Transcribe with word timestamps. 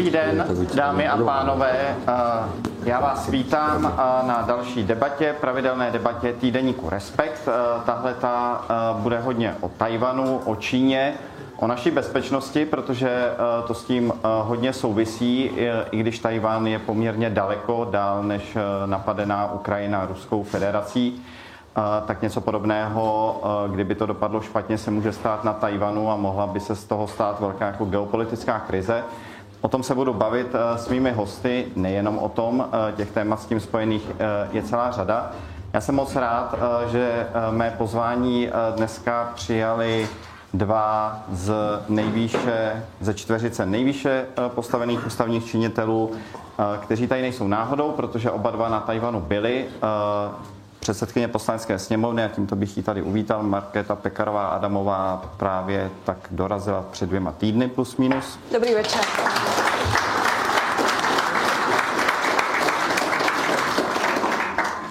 Dobrý 0.00 0.12
den, 0.12 0.44
dámy 0.74 1.08
a 1.08 1.16
pánové. 1.16 1.96
Já 2.84 3.00
vás 3.00 3.28
vítám 3.28 3.82
na 4.26 4.44
další 4.46 4.84
debatě, 4.84 5.34
pravidelné 5.40 5.90
debatě 5.90 6.32
týdeníku 6.32 6.90
Respekt. 6.90 7.48
Tahle 7.86 8.14
ta 8.14 8.64
bude 8.92 9.20
hodně 9.20 9.54
o 9.60 9.68
Tajvanu, 9.68 10.40
o 10.44 10.56
Číně, 10.56 11.14
o 11.56 11.66
naší 11.66 11.90
bezpečnosti, 11.90 12.66
protože 12.66 13.32
to 13.66 13.74
s 13.74 13.84
tím 13.84 14.12
hodně 14.42 14.72
souvisí, 14.72 15.50
i 15.90 15.96
když 15.96 16.18
Tajván 16.18 16.66
je 16.66 16.78
poměrně 16.78 17.30
daleko 17.30 17.88
dál 17.90 18.22
než 18.22 18.56
napadená 18.86 19.52
Ukrajina 19.52 20.06
Ruskou 20.06 20.42
federací 20.42 21.22
tak 22.06 22.22
něco 22.22 22.40
podobného, 22.40 23.40
kdyby 23.72 23.94
to 23.94 24.06
dopadlo 24.06 24.40
špatně, 24.40 24.78
se 24.78 24.90
může 24.90 25.12
stát 25.12 25.44
na 25.44 25.52
Tajvanu 25.52 26.10
a 26.10 26.16
mohla 26.16 26.46
by 26.46 26.60
se 26.60 26.76
z 26.76 26.84
toho 26.84 27.08
stát 27.08 27.40
velká 27.40 27.66
jako 27.66 27.84
geopolitická 27.84 28.58
krize. 28.58 29.02
O 29.60 29.68
tom 29.68 29.82
se 29.82 29.94
budu 29.94 30.14
bavit 30.14 30.46
s 30.76 30.88
mými 30.88 31.12
hosty, 31.12 31.66
nejenom 31.76 32.18
o 32.18 32.28
tom, 32.28 32.68
těch 32.96 33.10
témat 33.10 33.40
s 33.40 33.46
tím 33.46 33.60
spojených 33.60 34.10
je 34.52 34.62
celá 34.62 34.90
řada. 34.90 35.30
Já 35.72 35.80
jsem 35.80 35.94
moc 35.94 36.16
rád, 36.16 36.54
že 36.90 37.26
mé 37.50 37.74
pozvání 37.78 38.48
dneska 38.76 39.32
přijali 39.34 40.08
dva 40.54 41.20
z 41.32 41.54
nejvýše, 41.88 42.84
ze 43.00 43.14
čtveřice 43.14 43.66
nejvýše 43.66 44.26
postavených 44.48 45.06
ústavních 45.06 45.46
činitelů, 45.46 46.10
kteří 46.80 47.06
tady 47.06 47.22
nejsou 47.22 47.48
náhodou, 47.48 47.90
protože 47.90 48.30
oba 48.30 48.50
dva 48.50 48.68
na 48.68 48.80
Tajvanu 48.80 49.20
byli 49.20 49.66
předsedkyně 50.80 51.28
poslanecké 51.28 51.78
sněmovny 51.78 52.24
a 52.24 52.28
tímto 52.28 52.56
bych 52.56 52.76
ji 52.76 52.82
tady 52.82 53.02
uvítal. 53.02 53.42
Markéta 53.42 53.96
Pekarová 53.96 54.48
Adamová 54.48 55.22
právě 55.36 55.90
tak 56.04 56.16
dorazila 56.30 56.84
před 56.90 57.06
dvěma 57.06 57.32
týdny 57.32 57.68
plus 57.68 57.96
minus. 57.96 58.38
Dobrý 58.52 58.74
večer. 58.74 59.00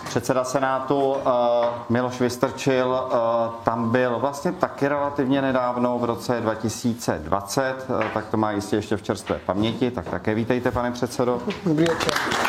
Předseda 0.10 0.44
Senátu 0.44 1.12
uh, 1.12 1.22
Miloš 1.90 2.20
Vystrčil 2.20 2.88
uh, 2.88 3.54
tam 3.64 3.90
byl 3.90 4.20
vlastně 4.20 4.52
taky 4.52 4.88
relativně 4.88 5.42
nedávno 5.42 6.00
v 6.00 6.04
roce 6.04 6.42
2020, 6.42 7.86
uh, 7.90 8.04
tak 8.14 8.26
to 8.26 8.38
má 8.38 8.52
jistě 8.52 8.76
ještě 8.76 8.98
v 8.98 9.02
čerstvé 9.02 9.40
paměti, 9.45 9.92
tak 9.92 10.10
také 10.10 10.36
vítejte, 10.36 10.72
pane 10.72 10.92
předsedo. 10.92 11.42
Dobrý 11.66 11.86
večer. 11.86 12.48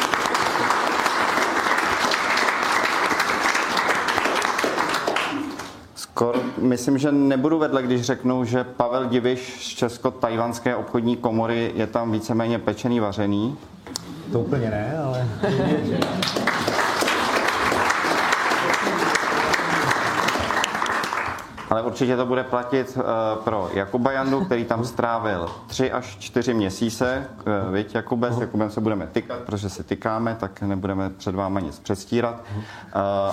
Skoro 6.20 6.40
myslím, 6.58 6.98
že 6.98 7.12
nebudu 7.12 7.58
vedle, 7.58 7.82
když 7.82 8.02
řeknu, 8.02 8.44
že 8.44 8.64
Pavel 8.64 9.06
Diviš 9.08 9.66
z 9.66 9.68
Česko-Tajvanské 9.68 10.76
obchodní 10.76 11.16
komory 11.16 11.72
je 11.74 11.86
tam 11.86 12.12
víceméně 12.12 12.58
pečený 12.58 13.00
vařený. 13.00 13.56
To 14.32 14.40
úplně 14.40 14.70
ne, 14.70 14.98
ale... 15.04 15.28
Ale 21.70 21.82
určitě 21.82 22.16
to 22.16 22.26
bude 22.26 22.44
platit 22.44 22.96
uh, 22.96 23.02
pro 23.44 23.70
Jakuba 23.74 24.12
Jandu, 24.12 24.44
který 24.44 24.64
tam 24.64 24.84
strávil 24.84 25.48
tři 25.66 25.92
až 25.92 26.16
čtyři 26.18 26.54
měsíce. 26.54 27.26
Uh, 27.68 27.74
Víte, 27.74 27.98
Jakube, 27.98 28.32
s 28.32 28.40
Jakubem 28.40 28.70
se 28.70 28.80
budeme 28.80 29.06
tykat, 29.06 29.38
protože 29.38 29.70
si 29.70 29.84
tykáme, 29.84 30.36
tak 30.40 30.62
nebudeme 30.62 31.10
před 31.10 31.34
váma 31.34 31.60
nic 31.60 31.78
předstírat. 31.78 32.34
Uh, 32.54 32.60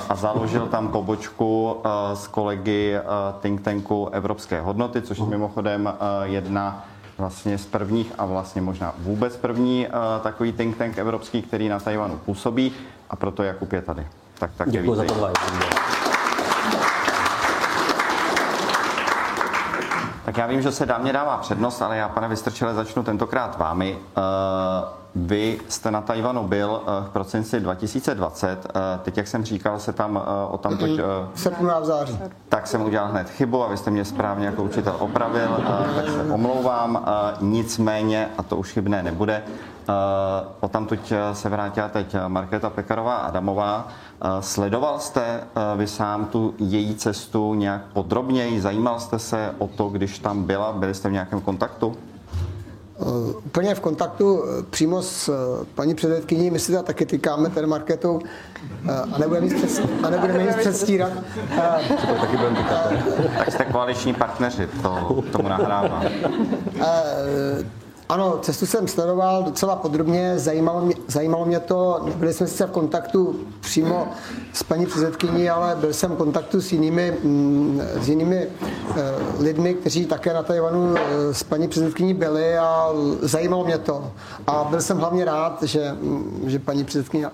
a 0.09 0.15
založil 0.15 0.67
tam 0.67 0.87
pobočku 0.87 1.81
s 2.13 2.27
kolegy 2.27 2.95
think 3.41 3.61
tanku 3.61 4.09
Evropské 4.11 4.61
hodnoty, 4.61 5.01
což 5.01 5.17
je 5.17 5.25
mimochodem 5.25 5.93
jedna 6.23 6.85
vlastně 7.17 7.57
z 7.57 7.65
prvních 7.65 8.13
a 8.17 8.25
vlastně 8.25 8.61
možná 8.61 8.93
vůbec 8.97 9.37
první 9.37 9.87
uh, 9.87 9.93
takový 10.23 10.51
think 10.51 10.77
tank 10.77 10.97
evropský, 10.97 11.41
který 11.41 11.69
na 11.69 11.79
Tajvanu 11.79 12.17
působí 12.17 12.71
a 13.09 13.15
proto 13.15 13.43
Jakub 13.43 13.73
je 13.73 13.81
tady. 13.81 14.07
Tak, 14.39 14.51
tak 14.57 14.69
Děkuji 14.69 14.95
za 14.95 15.03
to 15.03 15.96
Tak 20.27 20.37
já 20.37 20.47
vím, 20.47 20.61
že 20.61 20.71
se 20.71 20.85
dámě 20.85 21.13
dává 21.13 21.37
přednost, 21.37 21.81
ale 21.81 21.97
já, 21.97 22.09
pane 22.09 22.27
Vystrčile, 22.27 22.73
začnu 22.73 23.03
tentokrát 23.03 23.57
vámi. 23.57 23.97
Vy 25.19 25.59
jste 25.67 25.91
na 25.91 26.01
Tajvanu 26.01 26.43
byl 26.43 26.81
v 27.07 27.09
prosinci 27.09 27.59
2020. 27.59 28.67
Teď, 29.01 29.17
jak 29.17 29.27
jsem 29.27 29.43
říkal, 29.43 29.79
se 29.79 29.93
tam 29.93 30.21
o 30.49 30.57
tam 30.57 30.77
toť... 30.77 30.89
Srpnu 31.35 31.71
a 31.71 31.79
v 31.79 31.85
září. 31.85 32.19
Tak 32.49 32.67
jsem 32.67 32.81
udělal 32.81 33.07
hned 33.07 33.29
chybu 33.29 33.63
a 33.63 33.67
vy 33.67 33.77
jste 33.77 33.91
mě 33.91 34.05
správně 34.05 34.45
jako 34.45 34.63
učitel 34.63 34.95
opravil, 34.99 35.63
tak 35.95 36.09
se 36.09 36.33
omlouvám. 36.33 37.05
Nicméně, 37.41 38.29
a 38.37 38.43
to 38.43 38.57
už 38.57 38.71
chybné 38.71 39.03
nebude, 39.03 39.43
o 40.59 40.67
tam 40.67 40.85
toť 40.85 41.13
se 41.33 41.49
vrátila 41.49 41.87
teď 41.87 42.15
Markéta 42.27 42.69
Pekarová 42.69 43.15
Adamová. 43.15 43.87
Sledoval 44.39 44.99
jste 44.99 45.43
vy 45.75 45.87
sám 45.87 46.25
tu 46.25 46.53
její 46.59 46.95
cestu 46.95 47.53
nějak 47.53 47.81
podrobněji? 47.93 48.61
Zajímal 48.61 48.99
jste 48.99 49.19
se 49.19 49.53
o 49.57 49.67
to, 49.67 49.89
když 49.89 50.19
tam 50.19 50.43
byla? 50.43 50.73
Byli 50.73 50.93
jste 50.93 51.09
v 51.09 51.11
nějakém 51.11 51.41
kontaktu? 51.41 51.95
Uh, 52.99 53.35
úplně 53.45 53.75
v 53.75 53.79
kontaktu 53.79 54.43
přímo 54.69 55.01
s 55.01 55.29
uh, 55.29 55.65
paní 55.75 55.95
předsedkyní, 55.95 56.51
my 56.51 56.59
si 56.59 56.71
to 56.71 56.83
taky 56.83 57.05
tykáme 57.05 57.49
tady 57.49 57.67
marketou 57.67 58.15
uh, 58.15 58.91
a 59.13 59.17
nebudeme 59.17 59.45
nic, 59.45 59.53
přes, 59.53 59.81
a 60.03 60.09
nebudeme 60.09 60.43
nic 60.43 60.55
předstírat. 60.55 61.11
To 62.07 62.13
taky 62.15 62.37
budeme 62.37 62.57
tykat. 62.57 62.93
Tak 63.37 63.51
jste 63.51 63.65
koaliční 63.65 64.13
partneři, 64.13 64.69
to 64.81 65.23
tomu 65.31 65.49
nahrávám. 65.49 66.03
Ano, 68.09 68.37
cestu 68.41 68.65
jsem 68.65 68.87
sledoval 68.87 69.43
docela 69.43 69.75
podrobně, 69.75 70.39
zajímalo 70.39 70.81
mě, 70.81 70.95
zajímalo 71.07 71.45
mě 71.45 71.59
to, 71.59 72.05
byli 72.15 72.33
jsme 72.33 72.47
sice 72.47 72.67
v 72.67 72.71
kontaktu 72.71 73.39
přímo 73.59 74.07
s 74.53 74.63
paní 74.63 74.85
předsedkyní, 74.85 75.49
ale 75.49 75.75
byl 75.75 75.93
jsem 75.93 76.11
v 76.11 76.15
kontaktu 76.15 76.61
s 76.61 76.71
jinými, 76.71 77.17
mm, 77.23 77.81
s 78.01 78.09
jinými 78.09 78.47
lidmi, 79.39 79.73
kteří 79.73 80.05
také 80.05 80.33
na 80.33 80.43
Tajvanu 80.43 80.95
s 81.31 81.43
paní 81.43 81.67
předsedkyní 81.67 82.13
byli 82.13 82.57
a 82.57 82.89
zajímalo 83.21 83.65
mě 83.65 83.77
to. 83.77 84.11
A 84.47 84.63
byl 84.63 84.81
jsem 84.81 84.97
hlavně 84.97 85.25
rád, 85.25 85.63
že, 85.63 85.91
mm, 86.01 86.43
že 86.47 86.59
paní 86.59 86.83
předsedkyně 86.83 87.27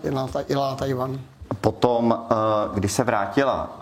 jela 0.49 0.69
na 0.69 0.75
Tajvan. 0.75 1.19
Potom, 1.61 2.19
když 2.73 2.91
se 2.91 3.03
vrátila, 3.03 3.77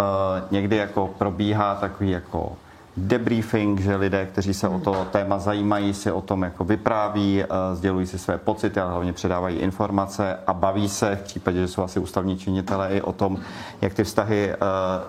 někdy 0.51 0.77
jako 0.77 1.09
probíhá 1.17 1.75
takový 1.75 2.09
jako 2.11 2.51
debriefing, 2.97 3.79
že 3.79 3.95
lidé, 3.95 4.25
kteří 4.25 4.53
se 4.53 4.67
o 4.67 4.79
to 4.79 5.07
téma 5.11 5.39
zajímají, 5.39 5.93
si 5.93 6.11
o 6.11 6.21
tom 6.21 6.43
jako 6.43 6.63
vypráví, 6.63 7.43
sdělují 7.73 8.07
si 8.07 8.19
své 8.19 8.37
pocity, 8.37 8.79
ale 8.79 8.91
hlavně 8.91 9.13
předávají 9.13 9.57
informace 9.57 10.37
a 10.47 10.53
baví 10.53 10.89
se 10.89 11.15
v 11.15 11.21
případě, 11.21 11.59
že 11.59 11.67
jsou 11.67 11.83
asi 11.83 11.99
ústavní 11.99 12.37
činitelé 12.37 12.89
i 12.89 13.01
o 13.01 13.11
tom, 13.11 13.37
jak 13.81 13.93
ty 13.93 14.03
vztahy 14.03 14.53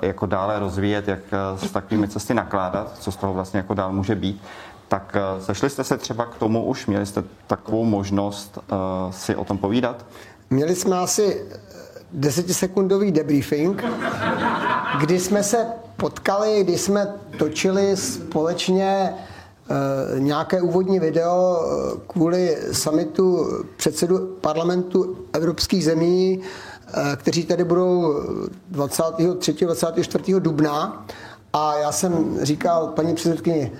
jako 0.02 0.26
dále 0.26 0.58
rozvíjet, 0.58 1.08
jak 1.08 1.20
s 1.56 1.70
takovými 1.70 2.08
cesty 2.08 2.34
nakládat, 2.34 2.98
co 2.98 3.12
z 3.12 3.16
toho 3.16 3.32
vlastně 3.32 3.58
jako 3.58 3.74
dál 3.74 3.92
může 3.92 4.14
být. 4.14 4.42
Tak 4.88 5.16
sešli 5.40 5.70
jste 5.70 5.84
se 5.84 5.98
třeba 5.98 6.26
k 6.26 6.34
tomu 6.34 6.64
už? 6.64 6.86
Měli 6.86 7.06
jste 7.06 7.24
takovou 7.46 7.84
možnost 7.84 8.58
si 9.10 9.36
o 9.36 9.44
tom 9.44 9.58
povídat? 9.58 10.06
Měli 10.50 10.74
jsme 10.74 10.98
asi 10.98 11.46
desetisekundový 12.12 13.12
debriefing, 13.12 13.84
kdy 15.00 15.20
jsme 15.20 15.42
se 15.42 15.66
potkali, 16.02 16.64
kdy 16.64 16.78
jsme 16.78 17.14
točili 17.38 17.96
společně 17.96 18.84
e, 18.86 20.20
nějaké 20.20 20.60
úvodní 20.60 20.98
video 20.98 21.60
kvůli 22.06 22.58
samitu 22.72 23.46
předsedu 23.76 24.18
parlamentu 24.40 25.16
evropských 25.32 25.84
zemí, 25.84 26.40
e, 26.40 27.16
kteří 27.16 27.44
tady 27.44 27.64
budou 27.64 28.14
23. 28.70 29.64
24. 29.64 30.40
dubna. 30.40 31.06
A 31.52 31.76
já 31.78 31.92
jsem 31.92 32.38
říkal 32.42 32.86
paní 32.86 33.14
předsedkyni, 33.14 33.72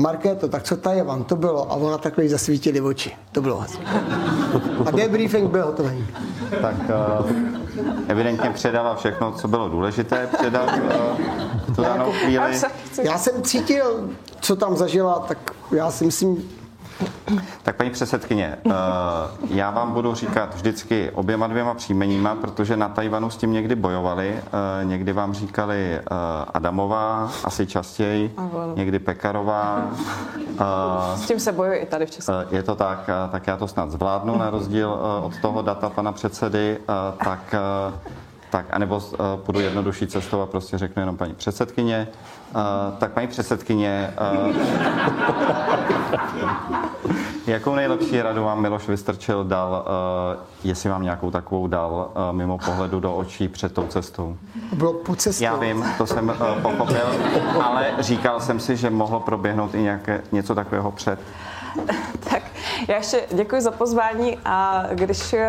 Markéto, 0.00 0.48
tak 0.48 0.62
co 0.62 0.76
Tajvan, 0.76 1.24
to 1.24 1.36
bylo. 1.36 1.72
A 1.72 1.74
ona 1.74 1.98
takhle 1.98 2.28
zasvítili 2.28 2.80
oči. 2.80 3.16
To 3.32 3.40
bylo. 3.40 3.64
A 4.86 4.90
debriefing 4.90 5.50
byl 5.50 5.66
hotový. 5.66 6.06
Tak 6.62 6.74
uh, 7.20 7.30
evidentně 8.08 8.50
předala 8.50 8.94
všechno, 8.94 9.32
co 9.32 9.48
bylo 9.48 9.68
důležité 9.68 10.28
předat 10.38 10.70
uh, 10.78 11.74
tu 11.76 11.82
danou 11.82 12.12
chvíli. 12.12 12.60
Já 13.02 13.18
jsem 13.18 13.42
cítil, 13.42 14.10
co 14.40 14.56
tam 14.56 14.76
zažila, 14.76 15.18
tak 15.18 15.38
já 15.72 15.90
si 15.90 16.04
myslím, 16.04 16.50
tak 17.62 17.76
paní 17.76 17.90
předsedkyně, 17.90 18.56
eh, 18.66 18.70
já 19.50 19.70
vám 19.70 19.92
budu 19.92 20.14
říkat 20.14 20.54
vždycky 20.54 21.10
oběma 21.10 21.46
dvěma 21.46 21.74
příjmeníma, 21.74 22.34
protože 22.34 22.76
na 22.76 22.88
Tajvanu 22.88 23.30
s 23.30 23.36
tím 23.36 23.52
někdy 23.52 23.74
bojovali. 23.74 24.34
Eh, 24.36 24.84
někdy 24.84 25.12
vám 25.12 25.34
říkali 25.34 25.92
eh, 25.94 26.02
Adamová, 26.54 27.30
asi 27.44 27.66
častěji, 27.66 28.34
někdy 28.74 28.98
Pekarová. 28.98 29.90
S 31.14 31.26
tím 31.26 31.40
se 31.40 31.52
bojuje 31.52 31.78
i 31.78 31.86
tady 31.86 32.06
v 32.06 32.10
Česku. 32.10 32.32
Je 32.50 32.62
to 32.62 32.74
tak, 32.74 33.10
tak 33.32 33.46
já 33.46 33.56
to 33.56 33.68
snad 33.68 33.90
zvládnu, 33.90 34.38
na 34.38 34.50
rozdíl 34.50 34.98
od 35.22 35.32
toho 35.42 35.62
data 35.62 35.90
pana 35.90 36.12
předsedy. 36.12 36.78
Tak 37.24 37.54
Tak, 38.50 38.66
anebo 38.70 38.96
uh, 38.96 39.18
půjdu 39.36 39.60
jednodušší 39.60 40.06
cestou 40.06 40.40
a 40.40 40.46
prostě 40.46 40.78
řeknu 40.78 41.02
jenom 41.02 41.16
paní 41.16 41.34
předsedkyně. 41.34 42.08
Uh, 42.54 42.98
tak 42.98 43.12
paní 43.12 43.26
předsedkyně, 43.26 44.14
uh, 44.48 44.56
jakou 47.46 47.74
nejlepší 47.74 48.22
radu 48.22 48.44
vám 48.44 48.60
Miloš 48.62 48.88
Vystrčil 48.88 49.44
dal, 49.44 49.84
uh, 49.86 50.42
jestli 50.64 50.90
vám 50.90 51.02
nějakou 51.02 51.30
takovou 51.30 51.66
dal 51.66 52.10
uh, 52.14 52.36
mimo 52.36 52.58
pohledu 52.58 53.00
do 53.00 53.14
očí 53.14 53.48
před 53.48 53.74
tou 53.74 53.86
cestou? 53.86 54.36
Bylo 54.72 54.92
po 54.92 55.16
cestě. 55.16 55.44
Já 55.44 55.56
vím, 55.56 55.84
to 55.98 56.06
jsem 56.06 56.28
uh, 56.28 56.62
pochopil, 56.62 57.06
ale 57.62 57.92
říkal 57.98 58.40
jsem 58.40 58.60
si, 58.60 58.76
že 58.76 58.90
mohlo 58.90 59.20
proběhnout 59.20 59.74
i 59.74 59.82
nějaké, 59.82 60.22
něco 60.32 60.54
takového 60.54 60.90
před. 60.90 61.18
tak 62.30 62.49
já 62.88 62.96
ještě 62.96 63.22
děkuji 63.30 63.62
za 63.62 63.70
pozvání 63.70 64.38
a 64.44 64.84
když 64.92 65.32
eh, 65.32 65.48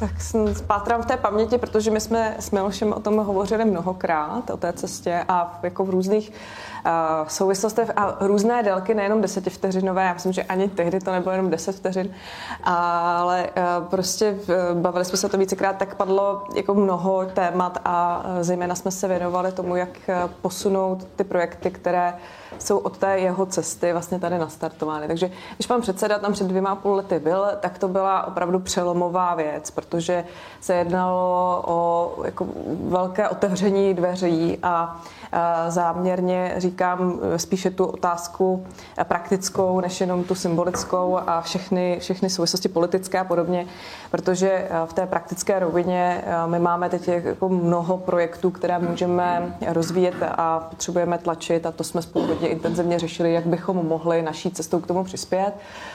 tak 0.00 0.10
spátrám 0.56 1.02
v 1.02 1.06
té 1.06 1.16
paměti, 1.16 1.58
protože 1.58 1.90
my 1.90 2.00
jsme 2.00 2.36
s 2.38 2.50
Milošem 2.50 2.92
o 2.92 3.00
tom 3.00 3.16
hovořili 3.16 3.64
mnohokrát, 3.64 4.50
o 4.50 4.56
té 4.56 4.72
cestě 4.72 5.24
a 5.28 5.58
jako 5.62 5.84
v 5.84 5.90
různých 5.90 6.30
uh, 6.30 7.28
souvislostech 7.28 7.90
a 7.96 8.16
různé 8.20 8.62
délky, 8.62 8.94
nejenom 8.94 9.20
desetivteřinové, 9.20 10.04
já 10.04 10.14
myslím, 10.14 10.32
že 10.32 10.42
ani 10.42 10.68
tehdy 10.68 11.00
to 11.00 11.12
nebylo 11.12 11.32
jenom 11.32 11.50
deset 11.50 11.76
vteřin, 11.76 12.14
ale 12.64 13.48
uh, 13.56 13.84
prostě 13.84 14.36
bavili 14.74 15.04
jsme 15.04 15.18
se 15.18 15.28
to 15.28 15.38
vícekrát, 15.38 15.76
tak 15.76 15.94
padlo 15.94 16.44
jako 16.56 16.74
mnoho 16.74 17.26
témat 17.26 17.78
a 17.84 18.24
zejména 18.40 18.74
jsme 18.74 18.90
se 18.90 19.08
věnovali 19.08 19.52
tomu, 19.52 19.76
jak 19.76 20.10
posunout 20.42 21.06
ty 21.16 21.24
projekty, 21.24 21.70
které 21.70 22.14
jsou 22.58 22.78
od 22.78 22.98
té 22.98 23.18
jeho 23.18 23.46
cesty 23.46 23.92
vlastně 23.92 24.18
tady 24.18 24.38
nastartovány. 24.38 25.06
Takže 25.06 25.30
když 25.56 25.66
pan 25.66 25.80
předseda 25.80 26.18
tam 26.18 26.32
před 26.32 26.46
dvěma 26.46 26.74
půl 26.74 26.94
lety 26.94 27.18
byl, 27.18 27.46
tak 27.60 27.78
to 27.78 27.88
byla 27.88 28.26
opravdu 28.26 28.60
přelomová 28.60 29.34
věc, 29.34 29.70
protože 29.70 30.24
se 30.60 30.74
jednalo 30.74 31.62
o 31.66 32.12
jako 32.24 32.46
velké 32.88 33.28
otevření 33.28 33.94
dveří 33.94 34.58
a 34.62 35.02
záměrně 35.68 36.54
říkám 36.56 37.20
spíše 37.36 37.70
tu 37.70 37.84
otázku 37.84 38.66
praktickou, 39.04 39.80
než 39.80 40.00
jenom 40.00 40.24
tu 40.24 40.34
symbolickou 40.34 41.18
a 41.26 41.40
všechny, 41.40 41.96
všechny 42.00 42.30
souvislosti 42.30 42.68
politické 42.68 43.18
a 43.18 43.24
podobně, 43.24 43.66
protože 44.10 44.68
v 44.86 44.92
té 44.92 45.06
praktické 45.06 45.58
rovině 45.58 46.24
my 46.46 46.58
máme 46.58 46.88
teď 46.88 47.08
jako 47.08 47.48
mnoho 47.48 47.96
projektů, 47.98 48.50
které 48.50 48.78
můžeme 48.78 49.56
rozvíjet 49.66 50.14
a 50.22 50.60
potřebujeme 50.60 51.18
tlačit 51.18 51.66
a 51.66 51.72
to 51.72 51.84
jsme 51.84 52.02
spolu 52.02 52.26
hodně 52.26 52.48
intenzivně 52.48 52.98
řešili, 52.98 53.32
jak 53.32 53.46
bychom 53.46 53.76
mohli 53.76 54.22
naší 54.22 54.50
cestou 54.50 54.80
k 54.80 54.86
tomu 54.86 55.04
přispět. 55.04 55.52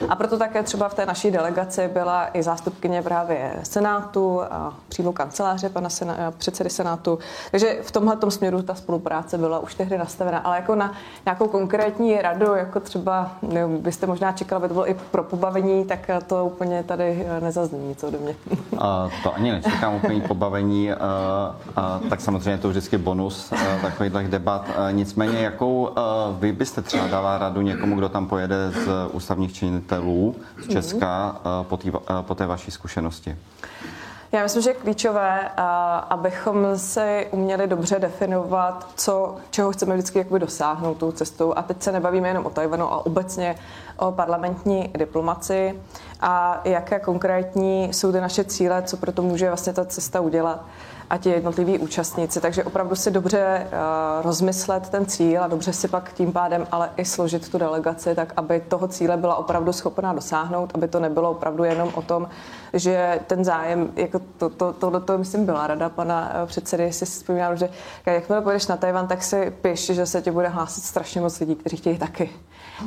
A 0.10 0.16
proto 0.16 0.38
také 0.38 0.64
třeba 0.64 0.90
v 0.90 0.94
té 0.94 1.06
naší 1.06 1.32
delegaci 1.32 1.88
byla 1.88 2.30
i 2.34 2.44
zástupkyně 2.44 3.02
právě 3.02 3.56
Senátu 3.64 4.42
a 4.42 4.74
přímo 4.90 5.14
kanceláře 5.14 5.70
pana 5.70 5.90
sena, 5.90 6.34
předsedy 6.38 6.70
Senátu. 6.70 7.20
Takže 7.52 7.78
v 7.82 7.92
tomhle 7.92 8.18
směru 8.30 8.62
ta 8.62 8.76
spolupráce 8.76 9.29
byla 9.38 9.60
už 9.60 9.76
tehdy 9.76 9.98
nastavena, 9.98 10.38
ale 10.38 10.56
jako 10.56 10.76
na 10.76 10.94
nějakou 11.26 11.48
konkrétní 11.48 12.22
radu, 12.22 12.56
jako 12.56 12.80
třeba 12.80 13.32
ne, 13.42 13.68
byste 13.68 14.08
možná 14.08 14.32
čekala, 14.32 14.58
aby 14.58 14.68
to 14.68 14.74
bylo 14.74 14.90
i 14.90 14.94
pro 15.12 15.24
pobavení, 15.24 15.86
tak 15.86 16.00
to 16.28 16.46
úplně 16.46 16.84
tady 16.84 17.28
nezazní 17.40 17.88
nic 17.88 18.04
ode 18.04 18.18
mě. 18.18 18.36
A 18.78 19.10
to 19.24 19.36
ani 19.36 19.52
nečekám 19.52 19.96
úplně 19.96 20.22
pobavení, 20.22 20.92
a, 20.92 20.98
a, 21.76 22.00
tak 22.10 22.22
samozřejmě 22.22 22.58
to 22.58 22.70
vždycky 22.70 22.98
bonus 22.98 23.54
takových 23.82 24.28
debat. 24.28 24.66
A, 24.78 24.92
nicméně, 24.92 25.40
jakou 25.40 25.90
vy 26.40 26.50
vy 26.50 26.54
byste 26.54 26.82
třeba 26.82 27.08
dala 27.08 27.38
radu 27.38 27.62
někomu, 27.62 27.96
kdo 27.96 28.10
tam 28.10 28.28
pojede 28.28 28.72
z 28.72 28.88
ústavních 29.12 29.54
činitelů 29.54 30.36
z 30.64 30.68
Česka 30.68 31.36
mm-hmm. 31.44 31.64
po, 31.64 31.78
tý, 31.78 31.92
po 32.22 32.36
té 32.36 32.46
vaší 32.46 32.72
zkušenosti? 32.72 33.38
Já 34.32 34.44
myslím, 34.44 34.62
že 34.62 34.70
je 34.70 34.74
klíčové, 34.74 35.50
abychom 36.10 36.78
si 36.78 37.28
uměli 37.32 37.68
dobře 37.68 38.00
definovat, 38.00 38.88
co, 38.96 39.36
čeho 39.52 39.72
chceme 39.72 39.94
vždycky 39.94 40.18
jakoby 40.18 40.40
dosáhnout 40.40 40.98
tou 40.98 41.12
cestou. 41.12 41.54
A 41.56 41.62
teď 41.62 41.84
se 41.84 41.92
nebavíme 41.92 42.28
jenom 42.28 42.46
o 42.46 42.50
Tajvanu, 42.50 42.94
a 42.94 43.06
obecně 43.06 43.56
o 43.98 44.12
parlamentní 44.12 44.92
diplomaci 44.98 45.80
a 46.22 46.62
jaké 46.66 47.00
konkrétní 47.00 47.94
jsou 47.94 48.12
ty 48.12 48.22
naše 48.22 48.44
cíle, 48.44 48.82
co 48.82 48.98
pro 48.98 49.12
to 49.12 49.22
může 49.22 49.48
vlastně 49.48 49.74
ta 49.74 49.86
cesta 49.86 50.20
udělat 50.20 50.66
a 51.10 51.18
ti 51.18 51.30
jednotliví 51.30 51.80
účastníci. 51.80 52.42
Takže 52.42 52.64
opravdu 52.64 52.96
si 52.96 53.12
dobře 53.12 53.68
uh, 53.68 54.26
rozmyslet 54.26 54.90
ten 54.90 55.06
cíl 55.06 55.44
a 55.44 55.48
dobře 55.48 55.74
si 55.74 55.88
pak 55.88 56.14
tím 56.14 56.34
pádem 56.34 56.68
ale 56.72 56.90
i 56.98 57.06
složit 57.06 57.50
tu 57.50 57.58
delegaci, 57.58 58.16
tak 58.16 58.34
aby 58.36 58.60
toho 58.60 58.88
cíle 58.88 59.18
byla 59.18 59.36
opravdu 59.36 59.74
schopná 59.74 60.14
dosáhnout, 60.14 60.72
aby 60.74 60.88
to 60.88 61.00
nebylo 61.00 61.32
opravdu 61.32 61.64
jenom 61.64 61.92
o 61.96 62.02
tom, 62.02 62.30
že 62.74 63.20
ten 63.28 63.46
zájem, 63.46 63.92
jako 63.96 64.20
to, 64.38 64.50
to, 64.50 64.74
tohle 64.74 65.02
to, 65.02 65.18
myslím, 65.18 65.46
byla 65.46 65.68
rada 65.68 65.90
pana 65.90 66.32
eh, 66.34 66.46
předsedy, 66.46 66.94
si 66.94 67.06
vzpomínám, 67.06 67.58
že 67.58 67.70
jakmile 68.06 68.42
pojedeš 68.42 68.68
na 68.68 68.78
Tajvan, 68.78 69.08
tak 69.08 69.24
si 69.24 69.52
piš, 69.62 69.86
že 69.86 70.06
se 70.06 70.22
ti 70.22 70.32
bude 70.32 70.48
hlásit 70.48 70.84
strašně 70.84 71.22
moc 71.22 71.40
lidí, 71.40 71.56
kteří 71.56 71.78
chtějí 71.78 71.98
taky 71.98 72.30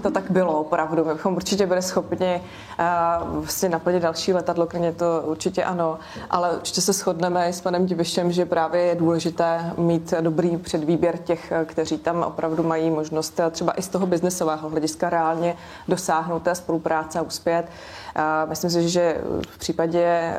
to 0.02 0.10
tak 0.10 0.30
bylo 0.30 0.60
opravdu. 0.60 1.04
My 1.04 1.12
bychom 1.12 1.36
určitě 1.36 1.66
byli 1.66 1.82
schopni 1.82 2.42
uh, 3.30 3.38
vlastně 3.38 3.68
naplnit 3.68 4.00
další 4.00 4.32
letadlo, 4.32 4.66
kromě 4.66 4.92
to 4.92 5.22
určitě 5.24 5.64
ano, 5.64 5.98
ale 6.30 6.50
určitě 6.56 6.80
se 6.80 6.92
shodneme 6.92 7.52
s 7.52 7.60
panem 7.60 7.86
Divišem, 7.86 8.32
že 8.32 8.46
právě 8.46 8.82
je 8.82 8.94
důležité 8.94 9.72
mít 9.78 10.14
dobrý 10.20 10.56
předvýběr 10.56 11.18
těch, 11.18 11.52
kteří 11.64 11.98
tam 11.98 12.22
opravdu 12.22 12.62
mají 12.62 12.90
možnost 12.90 13.40
třeba 13.50 13.72
i 13.72 13.82
z 13.82 13.88
toho 13.88 14.06
biznesového 14.06 14.68
hlediska 14.68 15.10
reálně 15.10 15.56
dosáhnout 15.88 16.42
té 16.42 16.54
spolupráce 16.54 17.18
a 17.18 17.22
uspět. 17.22 17.66
Myslím 18.48 18.70
si, 18.70 18.88
že 18.88 19.20
v 19.48 19.58
případě 19.58 20.36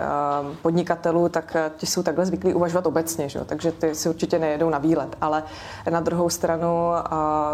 podnikatelů, 0.62 1.30
tak 1.30 1.58
ti 1.78 1.86
jsou 1.86 2.04
takhle 2.04 2.26
zvyklí 2.26 2.54
uvažovat 2.54 2.86
obecně, 2.86 3.30
že? 3.30 3.40
takže 3.46 3.72
ty 3.72 3.96
si 3.96 4.10
určitě 4.10 4.40
nejedou 4.40 4.70
na 4.70 4.78
výlet, 4.78 5.18
ale 5.22 5.44
na 5.90 6.00
druhou 6.00 6.30
stranu 6.30 6.90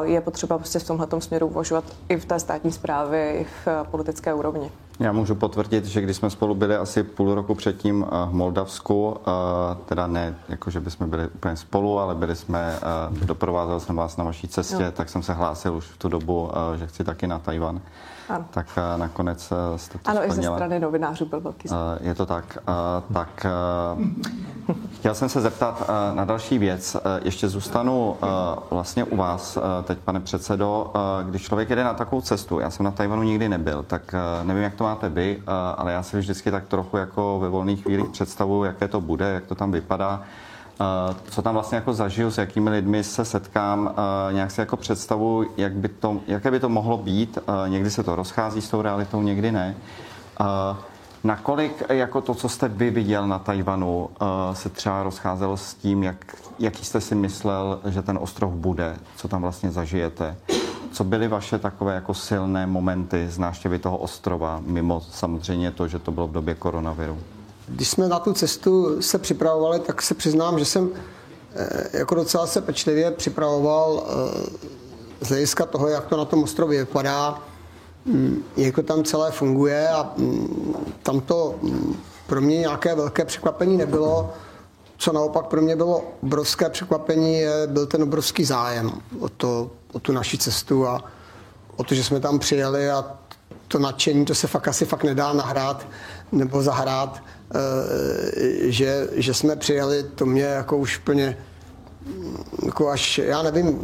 je 0.04 0.22
potřeba 0.22 0.58
prostě 0.58 0.80
v 0.80 0.88
tomhle 0.88 1.08
směru 1.20 1.48
uvažovat 1.48 1.84
i 2.10 2.18
v 2.18 2.26
té 2.26 2.40
státní 2.40 2.72
správě, 2.72 3.34
i 3.34 3.44
v 3.44 3.68
politické 3.92 4.34
úrovni. 4.34 4.72
Já 5.00 5.12
můžu 5.12 5.36
potvrdit, 5.36 5.86
že 5.86 6.02
když 6.02 6.18
jsme 6.18 6.30
spolu 6.30 6.56
byli 6.56 6.76
asi 6.76 7.04
půl 7.04 7.36
roku 7.36 7.56
předtím 7.56 8.06
v 8.30 8.34
Moldavsku, 8.34 9.18
teda 9.86 10.08
ne 10.08 10.36
jako, 10.50 10.72
že 10.72 10.80
bychom 10.80 11.10
byli 11.10 11.28
úplně 11.28 11.56
spolu, 11.56 12.00
ale 12.00 12.16
byli 12.16 12.36
jsme, 12.36 12.80
doprovázel 13.26 13.80
jsem 13.80 13.96
vás 13.96 14.18
na 14.18 14.24
vaší 14.24 14.48
cestě, 14.48 14.84
no. 14.84 14.92
tak 14.92 15.10
jsem 15.10 15.24
se 15.24 15.34
hlásil 15.34 15.76
už 15.76 15.86
v 15.86 15.98
tu 15.98 16.10
dobu, 16.10 16.52
že 16.76 16.88
chci 16.88 17.04
taky 17.04 17.28
na 17.28 17.40
Tajvan. 17.40 17.82
Ano. 18.30 18.46
Tak 18.50 18.68
eh, 18.78 18.98
nakonec 18.98 19.52
eh, 19.52 19.78
jste 19.80 19.98
to 19.98 20.10
Ano, 20.10 20.22
splnila. 20.22 20.42
i 20.42 20.46
ze 20.46 20.56
strany 20.56 20.80
novinářů 20.80 21.26
byl 21.26 21.42
velký 21.42 21.70
uh, 21.70 21.78
Je 22.02 22.16
to 22.16 22.26
tak. 22.26 22.58
Tak 23.14 23.46
chtěl 24.94 25.16
jsem 25.16 25.30
se 25.30 25.42
zeptat 25.42 25.90
na 26.14 26.26
další 26.26 26.58
věc. 26.58 26.98
Ještě 27.24 27.48
zůstanu 27.48 28.16
vlastně 28.72 29.04
u 29.04 29.16
vás, 29.16 29.58
teď 29.84 29.98
pane 29.98 30.20
předsedo. 30.20 30.94
Když 31.30 31.42
člověk 31.42 31.70
jede 31.70 31.84
na 31.84 31.94
takovou 31.94 32.22
cestu, 32.22 32.60
já 32.60 32.70
jsem 32.70 32.84
na 32.84 32.92
Tajvanu 32.92 33.24
nikdy 33.24 33.50
nebyl, 33.50 33.84
tak 33.84 34.16
nevím, 34.44 34.64
jak 34.64 34.76
to 34.76 34.84
máte 34.84 35.10
vy, 35.10 35.44
ale 35.78 35.92
já 35.92 36.04
si 36.04 36.18
vždycky 36.18 36.52
tak 36.52 36.68
trochu 36.68 36.98
jako 36.98 37.40
ve 37.40 37.50
volných 37.50 37.84
chvílích 37.84 38.10
představuju, 38.10 38.64
jaké 38.64 38.88
to 38.88 39.02
bude, 39.02 39.26
jak 39.26 39.46
to 39.46 39.56
tam 39.56 39.72
vypadá. 39.72 40.22
Eh, 40.82 41.16
co 41.30 41.42
tam 41.42 41.54
vlastně 41.54 41.76
jako 41.76 41.94
zažiju, 41.94 42.32
s 42.32 42.38
jakými 42.38 42.70
lidmi 42.70 43.04
se 43.04 43.26
setkám, 43.26 43.96
eh, 44.30 44.34
nějak 44.34 44.52
si 44.52 44.60
jako 44.62 44.78
představu, 44.78 45.46
jak 45.58 45.74
by 45.74 45.88
to, 45.88 46.20
jaké 46.28 46.52
by 46.52 46.60
to 46.60 46.70
mohlo 46.70 46.98
být. 46.98 47.38
Eh, 47.38 47.70
někdy 47.70 47.92
se 47.92 48.04
to 48.04 48.16
rozchází 48.16 48.62
s 48.62 48.70
tou 48.70 48.82
realitou, 48.82 49.22
někdy 49.22 49.52
ne. 49.52 49.76
Nakolik 51.24 51.84
jako 51.90 52.22
to, 52.22 52.34
co 52.34 52.50
jste 52.50 52.68
vy 52.68 52.90
viděl 52.90 53.28
na 53.28 53.40
Tajvanu, 53.40 54.10
se 54.54 54.70
třeba 54.70 55.04
rozcházelo 55.04 55.58
s 55.58 55.74
tím, 55.74 56.04
jak, 56.04 56.36
jaký 56.60 56.86
jste 56.86 57.02
si 57.02 57.16
myslel, 57.16 57.80
že 57.86 58.02
ten 58.02 58.20
ostrov 58.22 58.54
bude, 58.54 58.96
co 59.16 59.28
tam 59.28 59.42
vlastně 59.42 59.72
zažijete? 59.72 60.38
Co 60.92 61.04
byly 61.04 61.28
vaše 61.28 61.60
takové 61.60 61.96
jako 61.96 62.14
silné 62.14 62.68
momenty 62.68 63.28
z 63.30 63.38
návštěvy 63.38 63.80
toho 63.80 63.98
ostrova, 63.98 64.62
mimo 64.66 65.02
samozřejmě 65.02 65.72
to, 65.72 65.88
že 65.88 66.00
to 66.00 66.12
bylo 66.12 66.28
v 66.28 66.32
době 66.32 66.56
koronaviru? 66.56 67.18
Když 67.72 67.90
jsme 67.90 68.08
na 68.08 68.20
tu 68.20 68.34
cestu 68.34 69.02
se 69.02 69.18
připravovali, 69.18 69.80
tak 69.80 70.02
se 70.02 70.14
přiznám, 70.14 70.60
že 70.60 70.66
jsem 70.66 70.90
eh, 71.56 71.98
jako 71.98 72.16
docela 72.16 72.48
se 72.48 72.62
pečlivě 72.62 73.12
připravoval 73.12 74.04
eh, 74.04 75.26
z 75.26 75.28
hlediska 75.28 75.66
toho, 75.66 75.88
jak 75.88 76.06
to 76.06 76.18
na 76.18 76.26
tom 76.26 76.44
ostrově 76.44 76.80
vypadá, 76.80 77.44
mm, 78.06 78.44
jak 78.58 78.76
to 78.76 78.84
tam 78.84 79.04
celé 79.04 79.32
funguje 79.32 79.90
a 79.90 80.14
mm, 80.18 80.76
tam 81.04 81.22
to 81.22 81.56
mm, 81.62 81.96
pro 82.28 82.42
mě 82.42 82.58
nějaké 82.58 82.96
velké 82.96 83.26
překvapení 83.26 83.78
nebylo. 83.78 84.34
Co 84.98 85.14
naopak 85.14 85.46
pro 85.46 85.62
mě 85.62 85.76
bylo 85.76 86.04
obrovské 86.24 86.70
překvapení, 86.70 87.42
byl 87.68 87.86
ten 87.86 88.04
obrovský 88.04 88.46
zájem 88.46 88.92
o, 89.20 89.30
to, 89.30 89.72
o 89.94 90.00
tu 90.00 90.12
naši 90.12 90.38
cestu 90.38 90.88
a 90.88 91.04
o 91.76 91.84
to, 91.84 91.96
že 91.96 92.04
jsme 92.04 92.20
tam 92.20 92.40
přijeli 92.40 92.90
a 92.90 93.06
to 93.68 93.80
nadšení, 93.80 94.26
to 94.26 94.36
se 94.36 94.48
fakt 94.48 94.68
asi 94.68 94.86
fakt 94.86 95.04
nedá 95.04 95.34
nahrát 95.34 95.88
nebo 96.32 96.64
zahrát. 96.64 97.22
Eh, 97.56 98.72
že, 98.72 99.08
že 99.12 99.34
jsme 99.34 99.56
přijeli, 99.56 100.04
to 100.16 100.26
mě 100.26 100.44
jako 100.44 100.78
už 100.78 100.98
plně 100.98 101.38
jako 102.66 102.90
až, 102.90 103.18
já 103.18 103.42
nevím, 103.42 103.80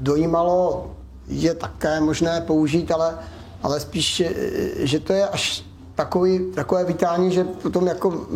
dojímalo, 0.00 0.90
je 1.28 1.54
také 1.54 2.00
možné 2.00 2.40
použít, 2.40 2.90
ale, 2.90 3.18
ale 3.62 3.80
spíš, 3.80 4.22
že 4.76 5.00
to 5.00 5.12
je 5.12 5.28
až 5.28 5.64
takový, 5.94 6.52
takové 6.54 6.84
vítání, 6.84 7.32
že 7.32 7.44
potom 7.44 7.86
jako 7.86 8.26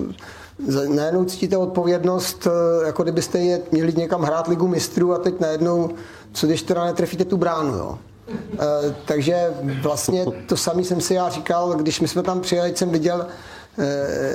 najednou 0.89 1.25
cítíte 1.25 1.57
odpovědnost, 1.57 2.47
eh, 2.47 2.87
jako 2.87 3.03
kdybyste 3.03 3.39
je 3.39 3.61
měli 3.73 3.93
někam 3.93 4.23
hrát 4.23 4.49
ligu 4.49 4.69
mistrů 4.69 5.15
a 5.15 5.19
teď 5.19 5.41
najednou, 5.41 5.91
co 6.33 6.47
když 6.47 6.63
teda 6.63 6.85
netrefíte 6.85 7.25
tu 7.25 7.37
bránu, 7.37 7.75
jo. 7.75 7.99
Takže 9.05 9.55
vlastně 9.83 10.27
to 10.47 10.57
samé 10.57 10.85
jsem 10.85 11.01
si 11.01 11.15
já 11.15 11.29
říkal, 11.29 11.75
když 11.75 12.01
my 12.01 12.09
jsme 12.09 12.23
tam 12.23 12.41
přijeli, 12.41 12.77
jsem 12.77 12.91
viděl, 12.91 13.27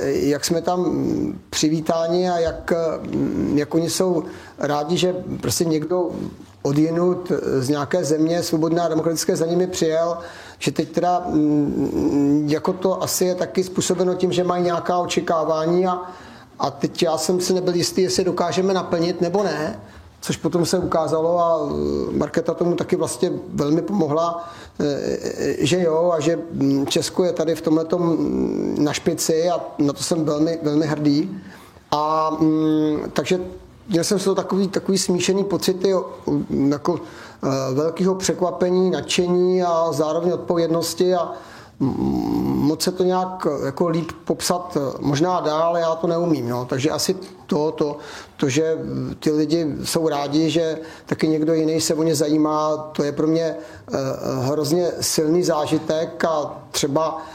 jak 0.03 0.45
jsme 0.45 0.61
tam 0.61 1.03
přivítáni 1.49 2.29
a 2.29 2.39
jak, 2.39 2.73
jak 3.53 3.75
oni 3.75 3.89
jsou 3.89 4.23
rádi, 4.57 4.97
že 4.97 5.15
prostě 5.41 5.65
někdo 5.65 6.09
odjinut 6.61 7.31
z 7.59 7.69
nějaké 7.69 8.03
země, 8.03 8.43
svobodná 8.43 8.87
demokratické 8.87 9.35
za 9.35 9.45
nimi 9.45 9.67
přijel, 9.67 10.17
že 10.59 10.71
teď 10.71 10.91
teda 10.91 11.23
mm, 11.27 12.45
jako 12.49 12.73
to 12.73 13.03
asi 13.03 13.25
je 13.25 13.35
taky 13.35 13.63
způsobeno 13.63 14.15
tím, 14.15 14.31
že 14.31 14.43
mají 14.43 14.63
nějaká 14.63 14.97
očekávání 14.97 15.87
a, 15.87 16.01
a 16.59 16.71
teď 16.71 17.03
já 17.03 17.17
jsem 17.17 17.41
si 17.41 17.53
nebyl 17.53 17.75
jistý, 17.75 18.01
jestli 18.01 18.23
dokážeme 18.23 18.73
naplnit 18.73 19.21
nebo 19.21 19.43
ne, 19.43 19.79
což 20.21 20.37
potom 20.37 20.65
se 20.65 20.79
ukázalo 20.79 21.39
a 21.39 21.59
e, 21.59 22.17
Marketa 22.17 22.53
tomu 22.53 22.75
taky 22.75 22.95
vlastně 22.95 23.31
velmi 23.47 23.81
pomohla, 23.81 24.49
že 25.59 25.81
jo 25.81 26.11
a 26.15 26.19
že 26.19 26.39
mm, 26.51 26.87
Česko 26.87 27.23
je 27.23 27.33
tady 27.33 27.55
v 27.55 27.61
tomhle 27.61 27.85
na 28.77 28.93
špici 28.93 29.49
a 29.49 29.61
na 29.77 29.93
to 29.93 30.03
jsem 30.03 30.25
velmi, 30.25 30.59
velmi 30.63 30.85
hrdý. 30.85 31.41
A 31.91 32.29
mm, 32.39 32.97
takže 33.13 33.39
měl 33.89 34.03
jsem 34.03 34.19
z 34.19 34.23
toho 34.23 34.35
takový, 34.35 34.67
takový 34.67 34.97
smíšený 34.97 35.43
pocity 35.43 35.93
jako 36.69 36.99
velkého 37.73 38.15
překvapení, 38.15 38.91
nadšení 38.91 39.63
a 39.63 39.91
zároveň 39.91 40.31
odpovědnosti 40.31 41.15
a 41.15 41.31
moc 41.79 42.81
se 42.81 42.91
to 42.91 43.03
nějak 43.03 43.47
jako 43.65 43.87
líp 43.87 44.11
popsat 44.25 44.77
možná 44.99 45.39
dál, 45.39 45.77
já 45.77 45.95
to 45.95 46.07
neumím. 46.07 46.49
No. 46.49 46.65
Takže 46.65 46.89
asi 46.89 47.15
to, 47.45 47.71
to, 47.71 47.97
to, 48.43 48.49
že 48.49 48.77
ty 49.19 49.31
lidi 49.31 49.67
jsou 49.83 50.07
rádi, 50.07 50.49
že 50.49 50.77
taky 51.05 51.27
někdo 51.27 51.53
jiný 51.53 51.81
se 51.81 51.93
o 51.93 52.03
ně 52.03 52.15
zajímá, 52.15 52.77
to 52.77 53.03
je 53.03 53.11
pro 53.11 53.27
mě 53.27 53.55
eh, 53.55 53.97
hrozně 54.39 54.91
silný 55.01 55.43
zážitek 55.43 56.25
a 56.25 56.63
třeba 56.71 57.25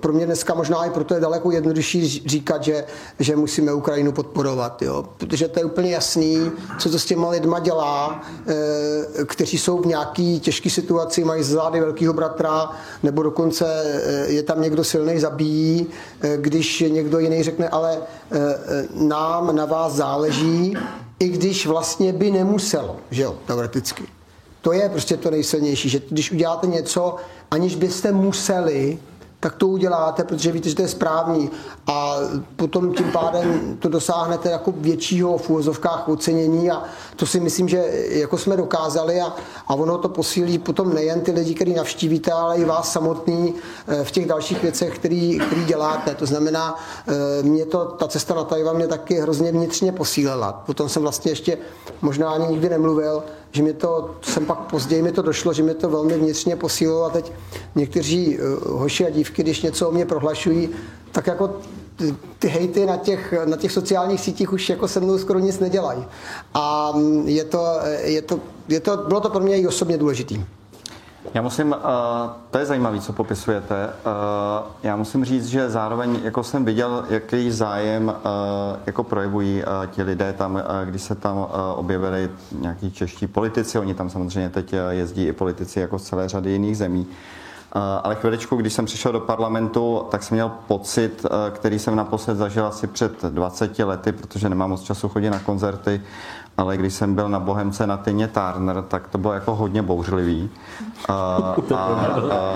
pro 0.00 0.12
mě 0.12 0.26
dneska 0.26 0.54
možná 0.54 0.84
i 0.84 0.90
proto 0.90 1.14
je 1.14 1.20
daleko 1.20 1.50
jednodušší 1.50 2.08
říkat, 2.26 2.64
že, 2.64 2.84
že 3.18 3.36
musíme 3.36 3.72
Ukrajinu 3.72 4.12
podporovat, 4.12 4.82
jo? 4.82 5.04
protože 5.16 5.48
to 5.48 5.60
je 5.60 5.64
úplně 5.64 5.90
jasný, 5.90 6.50
co 6.78 6.90
to 6.90 6.98
s 6.98 7.04
těma 7.04 7.30
lidma 7.30 7.58
dělá, 7.58 8.22
eh, 8.46 9.24
kteří 9.24 9.58
jsou 9.58 9.78
v 9.78 9.86
nějaký 9.86 10.40
těžké 10.40 10.70
situaci, 10.70 11.24
mají 11.24 11.42
zády 11.42 11.80
velkého 11.80 12.12
bratra, 12.12 12.70
nebo 13.02 13.22
dokonce 13.22 13.66
eh, 13.84 14.32
je 14.32 14.42
tam 14.42 14.62
někdo 14.62 14.84
silný 14.84 15.20
zabíjí, 15.20 15.86
když 16.36 16.80
někdo 16.88 17.18
jiný 17.18 17.42
řekne, 17.42 17.68
ale 17.68 17.98
nám 18.94 19.56
na 19.56 19.64
vás 19.64 19.92
záleží, 19.92 20.76
i 21.18 21.28
když 21.28 21.66
vlastně 21.66 22.12
by 22.12 22.30
nemuselo, 22.30 22.96
že 23.10 23.22
jo, 23.22 23.34
teoreticky. 23.46 24.04
To 24.60 24.72
je 24.72 24.88
prostě 24.88 25.16
to 25.16 25.30
nejsilnější, 25.30 25.88
že 25.88 26.00
když 26.10 26.32
uděláte 26.32 26.66
něco, 26.66 27.16
aniž 27.50 27.74
byste 27.76 28.12
museli, 28.12 28.98
tak 29.44 29.54
to 29.54 29.68
uděláte, 29.68 30.24
protože 30.24 30.52
víte, 30.52 30.68
že 30.68 30.74
to 30.74 30.82
je 30.82 30.88
správný 30.88 31.50
a 31.86 32.16
potom 32.56 32.94
tím 32.94 33.12
pádem 33.12 33.76
to 33.78 33.88
dosáhnete 33.88 34.50
jako 34.50 34.72
většího 34.76 35.38
v 35.38 35.50
úvozovkách 35.50 36.08
ocenění 36.08 36.70
a 36.70 36.82
to 37.16 37.26
si 37.26 37.40
myslím, 37.40 37.68
že 37.68 37.84
jako 38.08 38.38
jsme 38.38 38.56
dokázali 38.56 39.20
a, 39.20 39.36
a 39.66 39.74
ono 39.74 39.98
to 39.98 40.08
posílí 40.08 40.58
potom 40.58 40.94
nejen 40.94 41.20
ty 41.20 41.32
lidi, 41.32 41.54
který 41.54 41.74
navštívíte, 41.74 42.32
ale 42.32 42.56
i 42.56 42.64
vás 42.64 42.92
samotný 42.92 43.54
eh, 43.88 44.04
v 44.04 44.10
těch 44.10 44.26
dalších 44.26 44.62
věcech, 44.62 44.94
který, 44.98 45.38
který 45.38 45.64
děláte. 45.64 46.14
To 46.14 46.26
znamená, 46.26 46.76
eh, 47.06 47.42
mě 47.42 47.66
to, 47.66 47.84
ta 47.84 48.08
cesta 48.08 48.34
na 48.34 48.44
Tajvan 48.44 48.76
mě 48.76 48.88
taky 48.88 49.14
hrozně 49.20 49.52
vnitřně 49.52 49.92
posílila. 49.92 50.52
Potom 50.66 50.88
jsem 50.88 51.02
vlastně 51.02 51.32
ještě 51.32 51.58
možná 52.02 52.30
ani 52.30 52.46
nikdy 52.46 52.68
nemluvil, 52.68 53.22
že 53.54 53.62
mi 53.62 53.72
to, 53.72 54.14
jsem 54.22 54.46
pak 54.46 54.58
později 54.58 55.02
mi 55.02 55.12
to 55.12 55.22
došlo, 55.22 55.52
že 55.52 55.62
mi 55.62 55.74
to 55.74 55.88
velmi 55.90 56.18
vnitřně 56.18 56.56
posílilo 56.56 57.04
a 57.04 57.10
teď 57.10 57.32
někteří 57.74 58.38
uh, 58.38 58.80
hoši 58.80 59.06
a 59.06 59.10
dívky, 59.10 59.42
když 59.42 59.62
něco 59.62 59.88
o 59.88 59.92
mě 59.92 60.06
prohlašují, 60.06 60.68
tak 61.12 61.26
jako 61.26 61.60
ty, 61.96 62.14
ty 62.38 62.48
hejty 62.48 62.86
na 62.86 62.96
těch, 62.96 63.34
na 63.44 63.56
těch 63.56 63.72
sociálních 63.72 64.20
sítích 64.20 64.52
už 64.52 64.68
jako 64.68 64.88
se 64.88 65.00
mnou 65.00 65.18
skoro 65.18 65.38
nic 65.38 65.58
nedělají. 65.58 66.04
A 66.54 66.92
mm, 66.96 67.28
je 67.28 67.44
to, 67.44 67.66
je 68.02 68.22
to, 68.22 68.40
je 68.68 68.80
to, 68.80 68.96
bylo 68.96 69.20
to 69.20 69.30
pro 69.30 69.40
mě 69.40 69.58
i 69.58 69.66
osobně 69.66 69.98
důležitý. 69.98 70.44
Já 71.34 71.42
musím, 71.42 71.68
uh, 71.68 71.76
to 72.50 72.58
je 72.58 72.66
zajímavé, 72.66 73.00
co 73.00 73.12
popisujete. 73.12 73.86
Uh, 73.86 74.70
já 74.82 74.96
musím 74.96 75.24
říct, 75.24 75.46
že 75.46 75.70
zároveň 75.70 76.20
jako 76.24 76.42
jsem 76.42 76.64
viděl, 76.64 77.04
jaký 77.10 77.50
zájem 77.50 78.08
uh, 78.08 78.14
jako 78.86 79.04
projevují 79.04 79.62
ti 79.90 80.02
lidé 80.02 80.32
tam, 80.32 80.62
když 80.84 81.02
se 81.02 81.14
tam 81.14 81.46
objevili 81.74 82.30
nějaký 82.52 82.90
čeští 82.90 83.26
politici. 83.26 83.78
Oni 83.78 83.94
tam 83.94 84.10
samozřejmě 84.10 84.50
teď 84.50 84.74
jezdí 84.90 85.26
i 85.26 85.32
politici 85.32 85.80
jako 85.80 85.98
z 85.98 86.02
celé 86.02 86.28
řady 86.28 86.50
jiných 86.50 86.76
zemí. 86.76 87.06
Ale 88.02 88.14
chviličku, 88.14 88.56
když 88.56 88.72
jsem 88.72 88.84
přišel 88.84 89.12
do 89.12 89.20
parlamentu, 89.20 90.06
tak 90.10 90.22
jsem 90.22 90.34
měl 90.34 90.52
pocit, 90.66 91.26
který 91.50 91.78
jsem 91.78 91.96
naposled 91.96 92.34
zažil 92.34 92.66
asi 92.66 92.86
před 92.86 93.22
20 93.24 93.78
lety, 93.78 94.12
protože 94.12 94.48
nemám 94.48 94.70
moc 94.70 94.82
času 94.82 95.08
chodit 95.08 95.30
na 95.30 95.38
koncerty, 95.38 96.02
ale 96.56 96.76
když 96.76 96.94
jsem 96.94 97.14
byl 97.14 97.28
na 97.28 97.40
Bohemce 97.40 97.86
na 97.86 97.96
Tyně 97.96 98.28
Turner, 98.28 98.82
tak 98.82 99.08
to 99.08 99.18
bylo 99.18 99.32
jako 99.32 99.54
hodně 99.54 99.82
bouřlivý. 99.82 100.50
A, 101.08 101.14
a, 101.74 101.78
a, 101.78 102.54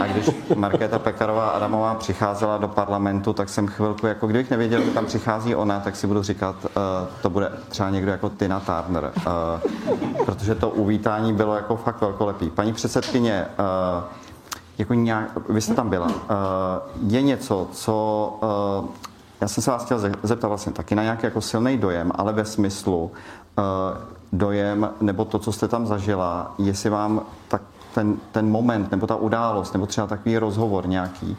a 0.00 0.06
když 0.06 0.30
Markéta 0.56 0.98
Pekarová 0.98 1.48
Adamová 1.48 1.94
přicházela 1.94 2.58
do 2.58 2.68
parlamentu, 2.68 3.32
tak 3.32 3.48
jsem 3.48 3.66
chvilku, 3.66 4.06
jako 4.06 4.26
kdybych 4.26 4.50
nevěděl, 4.50 4.82
že 4.82 4.90
tam 4.90 5.06
přichází 5.06 5.54
ona, 5.54 5.80
tak 5.80 5.96
si 5.96 6.06
budu 6.06 6.22
říkat, 6.22 6.56
uh, 6.64 6.70
to 7.22 7.30
bude 7.30 7.52
třeba 7.68 7.90
někdo 7.90 8.10
jako 8.10 8.28
Tina 8.28 8.60
Turner. 8.60 9.12
Uh, 9.16 10.24
protože 10.24 10.54
to 10.54 10.68
uvítání 10.68 11.32
bylo 11.32 11.54
jako 11.54 11.76
fakt 11.76 12.00
velkolepý. 12.00 12.50
Paní 12.50 12.72
předsedkyně, 12.72 13.46
uh, 13.58 14.04
jako 14.78 14.94
nějak, 14.94 15.30
vy 15.48 15.60
jste 15.60 15.74
tam 15.74 15.88
byla. 15.88 16.06
Uh, 16.06 16.12
je 17.08 17.22
něco, 17.22 17.68
co 17.72 18.38
uh, 18.82 18.88
já 19.40 19.48
jsem 19.48 19.62
se 19.62 19.70
vás 19.70 19.84
chtěl 19.84 20.00
zeptat 20.22 20.48
vlastně 20.48 20.72
taky 20.72 20.94
na 20.94 21.02
nějaký 21.02 21.26
jako 21.26 21.40
silný 21.40 21.78
dojem, 21.78 22.12
ale 22.14 22.32
ve 22.32 22.44
smyslu, 22.44 23.10
dojem, 24.32 24.90
nebo 25.00 25.24
to, 25.24 25.38
co 25.38 25.52
jste 25.52 25.68
tam 25.68 25.86
zažila, 25.86 26.54
jestli 26.58 26.90
vám 26.90 27.22
tak 27.48 27.62
ten, 27.94 28.16
ten 28.32 28.50
moment, 28.50 28.90
nebo 28.90 29.06
ta 29.06 29.16
událost, 29.16 29.72
nebo 29.72 29.86
třeba 29.86 30.06
takový 30.06 30.38
rozhovor 30.38 30.88
nějaký, 30.88 31.36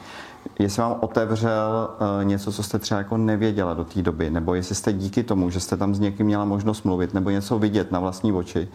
jestli 0.59 0.81
vám 0.81 0.95
otevřel 0.99 1.89
uh, 1.89 2.25
něco, 2.25 2.51
co 2.51 2.63
jste 2.63 2.79
třeba 2.79 2.97
jako 2.97 3.17
nevěděla 3.17 3.73
do 3.73 3.83
té 3.83 4.01
doby, 4.01 4.29
nebo 4.29 4.53
jestli 4.53 4.75
jste 4.75 4.93
díky 4.93 5.23
tomu, 5.23 5.49
že 5.49 5.59
jste 5.59 5.77
tam 5.77 5.95
s 5.95 5.99
někým 5.99 6.25
měla 6.25 6.45
možnost 6.45 6.83
mluvit, 6.83 7.13
nebo 7.13 7.29
něco 7.29 7.59
vidět 7.59 7.91
na 7.91 7.99
vlastní 7.99 8.33
oči, 8.33 8.67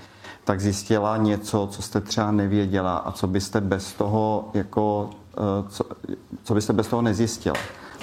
tak 0.45 0.61
zjistila 0.61 1.17
něco, 1.17 1.69
co 1.71 1.83
jste 1.83 2.00
třeba 2.00 2.31
nevěděla 2.31 2.97
a 2.97 3.12
co 3.12 3.26
byste 3.26 3.61
bez 3.61 3.93
toho 3.93 4.49
jako, 4.55 5.11
uh, 5.38 5.69
co, 5.69 5.85
co 6.45 6.55
byste 6.55 6.73
bez 6.73 6.87
toho 6.87 7.03
nezjistila 7.03 7.57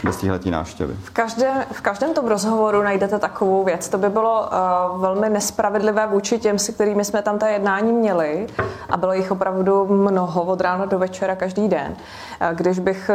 bez 0.04 0.18
téhletí 0.18 0.52
návštěvy? 0.52 0.94
V, 1.04 1.10
každé, 1.10 1.66
v 1.72 1.82
každém 1.82 2.14
tom 2.14 2.28
rozhovoru 2.28 2.84
najdete 2.84 3.20
takovou 3.20 3.64
věc. 3.64 3.90
To 3.90 3.98
by 3.98 4.10
bylo 4.10 4.42
uh, 4.42 5.02
velmi 5.02 5.30
nespravedlivé 5.30 6.08
vůči 6.08 6.40
těm, 6.40 6.60
se 6.60 6.72
kterými 6.72 7.06
jsme 7.06 7.22
tam 7.22 7.40
ta 7.40 7.48
jednání 7.48 7.94
měli 7.94 8.48
a 8.90 8.98
bylo 8.98 9.14
jich 9.14 9.32
opravdu 9.32 9.86
mnoho 9.86 10.44
od 10.44 10.62
rána 10.62 10.86
do 10.86 11.00
večera 11.00 11.36
každý 11.36 11.68
den. 11.68 11.96
Uh, 12.42 12.58
když 12.58 12.80
bych 12.80 13.12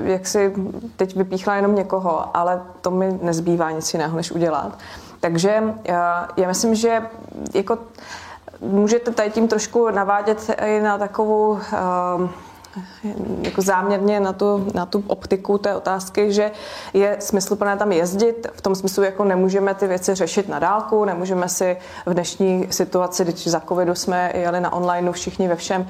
uh, 0.00 0.06
jak 0.06 0.26
si 0.26 0.54
teď 0.96 1.16
vypíchla 1.16 1.56
jenom 1.56 1.74
někoho, 1.74 2.36
ale 2.36 2.62
to 2.80 2.90
mi 2.90 3.18
nezbývá 3.22 3.70
nic 3.70 3.94
jiného, 3.94 4.16
než 4.16 4.32
udělat. 4.32 4.78
Takže 5.20 5.62
uh, 5.62 5.74
já 6.36 6.48
myslím, 6.48 6.74
že 6.74 7.02
jako 7.54 7.78
můžete 8.60 9.10
tady 9.10 9.30
tím 9.30 9.48
trošku 9.48 9.90
navádět 9.90 10.50
i 10.66 10.80
na 10.80 10.98
takovou 10.98 11.50
uh, 11.50 11.58
jako 13.42 13.62
záměrně 13.62 14.20
na 14.20 14.32
tu, 14.32 14.66
na 14.74 14.86
tu 14.86 15.04
optiku 15.06 15.58
té 15.58 15.76
otázky, 15.76 16.32
že 16.32 16.50
je 16.94 17.16
smysluplné 17.20 17.76
tam 17.76 17.92
jezdit, 17.92 18.46
v 18.52 18.60
tom 18.60 18.74
smyslu, 18.74 19.02
jako 19.02 19.24
nemůžeme 19.24 19.74
ty 19.74 19.86
věci 19.86 20.14
řešit 20.14 20.48
na 20.48 20.58
dálku, 20.58 21.04
nemůžeme 21.04 21.48
si 21.48 21.76
v 22.06 22.14
dnešní 22.14 22.66
situaci, 22.70 23.24
když 23.24 23.46
za 23.46 23.60
covidu 23.60 23.94
jsme 23.94 24.32
jeli 24.34 24.60
na 24.60 24.72
online 24.72 25.12
všichni 25.12 25.48
ve 25.48 25.56
všem, 25.56 25.86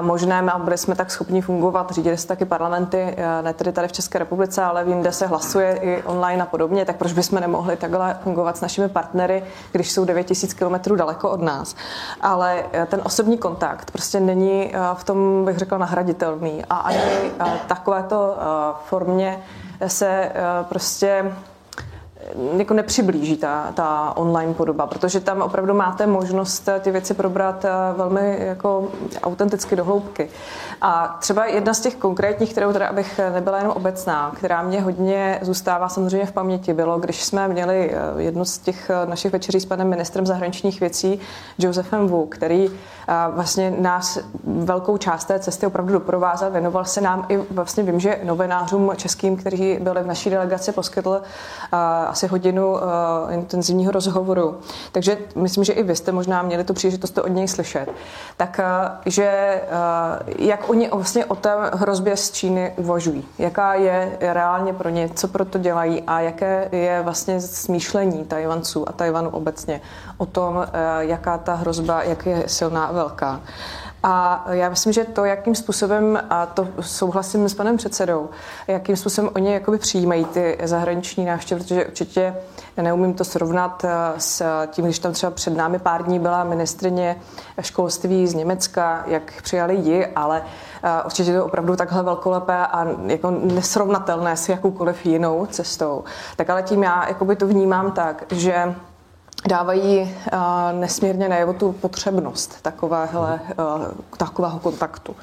možném 0.00 0.48
a 0.48 0.58
byli 0.58 0.78
jsme 0.78 0.94
tak 0.94 1.10
schopni 1.10 1.40
fungovat. 1.40 1.90
Řídili 1.90 2.18
se 2.18 2.26
taky 2.26 2.44
parlamenty, 2.44 3.14
eh, 3.16 3.42
ne 3.42 3.54
tedy 3.54 3.72
tady 3.72 3.88
v 3.88 3.92
České 3.92 4.18
republice, 4.18 4.62
ale 4.62 4.84
vím, 4.84 5.00
kde 5.00 5.12
se 5.12 5.26
hlasuje 5.26 5.76
i 5.76 6.02
online 6.02 6.42
a 6.42 6.46
podobně, 6.46 6.84
tak 6.84 6.96
proč 6.96 7.12
bychom 7.12 7.40
nemohli 7.40 7.76
takhle 7.76 8.16
fungovat 8.22 8.56
s 8.56 8.60
našimi 8.60 8.88
partnery, 8.88 9.44
když 9.72 9.92
jsou 9.92 10.04
9000 10.04 10.54
km 10.54 10.96
daleko 10.96 11.30
od 11.30 11.42
nás. 11.42 11.74
Ale 12.20 12.64
eh, 12.72 12.86
ten 12.86 13.00
osobní 13.04 13.38
kontakt 13.38 13.90
prostě 13.90 14.20
není 14.20 14.72
v 14.94 15.04
tom, 15.04 15.44
bych 15.44 15.58
řekla, 15.58 15.78
nahraditelný 15.78 16.64
a 16.70 16.76
ani 16.76 16.98
takovéto 17.66 18.36
formě 18.84 19.42
se 19.86 20.32
prostě 20.68 21.32
jako 22.56 22.74
nepřiblíží 22.74 23.36
ta, 23.36 23.72
ta 23.74 24.12
online 24.16 24.54
podoba, 24.54 24.86
protože 24.86 25.20
tam 25.20 25.42
opravdu 25.42 25.74
máte 25.74 26.06
možnost 26.06 26.68
ty 26.80 26.90
věci 26.90 27.14
probrat 27.14 27.66
velmi 27.96 28.36
jako 28.40 28.88
autenticky 29.22 29.76
do 29.76 29.84
hloubky. 29.84 30.28
A 30.84 31.16
třeba 31.20 31.46
jedna 31.46 31.74
z 31.74 31.80
těch 31.80 31.94
konkrétních, 31.94 32.52
kterou 32.52 32.72
teda, 32.72 32.86
abych 32.86 33.20
nebyla 33.32 33.58
jenom 33.58 33.72
obecná, 33.72 34.32
která 34.36 34.62
mě 34.62 34.80
hodně 34.80 35.38
zůstává 35.42 35.88
samozřejmě 35.88 36.26
v 36.26 36.32
paměti, 36.32 36.72
bylo, 36.72 36.98
když 36.98 37.24
jsme 37.24 37.48
měli 37.48 37.94
jednu 38.16 38.44
z 38.44 38.58
těch 38.58 38.90
našich 39.06 39.32
večeří 39.32 39.60
s 39.60 39.66
panem 39.66 39.88
ministrem 39.88 40.26
zahraničních 40.26 40.80
věcí, 40.80 41.20
Josephem 41.58 42.08
Wu, 42.08 42.26
který 42.26 42.70
vlastně 43.30 43.74
nás 43.78 44.18
velkou 44.44 44.96
část 44.96 45.24
té 45.24 45.38
cesty 45.38 45.66
opravdu 45.66 45.92
doprovázel, 45.92 46.50
věnoval 46.50 46.84
se 46.84 47.00
nám 47.00 47.26
i 47.28 47.36
vlastně 47.50 47.82
vím, 47.82 48.00
že 48.00 48.20
novinářům 48.22 48.92
českým, 48.96 49.36
kteří 49.36 49.78
byli 49.80 50.02
v 50.02 50.06
naší 50.06 50.30
delegaci, 50.30 50.72
poskytl 50.72 51.22
asi 52.06 52.26
hodinu 52.26 52.76
intenzivního 53.30 53.92
rozhovoru. 53.92 54.58
Takže 54.92 55.18
myslím, 55.34 55.64
že 55.64 55.72
i 55.72 55.82
vy 55.82 55.96
jste 55.96 56.12
možná 56.12 56.42
měli 56.42 56.64
tu 56.64 56.74
příležitost 56.74 57.10
to 57.10 57.22
od 57.22 57.28
něj 57.28 57.48
slyšet. 57.48 57.88
Tak, 58.36 58.60
že 59.06 59.60
jak 60.38 60.70
oni 60.72 60.88
vlastně 60.92 61.24
o 61.24 61.34
té 61.34 61.50
hrozbě 61.72 62.16
z 62.16 62.30
Číny 62.30 62.72
uvažují, 62.76 63.24
jaká 63.38 63.74
je 63.74 64.18
reálně 64.20 64.72
pro 64.72 64.88
ně, 64.88 65.08
co 65.14 65.28
pro 65.28 65.44
to 65.44 65.58
dělají 65.58 66.02
a 66.06 66.20
jaké 66.20 66.68
je 66.72 67.02
vlastně 67.02 67.40
smýšlení 67.40 68.24
Tajvanců 68.24 68.88
a 68.88 68.92
Tajvanu 68.92 69.30
obecně 69.30 69.80
o 70.16 70.26
tom, 70.26 70.66
jaká 70.98 71.38
ta 71.38 71.54
hrozba, 71.54 72.02
jak 72.02 72.26
je 72.26 72.44
silná 72.46 72.84
a 72.84 72.92
velká. 72.92 73.40
A 74.02 74.44
já 74.50 74.68
myslím, 74.68 74.92
že 74.92 75.04
to, 75.04 75.24
jakým 75.24 75.54
způsobem, 75.54 76.22
a 76.30 76.46
to 76.46 76.68
souhlasím 76.80 77.48
s 77.48 77.54
panem 77.54 77.76
předsedou, 77.76 78.28
jakým 78.66 78.96
způsobem 78.96 79.30
oni 79.34 79.52
jakoby 79.52 79.78
přijímají 79.78 80.24
ty 80.24 80.58
zahraniční 80.64 81.24
návštěvy, 81.24 81.60
protože 81.60 81.86
určitě 81.86 82.36
neumím 82.82 83.14
to 83.14 83.24
srovnat 83.24 83.84
eh, 83.84 83.90
s 84.18 84.66
tím, 84.66 84.84
když 84.84 84.98
tam 84.98 85.12
třeba 85.12 85.30
před 85.30 85.56
námi 85.56 85.78
pár 85.78 86.02
dní 86.02 86.18
byla 86.18 86.44
ministrině 86.44 87.16
školství 87.60 88.26
z 88.26 88.34
Německa, 88.34 89.04
jak 89.06 89.42
přijali 89.42 89.74
ji, 89.74 90.06
ale 90.06 90.42
eh, 90.82 91.02
určitě 91.04 91.32
to 91.32 91.46
opravdu 91.46 91.76
takhle 91.76 92.02
velkolepé 92.02 92.66
a 92.66 92.86
jako 93.06 93.30
nesrovnatelné 93.30 94.36
s 94.36 94.48
jakoukoliv 94.48 95.06
jinou 95.06 95.46
cestou. 95.46 96.04
Tak 96.36 96.50
ale 96.50 96.62
tím 96.62 96.82
já 96.82 97.08
jakoby 97.08 97.36
to 97.36 97.46
vnímám 97.46 97.92
tak, 97.92 98.24
že 98.30 98.74
dávají 99.48 100.00
uh, 100.00 100.38
nesmírně 100.80 101.28
najevo 101.28 101.52
tu 101.52 101.72
potřebnost 101.72 102.62
takovéhle, 102.62 103.40
uh, 103.58 103.84
takového 104.16 104.58
kontaktu. 104.58 105.16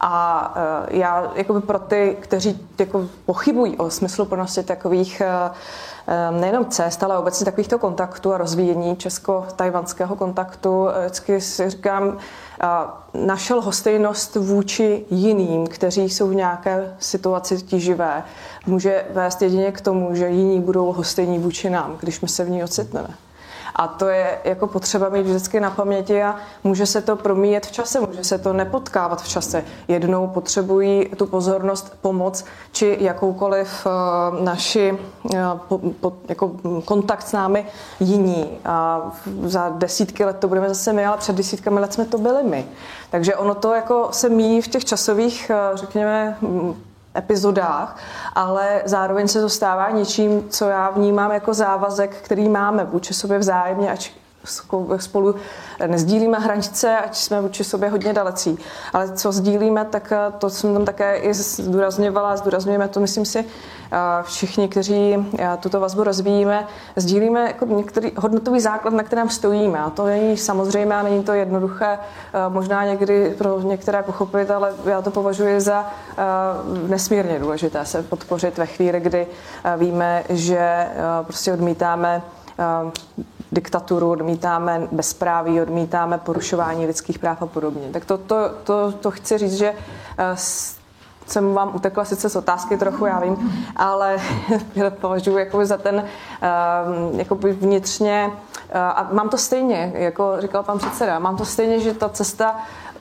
A 0.00 0.54
uh, 0.56 0.96
já 0.96 1.32
jakoby 1.34 1.60
pro 1.60 1.78
ty, 1.78 2.16
kteří 2.20 2.66
jako 2.78 3.06
pochybují 3.26 3.76
o 3.76 3.90
smysluplnosti 3.90 4.62
takových 4.62 5.22
uh, 5.24 5.56
nejenom 6.40 6.64
cest, 6.64 7.02
ale 7.02 7.18
obecně 7.18 7.44
takovýchto 7.44 7.78
kontaktů 7.78 8.32
a 8.32 8.38
rozvíjení 8.38 8.96
česko-tajvanského 8.96 10.16
kontaktu, 10.16 10.88
vždycky 11.00 11.40
si 11.40 11.70
říkám, 11.70 12.18
našel 13.14 13.60
hostejnost 13.60 14.36
vůči 14.36 15.04
jiným, 15.10 15.66
kteří 15.66 16.10
jsou 16.10 16.28
v 16.28 16.34
nějaké 16.34 16.94
situaci 16.98 17.56
tíživé, 17.62 18.22
může 18.66 19.04
vést 19.10 19.42
jedině 19.42 19.72
k 19.72 19.80
tomu, 19.80 20.14
že 20.14 20.28
jiní 20.28 20.60
budou 20.60 20.92
hostejní 20.92 21.38
vůči 21.38 21.70
nám, 21.70 21.96
když 22.00 22.20
my 22.20 22.28
se 22.28 22.44
v 22.44 22.50
ní 22.50 22.64
ocitneme. 22.64 23.08
A 23.76 23.86
to 23.88 24.08
je 24.08 24.38
jako 24.44 24.66
potřeba 24.66 25.08
mít 25.08 25.22
vždycky 25.22 25.60
na 25.60 25.70
paměti 25.70 26.22
a 26.22 26.36
může 26.64 26.86
se 26.86 27.00
to 27.00 27.16
promíjet 27.16 27.66
v 27.66 27.72
čase, 27.72 28.00
může 28.00 28.24
se 28.24 28.38
to 28.38 28.52
nepotkávat 28.52 29.22
v 29.22 29.28
čase. 29.28 29.64
Jednou 29.88 30.26
potřebují 30.26 31.08
tu 31.16 31.26
pozornost, 31.26 31.96
pomoc 32.00 32.44
či 32.72 32.96
jakoukoliv 33.00 33.86
uh, 33.86 34.44
naši 34.44 34.98
po, 35.68 36.12
jako 36.28 36.52
kontakt 36.84 37.28
s 37.28 37.32
námi 37.32 37.66
jiní. 38.00 38.58
A 38.64 39.02
za 39.42 39.68
desítky 39.68 40.24
let 40.24 40.36
to 40.38 40.48
budeme 40.48 40.68
zase 40.68 40.92
my, 40.92 41.06
ale 41.06 41.16
před 41.16 41.36
desítkami 41.36 41.80
let 41.80 41.92
jsme 41.92 42.04
to 42.04 42.18
byli 42.18 42.42
my. 42.42 42.66
Takže 43.10 43.36
ono 43.36 43.54
to 43.54 43.74
jako 43.74 44.08
se 44.10 44.28
míjí 44.28 44.62
v 44.62 44.68
těch 44.68 44.84
časových, 44.84 45.50
uh, 45.70 45.76
řekněme, 45.76 46.36
epizodách, 47.16 47.96
ale 48.34 48.82
zároveň 48.84 49.28
se 49.28 49.40
to 49.40 49.48
stává 49.48 49.90
něčím, 49.90 50.48
co 50.48 50.64
já 50.64 50.90
vnímám 50.90 51.30
jako 51.30 51.54
závazek, 51.54 52.16
který 52.16 52.48
máme 52.48 52.84
vůči 52.84 53.14
sobě 53.14 53.38
vzájemně, 53.38 53.90
ať 53.90 54.10
spolu 54.96 55.34
nezdílíme 55.86 56.38
hranice, 56.38 56.96
ať 56.96 57.16
jsme 57.16 57.40
vůči 57.40 57.64
sobě 57.64 57.88
hodně 57.88 58.12
dalecí. 58.12 58.58
Ale 58.92 59.12
co 59.12 59.32
sdílíme, 59.32 59.84
tak 59.84 60.12
to 60.38 60.50
jsem 60.50 60.74
tam 60.74 60.84
také 60.84 61.16
i 61.16 61.34
zdůrazňovala, 61.34 62.36
zdůrazňujeme 62.36 62.88
to, 62.88 63.00
myslím 63.00 63.24
si, 63.24 63.44
všichni, 64.22 64.68
kteří 64.68 65.16
tuto 65.60 65.80
vazbu 65.80 66.04
rozvíjíme, 66.04 66.66
sdílíme 66.96 67.40
jako 67.40 67.64
některý 67.64 68.12
hodnotový 68.16 68.60
základ, 68.60 68.94
na 68.94 69.02
kterém 69.02 69.30
stojíme. 69.30 69.78
A 69.78 69.90
to 69.90 70.06
není 70.06 70.36
samozřejmé 70.36 70.96
a 70.96 71.02
není 71.02 71.24
to 71.24 71.32
jednoduché, 71.32 71.98
možná 72.48 72.84
někdy 72.84 73.34
pro 73.38 73.60
některé 73.60 74.02
pochopit, 74.02 74.50
ale 74.50 74.72
já 74.84 75.02
to 75.02 75.10
považuji 75.10 75.60
za 75.60 75.86
nesmírně 76.86 77.38
důležité 77.38 77.84
se 77.84 78.02
podpořit 78.02 78.58
ve 78.58 78.66
chvíli, 78.66 79.00
kdy 79.00 79.26
víme, 79.76 80.24
že 80.28 80.88
prostě 81.22 81.52
odmítáme 81.52 82.22
diktaturu, 83.52 84.10
odmítáme 84.10 84.88
bezpráví, 84.92 85.60
odmítáme 85.60 86.18
porušování 86.18 86.86
lidských 86.86 87.18
práv 87.18 87.42
a 87.42 87.46
podobně. 87.46 87.88
Tak 87.92 88.04
to, 88.04 88.18
to, 88.18 88.50
to, 88.64 88.92
to 88.92 89.10
chci 89.10 89.38
říct, 89.38 89.54
že 89.54 89.74
jsem 91.26 91.54
vám 91.54 91.74
utekla 91.74 92.04
sice 92.04 92.30
z 92.30 92.36
otázky 92.36 92.76
trochu, 92.76 93.06
já 93.06 93.20
vím, 93.20 93.66
ale 93.76 94.16
považuji 95.00 95.36
jako 95.36 95.66
za 95.66 95.76
ten 95.76 95.94
um, 95.94 97.18
jakoby 97.18 97.52
vnitřně 97.52 98.30
uh, 98.30 98.76
a 98.80 99.08
mám 99.12 99.28
to 99.28 99.38
stejně, 99.38 99.92
jako 99.94 100.34
říkal 100.38 100.62
pan 100.62 100.78
předseda, 100.78 101.18
mám 101.18 101.36
to 101.36 101.44
stejně, 101.44 101.80
že 101.80 101.94
ta 101.94 102.08
cesta 102.08 102.56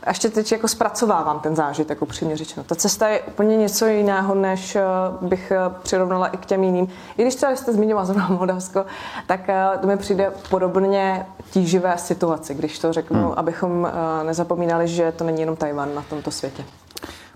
a 0.06 0.10
ještě 0.10 0.30
teď 0.30 0.52
jako 0.52 0.68
zpracovávám 0.68 1.40
ten 1.40 1.56
zážitek, 1.56 2.02
upřímně 2.02 2.38
řečeno. 2.38 2.64
Ta 2.64 2.76
cesta 2.76 3.08
je 3.08 3.20
úplně 3.20 3.58
něco 3.58 3.86
jiného, 3.86 4.36
než 4.36 4.76
uh, 4.76 5.28
bych 5.28 5.52
uh, 5.68 5.74
přirovnala 5.74 6.28
i 6.28 6.38
k 6.38 6.46
těm 6.46 6.64
jiným. 6.64 6.88
I 7.18 7.22
když 7.22 7.36
třeba 7.36 7.56
jste 7.56 7.74
zmiňovala 7.74 8.06
zrovna 8.06 8.28
Moldavsko, 8.30 8.86
tak 9.28 9.50
to 9.82 9.88
mi 9.88 9.98
přijde 9.98 10.32
podobně 10.50 11.26
tíživé 11.52 11.98
situaci, 11.98 12.54
když 12.54 12.80
to 12.80 12.94
řeknu, 12.94 13.20
hmm. 13.20 13.34
abychom 13.36 13.92
nezapomínali, 14.24 14.88
že 14.88 15.12
to 15.12 15.24
není 15.24 15.40
jenom 15.40 15.56
Tajvan 15.56 15.96
na 15.96 16.02
tomto 16.10 16.32
světě. 16.32 16.64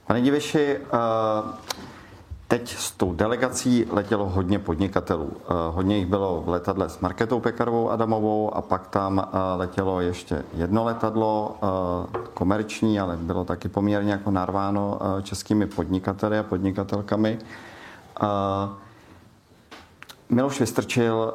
Pane 0.10 0.22
Diviši, 0.22 0.78
eh, 0.78 0.80
teď 2.50 2.76
s 2.78 2.92
tou 2.92 3.14
delegací 3.14 3.86
letělo 3.90 4.30
hodně 4.30 4.60
podnikatelů. 4.60 5.32
Eh, 5.34 5.54
hodně 5.70 5.98
jich 5.98 6.06
bylo 6.06 6.42
v 6.42 6.50
letadle 6.50 6.90
s 6.90 7.00
Marketou 7.00 7.40
Pekarovou 7.40 7.90
Adamovou 7.90 8.56
a 8.56 8.62
pak 8.62 8.88
tam 8.88 9.20
eh, 9.20 9.38
letělo 9.56 10.02
ještě 10.02 10.44
jedno 10.54 10.84
letadlo 10.84 11.58
komerční, 12.34 13.00
ale 13.00 13.18
bylo 13.18 13.46
taky 13.46 13.70
poměrně 13.70 14.12
jako 14.12 14.32
narváno 14.32 15.00
českými 15.22 15.68
podnikateli 15.68 16.38
a 16.38 16.44
podnikatelkami. 16.44 17.40
Miloš 20.30 20.60
Vystrčil 20.60 21.34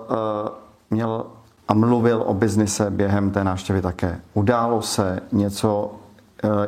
měl 0.90 1.26
a 1.68 1.74
mluvil 1.74 2.22
o 2.26 2.34
biznise 2.34 2.90
během 2.90 3.30
té 3.30 3.44
návštěvy 3.44 3.82
také. 3.82 4.20
Událo 4.34 4.82
se 4.82 5.20
něco 5.32 5.94
Eh, 5.94 6.03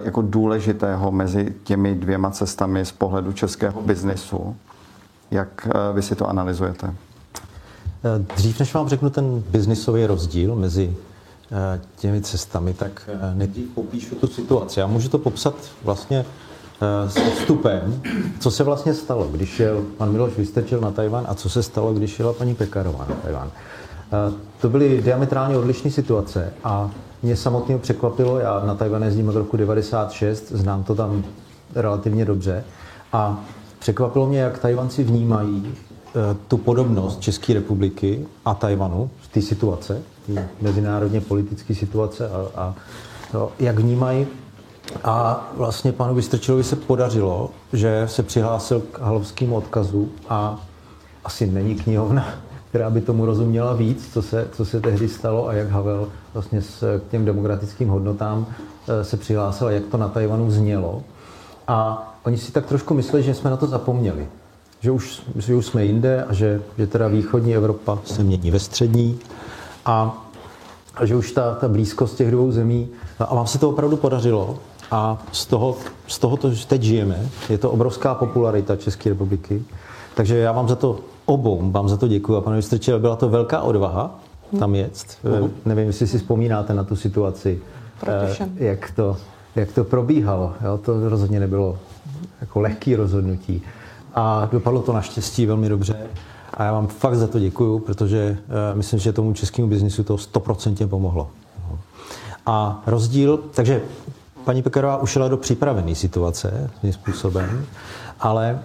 jako 0.03 0.23
důležitého 0.23 1.13
mezi 1.13 1.55
těmi 1.65 1.95
dvěma 1.95 2.31
cestami 2.31 2.85
z 2.85 2.93
pohledu 2.93 3.33
českého 3.33 3.83
biznesu. 3.83 4.57
Jak 5.31 5.69
eh, 5.71 5.93
vy 5.93 6.03
si 6.03 6.15
to 6.15 6.29
analyzujete? 6.29 6.87
Eh, 6.87 8.35
dřív, 8.37 8.59
než 8.59 8.75
vám 8.75 8.89
řeknu 8.89 9.11
ten 9.11 9.43
biznisový 9.51 10.07
rozdíl 10.07 10.57
mezi 10.57 10.97
těmi 11.97 12.21
cestami, 12.21 12.75
tak 12.75 13.11
nejdřív 13.35 13.69
popíšu 13.75 14.15
tu 14.15 14.27
situaci. 14.27 14.81
Já 14.81 14.87
můžu 14.87 15.09
to 15.09 15.19
popsat 15.19 15.55
vlastně 15.85 16.25
s 17.07 17.17
odstupem, 17.17 18.03
co 18.41 18.51
se 18.51 18.65
vlastně 18.65 18.95
stalo, 18.95 19.29
když 19.29 19.61
jel 19.61 19.85
pan 19.97 20.13
Miloš 20.13 20.37
Vystrčil 20.37 20.81
na 20.81 20.91
Tajvan 20.91 21.25
a 21.29 21.35
co 21.35 21.49
se 21.51 21.63
stalo, 21.63 21.95
když 21.95 22.19
jela 22.19 22.33
paní 22.33 22.55
Pekarová 22.55 23.07
na 23.09 23.15
Tajvan. 23.15 23.51
To 24.61 24.69
byly 24.69 25.03
diametrálně 25.03 25.57
odlišné 25.57 25.91
situace 25.91 26.53
a 26.65 26.91
mě 27.23 27.37
samotně 27.37 27.79
překvapilo, 27.79 28.39
já 28.39 28.63
na 28.67 28.75
Tajvan 28.75 29.03
jezdím 29.03 29.29
od 29.29 29.37
roku 29.37 29.57
96, 29.57 30.53
znám 30.53 30.85
to 30.85 30.95
tam 30.95 31.25
relativně 31.75 32.25
dobře 32.25 32.65
a 33.13 33.45
překvapilo 33.79 34.27
mě, 34.27 34.39
jak 34.39 34.59
Tajvanci 34.59 35.05
vnímají 35.05 35.75
eh, 35.75 36.37
tu 36.49 36.57
podobnost 36.57 37.21
České 37.21 37.55
republiky 37.55 38.27
a 38.45 38.55
Tajvanu 38.55 39.11
v 39.21 39.29
té 39.29 39.43
situace, 39.43 40.03
té 40.27 40.49
mezinárodně 40.61 41.21
politické 41.21 41.75
situace 41.75 42.31
a, 42.31 42.61
a 42.61 42.75
to, 43.33 43.53
jak 43.59 43.79
vnímají. 43.79 44.27
A 45.05 45.47
vlastně 45.57 45.93
panu 45.93 46.15
Vystrčilovi 46.15 46.65
se 46.65 46.77
podařilo, 46.77 47.51
že 47.73 48.05
se 48.07 48.23
přihlásil 48.23 48.81
k 48.81 48.99
halovskému 48.99 49.57
odkazu 49.57 50.09
a 50.29 50.61
asi 51.25 51.47
není 51.47 51.75
knihovna 51.75 52.46
která 52.77 52.91
by 52.91 53.01
tomu 53.01 53.27
rozuměla 53.27 53.73
víc, 53.73 54.13
co 54.13 54.23
se, 54.23 54.49
co 54.53 54.65
se 54.65 54.81
tehdy 54.81 55.09
stalo 55.09 55.49
a 55.49 55.53
jak 55.53 55.71
Havel 55.71 56.09
vlastně 56.35 56.63
s, 56.63 56.99
k 56.99 57.11
těm 57.11 57.25
demokratickým 57.25 57.89
hodnotám 57.89 58.47
eh, 58.89 59.05
se 59.05 59.17
přihlásil 59.17 59.67
a 59.67 59.71
jak 59.71 59.85
to 59.87 59.97
na 59.97 60.09
Tajvanu 60.09 60.51
znělo. 60.51 61.03
A 61.69 62.09
oni 62.25 62.39
si 62.39 62.53
tak 62.53 62.67
trošku 62.67 62.95
mysleli, 62.95 63.23
že 63.23 63.35
jsme 63.35 63.51
na 63.51 63.57
to 63.57 63.67
zapomněli. 63.67 64.29
že 64.81 64.91
už, 64.91 65.23
že 65.37 65.55
už 65.55 65.67
jsme 65.67 65.85
jinde 65.85 66.25
a 66.25 66.33
že, 66.33 66.63
že 66.79 66.87
teda 66.87 67.09
východní 67.09 67.55
Evropa 67.55 67.99
se 68.05 68.23
mění 68.23 68.51
ve 68.51 68.59
střední 68.59 69.19
a, 69.85 70.25
a 70.95 71.07
že 71.07 71.17
už 71.17 71.33
ta, 71.33 71.55
ta 71.55 71.69
blízkost 71.69 72.17
těch 72.17 72.31
dvou 72.31 72.53
zemí, 72.53 72.89
a 73.19 73.35
vám 73.35 73.47
se 73.47 73.59
to 73.59 73.71
opravdu 73.71 73.97
podařilo 73.97 74.59
a 74.91 75.23
z 75.33 75.47
toho, 75.47 75.77
z 76.07 76.19
toho 76.19 76.37
to 76.37 76.51
teď 76.69 76.83
žijeme. 76.83 77.29
Je 77.49 77.59
to 77.59 77.71
obrovská 77.71 78.15
popularita 78.15 78.77
České 78.77 79.09
republiky. 79.09 79.63
Takže 80.15 80.37
já 80.37 80.53
vám 80.53 80.69
za 80.69 80.77
to 80.77 81.16
obou, 81.27 81.71
vám 81.71 81.89
za 81.89 81.97
to 81.97 82.09
děkuji. 82.09 82.37
A 82.37 82.41
pane 82.41 82.57
Vystrčil, 82.57 83.01
byla 83.01 83.17
to 83.17 83.29
velká 83.29 83.61
odvaha 83.61 84.21
tam 84.59 84.75
jet. 84.75 84.93
Uh-huh. 85.25 85.51
Nevím, 85.65 85.87
jestli 85.87 86.07
si 86.07 86.19
vzpomínáte 86.19 86.75
na 86.75 86.85
tu 86.85 86.97
situaci, 86.97 87.61
Protišem. 88.01 88.53
jak 88.57 88.91
to, 88.91 89.17
jak 89.57 89.73
to 89.73 89.85
probíhalo. 89.85 90.53
Jo? 90.65 90.79
To 90.79 91.09
rozhodně 91.09 91.41
nebylo 91.41 91.79
jako 92.41 92.61
lehký 92.61 92.97
rozhodnutí. 92.97 93.63
A 94.15 94.49
dopadlo 94.53 94.83
to 94.83 94.93
naštěstí 94.93 95.47
velmi 95.47 95.69
dobře. 95.69 95.97
A 96.55 96.65
já 96.65 96.73
vám 96.73 96.87
fakt 96.87 97.17
za 97.17 97.27
to 97.27 97.39
děkuju, 97.39 97.79
protože 97.79 98.39
uh, 98.71 98.77
myslím, 98.77 98.99
že 98.99 99.13
tomu 99.13 99.33
českému 99.33 99.69
biznisu 99.69 100.05
to 100.05 100.17
100% 100.17 100.89
pomohlo. 100.89 101.31
A 102.47 102.83
rozdíl, 102.87 103.41
takže 103.55 103.83
paní 104.45 104.63
Pekarová 104.63 104.97
ušla 104.97 105.29
do 105.29 105.37
připravené 105.37 105.95
situace 105.95 106.71
svým 106.81 106.93
způsobem, 106.93 107.67
ale 108.21 108.59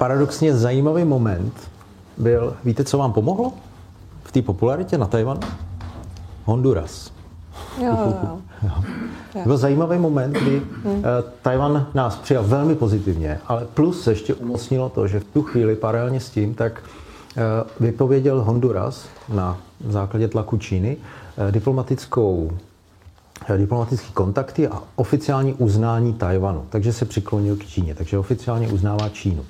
paradoxně 0.00 0.56
zajímavý 0.56 1.04
moment 1.04 1.52
byl, 2.18 2.56
víte, 2.64 2.84
co 2.84 2.98
vám 2.98 3.12
pomohlo 3.12 3.52
v 4.24 4.32
té 4.32 4.42
popularitě 4.42 4.98
na 4.98 5.06
Tajvanu? 5.06 5.40
Honduras. 6.44 7.12
Jo, 7.82 7.96
jo, 8.06 8.38
jo. 8.62 8.70
To 9.32 9.48
byl 9.48 9.56
zajímavý 9.56 9.98
moment, 9.98 10.32
kdy 10.32 10.62
hmm. 10.84 11.04
Tajvan 11.42 11.86
nás 11.94 12.16
přijal 12.16 12.44
velmi 12.44 12.74
pozitivně, 12.74 13.40
ale 13.46 13.66
plus 13.74 14.02
se 14.02 14.12
ještě 14.12 14.34
umocnilo 14.34 14.88
to, 14.88 15.08
že 15.08 15.20
v 15.20 15.24
tu 15.24 15.42
chvíli 15.42 15.76
paralelně 15.76 16.20
s 16.20 16.30
tím, 16.30 16.54
tak 16.54 16.82
eh, 17.36 17.40
vypověděl 17.80 18.42
Honduras 18.42 19.08
na 19.28 19.58
základě 19.88 20.28
tlaku 20.28 20.56
Číny 20.56 20.96
eh, 21.48 21.52
diplomatickou 21.52 22.50
diplomatické 23.56 24.06
kontakty 24.14 24.68
a 24.68 24.82
oficiální 24.96 25.54
uznání 25.54 26.14
Tajvanu. 26.14 26.66
Takže 26.70 26.92
se 26.92 27.04
přiklonil 27.04 27.56
k 27.56 27.66
Číně, 27.66 27.94
takže 27.94 28.18
oficiálně 28.18 28.68
uznává 28.68 29.08
Čínu. 29.08 29.44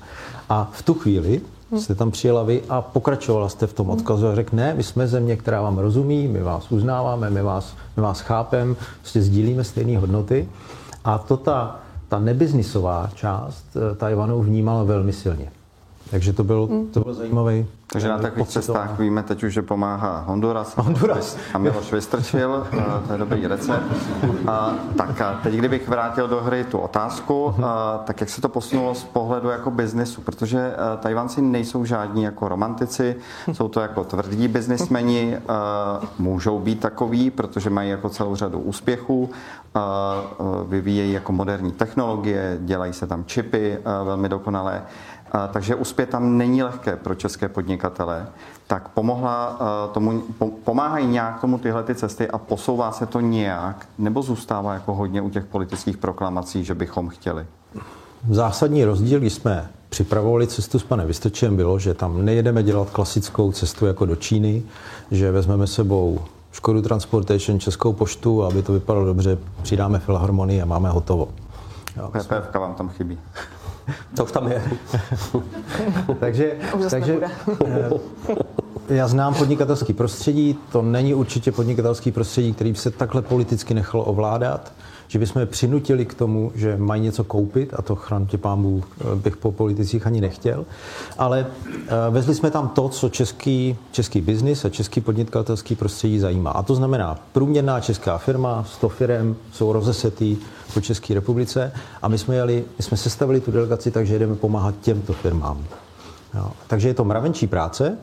A 0.50 0.68
v 0.72 0.82
tu 0.82 0.94
chvíli 0.94 1.40
jste 1.78 1.94
tam 1.94 2.10
přijela 2.10 2.42
vy 2.42 2.62
a 2.68 2.82
pokračovala 2.82 3.48
jste 3.48 3.66
v 3.66 3.72
tom 3.72 3.90
odkazu 3.90 4.28
a 4.28 4.34
řekl, 4.34 4.56
ne, 4.56 4.74
my 4.74 4.82
jsme 4.82 5.06
země, 5.06 5.36
která 5.36 5.62
vám 5.62 5.78
rozumí, 5.78 6.28
my 6.28 6.42
vás 6.42 6.72
uznáváme, 6.72 7.30
my 7.30 7.42
vás, 7.42 7.74
my 7.96 8.02
vás 8.02 8.20
chápem, 8.20 8.76
prostě 9.00 9.22
sdílíme 9.22 9.64
stejné 9.64 9.98
hodnoty. 9.98 10.48
A 11.04 11.18
to 11.18 11.36
ta, 11.36 11.80
ta 12.08 12.18
nebiznisová 12.18 13.10
část 13.14 13.64
eh, 13.76 13.94
Tajvanu 13.94 14.42
vnímala 14.42 14.82
velmi 14.84 15.12
silně. 15.12 15.52
Takže 16.10 16.32
to 16.32 16.44
byl, 16.44 16.68
to 16.92 17.00
byl 17.00 17.14
zajímavý 17.14 17.66
Takže 17.92 18.08
na 18.08 18.18
takových 18.18 18.48
cestách 18.48 18.98
víme 18.98 19.22
teď 19.22 19.42
už, 19.42 19.52
že 19.52 19.62
pomáhá 19.62 20.24
Honduras, 20.26 20.76
Honduras. 20.76 21.36
a 21.54 21.58
Miloš 21.58 21.92
Vystrčil, 21.92 22.66
eh, 22.72 22.82
to 23.06 23.12
je 23.12 23.18
dobrý 23.18 23.46
recept. 23.46 23.82
A, 24.46 24.74
tak 24.96 25.20
a 25.20 25.40
teď, 25.42 25.54
kdybych 25.54 25.88
vrátil 25.88 26.28
do 26.28 26.40
hry 26.40 26.64
tu 26.64 26.78
otázku, 26.78 27.54
a, 27.62 27.98
tak 27.98 28.20
jak 28.20 28.30
se 28.30 28.40
to 28.40 28.48
posunulo 28.48 28.94
z 28.94 29.04
pohledu 29.04 29.48
jako 29.48 29.70
biznesu, 29.70 30.20
protože 30.20 30.74
a, 30.76 30.96
Tajvanci 30.96 31.42
nejsou 31.42 31.84
žádní 31.84 32.22
jako 32.22 32.48
romantici, 32.48 33.16
jsou 33.52 33.68
to 33.68 33.80
jako 33.80 34.04
tvrdí 34.04 34.48
biznismeni, 34.48 35.38
a, 35.48 36.00
můžou 36.18 36.58
být 36.58 36.80
takový, 36.80 37.30
protože 37.30 37.70
mají 37.70 37.90
jako 37.90 38.08
celou 38.08 38.36
řadu 38.36 38.58
úspěchů, 38.58 39.30
a, 39.74 39.80
a, 39.80 40.24
vyvíjejí 40.68 41.12
jako 41.12 41.32
moderní 41.32 41.72
technologie, 41.72 42.58
dělají 42.60 42.92
se 42.92 43.06
tam 43.06 43.24
čipy 43.24 43.78
a, 43.84 44.02
velmi 44.02 44.28
dokonalé. 44.28 44.82
Takže 45.52 45.74
uspět 45.74 46.08
tam 46.08 46.38
není 46.38 46.62
lehké 46.62 46.96
pro 46.96 47.14
české 47.14 47.48
podnikatele, 47.48 48.26
tak 48.66 48.88
pomohla 48.88 49.44
a, 49.44 49.86
tomu, 49.86 50.20
po, 50.38 50.46
pomáhají 50.64 51.06
nějak 51.06 51.40
tomu 51.40 51.58
tyhle 51.58 51.82
ty 51.82 51.94
cesty 51.94 52.28
a 52.28 52.38
posouvá 52.38 52.92
se 52.92 53.06
to 53.06 53.20
nějak, 53.20 53.86
nebo 53.98 54.22
zůstává 54.22 54.74
jako 54.74 54.94
hodně 54.94 55.22
u 55.22 55.30
těch 55.30 55.44
politických 55.44 55.96
proklamací, 55.96 56.64
že 56.64 56.74
bychom 56.74 57.08
chtěli? 57.08 57.46
Zásadní 58.30 58.84
rozdíl, 58.84 59.20
když 59.20 59.32
jsme 59.32 59.70
připravovali 59.88 60.46
cestu 60.46 60.78
s 60.78 60.84
panem 60.84 61.06
Vystrčem, 61.06 61.56
bylo, 61.56 61.78
že 61.78 61.94
tam 61.94 62.24
nejedeme 62.24 62.62
dělat 62.62 62.90
klasickou 62.90 63.52
cestu 63.52 63.86
jako 63.86 64.06
do 64.06 64.16
Číny, 64.16 64.62
že 65.10 65.32
vezmeme 65.32 65.66
sebou 65.66 66.18
Škodu 66.52 66.82
Transportation, 66.82 67.60
Českou 67.60 67.92
poštu 67.92 68.44
a 68.44 68.46
aby 68.46 68.62
to 68.62 68.72
vypadalo 68.72 69.04
dobře, 69.06 69.38
přidáme 69.62 69.98
filharmonii 69.98 70.62
a 70.62 70.64
máme 70.64 70.88
hotovo. 70.88 71.28
PPF 72.12 72.54
vám 72.54 72.74
tam 72.74 72.88
chybí. 72.88 73.18
To 74.16 74.24
už 74.24 74.32
tam 74.32 74.52
je. 74.52 74.62
takže, 76.20 76.52
Už 76.78 76.90
takže 76.90 77.20
já 78.88 79.08
znám 79.08 79.34
podnikatelský 79.34 79.92
prostředí, 79.92 80.58
to 80.72 80.82
není 80.82 81.14
určitě 81.14 81.52
podnikatelský 81.52 82.12
prostředí, 82.12 82.52
který 82.52 82.72
by 82.72 82.78
se 82.78 82.90
takhle 82.90 83.22
politicky 83.22 83.74
nechalo 83.74 84.04
ovládat, 84.04 84.72
že 85.10 85.18
bychom 85.18 85.40
je 85.40 85.46
přinutili 85.46 86.04
k 86.04 86.14
tomu, 86.14 86.52
že 86.54 86.76
mají 86.76 87.02
něco 87.02 87.24
koupit, 87.24 87.74
a 87.76 87.82
to 87.82 87.96
chrantě 87.96 88.38
pámbu 88.38 88.84
bych 89.14 89.36
po 89.36 89.52
politicích 89.52 90.06
ani 90.06 90.20
nechtěl, 90.20 90.64
ale 91.18 91.46
eh, 91.66 92.10
vezli 92.10 92.34
jsme 92.34 92.50
tam 92.50 92.68
to, 92.68 92.88
co 92.88 93.08
český, 93.08 93.76
český 93.92 94.20
biznis 94.20 94.64
a 94.64 94.68
český 94.68 95.00
podnikatelský 95.00 95.74
prostředí 95.74 96.18
zajímá. 96.18 96.50
A 96.50 96.62
to 96.62 96.74
znamená, 96.74 97.18
průměrná 97.32 97.80
česká 97.80 98.18
firma, 98.18 98.64
100 98.68 98.88
firm 98.88 99.36
jsou 99.52 99.72
rozesetý 99.72 100.36
po 100.74 100.80
České 100.80 101.14
republice 101.14 101.72
a 102.02 102.08
my 102.08 102.18
jsme, 102.18 102.34
jeli, 102.34 102.64
my 102.78 102.84
jsme 102.84 102.96
sestavili 102.96 103.40
tu 103.40 103.50
delegaci 103.50 103.90
tak, 103.90 104.06
že 104.06 104.18
jdeme 104.18 104.36
pomáhat 104.36 104.74
těmto 104.80 105.12
firmám. 105.12 105.64
Jo. 106.34 106.50
Takže 106.66 106.88
je 106.88 106.94
to 106.94 107.04
mravenčí 107.04 107.46
práce, 107.46 107.98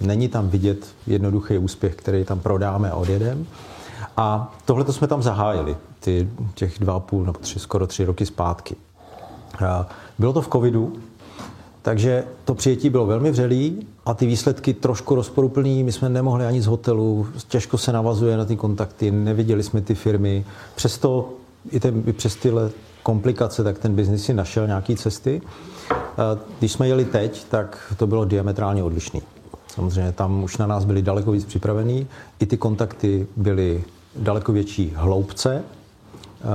není 0.00 0.28
tam 0.28 0.48
vidět 0.48 0.86
jednoduchý 1.06 1.58
úspěch, 1.58 1.94
který 1.94 2.24
tam 2.24 2.40
prodáme 2.40 2.90
a 2.90 2.96
odjedeme. 2.96 3.44
A 4.16 4.54
tohle 4.64 4.84
to 4.84 4.92
jsme 4.92 5.06
tam 5.06 5.22
zahájili, 5.22 5.76
ty, 6.04 6.28
těch 6.54 6.78
dva 6.78 6.94
a 6.94 7.00
půl 7.00 7.24
nebo 7.24 7.38
tři, 7.38 7.58
skoro 7.58 7.86
tři 7.86 8.04
roky 8.04 8.26
zpátky. 8.26 8.76
Bylo 10.18 10.32
to 10.32 10.42
v 10.42 10.48
covidu, 10.48 10.92
takže 11.82 12.24
to 12.44 12.54
přijetí 12.54 12.90
bylo 12.90 13.06
velmi 13.06 13.30
vřelý 13.30 13.86
a 14.06 14.14
ty 14.14 14.26
výsledky 14.26 14.74
trošku 14.74 15.14
rozporuplný. 15.14 15.84
My 15.84 15.92
jsme 15.92 16.08
nemohli 16.08 16.46
ani 16.46 16.62
z 16.62 16.66
hotelu, 16.66 17.26
těžko 17.48 17.78
se 17.78 17.92
navazuje 17.92 18.36
na 18.36 18.44
ty 18.44 18.56
kontakty, 18.56 19.10
neviděli 19.10 19.62
jsme 19.62 19.80
ty 19.80 19.94
firmy. 19.94 20.44
Přesto 20.74 21.32
i, 21.70 21.80
ten, 21.80 22.02
i 22.06 22.12
přes 22.12 22.36
tyhle 22.36 22.70
komplikace, 23.02 23.64
tak 23.64 23.78
ten 23.78 23.94
biznis 23.94 24.24
si 24.24 24.34
našel 24.34 24.66
nějaké 24.66 24.96
cesty. 24.96 25.42
Když 26.58 26.72
jsme 26.72 26.88
jeli 26.88 27.04
teď, 27.04 27.44
tak 27.44 27.94
to 27.96 28.06
bylo 28.06 28.24
diametrálně 28.24 28.82
odlišné. 28.82 29.20
Samozřejmě 29.68 30.12
tam 30.12 30.42
už 30.42 30.56
na 30.56 30.66
nás 30.66 30.84
byli 30.84 31.02
daleko 31.02 31.32
víc 31.32 31.44
připravení, 31.44 32.06
i 32.40 32.46
ty 32.46 32.56
kontakty 32.56 33.26
byly 33.36 33.84
daleko 34.16 34.52
větší 34.52 34.92
hloubce 34.96 35.62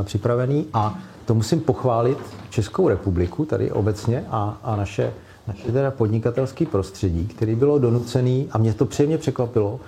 připravený 0.03 0.65
a 0.73 0.99
to 1.25 1.35
musím 1.35 1.59
pochválit 1.59 2.17
Českou 2.49 2.87
republiku 2.87 3.45
tady 3.45 3.71
obecně 3.71 4.25
a, 4.29 4.57
a 4.63 4.75
naše, 4.75 5.13
naše 5.47 5.71
teda 5.71 5.91
podnikatelské 5.91 6.65
prostředí, 6.65 7.27
který 7.27 7.55
bylo 7.55 7.79
donucený, 7.79 8.47
a 8.51 8.57
mě 8.57 8.73
to 8.73 8.85
příjemně 8.85 9.17
překvapilo, 9.17 9.79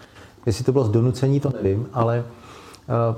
jestli 0.46 0.64
to 0.64 0.72
bylo 0.72 0.84
z 0.84 0.90
donucení, 0.90 1.40
to 1.40 1.52
nevím, 1.64 1.88
ale 1.94 2.24
uh, 3.10 3.16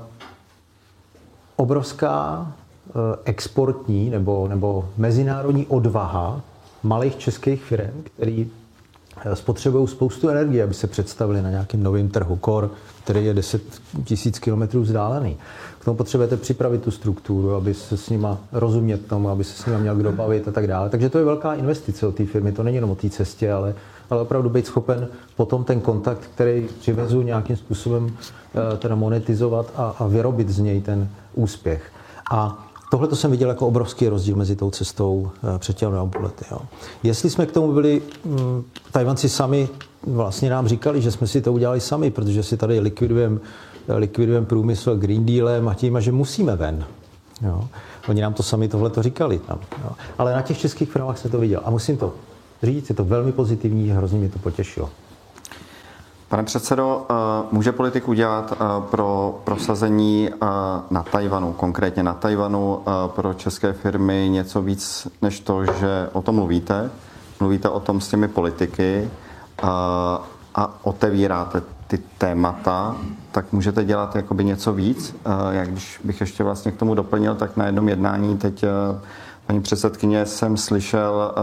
obrovská 1.56 2.40
uh, 2.40 3.02
exportní 3.26 4.10
nebo, 4.10 4.48
nebo 4.48 4.90
mezinárodní 4.98 5.66
odvaha 5.66 6.42
malých 6.84 7.18
českých 7.18 7.64
firm, 7.64 8.04
který 8.04 8.52
spotřebují 9.34 9.88
spoustu 9.88 10.30
energie, 10.30 10.64
aby 10.64 10.74
se 10.74 10.88
představili 10.88 11.42
na 11.42 11.50
nějakém 11.50 11.84
novém 11.84 12.10
trhu 12.10 12.40
core, 12.46 12.70
který 13.04 13.26
je 13.26 13.34
10 13.34 13.62
tisíc 14.04 14.40
kilometrů 14.40 14.82
vzdálený. 14.82 15.38
K 15.82 15.86
tomu 15.86 15.98
potřebujete 15.98 16.38
připravit 16.38 16.82
tu 16.82 16.92
strukturu, 16.92 17.56
aby 17.56 17.74
se 17.74 17.98
s 17.98 18.10
nima 18.10 18.38
rozumět 18.52 19.06
tomu, 19.06 19.30
aby 19.30 19.44
se 19.44 19.64
s 19.64 19.66
nima 19.66 19.78
měl 19.78 19.96
kdo 19.96 20.12
bavit 20.12 20.48
a 20.48 20.52
tak 20.52 20.68
dále. 20.68 20.90
Takže 20.90 21.10
to 21.10 21.18
je 21.18 21.26
velká 21.26 21.54
investice 21.54 22.08
od 22.08 22.16
té 22.16 22.26
firmy, 22.26 22.52
to 22.52 22.64
není 22.64 22.76
jenom 22.76 22.92
o 22.92 22.96
té 22.96 23.10
cestě, 23.10 23.52
ale, 23.52 23.76
ale 24.10 24.22
opravdu 24.22 24.50
být 24.50 24.66
schopen 24.66 25.08
potom 25.36 25.64
ten 25.64 25.82
kontakt, 25.82 26.30
který 26.34 26.68
přivezu 26.80 27.22
nějakým 27.22 27.58
způsobem 27.58 28.10
teda 28.78 28.96
monetizovat 28.96 29.72
a, 29.76 29.96
a 30.00 30.08
vyrobit 30.08 30.50
z 30.50 30.60
něj 30.60 30.82
ten 30.82 31.10
úspěch. 31.36 31.92
A 32.32 32.68
Tohle 32.92 33.08
to 33.08 33.16
jsem 33.16 33.32
viděl 33.32 33.50
jako 33.50 33.68
obrovský 33.68 34.08
rozdíl 34.08 34.36
mezi 34.36 34.56
tou 34.56 34.70
cestou 34.70 35.32
před 35.58 35.78
těmi 35.78 35.96
lety. 36.20 36.46
Jo. 36.52 36.58
Jestli 37.04 37.30
jsme 37.30 37.46
k 37.46 37.52
tomu 37.52 37.74
byli, 37.74 38.02
hm, 38.26 38.64
Tajvanci 38.92 39.30
sami 39.30 39.70
vlastně 40.08 40.50
nám 40.50 40.68
říkali, 40.68 41.02
že 41.02 41.12
jsme 41.12 41.28
si 41.28 41.42
to 41.42 41.54
udělali 41.54 41.80
sami, 41.80 42.12
protože 42.12 42.44
si 42.44 42.58
tady 42.58 42.80
likvidujeme 42.80 43.40
likvidujem 43.88 44.46
průmysl 44.46 44.96
Green 44.96 45.26
Dealem 45.26 45.68
a 45.68 45.74
tím, 45.74 46.02
že 46.02 46.12
musíme 46.12 46.56
ven. 46.56 46.86
Jo. 47.42 47.68
Oni 48.10 48.22
nám 48.22 48.34
to 48.34 48.44
sami 48.44 48.68
tohle 48.68 48.90
to 48.90 49.04
říkali. 49.04 49.40
Tam, 49.40 49.60
jo. 49.84 49.92
Ale 50.18 50.34
na 50.34 50.42
těch 50.42 50.60
českých 50.60 50.92
firmách 50.92 51.18
se 51.18 51.30
to 51.30 51.40
viděl. 51.40 51.62
A 51.66 51.70
musím 51.70 51.98
to 51.98 52.14
říct, 52.64 52.90
je 52.90 52.96
to 52.96 53.06
velmi 53.06 53.32
pozitivní, 53.32 53.90
hrozně 53.90 54.20
mě 54.20 54.30
to 54.30 54.40
potěšilo. 54.40 54.90
Pane 56.32 56.44
předsedo, 56.44 57.06
eh, 57.10 57.14
může 57.52 57.72
politik 57.72 58.08
udělat 58.08 58.54
eh, 58.54 58.58
pro 58.92 59.40
prosazení 59.44 60.30
eh, 60.30 60.38
na 60.90 61.04
Tajvanu, 61.04 61.54
konkrétně 61.54 62.04
na 62.04 62.14
Tajvanu, 62.14 62.84
pro 63.08 63.34
české 63.34 63.74
firmy 63.74 64.28
něco 64.32 64.62
víc 64.62 65.08
než 65.22 65.40
to, 65.40 65.66
že 65.66 66.10
o 66.14 66.22
tom 66.22 66.36
mluvíte? 66.36 66.90
Mluvíte 67.40 67.70
o 67.70 67.80
tom 67.80 68.02
s 68.02 68.08
těmi 68.08 68.28
politiky 68.28 69.10
a 70.56 70.80
otevíráte 70.84 71.62
ty 71.92 72.00
témata, 72.18 72.96
tak 73.32 73.52
můžete 73.52 73.86
dělat 73.86 74.16
jakoby 74.16 74.44
něco 74.44 74.74
víc. 74.74 75.16
Jak 75.52 75.70
když 75.70 76.00
bych 76.04 76.22
ještě 76.22 76.44
vlastně 76.44 76.72
k 76.72 76.78
tomu 76.78 76.96
doplnil, 76.96 77.36
tak 77.36 77.58
na 77.58 77.66
jednom 77.66 77.90
jednání 77.90 78.38
teď 78.38 78.66
paní 79.48 79.62
předsedkyně 79.62 80.26
jsem 80.26 80.58
slyšel 80.58 81.34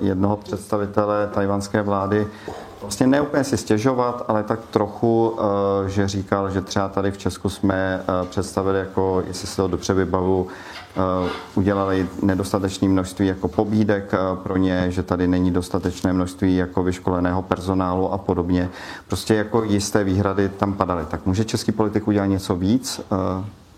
jednoho 0.00 0.36
představitele 0.36 1.30
tajvanské 1.34 1.82
vlády, 1.82 2.26
vlastně 2.84 3.06
ne 3.06 3.20
úplně 3.20 3.44
si 3.44 3.56
stěžovat, 3.56 4.24
ale 4.28 4.42
tak 4.42 4.60
trochu, 4.70 5.38
eh, 5.86 5.88
že 5.90 6.08
říkal, 6.08 6.50
že 6.50 6.60
třeba 6.60 6.88
tady 6.88 7.10
v 7.10 7.18
Česku 7.18 7.48
jsme 7.48 8.00
eh, 8.00 8.26
představili, 8.26 8.78
jako, 8.78 9.22
jestli 9.26 9.48
si 9.48 9.56
to 9.56 9.68
dobře 9.68 9.94
vybavu, 9.94 10.46
eh, 10.48 10.73
udělali 11.54 12.08
nedostatečné 12.22 12.88
množství 12.88 13.26
jako 13.26 13.48
pobídek 13.48 14.12
pro 14.42 14.56
ně, 14.56 14.86
že 14.88 15.02
tady 15.02 15.28
není 15.28 15.50
dostatečné 15.50 16.12
množství 16.12 16.56
jako 16.56 16.82
vyškoleného 16.82 17.42
personálu 17.42 18.12
a 18.12 18.18
podobně. 18.18 18.68
Prostě 19.06 19.34
jako 19.34 19.62
jisté 19.62 20.04
výhrady 20.04 20.48
tam 20.48 20.72
padaly. 20.72 21.04
Tak 21.04 21.26
může 21.26 21.44
český 21.44 21.72
politik 21.72 22.08
udělat 22.08 22.26
něco 22.26 22.56
víc? 22.56 23.00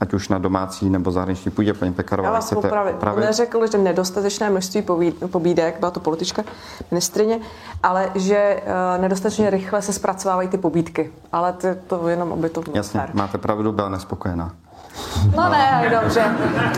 ať 0.01 0.15
už 0.15 0.29
na 0.29 0.39
domácí 0.39 0.91
nebo 0.91 1.11
zahraniční 1.11 1.51
půdě, 1.51 1.75
paní 1.75 1.93
Pekarová, 1.93 2.29
Já 2.29 2.35
vás 2.35 2.51
popravit. 2.55 2.95
Opravit? 2.95 3.25
Neřekl, 3.25 3.67
že 3.67 3.79
nedostatečné 3.79 4.51
množství 4.51 4.83
pobídek, 5.31 5.77
byla 5.79 5.91
to 5.91 6.01
politička, 6.01 6.45
ministrině, 6.91 7.41
ale 7.83 8.11
že 8.15 8.63
nedostatečně 9.01 9.51
rychle 9.51 9.83
se 9.83 9.93
zpracovávají 9.93 10.49
ty 10.49 10.59
pobídky. 10.59 11.13
Ale 11.33 11.53
to, 11.53 11.69
to 11.87 12.09
jenom, 12.09 12.33
aby 12.33 12.49
to 12.49 12.61
bylo 12.61 12.77
Jasně, 12.77 13.09
máte 13.13 13.39
pravdu, 13.39 13.73
byla 13.73 13.89
nespokojená. 13.89 14.53
No 15.37 15.49
ne, 15.49 15.99
dobře. 16.01 16.25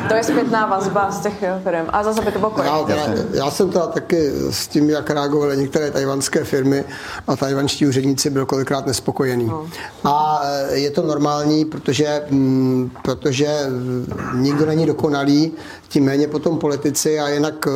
To 0.09 0.15
je 0.15 0.25
zpětná 0.25 0.67
vazba 0.67 1.11
z 1.11 1.21
těch 1.21 1.45
firm. 1.65 1.87
A 1.89 2.03
zase 2.03 2.23
by 2.23 2.33
to 2.33 2.39
bylo 2.39 2.53
já, 2.65 2.85
já, 2.89 3.07
já 3.33 3.51
jsem 3.51 3.71
teda 3.71 3.87
taky 3.87 4.33
s 4.51 4.69
tím, 4.69 4.91
jak 4.91 5.11
reagovaly 5.11 5.57
některé 5.57 5.91
tajvanské 5.91 6.45
firmy 6.45 6.85
a 7.27 7.37
tajvanští 7.37 7.87
úředníci 7.87 8.31
byl 8.31 8.47
kolikrát 8.47 8.87
nespokojený. 8.87 9.45
No. 9.45 9.67
A 10.05 10.43
eh, 10.45 10.77
je 10.77 10.91
to 10.91 11.03
normální, 11.03 11.65
protože, 11.65 12.23
mm, 12.31 12.91
protože 13.03 13.49
nikdo 14.35 14.67
není 14.67 14.87
dokonalý, 14.87 15.53
tím 15.89 16.05
méně 16.05 16.29
potom 16.29 16.59
politici 16.59 17.21
a 17.21 17.29
jinak 17.29 17.67
eh, 17.67 17.71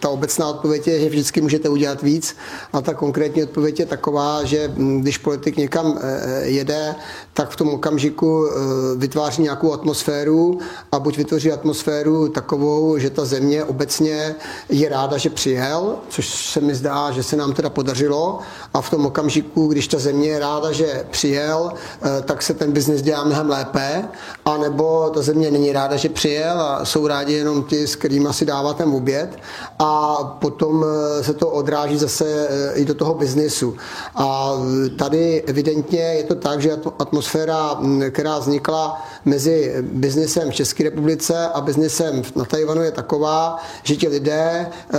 ta 0.00 0.08
obecná 0.08 0.48
odpověď 0.48 0.88
je, 0.88 1.00
že 1.00 1.08
vždycky 1.08 1.40
můžete 1.40 1.68
udělat 1.68 2.02
víc 2.02 2.36
a 2.72 2.80
ta 2.80 2.94
konkrétní 2.94 3.42
odpověď 3.42 3.80
je 3.80 3.86
taková, 3.86 4.44
že 4.44 4.72
mm, 4.74 5.00
když 5.00 5.18
politik 5.18 5.56
někam 5.56 5.98
jede, 6.42 6.94
tak 7.34 7.50
v 7.50 7.56
tom 7.56 7.68
okamžiku 7.68 8.50
vytváří 8.96 9.29
vytváří 9.30 9.42
nějakou 9.42 9.72
atmosféru 9.72 10.58
a 10.92 10.98
buď 10.98 11.16
vytvoří 11.16 11.52
atmosféru 11.52 12.28
takovou, 12.28 12.98
že 12.98 13.10
ta 13.10 13.24
země 13.24 13.64
obecně 13.64 14.34
je 14.68 14.88
ráda, 14.88 15.18
že 15.18 15.30
přijel, 15.30 15.96
což 16.08 16.26
se 16.52 16.60
mi 16.60 16.74
zdá, 16.74 17.10
že 17.10 17.22
se 17.22 17.36
nám 17.36 17.52
teda 17.52 17.70
podařilo. 17.70 18.38
A 18.74 18.80
v 18.80 18.90
tom 18.90 19.06
okamžiku, 19.06 19.66
když 19.66 19.88
ta 19.88 19.98
země 19.98 20.28
je 20.28 20.38
ráda, 20.38 20.72
že 20.72 21.06
přijel, 21.10 21.72
eh, 21.72 22.22
tak 22.22 22.42
se 22.42 22.54
ten 22.54 22.72
biznis 22.72 23.02
dělá 23.02 23.24
mnohem 23.24 23.48
lépe, 23.50 24.08
a 24.44 24.56
nebo 24.56 25.10
ta 25.14 25.22
země 25.22 25.50
není 25.50 25.72
ráda, 25.72 25.96
že 25.96 26.08
přijel 26.08 26.60
a 26.60 26.84
jsou 26.84 27.06
rádi 27.06 27.32
jenom 27.32 27.62
ty, 27.62 27.86
s 27.86 27.96
kterými 27.96 28.28
si 28.30 28.44
dává 28.46 28.74
ten 28.74 28.88
oběd. 28.88 29.38
A 29.78 30.16
potom 30.40 30.84
eh, 30.84 31.24
se 31.24 31.34
to 31.34 31.48
odráží 31.48 31.98
zase 31.98 32.24
eh, 32.26 32.72
i 32.74 32.84
do 32.84 32.94
toho 32.94 33.14
biznisu. 33.14 33.76
A 34.14 34.52
tady 34.98 35.42
evidentně 35.46 36.00
je 36.00 36.24
to 36.24 36.34
tak, 36.34 36.62
že 36.62 36.78
atmosféra, 36.98 37.78
která 38.10 38.38
vznikla 38.38 39.02
mezi 39.24 39.74
biznesem 39.82 40.50
v 40.50 40.54
České 40.54 40.84
republice 40.84 41.48
a 41.48 41.60
biznesem 41.60 42.22
na 42.36 42.44
Tajvanu 42.44 42.82
je 42.82 42.90
taková, 42.90 43.56
že 43.82 43.96
ti 43.96 44.08
lidé 44.08 44.66
eh, 44.66 44.98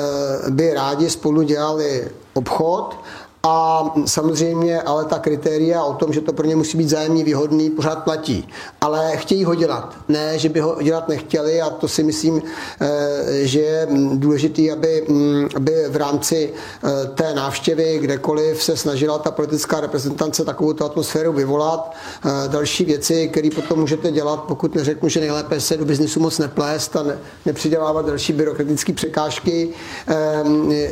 by 0.49 0.73
rádi 0.73 1.09
spolu 1.09 1.41
dělali 1.41 2.09
obchod 2.33 2.95
a 3.43 3.85
samozřejmě 4.05 4.81
ale 4.81 5.05
ta 5.05 5.19
kritéria 5.19 5.83
o 5.83 5.93
tom, 5.93 6.13
že 6.13 6.21
to 6.21 6.33
pro 6.33 6.47
ně 6.47 6.55
musí 6.55 6.77
být 6.77 6.89
zájemně 6.89 7.23
výhodný, 7.23 7.69
pořád 7.69 8.03
platí. 8.03 8.47
Ale 8.81 9.17
chtějí 9.17 9.43
ho 9.43 9.55
dělat. 9.55 9.95
Ne, 10.07 10.39
že 10.39 10.49
by 10.49 10.59
ho 10.59 10.77
dělat 10.81 11.09
nechtěli 11.09 11.61
a 11.61 11.69
to 11.69 11.87
si 11.87 12.03
myslím, 12.03 12.41
eh, 12.81 13.45
že 13.47 13.59
je 13.59 13.87
důležité, 14.13 14.71
aby, 14.71 15.05
mm, 15.09 15.47
aby 15.55 15.85
v 15.89 15.95
rámci 15.95 16.53
eh, 16.83 17.07
té 17.07 17.33
návštěvy 17.33 17.99
kdekoliv 18.01 18.63
se 18.63 18.77
snažila 18.77 19.17
ta 19.17 19.31
politická 19.31 19.79
reprezentace 19.79 20.45
takovou 20.45 20.83
atmosféru 20.85 21.33
vyvolat. 21.33 21.93
Eh, 22.25 22.29
další 22.47 22.85
věci, 22.85 23.27
které 23.27 23.49
potom 23.55 23.79
můžete 23.79 24.11
dělat, 24.11 24.43
pokud 24.43 24.75
neřeknu, 24.75 25.09
že 25.09 25.19
nejlépe 25.19 25.59
se 25.61 25.77
do 25.77 25.85
biznisu 25.85 26.19
moc 26.19 26.37
neplést 26.37 26.95
a 26.95 27.03
ne, 27.03 27.17
nepřidělávat 27.45 28.05
další 28.05 28.33
byrokratické 28.33 28.93
překážky, 28.93 29.69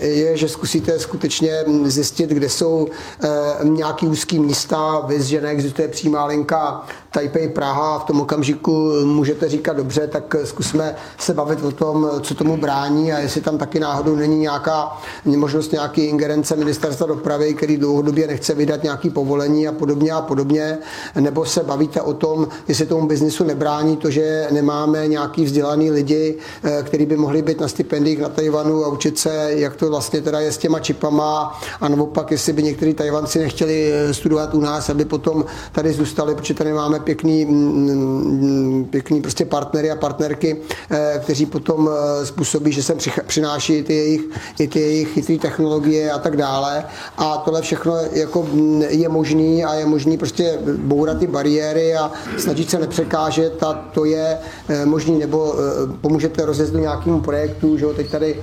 je, 0.01 0.37
že 0.37 0.49
zkusíte 0.49 0.99
skutečně 0.99 1.63
zjistit, 1.85 2.31
kde 2.39 2.49
jsou 2.49 2.87
e, 3.23 3.29
nějaký 3.63 4.07
úzký 4.07 4.39
místa, 4.39 4.99
vys, 4.99 5.25
že 5.25 5.41
neexistuje 5.41 5.87
přímá 5.87 6.25
linka 6.25 6.81
Taipei 7.11 7.49
Praha 7.49 7.99
v 7.99 8.03
tom 8.03 8.21
okamžiku 8.21 8.91
můžete 9.05 9.49
říkat 9.49 9.77
dobře, 9.77 10.07
tak 10.07 10.35
zkusme 10.43 10.95
se 11.17 11.33
bavit 11.33 11.63
o 11.63 11.71
tom, 11.71 12.09
co 12.21 12.35
tomu 12.35 12.57
brání 12.57 13.13
a 13.13 13.19
jestli 13.19 13.41
tam 13.41 13.57
taky 13.57 13.79
náhodou 13.79 14.15
není 14.15 14.39
nějaká 14.39 14.97
možnost 15.25 15.71
nějaký 15.71 16.01
ingerence 16.01 16.55
ministerstva 16.55 17.07
dopravy, 17.07 17.53
který 17.53 17.77
dlouhodobě 17.77 18.27
nechce 18.27 18.53
vydat 18.53 18.83
nějaký 18.83 19.09
povolení 19.09 19.67
a 19.67 19.71
podobně 19.71 20.11
a 20.11 20.21
podobně, 20.21 20.77
nebo 21.19 21.45
se 21.45 21.63
bavíte 21.63 22.01
o 22.01 22.13
tom, 22.13 22.47
jestli 22.67 22.85
tomu 22.85 23.07
biznisu 23.07 23.43
nebrání 23.43 23.97
to, 23.97 24.11
že 24.11 24.47
nemáme 24.51 25.07
nějaký 25.07 25.45
vzdělaný 25.45 25.91
lidi, 25.91 26.37
eh, 26.63 26.83
který 26.83 27.05
by 27.05 27.17
mohli 27.17 27.41
být 27.41 27.59
na 27.59 27.67
stipendiích 27.67 28.19
na 28.19 28.29
Tajvanu 28.29 28.85
a 28.85 28.87
učit 28.87 29.19
se, 29.19 29.47
jak 29.49 29.75
to 29.75 29.89
vlastně 29.89 30.21
teda 30.21 30.39
je 30.39 30.51
s 30.51 30.57
těma 30.57 30.79
čipama 30.79 31.59
a 31.81 31.87
naopak, 31.87 32.31
jestli 32.31 32.53
by 32.53 32.63
někteří 32.63 32.93
Tajvanci 32.93 33.39
nechtěli 33.39 33.91
eh, 33.93 34.13
studovat 34.13 34.53
u 34.53 34.59
nás, 34.61 34.89
aby 34.89 35.05
potom 35.05 35.45
tady 35.71 35.93
zůstali, 35.93 36.35
protože 36.35 36.53
tady 36.53 36.73
máme 36.73 36.98
pěkný, 36.99 37.45
mm, 37.45 37.53
mm, 37.53 38.85
pěkný 38.85 39.21
prostě 39.21 39.45
partnery 39.45 39.91
a 39.91 39.95
partnerky, 39.95 40.57
eh, 40.91 41.19
kteří 41.23 41.45
potom 41.45 41.89
eh, 41.91 42.25
způsobí, 42.25 42.71
že 42.71 42.83
sem 42.83 42.97
přináší 43.27 43.83
ty 43.83 43.93
jejich, 43.93 44.21
i 44.59 44.67
ty 44.67 44.79
jejich 44.79 45.09
chytré 45.09 45.37
technologie 45.37 46.11
a 46.11 46.19
tak 46.19 46.37
dále. 46.37 46.83
A 47.17 47.37
tohle 47.37 47.61
všechno 47.61 47.95
jako 48.11 48.43
mm, 48.43 48.81
je 48.81 49.09
možný 49.09 49.65
a 49.65 49.73
je 49.73 49.85
možný 49.85 50.17
prostě 50.17 50.59
bourat 50.77 51.17
ty 51.17 51.27
bariéry 51.27 51.95
a 51.95 52.11
snažit 52.37 52.69
se 52.69 52.79
nepřekážet 52.79 53.63
a 53.63 53.73
to 53.73 54.05
je 54.05 54.37
eh, 54.69 54.85
možný, 54.85 55.19
nebo 55.19 55.55
pomůžete 56.01 56.45
rozjezdu 56.45 56.79
nějakému 56.79 57.21
projektu, 57.21 57.77
že 57.77 57.85
jo, 57.85 57.93
teď 57.93 58.11
tady 58.11 58.35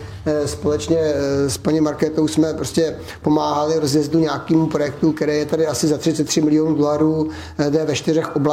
společně 0.44 0.98
s 1.48 1.58
paní 1.58 1.80
Marketou 1.80 2.28
jsme 2.28 2.54
prostě 2.54 2.96
pomáhali 3.22 3.78
rozjezdu 3.78 4.18
nějakému 4.18 4.66
projektu, 4.66 5.12
který 5.12 5.38
je 5.38 5.46
tady 5.46 5.66
asi 5.66 5.86
za 5.86 5.98
33 5.98 6.40
milionů 6.40 6.74
dolarů, 6.74 7.28
jde 7.70 7.84
ve 7.84 7.94
čtyřech 7.94 8.36
oblastech, 8.36 8.45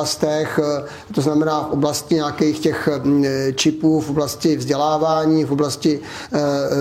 eh, 0.60 0.84
to 1.13 1.21
znamená 1.21 1.62
v 1.62 1.73
oblasti 1.73 2.15
nějakých 2.15 2.60
těch 2.60 2.89
mm, 3.03 3.25
čipů, 3.56 4.01
v 4.01 4.10
oblasti 4.10 4.58
vzdělávání, 4.58 5.45
v 5.45 5.51
oblasti 5.51 5.99
eh, 6.34 6.39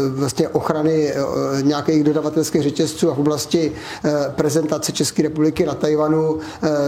vlastně 0.08 0.48
ochrany 0.48 1.08
eh, 1.08 1.16
nějakých 1.62 2.04
dodavatelských 2.04 2.62
řetězců 2.62 3.10
a 3.10 3.14
v 3.14 3.18
oblasti 3.18 3.72
prezentace 4.36 4.92
České 4.92 5.22
republiky 5.22 5.66
na 5.66 5.74
Tajvanu 5.74 6.38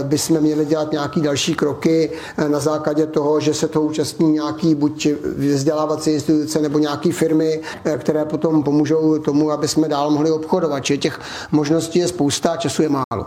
bychom 0.03 0.41
měli 0.41 0.65
dělat 0.65 0.91
nějaké 0.91 1.19
další 1.19 1.55
kroky 1.55 2.11
na 2.47 2.59
základě 2.59 3.05
toho, 3.05 3.39
že 3.39 3.53
se 3.53 3.67
to 3.67 3.81
účastní 3.81 4.31
nějaký 4.31 4.75
buď 4.75 5.07
vzdělávací 5.37 6.11
instituce 6.11 6.61
nebo 6.61 6.79
nějaké 6.79 7.11
firmy, 7.11 7.61
které 7.97 8.25
potom 8.25 8.63
pomůžou 8.63 9.19
tomu, 9.19 9.51
aby 9.51 9.67
jsme 9.67 9.87
dál 9.87 10.11
mohli 10.11 10.31
obchodovat. 10.31 10.83
Čiže 10.83 10.97
těch 10.97 11.19
možností 11.51 11.99
je 11.99 12.07
spousta, 12.07 12.57
času 12.57 12.81
je 12.81 12.89
málo. 12.89 13.25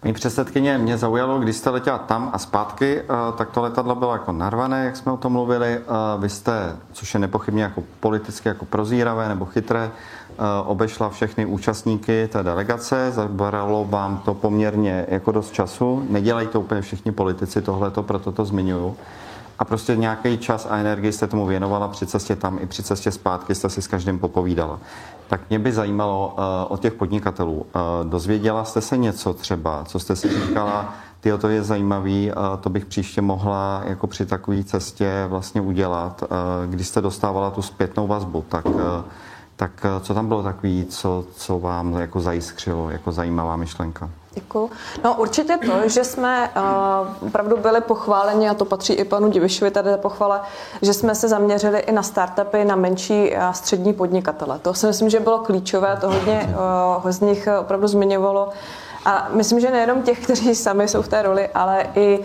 Paní 0.00 0.12
předsedkyně, 0.12 0.78
mě 0.78 0.98
zaujalo, 0.98 1.38
když 1.38 1.56
jste 1.56 1.70
letěla 1.70 1.98
tam 1.98 2.30
a 2.32 2.38
zpátky, 2.38 3.00
eh, 3.00 3.06
tak 3.36 3.50
to 3.50 3.62
letadlo 3.62 3.94
bylo 3.94 4.12
jako 4.12 4.32
narvané, 4.32 4.84
jak 4.84 4.96
jsme 4.96 5.12
o 5.12 5.16
tom 5.16 5.32
mluvili. 5.32 5.68
Eh, 5.68 5.82
vy 6.18 6.28
jste, 6.28 6.76
což 6.92 7.14
je 7.14 7.20
nepochybně 7.20 7.62
jako 7.62 7.82
politicky 8.00 8.48
jako 8.48 8.64
prozíravé 8.64 9.28
nebo 9.28 9.44
chytré, 9.44 9.90
eh, 9.90 10.36
obešla 10.64 11.10
všechny 11.10 11.46
účastníky 11.46 12.28
té 12.32 12.42
delegace, 12.42 13.10
zabralo 13.10 13.84
vám 13.84 14.18
to 14.24 14.34
poměrně 14.34 15.06
jako 15.08 15.32
dost 15.32 15.52
času. 15.52 16.06
Nedělají 16.10 16.46
to 16.46 16.60
úplně 16.60 16.82
všichni 16.82 17.12
politici 17.12 17.62
tohleto, 17.62 18.02
proto 18.02 18.32
to 18.32 18.44
zmiňuju 18.44 18.96
a 19.58 19.64
prostě 19.64 19.96
nějaký 19.96 20.38
čas 20.38 20.66
a 20.70 20.76
energii 20.76 21.12
jste 21.12 21.26
tomu 21.26 21.46
věnovala 21.46 21.88
při 21.88 22.06
cestě 22.06 22.36
tam 22.36 22.58
i 22.62 22.66
při 22.66 22.82
cestě 22.82 23.10
zpátky 23.10 23.54
jste 23.54 23.70
si 23.70 23.82
s 23.82 23.86
každým 23.86 24.18
popovídala. 24.18 24.78
Tak 25.30 25.40
mě 25.48 25.58
by 25.58 25.72
zajímalo 25.72 26.34
uh, 26.38 26.44
od 26.72 26.80
těch 26.80 26.92
podnikatelů, 26.92 27.54
uh, 27.54 28.10
dozvěděla 28.10 28.64
jste 28.64 28.80
se 28.80 28.96
něco 28.96 29.34
třeba, 29.34 29.84
co 29.84 29.98
jste 29.98 30.16
si 30.16 30.28
říkala, 30.28 30.94
ty 31.20 31.38
to 31.38 31.48
je 31.48 31.62
zajímavý, 31.62 32.32
uh, 32.32 32.60
to 32.60 32.70
bych 32.70 32.84
příště 32.84 33.22
mohla 33.22 33.82
jako 33.84 34.06
při 34.06 34.26
takové 34.26 34.64
cestě 34.64 35.26
vlastně 35.28 35.60
udělat. 35.60 36.22
Uh, 36.22 36.72
když 36.72 36.88
jste 36.88 37.00
dostávala 37.00 37.50
tu 37.50 37.62
zpětnou 37.62 38.06
vazbu, 38.06 38.44
tak, 38.48 38.66
uh, 38.66 38.80
tak 39.56 39.86
co 40.00 40.14
tam 40.14 40.28
bylo 40.28 40.42
takový, 40.42 40.86
co, 40.86 41.24
co 41.36 41.58
vám 41.58 41.92
jako 41.94 42.20
zajiskřilo, 42.20 42.90
jako 42.90 43.12
zajímavá 43.12 43.56
myšlenka? 43.56 44.10
Děkuji. 44.34 44.70
No 45.04 45.14
určitě 45.14 45.58
to, 45.66 45.88
že 45.88 46.04
jsme 46.04 46.50
uh, 46.56 47.28
opravdu 47.28 47.56
byli 47.56 47.80
pochváleni, 47.80 48.48
a 48.48 48.54
to 48.54 48.64
patří 48.64 48.92
i 48.92 49.04
panu 49.04 49.30
Divišovi, 49.30 49.70
tady 49.70 49.90
pochvala, 49.96 50.42
že 50.82 50.94
jsme 50.94 51.14
se 51.14 51.28
zaměřili 51.28 51.78
i 51.78 51.92
na 51.92 52.02
startupy, 52.02 52.64
na 52.64 52.76
menší 52.76 53.36
a 53.36 53.52
střední 53.52 53.92
podnikatele. 53.92 54.58
To 54.58 54.74
si 54.74 54.86
myslím, 54.86 55.10
že 55.10 55.20
bylo 55.20 55.38
klíčové, 55.38 55.98
to 56.00 56.10
hodně 56.10 56.54
uh, 57.04 57.10
z 57.10 57.20
nich 57.20 57.48
opravdu 57.60 57.86
zmiňovalo. 57.86 58.48
A 59.04 59.28
myslím, 59.32 59.60
že 59.60 59.70
nejenom 59.70 60.02
těch, 60.02 60.20
kteří 60.24 60.54
sami 60.54 60.88
jsou 60.88 61.02
v 61.02 61.08
té 61.08 61.22
roli, 61.22 61.48
ale 61.48 61.86
i 61.94 62.20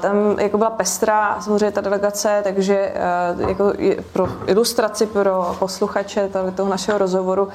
tam 0.00 0.38
jako 0.38 0.58
byla 0.58 0.70
pestrá 0.70 1.40
samozřejmě 1.40 1.70
ta 1.70 1.80
delegace, 1.80 2.40
takže 2.44 2.92
jako 3.48 3.72
pro 4.12 4.28
ilustraci 4.46 5.06
pro 5.06 5.56
posluchače 5.58 6.30
toho 6.54 6.70
našeho 6.70 6.98
rozhovoru 6.98 7.48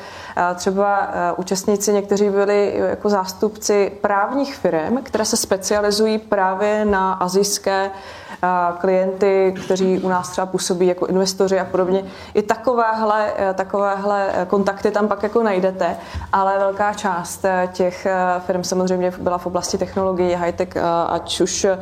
třeba 0.55 1.07
účastníci 1.37 1.93
někteří 1.93 2.29
byli 2.29 2.73
jako 2.77 3.09
zástupci 3.09 3.91
právních 4.01 4.55
firm, 4.55 4.97
které 5.03 5.25
se 5.25 5.37
specializují 5.37 6.17
právě 6.17 6.85
na 6.85 7.13
azijské 7.13 7.91
klienty, 8.77 9.55
kteří 9.65 9.99
u 9.99 10.09
nás 10.09 10.29
třeba 10.29 10.47
působí 10.47 10.87
jako 10.87 11.05
investoři 11.05 11.59
a 11.59 11.65
podobně. 11.65 12.05
I 12.33 12.41
takovéhle, 12.41 13.33
takovéhle 13.53 14.31
kontakty 14.47 14.91
tam 14.91 15.07
pak 15.07 15.23
jako 15.23 15.43
najdete, 15.43 15.97
ale 16.33 16.59
velká 16.59 16.93
část 16.93 17.45
těch 17.71 18.07
firm 18.39 18.63
samozřejmě 18.63 19.11
byla 19.19 19.37
v 19.37 19.45
oblasti 19.45 19.77
technologií, 19.77 20.35
high-tech, 20.35 20.77
ať 21.07 21.41
už 21.41 21.67
Eh, 21.73 21.79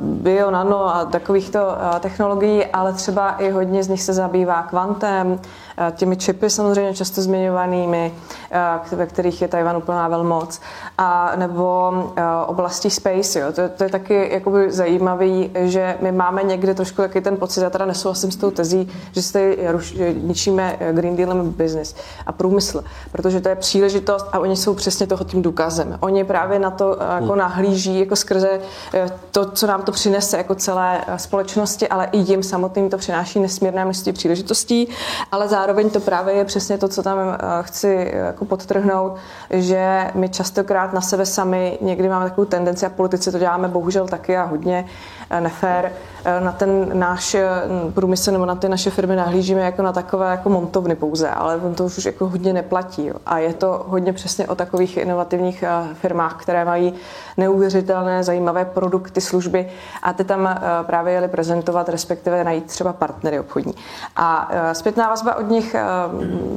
bio, 0.00 0.50
nano 0.50 0.96
a 0.96 1.04
takovýchto 1.04 1.58
eh, 1.58 2.00
technologií, 2.00 2.66
ale 2.66 2.92
třeba 2.92 3.30
i 3.30 3.50
hodně 3.50 3.82
z 3.82 3.88
nich 3.88 4.02
se 4.02 4.12
zabývá 4.12 4.62
kvantem, 4.62 5.38
eh, 5.38 5.67
těmi 5.90 6.16
čipy 6.16 6.50
samozřejmě 6.50 6.94
často 6.94 7.22
zmiňovanými, 7.22 8.14
ve 8.92 9.06
kterých 9.06 9.42
je 9.42 9.48
Tajvan 9.48 9.76
úplná 9.76 10.08
velmoc, 10.08 10.60
a 10.98 11.32
nebo 11.36 11.92
oblasti 12.46 12.90
space. 12.90 13.40
Jo. 13.40 13.52
To, 13.52 13.68
to 13.68 13.84
je 13.84 13.90
taky 13.90 14.28
jakoby 14.32 14.72
zajímavý, 14.72 15.50
že 15.54 15.96
my 16.00 16.12
máme 16.12 16.42
někde 16.42 16.74
trošku 16.74 16.96
taky 17.02 17.20
ten 17.20 17.36
pocit, 17.36 17.60
já 17.60 17.70
teda 17.70 17.86
nesouhlasím 17.86 18.30
s 18.30 18.36
tou 18.36 18.50
tezí, 18.50 18.90
že 19.12 19.22
se 19.22 19.54
ruš, 19.68 19.96
ničíme 20.20 20.78
Green 20.92 21.16
Dealem 21.16 21.50
business 21.50 21.94
a 22.26 22.32
průmysl, 22.32 22.84
protože 23.12 23.40
to 23.40 23.48
je 23.48 23.56
příležitost 23.56 24.26
a 24.32 24.38
oni 24.38 24.56
jsou 24.56 24.74
přesně 24.74 25.06
toho 25.06 25.24
tím 25.24 25.42
důkazem. 25.42 25.98
Oni 26.00 26.24
právě 26.24 26.58
na 26.58 26.70
to 26.70 26.96
jako 27.20 27.34
nahlíží 27.34 28.00
jako 28.00 28.16
skrze 28.16 28.60
to, 29.30 29.50
co 29.50 29.66
nám 29.66 29.82
to 29.82 29.92
přinese 29.92 30.36
jako 30.36 30.54
celé 30.54 31.04
eh, 31.06 31.18
společnosti, 31.18 31.88
ale 31.88 32.08
i 32.12 32.18
jim 32.18 32.42
samotným 32.42 32.90
to 32.90 32.98
přináší 32.98 33.40
nesmírné 33.40 33.84
množství 33.84 34.12
příležitostí, 34.12 34.88
ale 35.32 35.48
zároveň 35.48 35.67
to 35.92 36.00
právě 36.00 36.34
je 36.34 36.44
přesně 36.44 36.78
to, 36.78 36.88
co 36.88 37.02
tam 37.02 37.18
eh, 37.18 37.36
chci 37.62 37.96
eh, 37.96 38.16
jako 38.16 38.44
podtrhnout, 38.44 39.16
že 39.50 40.10
my 40.14 40.28
častokrát 40.28 40.92
na 40.92 41.00
sebe 41.00 41.26
sami 41.26 41.78
někdy 41.80 42.08
máme 42.08 42.24
takovou 42.24 42.44
tendenci 42.44 42.86
a 42.86 42.90
politici 42.90 43.32
to 43.32 43.38
děláme 43.38 43.68
bohužel 43.68 44.08
taky 44.08 44.36
a 44.36 44.44
hodně 44.44 44.84
nefér, 45.40 45.92
na 46.40 46.52
ten 46.52 46.98
náš 46.98 47.36
průmysl 47.94 48.32
nebo 48.32 48.46
na 48.46 48.54
ty 48.54 48.68
naše 48.68 48.90
firmy 48.90 49.16
nahlížíme 49.16 49.60
jako 49.60 49.82
na 49.82 49.92
takové 49.92 50.30
jako 50.30 50.48
montovny 50.48 50.94
pouze, 50.94 51.30
ale 51.30 51.56
on 51.56 51.74
to 51.74 51.84
už 51.84 52.04
jako 52.04 52.28
hodně 52.28 52.52
neplatí. 52.52 53.10
A 53.26 53.38
je 53.38 53.54
to 53.54 53.84
hodně 53.88 54.12
přesně 54.12 54.46
o 54.46 54.54
takových 54.54 54.96
inovativních 54.96 55.64
firmách, 55.94 56.36
které 56.42 56.64
mají 56.64 56.94
neuvěřitelné 57.36 58.24
zajímavé 58.24 58.64
produkty, 58.64 59.20
služby 59.20 59.68
a 60.02 60.12
ty 60.12 60.24
tam 60.24 60.46
eh, 60.46 60.60
právě 60.82 61.14
jeli 61.14 61.28
prezentovat, 61.28 61.88
respektive 61.88 62.44
najít 62.44 62.64
třeba 62.64 62.92
partnery 62.92 63.40
obchodní. 63.40 63.74
A 64.16 64.48
eh, 64.50 64.74
zpětná 64.74 65.08
vazba 65.08 65.34
od 65.34 65.50
nich 65.50 65.74
eh, 65.74 65.84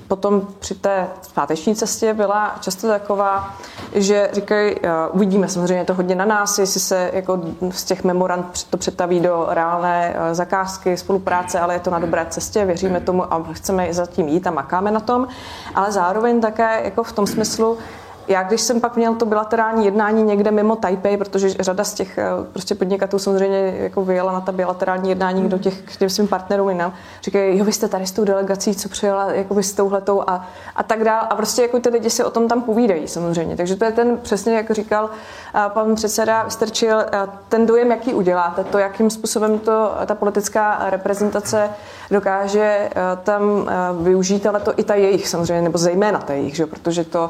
potom 0.08 0.48
při 0.60 0.76
té 0.76 1.08
zpáteční 1.22 1.76
cestě 1.76 2.14
byla 2.14 2.56
často 2.60 2.88
taková, 2.88 3.56
že 3.94 4.30
říkají, 4.34 4.76
uvidíme 5.12 5.48
samozřejmě 5.48 5.86
to 5.86 5.94
hodně 5.94 6.16
na 6.16 6.26
nás, 6.26 6.60
jestli 6.60 6.80
se 6.80 7.10
jako 7.14 7.42
z 7.72 7.84
těch 7.84 8.04
memorand 8.04 8.61
to 8.70 8.78
přetaví 8.78 9.20
do 9.20 9.48
reálné 9.50 10.16
zakázky, 10.32 10.98
spolupráce, 10.98 11.60
ale 11.60 11.74
je 11.74 11.80
to 11.80 11.90
na 11.90 12.00
dobré 12.00 12.26
cestě, 12.30 12.66
věříme 12.66 13.00
tomu 13.00 13.34
a 13.34 13.44
chceme 13.52 13.94
zatím 13.94 14.28
jít 14.28 14.48
a 14.48 14.52
makáme 14.52 14.92
na 14.92 15.00
tom, 15.00 15.28
ale 15.76 15.92
zároveň 15.92 16.42
také 16.42 16.82
jako 16.84 17.04
v 17.04 17.12
tom 17.12 17.28
smyslu, 17.28 17.78
já, 18.28 18.44
když 18.44 18.62
jsem 18.62 18.82
pak 18.82 18.96
měl 18.96 19.16
to 19.16 19.26
bilaterální 19.26 19.86
jednání 19.86 20.24
někde 20.24 20.52
mimo 20.52 20.76
Taipei, 20.76 21.18
protože 21.18 21.50
řada 21.50 21.84
z 21.84 21.94
těch 21.94 22.18
eh, 22.18 22.26
prostě 22.54 22.76
podnikatelů 22.76 23.20
samozřejmě 23.20 23.74
jako 23.78 24.06
vyjela 24.06 24.32
na 24.32 24.42
ta 24.42 24.52
bilaterální 24.52 25.10
jednání 25.10 25.50
do 25.50 25.58
těch 25.58 25.82
k 25.82 25.98
těm 25.98 26.10
svým 26.10 26.28
partnerům 26.28 26.70
jinam, 26.70 26.94
říkají, 27.24 27.58
jo, 27.58 27.66
vy 27.66 27.72
jste 27.72 27.88
tady 27.88 28.06
s 28.06 28.12
tou 28.12 28.24
delegací, 28.24 28.76
co 28.76 28.90
přijela 28.90 29.32
jako 29.32 29.64
s 29.64 29.74
touhletou 29.74 30.24
a, 30.28 30.48
a 30.76 30.84
tak 30.84 31.04
dál. 31.04 31.28
A 31.30 31.36
prostě 31.36 31.62
jako 31.62 31.80
ty 31.80 31.90
lidi 31.90 32.10
si 32.10 32.24
o 32.24 32.30
tom 32.30 32.48
tam 32.48 32.62
povídají 32.62 33.08
samozřejmě. 33.08 33.58
Takže 33.58 33.76
to 33.76 33.86
je 33.86 33.92
ten 33.92 34.18
přesně, 34.18 34.56
jak 34.56 34.72
říkal 34.72 35.10
eh, 35.56 35.60
pan 35.68 35.96
předseda 35.96 36.44
Vystrčil, 36.44 37.00
eh, 37.00 37.08
ten 37.50 37.66
dojem, 37.66 37.92
jaký 37.92 38.14
uděláte, 38.14 38.64
to, 38.64 38.78
jakým 38.78 39.10
způsobem 39.10 39.60
to 39.60 39.92
ta 40.06 40.16
politická 40.16 40.78
reprezentace 40.90 41.70
dokáže 42.12 42.90
tam 43.24 43.70
využít, 44.04 44.46
ale 44.46 44.60
to 44.60 44.74
i 44.80 44.84
ta 44.84 44.96
jejich 44.96 45.28
samozřejmě, 45.28 45.62
nebo 45.62 45.78
zejména 45.78 46.20
ta 46.20 46.34
jejich, 46.34 46.56
že? 46.56 46.66
protože 46.66 47.04
to 47.04 47.30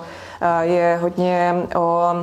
je 0.62 0.98
hodně 1.02 1.54
o 1.76 2.13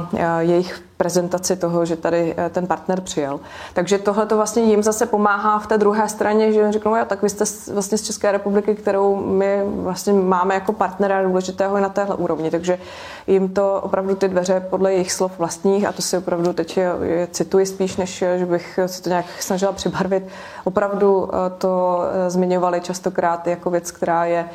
jejich 0.40 0.87
prezentaci 0.98 1.56
toho, 1.56 1.84
že 1.84 1.96
tady 1.96 2.34
e, 2.38 2.50
ten 2.50 2.66
partner 2.66 3.00
přijel. 3.00 3.40
Takže 3.74 3.98
tohle 3.98 4.26
to 4.26 4.36
vlastně 4.36 4.62
jim 4.62 4.82
zase 4.82 5.06
pomáhá 5.06 5.58
v 5.58 5.66
té 5.66 5.78
druhé 5.78 6.08
straně, 6.08 6.52
že 6.52 6.72
řeknou, 6.72 6.96
jo, 6.96 7.04
tak 7.06 7.22
vy 7.22 7.28
jste 7.28 7.44
vlastně 7.72 7.98
z 7.98 8.02
České 8.02 8.32
republiky, 8.32 8.74
kterou 8.74 9.16
my 9.16 9.62
vlastně 9.64 10.12
máme 10.12 10.54
jako 10.54 10.72
partnera 10.72 11.22
důležitého 11.22 11.76
i 11.76 11.80
na 11.80 11.88
téhle 11.88 12.14
úrovni. 12.14 12.50
Takže 12.50 12.78
jim 13.26 13.48
to 13.48 13.80
opravdu 13.82 14.14
ty 14.14 14.28
dveře 14.28 14.66
podle 14.70 14.92
jejich 14.92 15.12
slov 15.12 15.38
vlastních, 15.38 15.86
a 15.86 15.92
to 15.92 16.02
si 16.02 16.18
opravdu 16.18 16.52
teď 16.52 16.76
je, 16.76 16.92
je 17.02 17.28
cituji 17.30 17.66
spíš, 17.66 17.96
než 17.96 18.24
že 18.36 18.46
bych 18.46 18.78
se 18.86 19.02
to 19.02 19.08
nějak 19.08 19.26
snažila 19.40 19.72
přibarvit, 19.72 20.26
opravdu 20.64 21.30
e, 21.32 21.50
to 21.50 22.02
e, 22.26 22.30
zmiňovali 22.30 22.80
častokrát 22.80 23.46
jako 23.46 23.70
věc, 23.70 23.90
která 23.90 24.24
je 24.24 24.48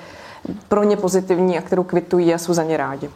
pro 0.68 0.84
ně 0.84 0.98
pozitivní 0.98 1.58
a 1.58 1.62
kterou 1.62 1.84
kvitují 1.84 2.34
a 2.34 2.38
jsou 2.38 2.54
za 2.54 2.64
ně 2.64 2.78
rádi. 2.78 3.10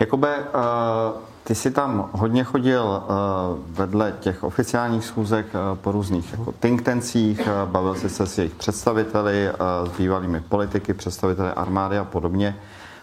Jakobe, 0.00 0.38
uh, 0.38 1.20
ty 1.48 1.54
jsi 1.54 1.70
tam 1.70 2.08
hodně 2.12 2.44
chodil 2.44 2.84
uh, 2.84 3.76
vedle 3.76 4.14
těch 4.20 4.44
oficiálních 4.44 5.04
schůzek 5.04 5.46
uh, 5.46 5.78
po 5.78 5.92
různých 5.92 6.32
jako 6.32 6.52
think 6.52 6.82
tancích, 6.82 7.40
uh, 7.40 7.70
bavil 7.70 7.94
jsi 7.94 8.08
se 8.08 8.26
s 8.26 8.38
jejich 8.38 8.54
představiteli, 8.54 9.48
s 9.84 9.98
bývalými 9.98 10.40
politiky, 10.40 10.94
představiteli 10.94 11.50
armády 11.50 11.98
a 11.98 12.04
podobně. 12.04 12.56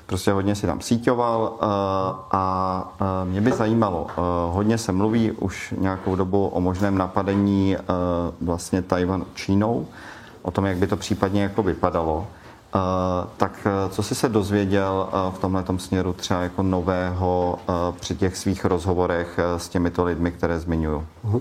Prostě 0.05 0.31
hodně 0.31 0.55
si 0.55 0.67
tam 0.67 0.81
síťoval 0.81 1.57
a 2.31 2.93
mě 3.23 3.41
by 3.41 3.51
zajímalo, 3.51 4.07
hodně 4.51 4.77
se 4.77 4.91
mluví 4.91 5.31
už 5.31 5.73
nějakou 5.77 6.15
dobu 6.15 6.47
o 6.47 6.61
možném 6.61 6.97
napadení 6.97 7.77
vlastně 8.41 8.81
Tajvanu 8.81 9.25
Čínou, 9.33 9.87
o 10.41 10.51
tom, 10.51 10.65
jak 10.65 10.77
by 10.77 10.87
to 10.87 10.97
případně 10.97 11.43
jako 11.43 11.63
vypadalo. 11.63 12.27
Eh, 12.75 13.27
tak 13.37 13.51
eh, 13.65 13.89
co 13.89 14.03
jsi 14.03 14.15
se 14.15 14.29
dozvěděl 14.29 15.07
eh, 15.07 15.31
v 15.35 15.39
tomhle 15.39 15.63
směru 15.77 16.13
třeba 16.13 16.41
jako 16.41 16.63
nového 16.63 17.59
při 17.99 18.15
těch 18.15 18.37
svých 18.37 18.65
rozhovorech 18.65 19.39
s 19.57 19.69
těmito 19.69 20.03
lidmi, 20.03 20.31
které 20.31 20.59
zmiňuju? 20.59 21.05
Mhm. 21.23 21.39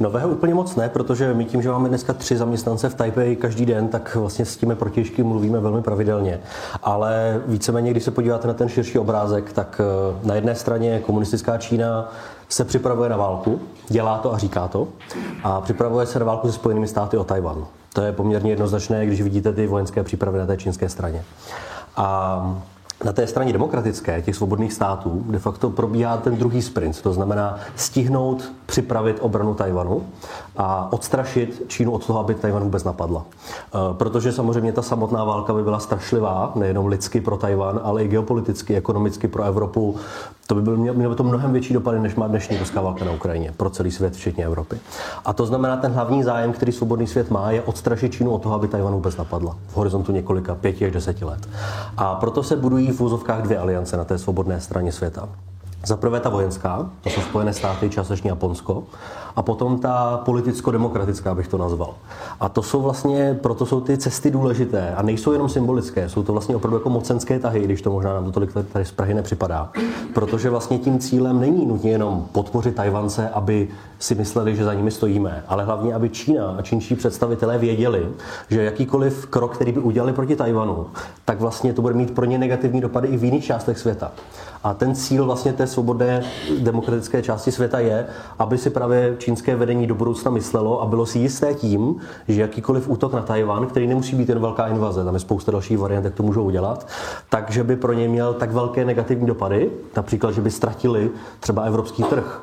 Nového 0.00 0.28
úplně 0.28 0.54
moc 0.54 0.76
ne, 0.76 0.88
protože 0.88 1.34
my 1.34 1.44
tím, 1.44 1.62
že 1.62 1.70
máme 1.70 1.88
dneska 1.88 2.12
tři 2.12 2.36
zaměstnance 2.36 2.88
v 2.88 2.94
Taipei 2.94 3.36
každý 3.36 3.66
den, 3.66 3.88
tak 3.88 4.14
vlastně 4.14 4.44
s 4.44 4.56
těmi 4.56 4.74
protěžky 4.74 5.22
mluvíme 5.22 5.60
velmi 5.60 5.82
pravidelně. 5.82 6.40
Ale 6.82 7.40
víceméně, 7.46 7.90
když 7.90 8.04
se 8.04 8.10
podíváte 8.10 8.48
na 8.48 8.54
ten 8.54 8.68
širší 8.68 8.98
obrázek, 8.98 9.52
tak 9.52 9.80
na 10.24 10.34
jedné 10.34 10.54
straně 10.54 11.00
komunistická 11.00 11.58
Čína 11.58 12.12
se 12.48 12.64
připravuje 12.64 13.08
na 13.10 13.16
válku, 13.16 13.60
dělá 13.88 14.18
to 14.18 14.34
a 14.34 14.38
říká 14.38 14.68
to, 14.68 14.88
a 15.42 15.60
připravuje 15.60 16.06
se 16.06 16.18
na 16.18 16.24
válku 16.24 16.46
se 16.46 16.52
Spojenými 16.52 16.88
státy 16.88 17.16
o 17.16 17.24
Tajvan. 17.24 17.66
To 17.92 18.02
je 18.02 18.12
poměrně 18.12 18.52
jednoznačné, 18.52 19.06
když 19.06 19.22
vidíte 19.22 19.52
ty 19.52 19.66
vojenské 19.66 20.02
přípravy 20.02 20.38
na 20.38 20.46
té 20.46 20.56
čínské 20.56 20.88
straně. 20.88 21.24
A 21.96 22.60
na 23.04 23.12
té 23.12 23.26
straně 23.26 23.52
demokratické, 23.52 24.22
těch 24.22 24.36
svobodných 24.36 24.72
států, 24.72 25.24
de 25.26 25.38
facto 25.38 25.70
probíhá 25.70 26.16
ten 26.16 26.36
druhý 26.36 26.62
sprint, 26.62 27.02
to 27.02 27.12
znamená 27.12 27.58
stihnout 27.76 28.52
připravit 28.66 29.16
obranu 29.20 29.54
Tajvanu 29.54 30.06
a 30.56 30.92
odstrašit 30.92 31.62
Čínu 31.66 31.92
od 31.92 32.06
toho, 32.06 32.20
aby 32.20 32.34
Tajvan 32.34 32.62
vůbec 32.62 32.84
napadla. 32.84 33.24
E, 33.24 33.94
protože 33.94 34.32
samozřejmě 34.32 34.72
ta 34.72 34.82
samotná 34.82 35.24
válka 35.24 35.54
by 35.54 35.62
byla 35.62 35.78
strašlivá, 35.78 36.52
nejenom 36.54 36.86
lidsky 36.86 37.20
pro 37.20 37.36
Tajvan, 37.36 37.80
ale 37.82 38.04
i 38.04 38.08
geopoliticky, 38.08 38.76
ekonomicky 38.76 39.28
pro 39.28 39.42
Evropu. 39.42 39.96
To 40.50 40.54
by 40.54 40.62
byl, 40.62 40.76
mělo 40.76 41.10
by 41.10 41.16
to 41.16 41.24
mnohem 41.24 41.52
větší 41.52 41.74
dopady, 41.74 42.00
než 42.00 42.14
má 42.14 42.26
dnešní 42.26 42.58
ruská 42.58 42.80
válka 42.80 43.04
na 43.04 43.12
Ukrajině, 43.12 43.52
pro 43.56 43.70
celý 43.70 43.90
svět, 43.90 44.14
včetně 44.14 44.44
Evropy. 44.44 44.76
A 45.24 45.32
to 45.32 45.46
znamená, 45.46 45.76
ten 45.76 45.92
hlavní 45.92 46.22
zájem, 46.22 46.52
který 46.52 46.72
svobodný 46.72 47.06
svět 47.06 47.30
má, 47.30 47.50
je 47.50 47.62
odstrašit 47.62 48.12
Čínu 48.12 48.30
od 48.30 48.42
toho, 48.42 48.54
aby 48.54 48.68
Tajvan 48.68 48.94
vůbec 48.94 49.16
napadla 49.16 49.56
v 49.68 49.76
horizontu 49.76 50.12
několika, 50.12 50.54
pěti 50.54 50.86
až 50.86 50.92
deseti 50.92 51.24
let. 51.24 51.48
A 51.96 52.14
proto 52.14 52.42
se 52.42 52.56
budují 52.56 52.90
v 52.90 53.00
úzovkách 53.00 53.42
dvě 53.42 53.58
aliance 53.58 53.96
na 53.96 54.04
té 54.04 54.18
svobodné 54.18 54.60
straně 54.60 54.92
světa. 54.92 55.28
Za 55.84 55.96
prvé 55.96 56.20
ta 56.20 56.28
vojenská, 56.28 56.90
to 57.00 57.10
jsou 57.10 57.20
Spojené 57.20 57.52
státy, 57.52 57.90
částečně 57.90 58.30
Japonsko, 58.30 58.84
a 59.36 59.42
potom 59.42 59.78
ta 59.78 60.22
politicko-demokratická 60.24 61.34
bych 61.34 61.48
to 61.48 61.58
nazval. 61.58 61.94
A 62.40 62.48
to 62.48 62.62
jsou 62.62 62.82
vlastně, 62.82 63.38
proto 63.42 63.66
jsou 63.66 63.80
ty 63.80 63.98
cesty 63.98 64.30
důležité 64.30 64.94
a 64.94 65.02
nejsou 65.02 65.32
jenom 65.32 65.48
symbolické, 65.48 66.08
jsou 66.08 66.22
to 66.22 66.32
vlastně 66.32 66.56
opravdu 66.56 66.76
jako 66.76 66.90
mocenské 66.90 67.38
tahy, 67.38 67.60
když 67.60 67.82
to 67.82 67.90
možná 67.90 68.14
nám 68.14 68.24
to 68.24 68.32
tolik 68.32 68.52
tady 68.72 68.84
z 68.84 68.90
Prahy 68.90 69.14
nepřipadá. 69.14 69.70
Protože 70.14 70.50
vlastně 70.50 70.78
tím 70.78 70.98
cílem 70.98 71.40
není 71.40 71.66
nutně 71.66 71.90
jenom 71.90 72.26
podpořit 72.32 72.74
Tajvance, 72.74 73.28
aby 73.28 73.68
si 73.98 74.14
mysleli, 74.14 74.56
že 74.56 74.64
za 74.64 74.74
nimi 74.74 74.90
stojíme, 74.90 75.44
ale 75.48 75.64
hlavně, 75.64 75.94
aby 75.94 76.08
Čína 76.08 76.54
a 76.58 76.62
čínští 76.62 76.94
představitelé 76.94 77.58
věděli, 77.58 78.08
že 78.50 78.64
jakýkoliv 78.64 79.26
krok, 79.26 79.54
který 79.54 79.72
by 79.72 79.80
udělali 79.80 80.12
proti 80.12 80.36
Tajvanu, 80.36 80.86
tak 81.24 81.40
vlastně 81.40 81.72
to 81.72 81.82
bude 81.82 81.94
mít 81.94 82.14
pro 82.14 82.24
ně 82.24 82.38
negativní 82.38 82.80
dopady 82.80 83.08
i 83.08 83.16
v 83.16 83.24
jiných 83.24 83.44
částech 83.44 83.78
světa. 83.78 84.12
A 84.62 84.74
ten 84.74 84.94
cíl 84.94 85.24
vlastně 85.24 85.52
té 85.52 85.66
svobodné 85.66 86.22
demokratické 86.58 87.22
části 87.22 87.52
světa 87.52 87.78
je, 87.78 88.06
aby 88.38 88.58
si 88.58 88.70
právě 88.70 89.16
čínské 89.18 89.56
vedení 89.56 89.86
do 89.86 89.94
budoucna 89.94 90.30
myslelo 90.30 90.82
a 90.82 90.86
bylo 90.86 91.06
si 91.06 91.18
jisté 91.18 91.54
tím, 91.54 91.96
že 92.28 92.40
jakýkoliv 92.40 92.88
útok 92.88 93.12
na 93.12 93.22
Tajvan, 93.22 93.66
který 93.66 93.86
nemusí 93.86 94.16
být 94.16 94.28
jen 94.28 94.38
velká 94.38 94.66
invaze, 94.66 95.04
tam 95.04 95.14
je 95.14 95.20
spousta 95.20 95.52
dalších 95.52 95.78
variant, 95.78 96.04
jak 96.04 96.14
to 96.14 96.22
můžou 96.22 96.44
udělat, 96.44 96.86
takže 97.28 97.64
by 97.64 97.76
pro 97.76 97.92
ně 97.92 98.08
měl 98.08 98.34
tak 98.34 98.52
velké 98.52 98.84
negativní 98.84 99.26
dopady, 99.26 99.70
například, 99.96 100.32
že 100.32 100.40
by 100.40 100.50
ztratili 100.50 101.10
třeba 101.40 101.62
evropský 101.62 102.02
trh, 102.02 102.42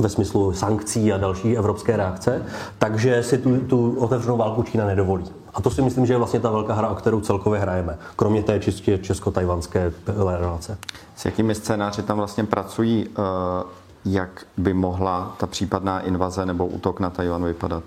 ve 0.00 0.08
smyslu 0.08 0.52
sankcí 0.52 1.12
a 1.12 1.18
další 1.18 1.56
evropské 1.56 1.96
reakce, 1.96 2.42
takže 2.78 3.22
si 3.22 3.38
tu, 3.38 3.56
tu 3.56 3.96
otevřenou 3.98 4.36
válku 4.36 4.62
Čína 4.62 4.86
nedovolí. 4.86 5.24
A 5.56 5.60
to 5.60 5.70
si 5.70 5.82
myslím, 5.82 6.06
že 6.06 6.12
je 6.12 6.18
vlastně 6.18 6.40
ta 6.40 6.50
velká 6.50 6.74
hra, 6.74 6.88
o 6.88 6.94
kterou 6.94 7.20
celkově 7.20 7.60
hrajeme, 7.60 7.98
kromě 8.16 8.42
té 8.42 8.60
čistě 8.60 8.98
česko-tajvanské 8.98 9.92
relace. 10.38 10.78
S 11.16 11.24
jakými 11.24 11.54
scénáři 11.54 12.02
tam 12.02 12.16
vlastně 12.16 12.44
pracují, 12.44 13.08
eh, 13.08 13.22
jak 14.04 14.46
by 14.56 14.74
mohla 14.74 15.34
ta 15.38 15.46
případná 15.46 16.00
invaze 16.00 16.46
nebo 16.46 16.66
útok 16.66 17.00
na 17.00 17.10
Tajvan 17.10 17.44
vypadat? 17.44 17.82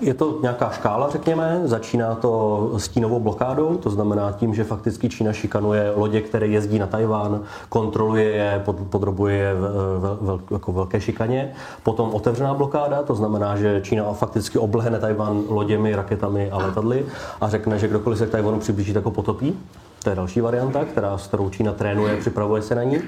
Je 0.00 0.14
to 0.14 0.38
nějaká 0.42 0.70
škála, 0.70 1.10
řekněme. 1.10 1.60
Začíná 1.64 2.14
to 2.14 2.72
stínovou 2.76 3.20
blokádou, 3.20 3.76
to 3.76 3.90
znamená 3.90 4.32
tím, 4.32 4.54
že 4.54 4.64
fakticky 4.64 5.08
Čína 5.08 5.32
šikanuje 5.32 5.92
lodě, 5.96 6.20
které 6.20 6.46
jezdí 6.46 6.78
na 6.78 6.86
Tajván, 6.86 7.40
kontroluje 7.68 8.24
je, 8.24 8.62
podrobuje 8.90 9.36
je 9.36 9.54
vel, 9.54 10.18
vel, 10.20 10.40
jako 10.50 10.72
velké 10.72 11.00
šikaně. 11.00 11.52
Potom 11.82 12.14
otevřená 12.14 12.54
blokáda, 12.54 13.02
to 13.02 13.14
znamená, 13.14 13.56
že 13.56 13.80
Čína 13.80 14.12
fakticky 14.12 14.58
oblehne 14.58 14.98
Tajván 14.98 15.42
loděmi, 15.48 15.94
raketami 15.94 16.50
a 16.50 16.58
letadly 16.58 17.06
a 17.40 17.48
řekne, 17.48 17.78
že 17.78 17.88
kdokoliv 17.88 18.18
se 18.18 18.26
k 18.26 18.30
Tajvanu 18.30 18.58
přiblíží, 18.58 18.92
tak 18.92 19.04
ho 19.04 19.10
potopí. 19.10 19.58
To 20.02 20.10
je 20.10 20.16
další 20.16 20.40
varianta, 20.40 20.84
která, 20.84 21.18
s 21.18 21.26
kterou 21.26 21.50
Čína 21.50 21.72
trénuje, 21.72 22.16
připravuje 22.16 22.62
se 22.62 22.74
na 22.74 22.82
ní. 22.82 22.98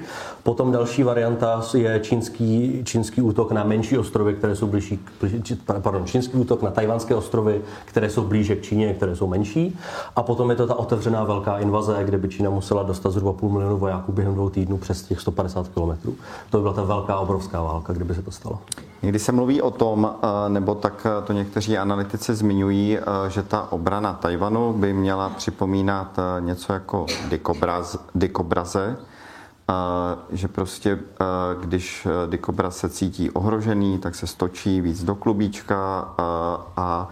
Potom 0.43 0.73
další 0.73 1.03
varianta 1.03 1.63
je 1.77 2.01
čínský, 2.01 2.83
čínský 2.85 3.23
útok 3.23 3.53
na 3.53 3.65
menší 3.65 3.99
ostrovy, 3.99 4.35
které 4.35 4.57
jsou 4.57 4.67
blížší, 4.67 4.99
pardon, 5.83 6.07
čínský 6.07 6.37
útok 6.37 6.63
na 6.63 6.71
tajvanské 6.71 7.15
ostrovy, 7.15 7.61
které 7.85 8.11
jsou 8.11 8.25
blíže 8.25 8.57
k 8.57 8.63
Číně, 8.63 8.95
které 8.95 9.17
jsou 9.17 9.27
menší. 9.27 9.79
A 10.17 10.23
potom 10.23 10.51
je 10.51 10.57
to 10.57 10.67
ta 10.67 10.75
otevřená 10.75 11.25
velká 11.25 11.59
invaze, 11.59 11.97
kde 12.05 12.19
by 12.19 12.29
Čína 12.29 12.51
musela 12.51 12.83
dostat 12.83 13.11
zhruba 13.11 13.33
půl 13.33 13.51
milionu 13.51 13.79
vojáků 13.79 14.13
během 14.13 14.35
dvou 14.35 14.51
týdnů 14.51 14.79
přes 14.79 15.03
těch 15.03 15.21
150 15.21 15.69
kilometrů. 15.69 16.15
To 16.51 16.59
by 16.59 16.63
byla 16.63 16.75
ta 16.75 16.83
velká, 16.83 17.19
obrovská 17.19 17.63
válka, 17.63 17.93
kdyby 17.93 18.15
se 18.15 18.23
to 18.23 18.31
stalo. 18.31 18.59
Někdy 19.03 19.19
se 19.19 19.33
mluví 19.33 19.63
o 19.63 19.71
tom, 19.71 20.15
eh, 20.15 20.49
nebo 20.49 20.75
tak 20.75 21.07
eh, 21.07 21.27
to 21.27 21.33
někteří 21.33 21.79
analytici 21.79 22.35
zmiňují, 22.35 22.99
eh, 22.99 23.03
že 23.29 23.43
ta 23.43 23.73
obrana 23.73 24.13
Tajvanu 24.13 24.73
by 24.73 24.93
měla 24.93 25.29
připomínat 25.29 26.17
něco 26.41 26.73
jako 26.73 27.07
dikobraz, 27.29 27.99
dikobraze, 28.15 28.97
že 30.31 30.49
prostě 30.49 30.99
když 31.61 32.07
dikobraz 32.27 32.77
se 32.77 32.89
cítí 32.89 33.31
ohrožený, 33.31 33.99
tak 33.99 34.15
se 34.15 34.27
stočí 34.27 34.81
víc 34.81 35.05
do 35.05 35.15
klubíčka 35.15 36.09
a 36.77 37.09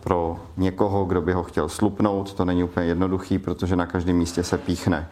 pro 0.00 0.36
někoho, 0.56 1.04
kdo 1.04 1.20
by 1.20 1.32
ho 1.32 1.42
chtěl 1.42 1.68
slupnout, 1.68 2.34
to 2.34 2.44
není 2.44 2.64
úplně 2.64 2.86
jednoduchý, 2.86 3.38
protože 3.38 3.76
na 3.76 3.86
každém 3.86 4.16
místě 4.16 4.44
se 4.44 4.58
píchne 4.58 5.08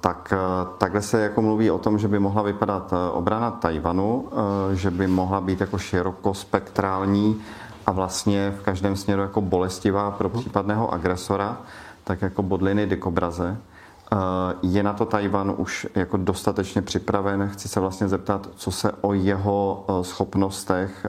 tak 0.00 0.32
takhle 0.78 1.02
se 1.02 1.20
jako 1.20 1.42
mluví 1.42 1.70
o 1.70 1.78
tom, 1.78 1.98
že 1.98 2.08
by 2.08 2.18
mohla 2.18 2.42
vypadat 2.42 2.92
e, 2.92 3.10
obrana 3.10 3.50
Tajvanu, 3.50 4.28
e, 4.72 4.76
že 4.76 4.90
by 4.90 5.06
mohla 5.06 5.40
být 5.40 5.60
jako 5.60 5.78
širokospektrální 5.78 7.42
a 7.86 7.92
vlastně 7.92 8.54
v 8.58 8.62
každém 8.62 8.96
směru 8.96 9.22
jako 9.22 9.40
bolestivá 9.40 10.10
pro 10.10 10.28
případného 10.28 10.92
agresora, 10.94 11.56
tak 12.04 12.22
jako 12.22 12.42
bodliny 12.42 12.86
dykobraze. 12.86 13.48
E, 13.48 14.16
je 14.62 14.82
na 14.82 14.92
to 14.92 15.06
Tajvan 15.06 15.54
už 15.56 15.86
jako 15.94 16.16
dostatečně 16.16 16.82
připraven? 16.82 17.48
Chci 17.48 17.68
se 17.68 17.80
vlastně 17.80 18.08
zeptat, 18.08 18.48
co 18.54 18.70
se 18.70 18.92
o 19.00 19.12
jeho 19.12 19.86
schopnostech 20.02 21.06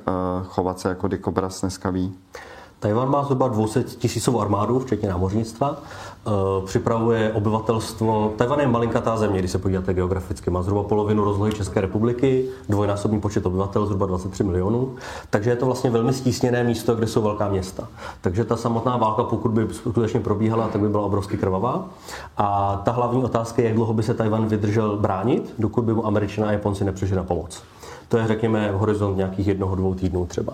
chovat 0.48 0.80
se 0.80 0.90
jako 0.90 1.08
dykobraz 1.08 1.62
dneska 1.62 1.90
ví? 1.90 2.16
Tajvan 2.84 3.10
má 3.10 3.24
zhruba 3.24 3.48
200 3.48 3.84
tisícovou 3.84 4.42
armádu, 4.42 4.80
včetně 4.80 5.10
námořnictva. 5.10 5.78
Eh, 6.28 6.32
připravuje 6.66 7.34
obyvatelstvo. 7.34 8.34
Tajvan 8.38 8.60
je 8.60 8.68
malinkatá 8.68 9.18
země, 9.18 9.40
když 9.40 9.52
se 9.52 9.58
podíváte 9.58 9.94
geograficky. 9.94 10.50
Má 10.50 10.62
zhruba 10.62 10.84
polovinu 10.84 11.24
rozlohy 11.24 11.54
České 11.54 11.82
republiky, 11.82 12.46
dvojnásobný 12.70 13.22
počet 13.22 13.46
obyvatel, 13.46 13.86
zhruba 13.86 14.06
23 14.06 14.44
milionů. 14.44 14.96
Takže 15.30 15.50
je 15.50 15.56
to 15.56 15.66
vlastně 15.66 15.90
velmi 15.90 16.14
stísněné 16.14 16.64
místo, 16.64 16.96
kde 16.96 17.08
jsou 17.08 17.22
velká 17.22 17.50
města. 17.50 17.88
Takže 18.22 18.46
ta 18.46 18.58
samotná 18.58 18.98
válka, 18.98 19.24
pokud 19.24 19.52
by 19.52 19.68
skutečně 19.72 20.20
probíhala, 20.20 20.68
tak 20.68 20.82
by 20.82 20.90
byla 20.90 21.04
obrovsky 21.04 21.38
krvavá. 21.38 21.86
A 22.38 22.82
ta 22.86 22.92
hlavní 22.92 23.24
otázka 23.24 23.62
je, 23.62 23.68
jak 23.68 23.76
dlouho 23.76 23.94
by 23.94 24.04
se 24.04 24.14
Tajvan 24.14 24.46
vydržel 24.48 24.98
bránit, 24.98 25.54
dokud 25.60 25.82
by 25.82 25.94
mu 25.94 26.06
Američané 26.06 26.48
a 26.48 26.52
Japonci 26.52 26.86
nepřišli 26.86 27.16
na 27.16 27.24
pomoc. 27.24 27.64
To 28.14 28.18
je, 28.18 28.28
řekněme, 28.28 28.72
horizont 28.72 29.18
nějakých 29.18 29.48
jednoho, 29.48 29.76
dvou 29.76 29.94
týdnů 29.94 30.26
třeba. 30.26 30.54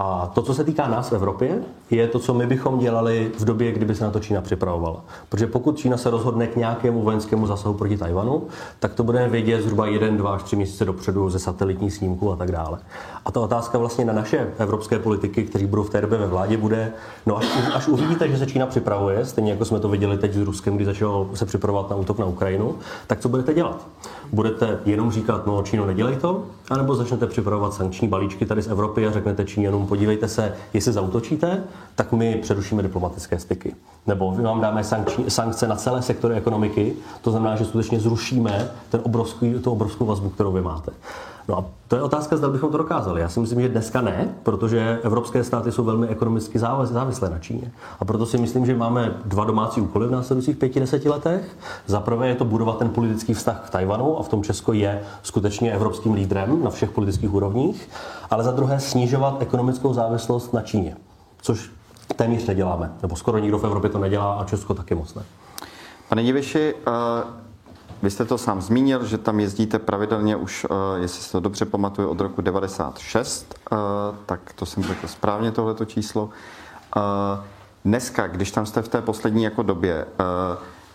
A 0.00 0.30
to, 0.34 0.42
co 0.42 0.54
se 0.54 0.64
týká 0.64 0.88
nás 0.88 1.10
v 1.10 1.12
Evropě, 1.12 1.58
je 1.90 2.08
to, 2.08 2.18
co 2.18 2.34
my 2.34 2.46
bychom 2.46 2.78
dělali 2.78 3.32
v 3.38 3.44
době, 3.44 3.72
kdyby 3.72 3.94
se 3.94 4.04
na 4.04 4.10
to 4.10 4.20
Čína 4.20 4.40
připravovala. 4.40 5.04
Protože 5.28 5.46
pokud 5.46 5.78
Čína 5.78 5.96
se 5.96 6.10
rozhodne 6.10 6.46
k 6.46 6.56
nějakému 6.56 7.02
vojenskému 7.02 7.46
zásahu 7.46 7.74
proti 7.74 7.96
Tajvanu, 7.96 8.42
tak 8.78 8.94
to 8.94 9.04
budeme 9.04 9.28
vědět 9.28 9.62
zhruba 9.62 9.86
jeden, 9.86 10.16
dva 10.16 10.34
až 10.34 10.42
tři 10.42 10.56
měsíce 10.56 10.84
dopředu 10.84 11.30
ze 11.30 11.38
satelitních 11.38 11.94
snímků 11.94 12.32
a 12.32 12.36
tak 12.36 12.52
dále. 12.52 12.78
A 13.24 13.30
ta 13.30 13.40
otázka 13.40 13.78
vlastně 13.78 14.04
na 14.04 14.12
naše 14.12 14.52
evropské 14.58 14.98
politiky, 14.98 15.44
kteří 15.44 15.66
budou 15.66 15.82
v 15.82 15.90
té 15.90 16.00
době 16.00 16.18
ve 16.18 16.26
vládě, 16.26 16.56
bude, 16.56 16.92
no 17.26 17.38
až, 17.38 17.46
až 17.74 17.88
uvidíte, 17.88 18.28
že 18.28 18.38
se 18.38 18.46
Čína 18.46 18.66
připravuje, 18.66 19.24
stejně 19.24 19.50
jako 19.50 19.64
jsme 19.64 19.80
to 19.80 19.88
viděli 19.88 20.18
teď 20.18 20.32
s 20.32 20.42
Ruskem, 20.42 20.76
kdy 20.76 20.84
začal 20.84 21.28
se 21.34 21.46
připravovat 21.46 21.90
na 21.90 21.96
útok 21.96 22.18
na 22.18 22.26
Ukrajinu, 22.26 22.74
tak 23.06 23.20
co 23.20 23.28
budete 23.28 23.54
dělat? 23.54 23.86
Budete 24.32 24.78
jenom 24.84 25.10
říkat, 25.10 25.46
no 25.46 25.62
Číno, 25.62 25.86
nedělej 25.86 26.16
to, 26.16 26.44
anebo 26.70 26.94
začnete 26.94 27.26
připravovat 27.26 27.74
sankční 27.74 28.08
balíčky 28.08 28.46
tady 28.46 28.62
z 28.62 28.68
Evropy 28.68 29.06
a 29.06 29.12
řeknete 29.12 29.44
Číňanům, 29.44 29.87
podívejte 29.88 30.28
se, 30.28 30.54
jestli 30.72 30.92
zautočíte, 30.92 31.64
tak 31.94 32.12
my 32.12 32.34
přerušíme 32.34 32.82
diplomatické 32.82 33.38
styky. 33.38 33.74
Nebo 34.06 34.30
my 34.36 34.42
vám 34.42 34.60
dáme 34.60 34.84
sankční, 34.84 35.30
sankce 35.30 35.68
na 35.68 35.76
celé 35.76 36.02
sektory 36.02 36.34
ekonomiky, 36.34 36.92
to 37.22 37.30
znamená, 37.30 37.56
že 37.56 37.64
skutečně 37.64 38.00
zrušíme 38.00 38.70
ten 38.90 39.00
obrovský, 39.04 39.54
tu 39.54 39.70
obrovskou 39.70 40.06
vazbu, 40.06 40.28
kterou 40.28 40.52
vy 40.52 40.62
máte. 40.62 40.92
No 41.48 41.58
a 41.58 41.64
to 41.88 41.96
je 41.96 42.02
otázka, 42.02 42.36
zda 42.36 42.48
bychom 42.48 42.72
to 42.72 42.78
dokázali. 42.78 43.20
Já 43.20 43.28
si 43.28 43.40
myslím, 43.40 43.60
že 43.60 43.68
dneska 43.68 44.00
ne, 44.00 44.34
protože 44.42 45.00
evropské 45.02 45.44
státy 45.44 45.72
jsou 45.72 45.84
velmi 45.84 46.08
ekonomicky 46.08 46.58
závislé 46.58 47.30
na 47.30 47.38
Číně. 47.38 47.72
A 48.00 48.04
proto 48.04 48.26
si 48.26 48.38
myslím, 48.38 48.66
že 48.66 48.76
máme 48.76 49.14
dva 49.24 49.44
domácí 49.44 49.80
úkoly 49.80 50.06
v 50.06 50.10
následujících 50.10 50.56
pěti, 50.56 50.80
deseti 50.80 51.08
letech. 51.08 51.56
Za 51.86 52.00
prvé 52.00 52.28
je 52.28 52.34
to 52.34 52.44
budovat 52.44 52.78
ten 52.78 52.88
politický 52.88 53.34
vztah 53.34 53.66
k 53.66 53.70
Tajvanu 53.70 54.18
a 54.18 54.22
v 54.22 54.28
tom 54.28 54.42
Česko 54.42 54.72
je 54.72 55.02
skutečně 55.22 55.72
evropským 55.72 56.14
lídrem 56.14 56.64
na 56.64 56.70
všech 56.70 56.90
politických 56.90 57.34
úrovních, 57.34 57.88
ale 58.30 58.44
za 58.44 58.50
druhé 58.50 58.80
snižovat 58.80 59.36
ekonomickou 59.42 59.94
závislost 59.94 60.54
na 60.54 60.62
Číně, 60.62 60.96
což 61.42 61.70
téměř 62.16 62.46
neděláme, 62.46 62.92
nebo 63.02 63.16
skoro 63.16 63.38
nikdo 63.38 63.58
v 63.58 63.64
Evropě 63.64 63.90
to 63.90 63.98
nedělá 63.98 64.34
a 64.34 64.44
Česko 64.44 64.74
taky 64.74 64.94
moc 64.94 65.14
ne. 65.14 65.22
Pane 66.08 66.22
Diviši, 66.22 66.74
uh 66.74 67.47
vy 68.02 68.10
jste 68.10 68.24
to 68.24 68.38
sám 68.38 68.60
zmínil, 68.60 69.04
že 69.04 69.18
tam 69.18 69.40
jezdíte 69.40 69.78
pravidelně 69.78 70.36
už, 70.36 70.66
eh, 70.70 71.00
jestli 71.00 71.22
si 71.22 71.32
to 71.32 71.40
dobře 71.40 71.64
pamatuju, 71.64 72.08
od 72.08 72.20
roku 72.20 72.42
96, 72.42 73.54
eh, 73.72 73.76
tak 74.26 74.40
to 74.54 74.66
jsem 74.66 74.82
řekl 74.82 75.08
správně 75.08 75.52
tohleto 75.52 75.84
číslo. 75.84 76.30
Eh, 76.96 77.00
dneska, 77.84 78.26
když 78.26 78.50
tam 78.50 78.66
jste 78.66 78.82
v 78.82 78.88
té 78.88 79.02
poslední 79.02 79.44
jako 79.44 79.62
době, 79.62 80.06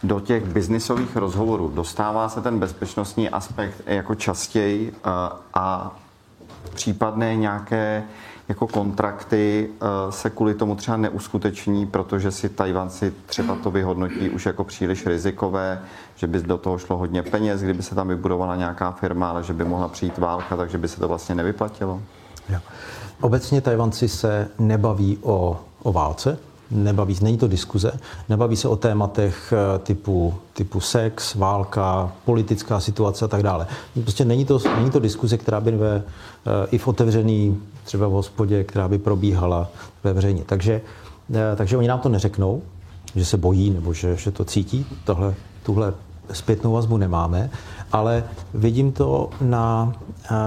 do 0.04 0.20
těch 0.20 0.46
biznisových 0.46 1.16
rozhovorů 1.16 1.68
dostává 1.68 2.30
se 2.30 2.42
ten 2.42 2.60
bezpečnostní 2.60 3.30
aspekt 3.30 3.82
jako 3.86 4.16
častěji 4.16 4.96
a 5.54 5.96
případné 6.74 7.36
nějaké 7.36 8.04
jako 8.50 8.68
kontrakty 8.68 9.70
eh, 9.70 10.12
se 10.12 10.30
kvůli 10.30 10.54
tomu 10.54 10.76
třeba 10.76 10.98
neuskuteční, 10.98 11.86
protože 11.86 12.32
si 12.32 12.50
Tajvanci 12.50 13.14
třeba 13.26 13.56
to 13.56 13.72
vyhodnotí 13.72 14.30
už 14.30 14.46
jako 14.46 14.64
příliš 14.64 15.06
rizikové, 15.06 15.82
že 16.16 16.28
by 16.28 16.40
do 16.40 16.58
toho 16.58 16.78
šlo 16.78 16.98
hodně 16.98 17.24
peněz, 17.24 17.62
kdyby 17.62 17.84
se 17.84 17.96
tam 17.96 18.08
vybudovala 18.08 18.56
nějaká 18.56 18.92
firma, 18.92 19.30
ale 19.30 19.44
že 19.44 19.54
by 19.54 19.66
mohla 19.66 19.88
přijít 19.88 20.18
válka, 20.18 20.58
takže 20.58 20.78
by 20.78 20.88
se 20.88 21.00
to 21.00 21.08
vlastně 21.08 21.36
nevyplatilo? 21.36 22.02
Obecně 23.22 23.62
Tajvanci 23.62 24.08
se 24.08 24.50
nebaví 24.60 25.18
o, 25.22 25.60
o 25.84 25.94
válce, 25.94 26.38
nebaví, 26.74 27.18
není 27.22 27.38
to 27.38 27.48
diskuze, 27.48 27.92
nebaví 28.30 28.56
se 28.56 28.68
o 28.68 28.76
tématech 28.76 29.54
eh, 29.54 29.80
typu, 29.80 30.34
typu 30.54 30.80
sex, 30.80 31.36
válka, 31.36 32.12
politická 32.26 32.80
situace 32.80 33.26
a 33.26 33.28
tak 33.28 33.44
dále. 33.44 33.68
Prostě 34.02 34.26
není 34.26 34.46
to, 34.46 34.60
není 34.76 34.92
to 34.92 35.00
diskuze, 35.00 35.38
která 35.38 35.62
by 35.62 35.72
ve, 35.72 35.96
eh, 35.96 36.68
i 36.72 36.78
v 36.78 36.88
otevřený 36.88 37.62
třeba 37.84 38.08
v 38.08 38.12
hospodě, 38.12 38.64
která 38.64 38.88
by 38.88 38.98
probíhala 38.98 39.70
ve 40.04 40.14
veřejně. 40.14 40.44
Takže, 40.46 40.82
eh, 41.34 41.56
takže 41.56 41.78
oni 41.78 41.88
nám 41.88 42.00
to 42.00 42.10
neřeknou, 42.10 42.62
že 43.16 43.26
se 43.26 43.38
bojí 43.38 43.70
nebo 43.70 43.94
že, 43.94 44.16
že 44.16 44.32
to 44.32 44.46
cítí. 44.46 44.86
Tohle, 45.06 45.34
tuhle 45.64 45.94
zpětnou 46.32 46.72
vazbu 46.72 46.98
nemáme, 46.98 47.50
ale 47.92 48.24
vidím 48.54 48.92
to 48.92 49.30
na, 49.42 49.94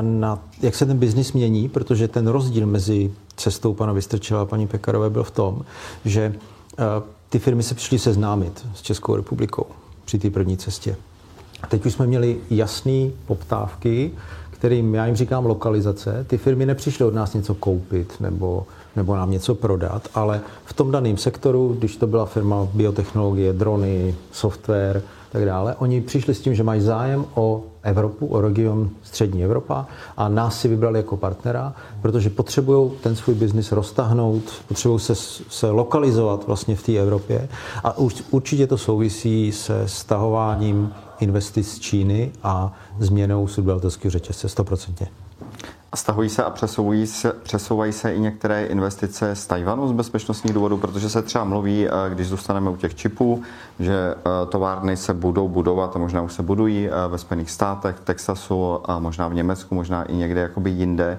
na, 0.00 0.38
jak 0.62 0.74
se 0.74 0.86
ten 0.86 0.98
biznis 0.98 1.32
mění, 1.32 1.68
protože 1.68 2.08
ten 2.08 2.26
rozdíl 2.26 2.66
mezi 2.66 3.10
cestou 3.36 3.74
pana 3.74 3.92
Vystrčila 3.92 4.42
a 4.42 4.44
paní 4.44 4.66
Pekarové 4.66 5.10
byl 5.10 5.22
v 5.22 5.30
tom, 5.30 5.64
že 6.04 6.34
eh, 6.78 6.84
ty 7.28 7.38
firmy 7.38 7.62
se 7.62 7.74
přišly 7.74 7.98
seznámit 7.98 8.66
s 8.74 8.82
Českou 8.82 9.16
republikou 9.16 9.66
při 10.04 10.18
té 10.18 10.30
první 10.30 10.56
cestě. 10.56 10.96
A 11.62 11.66
teď 11.66 11.86
už 11.86 11.92
jsme 11.92 12.06
měli 12.06 12.36
jasné 12.50 13.10
poptávky, 13.26 14.10
kterým 14.50 14.94
já 14.94 15.06
jim 15.06 15.16
říkám 15.16 15.46
lokalizace. 15.46 16.24
Ty 16.28 16.38
firmy 16.38 16.66
nepřišly 16.66 17.04
od 17.04 17.14
nás 17.14 17.34
něco 17.34 17.54
koupit 17.54 18.20
nebo, 18.20 18.66
nebo 18.96 19.16
nám 19.16 19.30
něco 19.30 19.54
prodat, 19.54 20.08
ale 20.14 20.40
v 20.64 20.72
tom 20.72 20.90
daném 20.90 21.16
sektoru, 21.16 21.76
když 21.78 21.96
to 21.96 22.06
byla 22.06 22.26
firma 22.26 22.68
biotechnologie, 22.74 23.52
drony, 23.52 24.14
software, 24.32 25.02
tak 25.36 25.44
dále. 25.44 25.74
Oni 25.78 26.00
přišli 26.00 26.34
s 26.34 26.40
tím, 26.40 26.54
že 26.54 26.62
mají 26.62 26.80
zájem 26.80 27.24
o 27.34 27.62
Evropu, 27.82 28.26
o 28.26 28.40
region 28.40 28.90
střední 29.02 29.44
Evropa 29.44 29.86
a 30.16 30.28
nás 30.28 30.60
si 30.60 30.68
vybrali 30.68 30.98
jako 30.98 31.16
partnera, 31.16 31.74
protože 32.02 32.30
potřebují 32.30 32.90
ten 33.02 33.16
svůj 33.16 33.34
biznis 33.34 33.72
roztahnout, 33.72 34.42
potřebují 34.68 35.00
se, 35.00 35.14
se 35.48 35.70
lokalizovat 35.70 36.46
vlastně 36.46 36.76
v 36.76 36.82
té 36.82 36.92
Evropě 36.96 37.48
a 37.84 37.98
určitě 38.30 38.66
to 38.66 38.78
souvisí 38.78 39.52
se 39.52 39.88
stahováním 39.88 40.92
investic 41.20 41.72
z 41.72 41.78
Číny 41.78 42.32
a 42.42 42.72
změnou 42.98 43.46
subdodavatelského 43.46 44.10
řetězce 44.10 44.46
100%. 44.46 45.06
Stahují 45.94 46.28
se 46.28 46.44
a 46.44 46.50
přesouvají 46.50 47.06
se, 47.06 47.32
přesouvají 47.32 47.92
se 47.92 48.14
i 48.14 48.20
některé 48.20 48.64
investice 48.64 49.36
z 49.36 49.46
Tajvanu 49.46 49.88
z 49.88 49.92
bezpečnostních 49.92 50.54
důvodů, 50.54 50.76
protože 50.76 51.10
se 51.10 51.22
třeba 51.22 51.44
mluví, 51.44 51.88
eh, 51.88 51.90
když 52.08 52.28
zůstaneme 52.28 52.70
u 52.70 52.76
těch 52.76 52.94
čipů, 52.94 53.42
že 53.78 54.14
eh, 54.14 54.46
továrny 54.46 54.96
se 54.96 55.14
budou 55.14 55.48
budovat 55.48 55.96
a 55.96 55.98
možná 55.98 56.22
už 56.22 56.32
se 56.32 56.42
budují 56.42 56.88
eh, 56.88 56.90
ve 57.08 57.18
Spojených 57.18 57.50
státech, 57.50 57.96
v 57.96 58.04
Texasu 58.04 58.90
a 58.90 58.98
možná 58.98 59.28
v 59.28 59.34
Německu, 59.34 59.74
možná 59.74 60.02
i 60.02 60.16
někde 60.16 60.40
jakoby 60.40 60.70
jinde. 60.70 61.18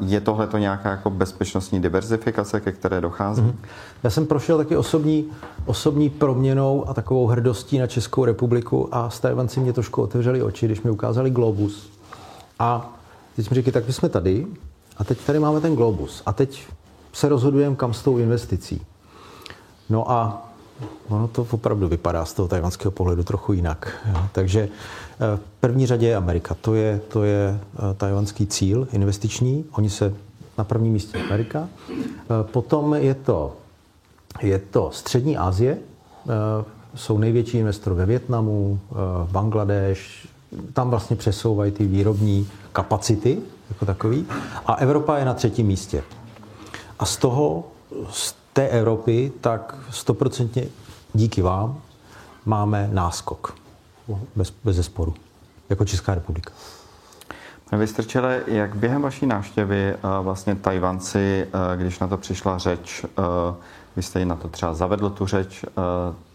Je 0.00 0.20
tohle 0.20 0.46
to 0.46 0.58
nějaká 0.58 0.90
jako 0.90 1.10
bezpečnostní 1.10 1.80
diverzifikace, 1.80 2.60
ke 2.60 2.72
které 2.72 3.00
dochází? 3.00 3.42
Mm-hmm. 3.42 3.54
Já 4.02 4.10
jsem 4.10 4.26
prošel 4.26 4.58
taky 4.58 4.76
osobní, 4.76 5.26
osobní 5.64 6.10
proměnou 6.10 6.88
a 6.88 6.94
takovou 6.94 7.26
hrdostí 7.26 7.78
na 7.78 7.86
Českou 7.86 8.24
republiku 8.24 8.88
a 8.92 9.10
s 9.10 9.20
Tajvanci 9.20 9.60
mě 9.60 9.72
trošku 9.72 10.02
otevřeli 10.02 10.42
oči, 10.42 10.66
když 10.66 10.82
mi 10.82 10.90
ukázali 10.90 11.30
Globus. 11.30 11.90
A 12.58 12.92
Teď 13.36 13.50
mi 13.50 13.54
říkají, 13.54 13.72
tak 13.72 13.86
my 13.86 13.92
jsme 13.92 14.08
tady 14.08 14.46
a 14.96 15.04
teď 15.04 15.18
tady 15.18 15.38
máme 15.38 15.60
ten 15.60 15.76
globus 15.76 16.22
a 16.26 16.32
teď 16.32 16.66
se 17.12 17.28
rozhodujeme, 17.28 17.76
kam 17.76 17.94
s 17.94 18.02
tou 18.02 18.18
investicí. 18.18 18.82
No 19.90 20.10
a 20.10 20.48
ono 21.08 21.28
to 21.28 21.46
opravdu 21.50 21.88
vypadá 21.88 22.24
z 22.24 22.32
toho 22.32 22.48
tajvanského 22.48 22.92
pohledu 22.92 23.22
trochu 23.22 23.52
jinak. 23.52 24.06
Jo. 24.08 24.20
Takže 24.32 24.60
eh, 24.60 25.36
v 25.36 25.40
první 25.60 25.86
řadě 25.86 26.06
je 26.06 26.16
Amerika. 26.16 26.56
To 26.60 26.74
je, 26.74 27.00
to 27.08 27.24
je 27.24 27.60
eh, 27.74 27.94
tajvanský 27.94 28.46
cíl 28.46 28.88
investiční. 28.92 29.64
Oni 29.72 29.90
se 29.90 30.14
na 30.58 30.64
prvním 30.64 30.92
místě 30.92 31.18
Amerika. 31.22 31.68
Eh, 31.90 31.94
potom 32.42 32.94
je 32.94 33.14
to, 33.14 33.56
je 34.42 34.58
to 34.58 34.90
Střední 34.92 35.36
Asie. 35.36 35.78
Jsou 36.94 37.18
největší 37.18 37.58
investor 37.58 37.94
ve 37.94 38.06
Větnamu, 38.06 38.80
Bangladeš, 39.30 40.28
tam 40.72 40.90
vlastně 40.90 41.16
přesouvají 41.16 41.72
ty 41.72 41.86
výrobní 41.86 42.48
kapacity 42.72 43.38
jako 43.68 43.86
takový. 43.86 44.26
A 44.66 44.74
Evropa 44.74 45.18
je 45.18 45.24
na 45.24 45.34
třetím 45.34 45.66
místě. 45.66 46.04
A 46.98 47.06
z 47.06 47.16
toho, 47.16 47.64
z 48.10 48.34
té 48.52 48.68
Evropy, 48.68 49.32
tak 49.40 49.76
stoprocentně 49.90 50.64
díky 51.14 51.42
vám 51.42 51.80
máme 52.44 52.90
náskok. 52.92 53.54
Bez, 54.36 54.52
bez 54.64 54.76
zesporu. 54.76 55.14
Jako 55.70 55.84
Česká 55.84 56.14
republika. 56.14 56.52
Pane 57.70 57.80
Vystrčele, 57.80 58.42
jak 58.46 58.76
během 58.76 59.02
vaší 59.02 59.26
návštěvy 59.26 59.94
eh, 59.94 59.98
vlastně 60.22 60.54
Tajvanci, 60.54 61.46
eh, 61.46 61.76
když 61.76 61.98
na 61.98 62.06
to 62.06 62.16
přišla 62.16 62.58
řeč, 62.58 63.04
eh, 63.04 63.22
vy 63.96 64.02
jste 64.02 64.24
na 64.24 64.36
to 64.36 64.48
třeba 64.48 64.74
zavedl 64.74 65.10
tu 65.10 65.26
řeč, 65.26 65.64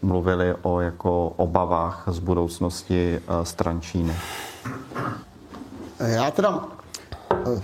mluvili 0.02 0.54
o 0.62 0.80
jako 0.80 1.28
obavách 1.28 2.04
z 2.06 2.18
budoucnosti 2.18 3.20
stran 3.42 3.80
Číny? 3.80 4.16
Já 6.06 6.30
teda 6.30 6.68
eh, 7.32 7.62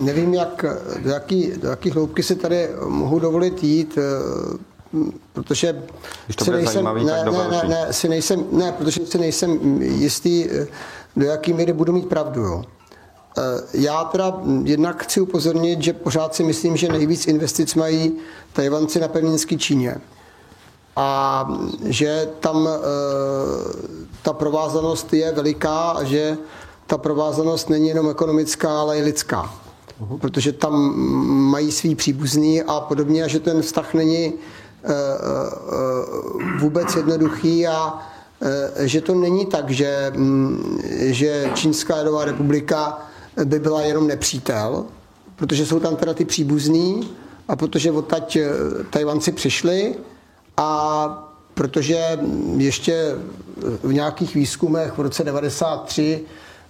nevím, 0.00 0.34
jak, 0.34 0.64
do, 1.02 1.10
jaký, 1.10 1.52
do 1.56 1.68
jaký 1.68 1.90
hloubky 1.90 2.22
se 2.22 2.34
tady 2.34 2.68
mohu 2.86 3.18
dovolit 3.18 3.64
jít, 3.64 3.98
eh, 3.98 5.08
protože 5.32 5.82
Když 6.24 6.36
to 6.36 6.44
si 6.44 6.50
nejsem, 6.50 6.72
zajímavý, 6.72 7.04
ne, 7.04 7.22
tak 7.24 7.32
ne, 7.32 7.48
ne, 7.50 7.68
ne, 7.68 7.92
si 7.92 8.08
nejsem, 8.08 8.44
ne, 8.52 8.72
protože 8.72 9.06
si 9.06 9.18
nejsem 9.18 9.82
jistý, 9.82 10.50
eh, 10.50 10.66
do 11.16 11.26
jaký 11.26 11.52
míry 11.52 11.72
budu 11.72 11.92
mít 11.92 12.08
pravdu. 12.08 12.42
Jo. 12.42 12.64
Já 13.72 14.04
teda 14.04 14.40
jednak 14.62 15.02
chci 15.02 15.20
upozornit, 15.20 15.82
že 15.82 15.92
pořád 15.92 16.34
si 16.34 16.42
myslím, 16.44 16.76
že 16.76 16.88
nejvíc 16.88 17.26
investic 17.26 17.74
mají 17.74 18.18
Tajvanci 18.52 19.00
na 19.00 19.08
pevninské 19.08 19.56
Číně. 19.56 19.96
A 20.96 21.48
že 21.84 22.28
tam 22.40 22.68
ta 24.22 24.32
provázanost 24.32 25.12
je 25.12 25.32
veliká 25.32 25.90
a 25.90 26.04
že 26.04 26.38
ta 26.88 26.98
provázanost 26.98 27.70
není 27.70 27.88
jenom 27.88 28.10
ekonomická, 28.10 28.80
ale 28.80 28.98
i 28.98 29.02
lidská. 29.02 29.54
Uh-huh. 30.00 30.18
Protože 30.18 30.52
tam 30.52 30.94
mají 31.50 31.72
svý 31.72 31.94
příbuzný 31.94 32.62
a 32.62 32.80
podobně, 32.80 33.24
a 33.24 33.28
že 33.28 33.40
ten 33.40 33.62
vztah 33.62 33.94
není 33.94 34.32
uh, 34.32 34.90
uh, 34.90 36.58
vůbec 36.60 36.96
jednoduchý 36.96 37.66
a 37.66 37.94
uh, 37.94 38.84
že 38.84 39.00
to 39.00 39.14
není 39.14 39.46
tak, 39.46 39.70
že, 39.70 40.12
um, 40.16 40.80
že 40.96 41.50
Čínská 41.54 41.96
lidová 41.96 42.24
republika 42.24 42.98
by 43.44 43.58
byla 43.58 43.82
jenom 43.82 44.06
nepřítel, 44.06 44.84
protože 45.36 45.66
jsou 45.66 45.80
tam 45.80 45.96
teda 45.96 46.14
ty 46.14 46.24
příbuzný 46.24 47.10
a 47.48 47.56
protože 47.56 47.92
odtaď 47.92 48.38
Tajvanci 48.90 49.32
přišli 49.32 49.94
a 50.56 51.24
protože 51.54 52.18
ještě 52.56 53.14
v 53.82 53.92
nějakých 53.92 54.34
výzkumech 54.34 54.92
v 54.92 55.00
roce 55.00 55.24
93 55.24 56.24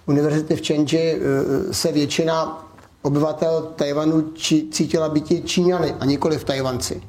univerzity 0.09 0.55
v 0.55 0.61
Čenži 0.61 0.97
eh, 0.97 1.73
se 1.73 1.91
většina 1.91 2.65
obyvatel 3.01 3.71
Tajvanu 3.75 4.33
cítila 4.71 5.09
být 5.09 5.47
Číňany 5.47 5.95
a 5.99 6.05
nikoli 6.05 6.37
v 6.37 6.43
Tajvanci. 6.43 7.01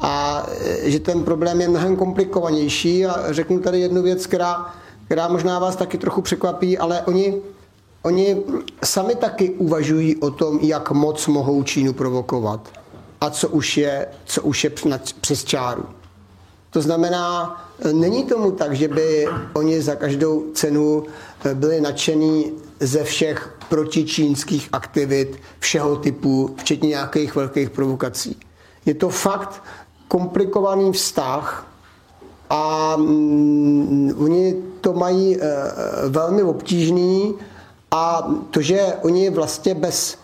A 0.00 0.42
eh, 0.48 0.90
že 0.90 1.00
ten 1.00 1.22
problém 1.22 1.60
je 1.60 1.68
mnohem 1.68 1.96
komplikovanější 1.96 3.06
a 3.06 3.32
řeknu 3.32 3.60
tady 3.60 3.80
jednu 3.80 4.02
věc, 4.02 4.26
která, 4.26 4.74
která 5.06 5.28
možná 5.28 5.58
vás 5.58 5.76
taky 5.76 5.98
trochu 5.98 6.22
překvapí, 6.22 6.78
ale 6.78 7.02
oni, 7.02 7.34
oni 8.02 8.36
sami 8.84 9.14
taky 9.14 9.50
uvažují 9.50 10.16
o 10.16 10.30
tom, 10.30 10.58
jak 10.62 10.90
moc 10.90 11.26
mohou 11.26 11.62
Čínu 11.62 11.92
provokovat 11.92 12.68
a 13.20 13.30
co 13.30 13.48
už 13.48 13.76
je, 13.76 14.06
co 14.24 14.42
už 14.42 14.64
je 14.64 14.70
přes 15.20 15.44
čáru. 15.44 15.84
To 16.72 16.82
znamená, 16.82 17.56
není 17.92 18.24
tomu 18.24 18.50
tak, 18.50 18.72
že 18.72 18.88
by 18.88 19.28
oni 19.52 19.82
za 19.82 19.94
každou 19.94 20.44
cenu 20.54 21.04
eh, 21.04 21.31
byli 21.54 21.80
nadšení 21.80 22.52
ze 22.80 23.04
všech 23.04 23.54
protičínských 23.68 24.68
aktivit 24.72 25.38
všeho 25.58 25.96
typu, 25.96 26.54
včetně 26.58 26.88
nějakých 26.88 27.34
velkých 27.34 27.70
provokací. 27.70 28.40
Je 28.86 28.94
to 28.94 29.08
fakt 29.08 29.62
komplikovaný 30.08 30.92
vztah 30.92 31.66
a 32.50 32.96
mm, 32.96 34.14
oni 34.18 34.56
to 34.80 34.92
mají 34.92 35.36
e, 35.36 35.40
velmi 36.08 36.42
obtížný 36.42 37.34
a 37.90 38.30
to, 38.50 38.60
že 38.60 38.92
oni 39.02 39.30
vlastně 39.30 39.74
bez 39.74 40.18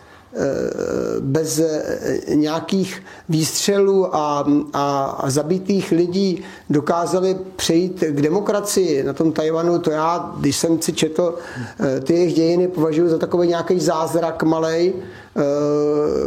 bez 1.19 1.59
eh, 1.59 2.35
nějakých 2.35 3.03
výstřelů 3.29 4.15
a, 4.15 4.47
a, 4.73 5.05
a 5.05 5.29
zabitých 5.29 5.91
lidí 5.91 6.41
dokázali 6.69 7.37
přejít 7.55 8.03
k 8.09 8.21
demokracii 8.21 9.03
na 9.03 9.13
tom 9.13 9.31
Tajvanu, 9.31 9.79
to 9.79 9.91
já, 9.91 10.33
když 10.37 10.57
jsem 10.57 10.81
si 10.81 10.93
četl 10.93 11.35
eh, 11.79 11.99
ty 11.99 12.13
jejich 12.13 12.33
dějiny, 12.33 12.67
považuji 12.67 13.09
za 13.09 13.17
takový 13.17 13.47
nějaký 13.47 13.79
zázrak 13.79 14.43
malej, 14.43 14.93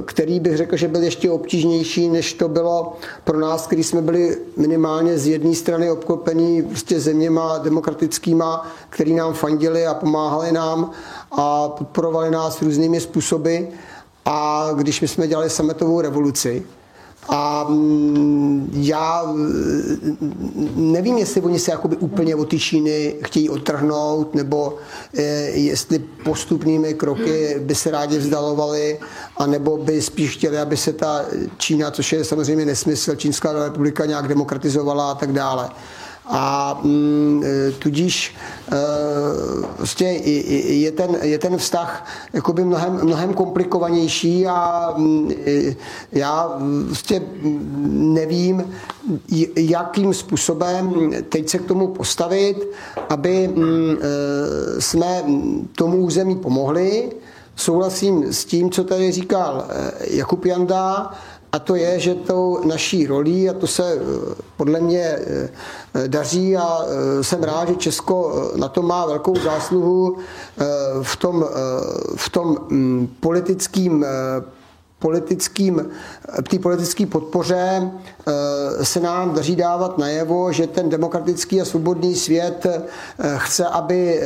který 0.04 0.40
bych 0.40 0.56
řekl, 0.56 0.76
že 0.76 0.88
byl 0.88 1.02
ještě 1.02 1.30
obtížnější, 1.30 2.08
než 2.08 2.32
to 2.32 2.48
bylo 2.48 2.96
pro 3.24 3.40
nás, 3.40 3.66
který 3.66 3.84
jsme 3.84 4.02
byli 4.02 4.38
minimálně 4.56 5.18
z 5.18 5.26
jedné 5.26 5.54
strany 5.54 5.90
obklopení 5.90 6.62
prostě 6.62 7.00
zeměma 7.00 7.58
demokratickýma, 7.58 8.66
který 8.90 9.14
nám 9.14 9.34
fandili 9.34 9.86
a 9.86 9.94
pomáhali 9.94 10.52
nám 10.52 10.90
a 11.30 11.68
podporovali 11.68 12.30
nás 12.30 12.62
různými 12.62 13.00
způsoby. 13.00 13.58
A 14.24 14.68
když 14.74 15.00
my 15.00 15.08
jsme 15.08 15.28
dělali 15.28 15.50
sametovou 15.50 16.00
revoluci, 16.00 16.62
A 17.28 17.66
mm, 17.68 18.70
já 18.74 19.22
mm, 19.26 20.92
nevím, 20.92 21.18
jestli 21.18 21.40
oni 21.40 21.58
se 21.58 21.70
jakoby 21.70 21.96
úplně 21.96 22.36
od 22.36 22.48
ty 22.48 22.58
Číny 22.58 23.14
chtějí 23.24 23.50
odtrhnout, 23.50 24.34
nebo 24.34 24.76
eh, 25.16 25.22
jestli 25.50 25.98
postupnými 25.98 26.94
kroky 26.94 27.56
by 27.58 27.74
se 27.74 27.90
rádi 27.90 28.18
vzdalovali, 28.18 28.98
anebo 29.36 29.76
by 29.76 30.02
spíš 30.02 30.30
chtěli, 30.30 30.58
aby 30.58 30.76
se 30.76 30.92
ta 30.92 31.24
Čína, 31.58 31.90
což 31.90 32.12
je 32.12 32.24
samozřejmě 32.24 32.66
nesmysl, 32.66 33.14
Čínská 33.14 33.52
republika 33.52 34.06
nějak 34.06 34.28
demokratizovala 34.28 35.10
a 35.10 35.14
tak 35.14 35.32
dále 35.32 35.70
a 36.26 36.80
mm, 36.82 37.42
e, 37.44 37.70
tudíž 37.70 38.34
prostě 39.76 40.04
je 40.04 40.92
ten, 40.92 41.16
je 41.22 41.38
ten 41.38 41.56
vztah 41.56 42.06
jakoby 42.32 42.64
mnohem, 42.64 43.00
mnohem 43.02 43.34
komplikovanější 43.34 44.46
a 44.46 44.94
mm, 44.96 45.30
já 46.12 46.58
prostě 46.86 47.22
nevím, 47.88 48.74
jakým 49.56 50.14
způsobem 50.14 51.10
teď 51.28 51.48
se 51.48 51.58
k 51.58 51.66
tomu 51.66 51.88
postavit, 51.88 52.68
aby 53.08 53.48
mm, 53.48 53.96
e, 54.00 54.80
jsme 54.80 55.22
tomu 55.76 55.96
území 55.96 56.36
pomohli. 56.36 57.12
Souhlasím 57.56 58.32
s 58.32 58.44
tím, 58.44 58.70
co 58.70 58.84
tady 58.84 59.12
říkal 59.12 59.64
Jakub 60.10 60.44
Janda, 60.44 61.10
a 61.52 61.58
to 61.58 61.74
je, 61.74 62.00
že 62.00 62.14
tou 62.14 62.60
naší 62.64 63.06
rolí, 63.06 63.50
a 63.50 63.52
to 63.52 63.66
se 63.66 63.98
podle 64.56 64.80
mě 64.80 65.18
daří 66.06 66.56
a 66.56 66.78
jsem 67.22 67.42
rád, 67.42 67.68
že 67.68 67.74
Česko 67.74 68.50
na 68.56 68.68
to 68.68 68.82
má 68.82 69.06
velkou 69.06 69.38
zásluhu 69.38 70.16
v 71.02 71.16
tom, 71.16 71.44
v 72.16 72.28
tom 72.28 72.56
mm, 72.68 73.16
politickým 73.20 74.06
politickým, 75.02 75.90
té 76.48 76.58
politické 76.58 77.06
podpoře 77.06 77.90
se 78.82 79.00
nám 79.00 79.34
daří 79.34 79.56
dávat 79.56 79.98
najevo, 79.98 80.52
že 80.52 80.66
ten 80.66 80.88
demokratický 80.88 81.60
a 81.60 81.64
svobodný 81.64 82.14
svět 82.14 82.66
chce, 83.36 83.66
aby 83.66 84.22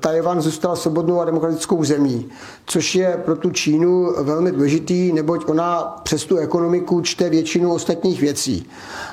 Tajvan 0.00 0.40
zůstal 0.40 0.76
svobodnou 0.76 1.20
a 1.20 1.24
demokratickou 1.24 1.84
zemí, 1.84 2.28
což 2.66 2.94
je 2.94 3.20
pro 3.24 3.36
tu 3.36 3.50
Čínu 3.50 4.14
velmi 4.22 4.52
důležitý, 4.52 5.12
neboť 5.12 5.48
ona 5.48 6.00
přes 6.02 6.24
tu 6.24 6.36
ekonomiku 6.36 7.00
čte 7.00 7.30
většinu 7.30 7.72
ostatních 7.72 8.20
věcí. 8.20 8.66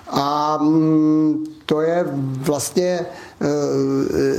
A 0.08 0.58
mm, 0.62 1.46
to 1.66 1.82
je 1.82 2.06
vlastně 2.40 3.06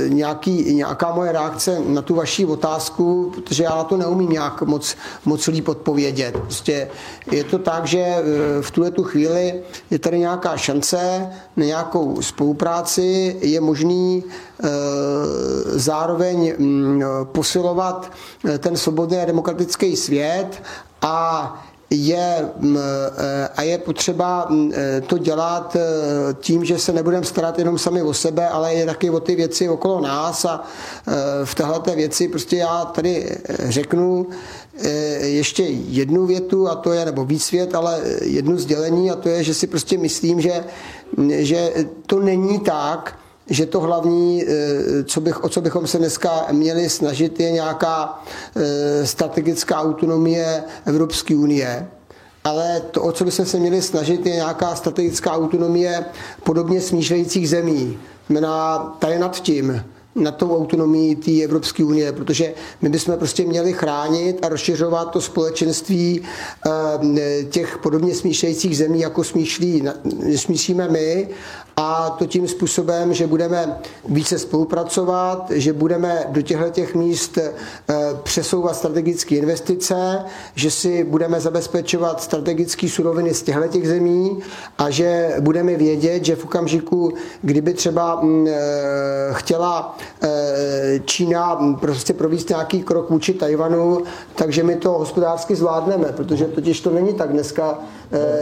nějaký, 0.07 0.73
nějaká 0.73 1.13
moje 1.13 1.31
reakce 1.31 1.81
na 1.87 2.01
tu 2.01 2.15
vaši 2.15 2.45
otázku, 2.45 3.31
protože 3.35 3.63
já 3.63 3.75
na 3.75 3.83
to 3.83 3.97
neumím 3.97 4.29
nějak 4.29 4.61
moc, 4.61 4.95
moc 5.25 5.47
líp 5.47 5.67
odpovědět. 5.67 6.31
Prostě 6.31 6.89
je 7.31 7.43
to 7.43 7.57
tak, 7.57 7.85
že 7.85 7.99
e, 7.99 8.23
v 8.61 8.71
tuhle 8.71 8.91
tu 8.91 9.03
chvíli 9.03 9.61
je 9.91 9.99
tady 9.99 10.19
nějaká 10.19 10.57
šance 10.57 11.29
na 11.57 11.65
nějakou 11.65 12.21
spolupráci, 12.21 13.37
je 13.41 13.61
možný 13.61 14.23
e, 14.23 14.69
zároveň 15.79 16.53
mm, 16.57 17.03
posilovat 17.23 18.11
ten 18.59 18.77
svobodný 18.77 19.17
a 19.17 19.25
demokratický 19.25 19.95
svět 19.95 20.63
a 21.01 21.68
je, 21.89 22.49
e, 22.77 23.47
a 23.55 23.61
je 23.61 23.77
potřeba 23.77 24.49
e, 24.73 25.01
to 25.01 25.17
dělat 25.17 25.75
e, 25.75 25.79
tím, 26.33 26.65
že 26.65 26.79
se 26.79 26.93
nebudeme 26.93 27.25
starat 27.25 27.59
jenom 27.59 27.77
sami 27.77 28.01
o 28.01 28.13
sebe, 28.13 28.49
ale 28.49 28.73
je 28.73 28.85
taky 28.85 29.09
o 29.09 29.19
ty 29.19 29.35
věci 29.35 29.69
okolo 29.69 30.01
nás 30.01 30.45
a 30.45 30.63
v 31.43 31.55
téhle 31.55 31.81
věci 31.95 32.27
prostě 32.27 32.57
já 32.57 32.85
tady 32.85 33.37
řeknu 33.49 34.27
ještě 35.21 35.63
jednu 35.69 36.25
větu 36.25 36.69
a 36.69 36.75
to 36.75 36.93
je, 36.93 37.05
nebo 37.05 37.25
víc 37.25 37.51
vět, 37.51 37.75
ale 37.75 38.01
jednu 38.21 38.57
sdělení 38.57 39.11
a 39.11 39.15
to 39.15 39.29
je, 39.29 39.43
že 39.43 39.53
si 39.53 39.67
prostě 39.67 39.97
myslím, 39.97 40.41
že, 40.41 40.63
že 41.29 41.73
to 42.05 42.19
není 42.19 42.59
tak, 42.59 43.19
že 43.49 43.65
to 43.65 43.79
hlavní, 43.79 44.43
eh, 44.43 45.03
co 45.03 45.21
bych, 45.21 45.43
o 45.43 45.49
co 45.49 45.61
bychom 45.61 45.87
se 45.87 45.97
dneska 45.97 46.45
měli 46.51 46.89
snažit, 46.89 47.39
je 47.39 47.51
nějaká 47.51 48.23
eh, 48.55 49.07
strategická 49.07 49.81
autonomie 49.81 50.63
Evropské 50.85 51.35
unie. 51.35 51.87
Ale 52.43 52.81
to, 52.91 53.01
o 53.01 53.11
co 53.11 53.25
bychom 53.25 53.45
se 53.45 53.59
měli 53.59 53.81
snažit, 53.81 54.25
je 54.25 54.35
nějaká 54.35 54.75
strategická 54.75 55.31
autonomie 55.31 56.05
podobně 56.43 56.81
smýšlejících 56.81 57.49
zemí. 57.49 57.99
Znamená, 58.27 58.77
ta 58.99 59.09
je 59.09 59.19
nad 59.19 59.41
tím 59.41 59.83
na 60.15 60.31
tou 60.31 60.57
autonomii 60.57 61.15
té 61.15 61.43
Evropské 61.43 61.83
unie, 61.83 62.11
protože 62.11 62.53
my 62.81 62.89
bychom 62.89 63.17
prostě 63.17 63.45
měli 63.45 63.73
chránit 63.73 64.45
a 64.45 64.49
rozšiřovat 64.49 65.11
to 65.11 65.21
společenství 65.21 66.21
eh, 66.21 67.43
těch 67.43 67.77
podobně 67.77 68.15
smýšlejících 68.15 68.77
zemí, 68.77 68.99
jako 68.99 69.23
smýšlí, 69.23 69.83
smýšlíme 70.35 70.87
my 70.87 71.27
a 71.81 72.09
to 72.09 72.25
tím 72.25 72.47
způsobem, 72.47 73.13
že 73.13 73.27
budeme 73.27 73.79
více 74.09 74.39
spolupracovat, 74.39 75.51
že 75.51 75.73
budeme 75.73 76.25
do 76.29 76.41
těchto 76.41 76.69
těch 76.69 76.95
míst 76.95 77.37
eh, 77.37 77.53
přesouvat 78.23 78.75
strategické 78.75 79.35
investice, 79.35 80.19
že 80.55 80.71
si 80.71 81.03
budeme 81.03 81.39
zabezpečovat 81.39 82.21
strategické 82.21 82.89
suroviny 82.89 83.33
z 83.33 83.43
těchto 83.43 83.67
těch 83.67 83.87
zemí 83.87 84.39
a 84.77 84.89
že 84.89 85.35
budeme 85.39 85.75
vědět, 85.75 86.25
že 86.25 86.35
v 86.35 86.45
okamžiku, 86.45 87.13
kdyby 87.41 87.73
třeba 87.73 88.21
mm, 88.21 88.47
eh, 88.47 88.53
chtěla 89.31 89.97
eh, 90.21 90.99
Čína 91.05 91.75
prostě 91.81 92.13
provést 92.13 92.49
nějaký 92.49 92.83
krok 92.83 93.09
vůči 93.09 93.33
Tajvanu, 93.33 94.03
takže 94.35 94.63
my 94.63 94.75
to 94.75 94.91
hospodářsky 94.91 95.55
zvládneme, 95.55 96.07
protože 96.15 96.45
totiž 96.45 96.81
to 96.81 96.89
není 96.89 97.13
tak 97.13 97.31
dneska, 97.31 97.79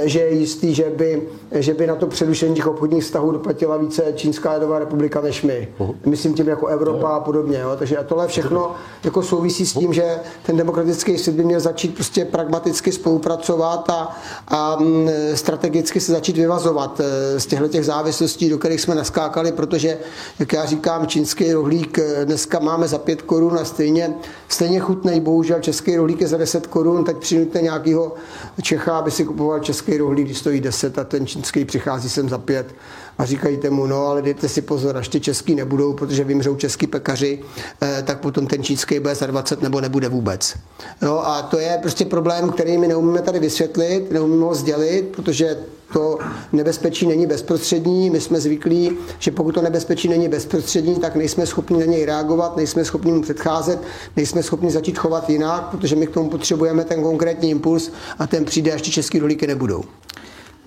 že 0.03 0.19
je 0.19 0.33
jistý, 0.33 0.73
že 0.73 0.91
by, 0.97 1.27
že 1.51 1.73
by 1.73 1.87
na 1.87 1.95
to 1.95 2.07
přerušení 2.07 2.55
těch 2.55 2.67
obchodních 2.67 3.03
vztahů 3.03 3.26
vztahu 3.27 3.31
doplatila 3.31 3.77
více 3.77 4.03
Čínská 4.15 4.53
lidová 4.53 4.79
republika 4.79 5.21
než 5.21 5.43
my. 5.43 5.67
Uh-huh. 5.79 5.95
Myslím 6.05 6.33
tím 6.33 6.47
jako 6.47 6.67
Evropa 6.67 7.09
a 7.09 7.19
podobně. 7.19 7.59
Jo. 7.59 7.75
Takže 7.79 7.97
tohle 8.05 8.27
všechno 8.27 8.75
jako 9.03 9.21
souvisí 9.23 9.65
s 9.65 9.73
tím, 9.73 9.93
že 9.93 10.19
ten 10.45 10.57
demokratický 10.57 11.17
svět 11.17 11.35
by 11.35 11.43
měl 11.43 11.59
začít 11.59 11.95
prostě 11.95 12.25
pragmaticky 12.25 12.91
spolupracovat 12.91 13.89
a, 13.89 14.15
a 14.47 14.77
mm, 14.79 15.09
strategicky 15.35 15.99
se 15.99 16.11
začít 16.11 16.37
vyvazovat 16.37 16.99
eh, 16.99 17.39
z 17.39 17.45
těchto 17.45 17.67
těch 17.67 17.85
závislostí, 17.85 18.49
do 18.49 18.57
kterých 18.57 18.81
jsme 18.81 18.95
naskákali, 18.95 19.51
protože, 19.51 19.97
jak 20.39 20.53
já 20.53 20.65
říkám, 20.65 21.07
čínský 21.07 21.53
rohlík 21.53 21.99
eh, 21.99 22.25
dneska 22.25 22.59
máme 22.59 22.87
za 22.87 22.97
5 22.97 23.21
korun 23.21 23.57
a 23.59 23.65
stejně, 23.65 24.13
stejně 24.47 24.79
chutnej, 24.79 25.19
bohužel 25.19 25.59
český 25.59 25.97
rohlík 25.97 26.21
je 26.21 26.27
za 26.27 26.37
10 26.37 26.67
korun, 26.67 27.03
tak 27.03 27.17
přinuďte 27.17 27.61
nějakého 27.61 28.13
Čecha, 28.61 28.97
aby 28.97 29.11
si 29.11 29.25
kupoval 29.25 29.59
český 29.59 29.97
rohlík, 29.97 30.25
když 30.25 30.37
stojí 30.37 30.61
10 30.61 30.99
a 30.99 31.03
ten 31.03 31.27
čínský 31.27 31.65
přichází 31.65 32.09
sem 32.09 32.29
za 32.29 32.37
5 32.37 32.75
a 33.17 33.25
říkají 33.25 33.59
mu, 33.69 33.85
no 33.85 34.07
ale 34.07 34.21
dejte 34.21 34.49
si 34.49 34.61
pozor, 34.61 34.97
až 34.97 35.07
ty 35.07 35.19
český 35.19 35.55
nebudou, 35.55 35.93
protože 35.93 36.23
vymřou 36.23 36.55
český 36.55 36.87
pekaři, 36.87 37.39
eh, 37.81 38.03
tak 38.05 38.19
potom 38.19 38.47
ten 38.47 38.63
čínský 38.63 38.99
bude 38.99 39.15
za 39.15 39.25
20 39.25 39.61
nebo 39.61 39.81
nebude 39.81 40.09
vůbec. 40.09 40.55
No 41.01 41.27
a 41.27 41.41
to 41.41 41.59
je 41.59 41.77
prostě 41.81 42.05
problém, 42.05 42.49
který 42.49 42.77
my 42.77 42.87
neumíme 42.87 43.21
tady 43.21 43.39
vysvětlit, 43.39 44.11
neumíme 44.11 44.45
ho 44.45 44.55
sdělit, 44.55 45.07
protože 45.15 45.57
to 45.93 46.19
nebezpečí 46.53 47.07
není 47.07 47.27
bezprostřední. 47.27 48.09
My 48.09 48.21
jsme 48.21 48.39
zvyklí, 48.39 48.97
že 49.19 49.31
pokud 49.31 49.51
to 49.51 49.61
nebezpečí 49.61 50.07
není 50.07 50.27
bezprostřední, 50.29 50.95
tak 50.95 51.15
nejsme 51.15 51.45
schopni 51.45 51.79
na 51.79 51.85
něj 51.85 52.05
reagovat, 52.05 52.57
nejsme 52.57 52.85
schopni 52.85 53.11
mu 53.11 53.21
předcházet, 53.21 53.79
nejsme 54.15 54.43
schopni 54.43 54.71
začít 54.71 54.97
chovat 54.97 55.29
jinak, 55.29 55.67
protože 55.71 55.95
my 55.95 56.07
k 56.07 56.11
tomu 56.11 56.29
potřebujeme 56.29 56.83
ten 56.83 57.03
konkrétní 57.03 57.49
impuls 57.49 57.91
a 58.19 58.27
ten 58.27 58.45
přijde, 58.45 58.73
až 58.73 58.81
ty 58.81 58.91
český 58.91 59.19
rolíky 59.19 59.47
nebudou. 59.47 59.83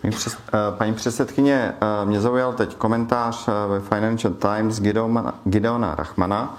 Eh, 0.05 0.13
paní 0.79 0.95
předsedkyně, 0.95 1.73
eh, 1.81 2.07
mě 2.07 2.21
zaujal 2.21 2.53
teď 2.53 2.77
komentář 2.77 3.49
eh, 3.49 3.53
ve 3.69 3.81
Financial 3.81 4.35
Times 4.35 4.81
Gideona 5.45 5.95
Rachmana, 5.95 6.59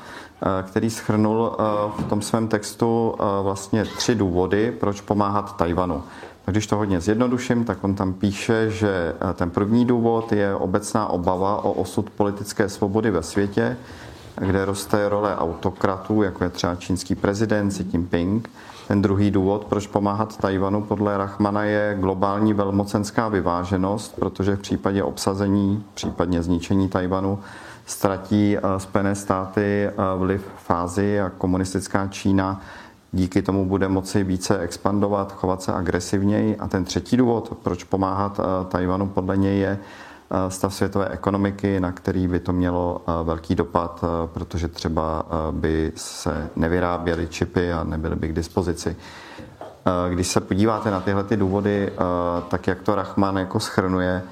který 0.64 0.90
schrnul 0.90 1.58
v 2.00 2.04
tom 2.10 2.22
svém 2.22 2.48
textu 2.48 3.16
vlastně 3.42 3.86
tři 3.86 4.16
důvody, 4.16 4.72
proč 4.80 5.02
pomáhat 5.02 5.58
Tajvanu. 5.58 6.04
Když 6.46 6.68
to 6.68 6.76
hodně 6.76 7.02
zjednoduším, 7.02 7.66
tak 7.66 7.84
on 7.84 7.96
tam 7.96 8.14
píše, 8.14 8.70
že 8.70 9.14
ten 9.34 9.50
první 9.50 9.86
důvod 9.86 10.32
je 10.32 10.56
obecná 10.56 11.08
obava 11.08 11.64
o 11.64 11.72
osud 11.72 12.10
politické 12.10 12.70
svobody 12.70 13.12
ve 13.12 13.24
světě, 13.24 13.78
kde 14.36 14.66
roste 14.66 15.10
role 15.10 15.36
autokratů, 15.36 16.24
jako 16.24 16.44
je 16.44 16.50
třeba 16.50 16.76
čínský 16.76 17.16
prezident 17.16 17.70
Xi 17.70 17.86
Jinping, 17.94 18.50
ten 18.92 19.02
druhý 19.02 19.32
důvod, 19.32 19.66
proč 19.66 19.88
pomáhat 19.88 20.38
Tajvanu 20.38 20.82
podle 20.82 21.18
Rachmana 21.18 21.64
je 21.64 21.98
globální 22.00 22.54
velmocenská 22.54 23.28
vyváženost, 23.28 24.16
protože 24.16 24.56
v 24.56 24.60
případě 24.60 25.04
obsazení, 25.04 25.84
případně 25.94 26.44
zničení 26.44 26.90
Tajvanu, 26.90 27.40
ztratí 27.86 28.58
eh, 28.58 28.62
Spojené 28.78 29.16
státy 29.16 29.62
eh, 29.62 29.94
vliv 30.18 30.46
fázi 30.58 31.22
a 31.22 31.30
komunistická 31.30 32.08
Čína 32.08 32.62
díky 33.12 33.42
tomu 33.42 33.66
bude 33.66 33.88
moci 33.88 34.24
více 34.24 34.60
expandovat, 34.60 35.32
chovat 35.32 35.62
se 35.62 35.74
agresivněji. 35.74 36.58
A 36.58 36.68
ten 36.68 36.84
třetí 36.84 37.18
důvod, 37.18 37.58
proč 37.64 37.84
pomáhat 37.84 38.40
eh, 38.40 38.66
Tajvanu 38.66 39.08
podle 39.08 39.38
něj 39.38 39.60
je, 39.60 39.80
stav 40.50 40.74
světové 40.74 41.10
ekonomiky, 41.10 41.80
na 41.80 41.92
který 41.92 42.28
by 42.28 42.40
to 42.40 42.54
mělo 42.54 43.02
eh, 43.02 43.24
velký 43.24 43.56
dopad, 43.56 44.04
eh, 44.04 44.28
protože 44.34 44.68
třeba 44.68 45.26
by 45.52 45.92
se 45.96 46.50
nevyráběly 46.56 47.28
čipy 47.28 47.74
a 47.74 47.84
nebyly 47.84 48.16
by 48.16 48.28
k 48.28 48.34
dispozici. 48.34 48.96
když 50.10 50.28
se 50.28 50.40
podíváte 50.42 50.92
na 50.92 51.00
tyhle 51.00 51.24
ty 51.24 51.38
důvody, 51.38 51.94
tak 52.48 52.68
jak 52.68 52.82
to 52.82 52.96
Rachman 52.96 53.38
jako 53.38 53.60
schrnuje, 53.60 54.24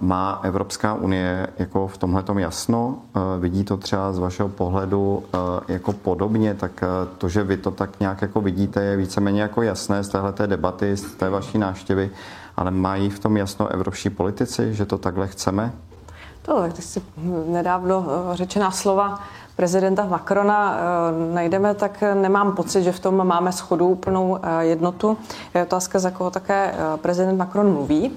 má 0.00 0.40
Evropská 0.42 0.94
unie 0.94 1.46
jako 1.58 1.88
v 1.88 1.98
tomhle 1.98 2.24
jasno? 2.38 2.98
Vidí 3.38 3.64
to 3.64 3.76
třeba 3.76 4.12
z 4.12 4.18
vašeho 4.18 4.48
pohledu 4.48 5.24
jako 5.68 5.92
podobně, 5.92 6.54
tak 6.54 6.84
to, 7.18 7.28
že 7.28 7.44
vy 7.44 7.56
to 7.56 7.70
tak 7.70 8.00
nějak 8.00 8.22
jako 8.22 8.40
vidíte, 8.40 8.82
je 8.82 8.96
víceméně 8.96 9.42
jako 9.42 9.62
jasné 9.62 10.04
z 10.04 10.08
téhle 10.08 10.34
debaty, 10.46 10.96
z 10.96 11.14
té 11.14 11.30
vaší 11.30 11.58
návštěvy, 11.58 12.10
ale 12.56 12.70
mají 12.70 13.10
v 13.10 13.18
tom 13.18 13.36
jasno 13.36 13.68
evropští 13.68 14.10
politici, 14.10 14.74
že 14.74 14.86
to 14.86 14.98
takhle 14.98 15.28
chceme? 15.28 15.72
To, 16.42 16.62
když 16.72 16.84
si 16.84 17.02
nedávno 17.46 18.04
eh, 18.06 18.36
řečená 18.36 18.70
slova 18.70 19.20
prezidenta 19.56 20.04
Macrona 20.04 20.76
eh, 20.76 21.34
najdeme, 21.34 21.74
tak 21.74 22.04
nemám 22.14 22.52
pocit, 22.52 22.82
že 22.82 22.92
v 22.92 23.00
tom 23.00 23.26
máme 23.26 23.52
schodu 23.52 23.88
úplnou 23.88 24.38
eh, 24.42 24.64
jednotu. 24.64 25.18
Je 25.54 25.62
otázka, 25.62 25.98
za 25.98 26.10
koho 26.10 26.30
také 26.30 26.74
prezident 26.96 27.36
Macron 27.36 27.72
mluví. 27.72 28.12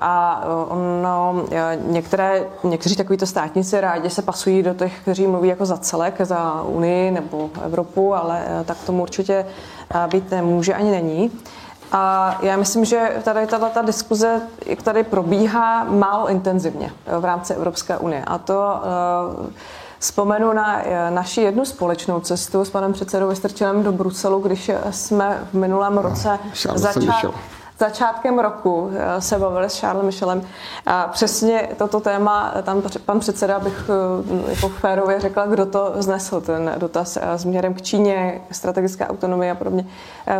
A 0.00 0.44
ono, 0.68 1.44
některé, 1.86 2.44
někteří 2.64 2.96
takovýto 2.96 3.26
státníci 3.26 3.80
rádi 3.80 4.10
se 4.10 4.22
pasují 4.22 4.62
do 4.62 4.74
těch, 4.74 5.00
kteří 5.00 5.26
mluví 5.26 5.48
jako 5.48 5.66
za 5.66 5.76
celek, 5.76 6.20
za 6.20 6.62
Unii 6.62 7.10
nebo 7.10 7.50
Evropu, 7.64 8.14
ale 8.14 8.44
tak 8.64 8.76
tomu 8.86 9.02
určitě 9.02 9.46
být 10.10 10.30
nemůže 10.30 10.74
ani 10.74 10.90
není. 10.90 11.30
A 11.92 12.36
já 12.42 12.56
myslím, 12.56 12.84
že 12.84 13.16
tady 13.24 13.46
tato 13.46 13.82
diskuze, 13.82 14.40
jak 14.66 14.82
tady 14.82 15.04
probíhá, 15.04 15.84
málo 15.84 16.28
intenzivně 16.28 16.92
v 17.20 17.24
rámci 17.24 17.54
Evropské 17.54 17.98
unie. 17.98 18.24
A 18.26 18.38
to 18.38 18.80
uh, 19.38 19.46
Vzpomenu 20.02 20.52
na 20.52 20.82
eh, 20.82 21.10
naši 21.10 21.40
jednu 21.40 21.64
společnou 21.64 22.20
cestu 22.20 22.64
s 22.64 22.70
panem 22.70 22.92
předsedou 22.92 23.28
Vystrčelem 23.28 23.82
do 23.82 23.92
Bruselu, 23.92 24.40
když 24.40 24.70
jsme 24.90 25.48
v 25.52 25.54
minulém 25.54 25.98
roce 25.98 26.38
no, 26.68 26.78
začali 26.78 27.06
začátkem 27.78 28.38
roku 28.38 28.90
eh, 28.94 29.20
se 29.20 29.38
bavili 29.38 29.70
s 29.70 29.80
Charlesem 29.80 30.06
Michelem 30.06 30.42
a 30.86 31.06
přesně 31.06 31.68
toto 31.78 32.00
téma, 32.00 32.54
tam 32.62 32.82
pan 33.06 33.20
předseda, 33.20 33.58
bych 33.58 33.90
eh, 33.90 34.50
jako 34.50 34.68
férově 34.68 35.20
řekla, 35.20 35.46
kdo 35.46 35.66
to 35.66 35.92
znesl, 35.96 36.40
ten 36.40 36.74
dotaz 36.78 37.18
směrem 37.36 37.74
k 37.74 37.82
Číně, 37.82 38.40
strategická 38.50 39.10
autonomie 39.10 39.52
a 39.52 39.54
podobně 39.54 39.86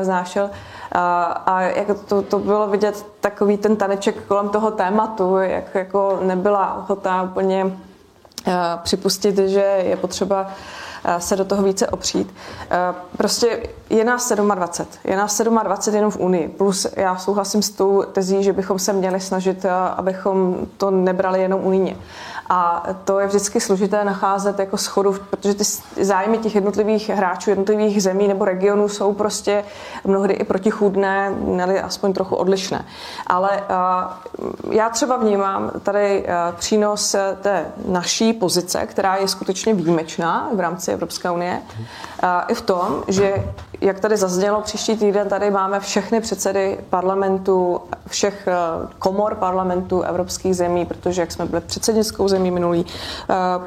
vznášel. 0.01 0.51
A, 0.93 1.23
a 1.25 1.61
jak 1.61 1.87
to, 2.09 2.23
to 2.23 2.39
bylo 2.39 2.67
vidět 2.67 3.07
takový 3.21 3.57
ten 3.57 3.77
taneček 3.77 4.25
kolem 4.29 4.49
toho 4.49 4.71
tématu, 4.71 5.37
jak 5.37 5.75
jako 5.75 6.19
nebyla 6.23 6.75
ochota 6.75 7.23
úplně 7.23 7.77
připustit, 8.83 9.39
že 9.39 9.61
je 9.61 9.97
potřeba 9.97 10.51
se 11.19 11.37
do 11.37 11.45
toho 11.45 11.63
více 11.63 11.87
opřít. 11.87 12.35
Prostě 13.17 13.63
je 13.91 14.05
nás 14.05 14.33
27. 14.33 15.11
Je 15.11 15.17
nás 15.17 15.41
27 15.41 15.97
jenom 15.97 16.11
v 16.11 16.17
Unii. 16.17 16.49
Plus 16.49 16.87
já 16.97 17.17
souhlasím 17.17 17.63
s 17.63 17.71
tou 17.71 18.03
tezí, 18.03 18.43
že 18.43 18.53
bychom 18.53 18.79
se 18.79 18.93
měli 18.93 19.21
snažit, 19.21 19.67
abychom 19.97 20.57
to 20.77 20.91
nebrali 20.91 21.43
jenom 21.43 21.61
unijně. 21.65 21.97
A 22.55 22.83
to 23.05 23.19
je 23.19 23.27
vždycky 23.27 23.61
složité 23.61 24.05
nacházet 24.05 24.59
jako 24.59 24.77
schodu, 24.77 25.17
protože 25.31 25.55
ty 25.55 25.65
zájmy 26.05 26.39
těch 26.39 26.55
jednotlivých 26.55 27.09
hráčů, 27.09 27.51
jednotlivých 27.51 28.03
zemí 28.03 28.29
nebo 28.29 28.45
regionů 28.45 28.89
jsou 28.89 29.13
prostě 29.13 29.65
mnohdy 30.05 30.35
i 30.35 30.45
protichůdné, 30.45 31.31
nebo 31.31 31.73
aspoň 31.85 32.13
trochu 32.13 32.37
odlišné. 32.37 32.85
Ale 33.27 33.63
já 34.71 34.91
třeba 34.91 35.17
vnímám 35.17 35.71
tady 35.83 36.27
přínos 36.57 37.17
té 37.43 37.67
naší 37.89 38.33
pozice, 38.33 38.87
která 38.87 39.17
je 39.17 39.29
skutečně 39.29 39.75
výjimečná 39.75 40.49
v 40.55 40.61
rámci 40.61 40.93
Evropské 40.93 41.31
unie, 41.31 41.63
i 42.49 42.55
v 42.55 42.63
tom, 42.63 43.03
že 43.09 43.45
jak 43.83 44.01
tady 44.01 44.17
zaznělo, 44.17 44.61
příští 44.61 44.97
týden 44.97 45.29
tady 45.29 45.51
máme 45.51 45.81
všechny 45.81 46.21
předsedy 46.21 46.79
parlamentu, 46.91 47.81
všech 48.07 48.49
komor 48.99 49.35
parlamentu 49.35 50.03
evropských 50.03 50.57
zemí, 50.57 50.87
protože 50.87 51.21
jak 51.21 51.33
jsme 51.33 51.47
byli 51.47 51.63
předsednickou 51.63 52.29
zemí 52.29 52.51
minulý 52.51 52.87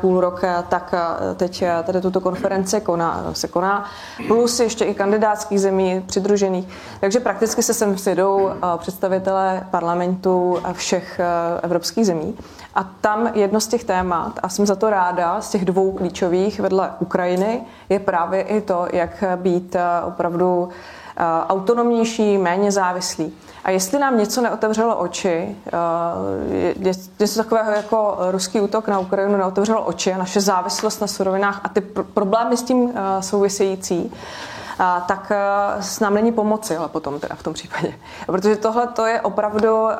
půl 0.01 0.21
rok, 0.21 0.41
tak 0.69 0.93
teď 1.35 1.63
tady 1.83 2.01
tuto 2.01 2.21
konference 2.21 2.79
koná, 2.79 3.25
se 3.33 3.47
koná, 3.47 3.85
plus 4.27 4.59
ještě 4.59 4.85
i 4.85 4.93
kandidátských 4.93 5.61
zemí 5.61 6.03
přidružených. 6.05 6.67
Takže 6.99 7.19
prakticky 7.19 7.63
se 7.63 7.73
sem 7.73 7.97
sjedou 7.97 8.49
představitelé 8.77 9.67
parlamentu 9.71 10.57
všech 10.73 11.19
evropských 11.63 12.05
zemí. 12.05 12.37
A 12.75 12.83
tam 13.01 13.29
jedno 13.33 13.59
z 13.59 13.67
těch 13.67 13.83
témat, 13.83 14.39
a 14.43 14.49
jsem 14.49 14.65
za 14.65 14.75
to 14.75 14.89
ráda, 14.89 15.41
z 15.41 15.49
těch 15.49 15.65
dvou 15.65 15.91
klíčových 15.91 16.59
vedle 16.59 16.91
Ukrajiny, 16.99 17.61
je 17.89 17.99
právě 17.99 18.41
i 18.41 18.61
to, 18.61 18.87
jak 18.93 19.23
být 19.35 19.75
opravdu 20.07 20.69
autonomnější, 21.49 22.37
méně 22.37 22.71
závislý. 22.71 23.33
A 23.63 23.71
jestli 23.71 23.99
nám 23.99 24.17
něco 24.17 24.41
neotevřelo 24.41 24.95
oči, 24.95 25.55
něco 27.19 27.43
takového 27.43 27.71
jako 27.71 28.17
ruský 28.31 28.61
útok 28.61 28.87
na 28.87 28.99
Ukrajinu 28.99 29.37
neotevřelo 29.37 29.81
oči 29.81 30.13
a 30.13 30.17
naše 30.17 30.41
závislost 30.41 31.01
na 31.01 31.07
surovinách 31.07 31.61
a 31.63 31.69
ty 31.69 31.81
problémy 32.13 32.57
s 32.57 32.63
tím 32.63 32.93
související, 33.19 34.13
tak 35.07 35.31
eh, 35.31 35.83
s 35.83 35.99
nám 35.99 36.13
není 36.13 36.31
pomoci, 36.31 36.77
ale 36.77 36.87
potom 36.87 37.19
teda 37.19 37.35
v 37.35 37.43
tom 37.43 37.53
případě. 37.53 37.93
Protože 38.25 38.55
tohle 38.55 38.87
to 38.87 39.05
je 39.05 39.21
opravdu 39.21 39.89
eh, 39.89 39.97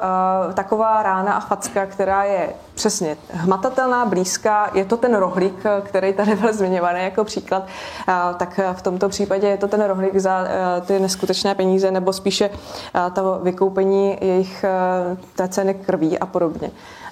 taková 0.54 1.04
rána 1.04 1.34
a 1.34 1.40
facka, 1.40 1.86
která 1.86 2.24
je 2.24 2.50
přesně 2.74 3.18
hmatatelná, 3.32 4.06
blízká. 4.06 4.70
Je 4.74 4.86
to 4.86 4.98
ten 4.98 5.16
rohlík, 5.16 5.64
který 5.84 6.14
tady 6.14 6.36
byl 6.36 6.54
zmiňovaný 6.54 7.04
jako 7.04 7.24
příklad, 7.24 7.64
tak 8.38 8.60
v 8.74 8.82
tomto 8.82 9.10
případě 9.10 9.48
je 9.48 9.58
to 9.58 9.68
ten 9.68 9.84
rohlík 9.84 10.18
za 10.18 10.48
ty 10.86 11.00
neskutečné 11.00 11.56
peníze 11.56 11.92
nebo 11.92 12.14
spíše 12.14 12.50
to 13.14 13.40
vykoupení 13.44 14.18
jejich 14.22 14.66
té 15.36 15.48
ceny 15.48 15.74
krví 15.74 16.20
a 16.20 16.26
podobně. 16.26 16.72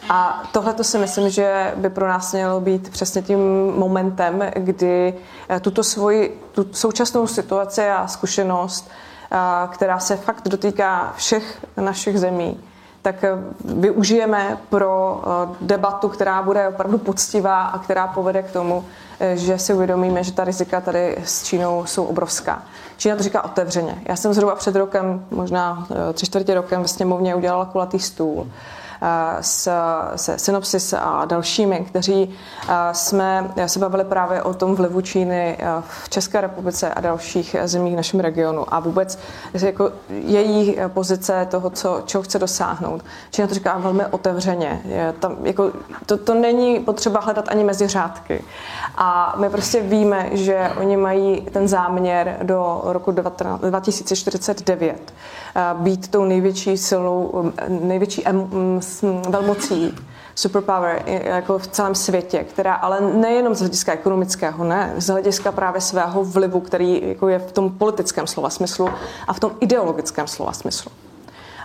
A 0.09 0.43
tohle 0.51 0.73
to 0.73 0.83
si 0.83 0.97
myslím, 0.97 1.29
že 1.29 1.73
by 1.75 1.89
pro 1.89 2.07
nás 2.07 2.33
mělo 2.33 2.61
být 2.61 2.89
přesně 2.89 3.21
tím 3.21 3.39
momentem, 3.77 4.43
kdy 4.55 5.13
eh, 5.49 5.59
tuto 5.59 5.83
svoji 5.83 6.41
tu 6.51 6.65
současnou 6.71 7.27
situaci 7.27 7.89
a 7.89 8.07
zkušenost, 8.07 8.91
eh, 9.31 9.37
která 9.71 9.99
se 9.99 10.15
fakt 10.15 10.47
dotýká 10.47 11.13
všech 11.15 11.65
našich 11.77 12.19
zemí, 12.19 12.59
tak 13.01 13.23
eh, 13.23 13.29
využijeme 13.65 14.57
pro 14.69 15.21
debatu, 15.61 16.09
která 16.09 16.41
bude 16.41 16.67
opravdu 16.67 16.97
poctivá 16.97 17.63
a 17.63 17.79
která 17.79 18.07
povede 18.07 18.43
k 18.43 18.51
tomu, 18.51 18.85
že 19.33 19.57
si 19.57 19.73
uvědomíme, 19.73 20.23
že 20.23 20.31
ta 20.31 20.43
rizika 20.43 20.81
tady 20.81 21.17
s 21.23 21.43
Čínou 21.43 21.85
jsou 21.85 22.05
obrovská. 22.05 22.63
Čína 22.97 23.15
to 23.15 23.23
říká 23.23 23.41
otevřeně. 23.43 24.01
Já 24.05 24.15
jsem 24.15 24.33
zhruba 24.33 24.55
před 24.55 24.75
rokem, 24.75 25.25
možná 25.31 25.87
tři 26.13 26.25
čtvrtě 26.25 26.53
rokem 26.53 26.81
ve 26.81 26.87
sněmovně 26.87 27.35
udělala 27.35 27.65
kulatý 27.65 27.99
stůl 27.99 28.47
s, 29.41 29.69
se 30.15 30.39
Synopsis 30.39 30.93
a 30.93 31.25
dalšími, 31.25 31.85
kteří 31.87 32.35
jsme 32.91 33.51
se 33.65 33.79
bavili 33.79 34.03
právě 34.03 34.41
o 34.41 34.53
tom 34.53 34.75
vlivu 34.75 35.01
Číny 35.01 35.57
v 36.03 36.09
České 36.09 36.41
republice 36.41 36.93
a 36.93 37.01
dalších 37.01 37.55
zemích 37.63 37.93
v 37.93 37.97
našem 37.97 38.19
regionu 38.19 38.73
a 38.73 38.79
vůbec 38.79 39.19
jako 39.53 39.91
její 40.09 40.77
pozice 40.87 41.47
toho, 41.51 41.69
co, 41.69 42.01
čeho 42.05 42.23
chce 42.23 42.39
dosáhnout. 42.39 43.01
Čína 43.31 43.47
to 43.47 43.53
říká 43.53 43.77
velmi 43.77 44.05
otevřeně. 44.05 44.81
Je 44.85 45.13
tam, 45.19 45.37
jako, 45.43 45.71
to, 46.05 46.17
to 46.17 46.33
není 46.33 46.79
potřeba 46.79 47.19
hledat 47.19 47.49
ani 47.49 47.63
mezi 47.63 47.87
řádky. 47.87 48.43
A 48.95 49.35
my 49.37 49.49
prostě 49.49 49.81
víme, 49.81 50.29
že 50.31 50.71
oni 50.79 50.97
mají 50.97 51.41
ten 51.41 51.67
záměr 51.67 52.37
do 52.43 52.81
roku 52.83 53.11
2049 53.11 55.13
být 55.73 56.07
tou 56.07 56.23
největší 56.23 56.77
silou, 56.77 57.51
největší 57.67 58.25
velmocí 59.29 59.95
superpower 60.35 61.03
jako 61.05 61.59
v 61.59 61.67
celém 61.67 61.95
světě, 61.95 62.43
která 62.43 62.73
ale 62.73 63.01
nejenom 63.01 63.55
z 63.55 63.59
hlediska 63.59 63.93
ekonomického, 63.93 64.63
ne, 64.63 64.93
z 64.97 65.07
hlediska 65.07 65.51
právě 65.51 65.81
svého 65.81 66.23
vlivu, 66.23 66.59
který 66.59 67.01
jako 67.09 67.27
je 67.27 67.39
v 67.39 67.51
tom 67.51 67.69
politickém 67.69 68.27
slova 68.27 68.49
smyslu 68.49 68.89
a 69.27 69.33
v 69.33 69.39
tom 69.39 69.51
ideologickém 69.59 70.27
slova 70.27 70.53
smyslu. 70.53 70.91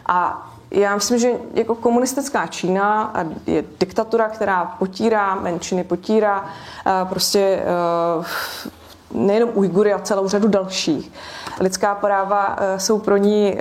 A 0.07 0.49
já 0.71 0.95
myslím, 0.95 1.19
že 1.19 1.33
jako 1.55 1.75
komunistická 1.75 2.47
Čína 2.47 3.15
je 3.47 3.65
diktatura, 3.81 4.29
která 4.29 4.65
potírá 4.65 5.35
menšiny, 5.35 5.85
potírá 5.85 6.45
prostě 7.05 7.63
nejenom 9.15 9.51
Ujgury 9.55 9.93
a 9.93 9.99
celou 9.99 10.29
řadu 10.29 10.49
dalších. 10.49 11.13
Lidská 11.61 11.95
práva 11.95 12.57
jsou 12.77 12.99
pro 12.99 13.17
ní 13.17 13.59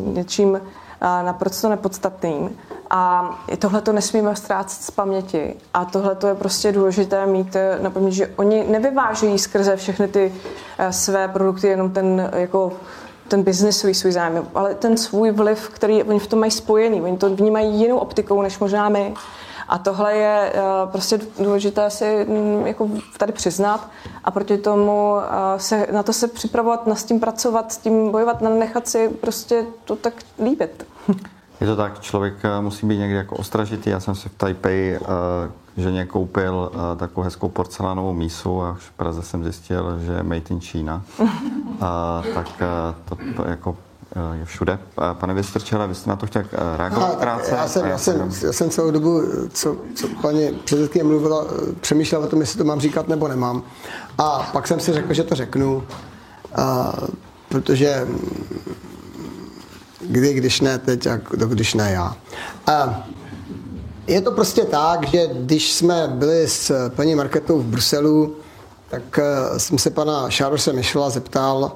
něčím 0.00 0.60
naprosto 1.02 1.68
nepodstatným. 1.68 2.58
A 2.90 3.30
tohle 3.58 3.80
to 3.80 3.92
nesmíme 3.92 4.36
ztrácet 4.36 4.82
z 4.82 4.90
paměti. 4.90 5.54
A 5.74 5.84
tohle 5.84 6.14
to 6.14 6.26
je 6.26 6.34
prostě 6.34 6.72
důležité 6.72 7.26
mít 7.26 7.56
na 7.80 7.90
paměti, 7.90 8.16
že 8.16 8.32
oni 8.36 8.64
nevyvážejí 8.68 9.38
skrze 9.38 9.76
všechny 9.76 10.08
ty 10.08 10.34
eh, 10.78 10.92
své 10.92 11.28
produkty 11.28 11.66
jenom 11.66 11.90
ten 11.90 12.30
jako 12.34 12.72
ten 13.28 13.42
biznesový 13.42 13.94
svůj 13.94 14.12
zájem, 14.12 14.46
ale 14.54 14.74
ten 14.74 14.96
svůj 14.96 15.30
vliv, 15.30 15.68
který 15.68 16.02
oni 16.02 16.18
v 16.18 16.26
tom 16.26 16.38
mají 16.40 16.50
spojený. 16.50 17.02
Oni 17.02 17.16
to 17.16 17.36
vnímají 17.36 17.80
jinou 17.80 17.98
optikou 17.98 18.42
než 18.42 18.58
možná 18.58 18.88
my. 18.88 19.14
A 19.68 19.78
tohle 19.78 20.14
je 20.14 20.52
prostě 20.86 21.18
důležité 21.38 21.90
si 21.90 22.26
mm, 22.28 22.66
jako 22.66 22.88
tady 23.18 23.32
přiznat 23.32 23.88
a 24.24 24.30
proti 24.30 24.58
tomu 24.58 25.14
se, 25.56 25.86
na 25.92 26.02
to 26.02 26.12
se 26.12 26.28
připravovat, 26.28 26.86
na 26.86 26.94
s 26.94 27.04
tím 27.04 27.20
pracovat, 27.20 27.72
s 27.72 27.78
tím 27.78 28.10
bojovat, 28.10 28.40
nechat 28.40 28.88
si 28.88 29.08
prostě 29.08 29.64
to 29.84 29.96
tak 29.96 30.14
líbit. 30.44 30.86
Je 31.60 31.66
to 31.66 31.76
tak, 31.76 32.00
člověk 32.00 32.34
musí 32.60 32.86
být 32.86 32.98
někdy 32.98 33.16
jako 33.16 33.36
ostražitý. 33.36 33.90
Já 33.90 34.00
jsem 34.00 34.14
si 34.14 34.28
v 34.28 34.34
Taipei 34.34 34.98
ženě 35.76 36.06
koupil 36.06 36.70
uh, 36.74 36.98
takovou 36.98 37.24
hezkou 37.24 37.48
porcelánovou 37.48 38.12
mísu 38.12 38.62
a 38.62 38.72
už 38.72 38.82
v 38.82 38.92
Praze 38.92 39.22
jsem 39.22 39.44
zjistil, 39.44 39.98
že 40.06 40.12
je 40.12 40.22
made 40.22 40.42
in 40.50 40.60
China. 40.60 41.02
uh, 41.18 41.26
tak 42.34 42.46
uh, 42.46 42.94
to, 43.04 43.16
to 43.36 43.50
jako 43.50 43.76
je 44.32 44.44
všude. 44.44 44.78
Pane 45.12 45.34
Vystrčele, 45.34 45.88
vy 45.88 45.94
jste 45.94 46.10
na 46.10 46.16
to 46.16 46.26
chtěl 46.26 46.44
reagovat 46.76 47.16
krátce? 47.16 47.54
Já 47.54 47.68
jsem, 47.68 47.86
já, 47.86 47.98
jsem, 47.98 48.30
já 48.42 48.52
jsem 48.52 48.70
celou 48.70 48.90
dobu, 48.90 49.22
co, 49.52 49.76
co 49.94 50.08
paní 50.22 50.50
předsedkyně 50.64 51.04
mluvila, 51.04 51.46
přemýšlel 51.80 52.22
o 52.22 52.26
tom, 52.26 52.40
jestli 52.40 52.58
to 52.58 52.64
mám 52.64 52.80
říkat 52.80 53.08
nebo 53.08 53.28
nemám. 53.28 53.62
A 54.18 54.50
pak 54.52 54.66
jsem 54.66 54.80
si 54.80 54.92
řekl, 54.92 55.14
že 55.14 55.22
to 55.24 55.34
řeknu, 55.34 55.82
a, 56.56 56.92
protože 57.48 58.06
kdy, 60.08 60.34
když 60.34 60.60
ne 60.60 60.78
teď, 60.78 61.06
a 61.06 61.16
když 61.46 61.74
ne 61.74 61.90
já. 61.92 62.16
A, 62.66 63.06
je 64.06 64.20
to 64.20 64.32
prostě 64.32 64.62
tak, 64.62 65.08
že 65.08 65.26
když 65.32 65.72
jsme 65.72 66.08
byli 66.08 66.48
s 66.48 66.90
paní 66.90 67.14
Marketou 67.14 67.58
v 67.58 67.64
Bruselu, 67.64 68.36
tak 68.90 69.18
eh, 69.18 69.58
jsem 69.58 69.78
se 69.78 69.90
pana 69.90 70.30
Šárose 70.30 70.72
Mišela 70.72 71.10
zeptal, 71.10 71.72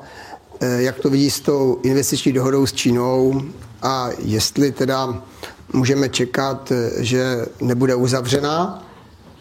eh, 0.61 0.83
jak 0.83 0.99
to 0.99 1.11
vidí 1.11 1.31
s 1.31 1.41
tou 1.41 1.79
investiční 1.83 2.33
dohodou 2.33 2.67
s 2.67 2.73
Čínou 2.73 3.43
a 3.83 4.09
jestli 4.19 4.73
teda 4.73 5.23
můžeme 5.73 6.09
čekat, 6.09 6.73
eh, 6.73 7.05
že 7.05 7.47
nebude 7.61 7.95
uzavřená. 7.95 8.83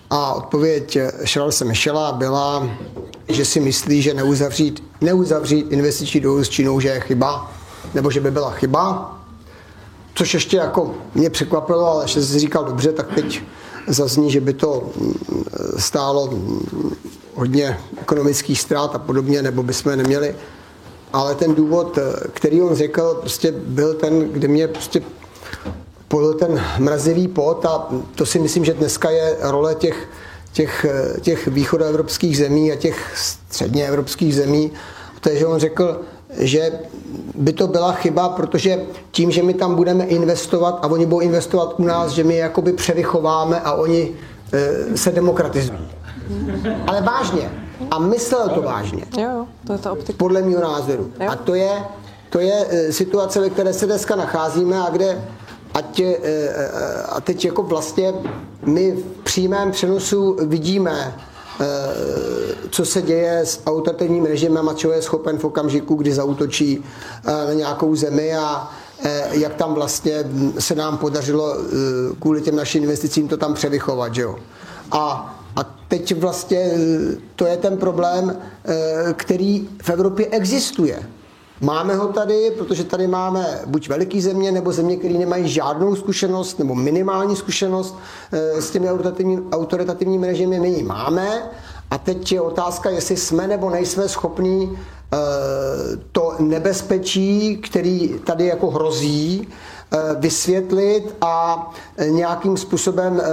A 0.09 0.33
odpověď 0.33 0.97
Charlesa 1.25 1.65
Michela 1.65 2.11
byla, 2.11 2.69
že 3.27 3.45
si 3.45 3.59
myslí, 3.59 4.01
že 4.01 4.13
neuzavřít, 4.13 4.83
neuzavřít 5.01 5.71
investiční 5.71 6.19
dohodu 6.19 6.43
s 6.43 6.49
Čínou, 6.49 6.79
že 6.79 6.87
je 6.87 6.99
chyba, 6.99 7.51
nebo 7.93 8.11
že 8.11 8.19
by 8.19 8.31
byla 8.31 8.51
chyba, 8.51 9.17
což 10.15 10.33
ještě 10.33 10.57
jako 10.57 10.93
mě 11.15 11.29
překvapilo, 11.29 11.87
ale 11.87 12.03
ještě 12.03 12.21
si 12.21 12.39
říkal 12.39 12.63
dobře, 12.63 12.91
tak 12.91 13.13
teď 13.15 13.41
zazní, 13.87 14.31
že 14.31 14.41
by 14.41 14.53
to 14.53 14.89
mm, 14.95 15.13
stálo 15.77 16.33
hodně 17.35 17.79
ekonomických 18.01 18.61
ztrát 18.61 18.95
a 18.95 18.99
podobně, 18.99 19.41
nebo 19.41 19.63
bychom 19.63 19.95
neměli. 19.95 20.35
Ale 21.13 21.35
ten 21.35 21.55
důvod, 21.55 21.99
který 22.33 22.61
on 22.61 22.75
řekl, 22.75 23.17
prostě 23.19 23.51
byl 23.51 23.93
ten, 23.93 24.29
kde 24.31 24.47
mě 24.47 24.67
prostě 24.67 25.01
pojil 26.07 26.33
ten 26.33 26.63
mrazivý 26.77 27.27
pot 27.27 27.65
a 27.65 27.87
to 28.15 28.25
si 28.25 28.39
myslím, 28.39 28.65
že 28.65 28.73
dneska 28.73 29.09
je 29.09 29.37
role 29.41 29.75
těch, 29.75 30.09
těch, 30.51 30.85
těch 31.21 31.47
východoevropských 31.47 32.37
zemí 32.37 32.71
a 32.71 32.75
těch 32.75 33.13
středněevropských 33.15 34.35
zemí. 34.35 34.71
To 35.21 35.29
je, 35.29 35.39
že 35.39 35.45
on 35.45 35.59
řekl, 35.59 36.01
že 36.37 36.71
by 37.35 37.53
to 37.53 37.67
byla 37.67 37.91
chyba, 37.91 38.29
protože 38.29 38.81
tím, 39.11 39.31
že 39.31 39.43
my 39.43 39.53
tam 39.53 39.75
budeme 39.75 40.05
investovat 40.05 40.79
a 40.81 40.87
oni 40.87 41.05
budou 41.05 41.19
investovat 41.19 41.73
u 41.77 41.83
nás, 41.83 42.11
že 42.11 42.23
my 42.23 42.33
je 42.33 42.39
jakoby 42.39 42.73
převychováme 42.73 43.61
a 43.61 43.73
oni 43.73 44.11
e, 44.53 44.97
se 44.97 45.11
demokratizují. 45.11 45.87
Ale 46.87 47.01
vážně. 47.01 47.51
A 47.91 47.99
myslel 47.99 48.49
to 48.49 48.61
vážně. 48.61 49.03
Jo, 49.17 49.45
to 49.67 49.73
je 49.73 49.79
ta 49.79 49.91
optika. 49.91 50.17
Podle 50.17 50.41
mého 50.41 50.61
názoru. 50.61 51.11
Jo. 51.19 51.29
A 51.31 51.35
to 51.35 51.55
je, 51.55 51.83
to 52.29 52.39
je 52.39 52.65
e, 52.69 52.91
situace, 52.91 53.39
ve 53.39 53.49
které 53.49 53.73
se 53.73 53.85
dneska 53.85 54.15
nacházíme 54.15 54.81
a 54.81 54.89
kde 54.89 55.21
ať, 55.73 55.99
e, 55.99 56.17
a 57.09 57.21
teď 57.21 57.45
jako 57.45 57.63
vlastně 57.63 58.13
my 58.65 58.91
v 58.91 59.23
přímém 59.23 59.71
přenosu 59.71 60.37
vidíme, 60.41 61.15
co 62.69 62.85
se 62.85 63.01
děje 63.01 63.39
s 63.39 63.61
autoritativním 63.65 64.25
režimem 64.25 64.69
a 64.69 64.73
čeho 64.73 64.93
je 64.93 65.01
schopen 65.01 65.37
v 65.37 65.45
okamžiku, 65.45 65.95
kdy 65.95 66.13
zautočí 66.13 66.83
eh, 67.25 67.31
na 67.47 67.53
nějakou 67.53 67.95
zemi 67.95 68.35
a 68.35 68.71
eh, 69.03 69.27
jak 69.31 69.53
tam 69.55 69.73
vlastně 69.73 70.23
se 70.59 70.75
nám 70.75 70.97
podařilo 70.97 71.57
kvůli 72.19 72.41
těm 72.41 72.55
našim 72.55 72.83
investicím 72.83 73.27
to 73.27 73.37
tam 73.37 73.53
převychovat. 73.53 74.15
Že 74.15 74.21
jo? 74.21 74.35
A, 74.91 75.35
a 75.55 75.63
teď 75.87 76.19
vlastně 76.19 76.71
to 77.35 77.45
je 77.45 77.57
ten 77.57 77.77
problém, 77.77 78.37
který 79.13 79.69
v 79.83 79.89
Evropě 79.89 80.27
existuje. 80.27 80.99
Máme 81.61 81.95
ho 81.95 82.07
tady, 82.07 82.51
protože 82.57 82.83
tady 82.83 83.07
máme 83.07 83.59
buď 83.65 83.89
veliký 83.89 84.21
země, 84.21 84.51
nebo 84.51 84.71
země, 84.71 84.97
které 84.97 85.13
nemají 85.13 85.49
žádnou 85.49 85.95
zkušenost, 85.95 86.59
nebo 86.59 86.75
minimální 86.75 87.35
zkušenost 87.35 87.95
eh, 88.31 88.61
s 88.61 88.71
těmi 88.71 88.89
autoritativními, 88.89 89.41
autoritativními 89.51 90.27
režimy. 90.27 90.59
My 90.59 90.69
ji 90.69 90.83
máme. 90.83 91.43
A 91.91 91.97
teď 91.97 92.31
je 92.31 92.41
otázka, 92.41 92.89
jestli 92.89 93.17
jsme 93.17 93.47
nebo 93.47 93.69
nejsme 93.69 94.09
schopní 94.09 94.77
eh, 95.13 95.17
to 96.11 96.35
nebezpečí, 96.39 97.57
který 97.57 98.15
tady 98.25 98.45
jako 98.45 98.69
hrozí, 98.71 99.47
vysvětlit 100.19 101.15
a 101.21 101.67
eh, 101.97 102.09
nějakým 102.09 102.57
způsobem 102.57 103.21
eh, 103.21 103.25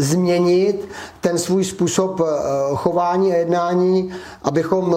změnit 0.00 0.88
ten 1.20 1.38
svůj 1.38 1.64
způsob 1.64 2.20
chování 2.74 3.32
a 3.32 3.36
jednání, 3.36 4.10
abychom 4.42 4.96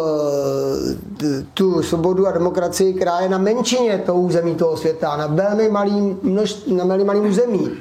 tu 1.54 1.84
svobodu 1.84 2.28
a 2.28 2.32
demokracii, 2.32 2.94
která 2.94 3.20
je 3.20 3.30
na 3.30 3.38
menšině 3.38 3.98
toho 3.98 4.20
území 4.20 4.56
toho 4.56 4.78
světa, 4.78 5.18
na 5.18 5.28
velmi 5.28 5.70
malým, 5.70 6.20
množství, 6.24 6.76
na 6.76 6.86
velmi 6.86 7.04
malým 7.04 7.26
území, 7.26 7.72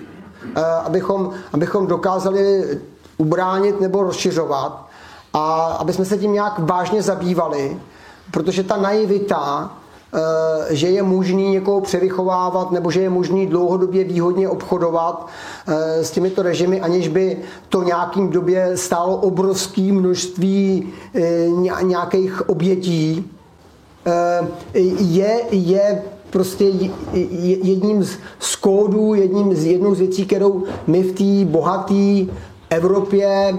abychom, 0.85 1.31
abychom 1.53 1.87
dokázali 1.87 2.65
ubránit 3.19 3.81
nebo 3.81 4.03
rozšiřovat 4.03 4.87
a 5.33 5.65
aby 5.65 5.93
jsme 5.93 6.05
se 6.05 6.19
tím 6.19 6.33
nějak 6.33 6.59
vážně 6.59 7.03
zabývali, 7.03 7.77
protože 8.31 8.63
ta 8.63 8.77
naivita 8.77 9.71
Eh, 9.71 9.82
že 10.71 10.89
je 10.89 11.03
možný 11.03 11.51
někoho 11.51 11.81
převychovávat 11.81 12.71
nebo 12.71 12.91
že 12.91 13.01
je 13.01 13.11
možný 13.11 13.47
dlouhodobě 13.47 14.05
výhodně 14.05 14.49
obchodovat 14.49 15.27
eh, 15.69 16.05
s 16.05 16.11
těmito 16.11 16.43
režimy, 16.43 16.81
aniž 16.81 17.09
by 17.09 17.37
to 17.69 17.83
nějakým 17.83 18.29
době 18.29 18.77
stálo 18.77 19.17
obrovské 19.17 19.81
množství 19.81 20.89
eh, 21.15 21.49
nějakých 21.83 22.49
obětí, 22.49 23.31
je, 24.99 25.41
je 25.51 26.03
prostě 26.31 26.65
jedním 27.63 28.05
z 28.39 28.57
kódů, 28.57 29.15
jedním 29.15 29.55
z 29.55 29.65
jednou 29.65 29.95
z 29.95 29.99
věcí, 29.99 30.27
kterou 30.27 30.65
my 30.87 31.03
v 31.03 31.13
té 31.13 31.51
bohaté 31.51 32.33
Evropě 32.71 33.55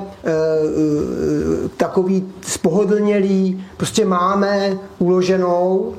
takový 1.78 2.24
spohodlnělý 2.42 3.66
prostě 3.78 4.06
máme 4.06 4.78
uloženou 5.00 5.94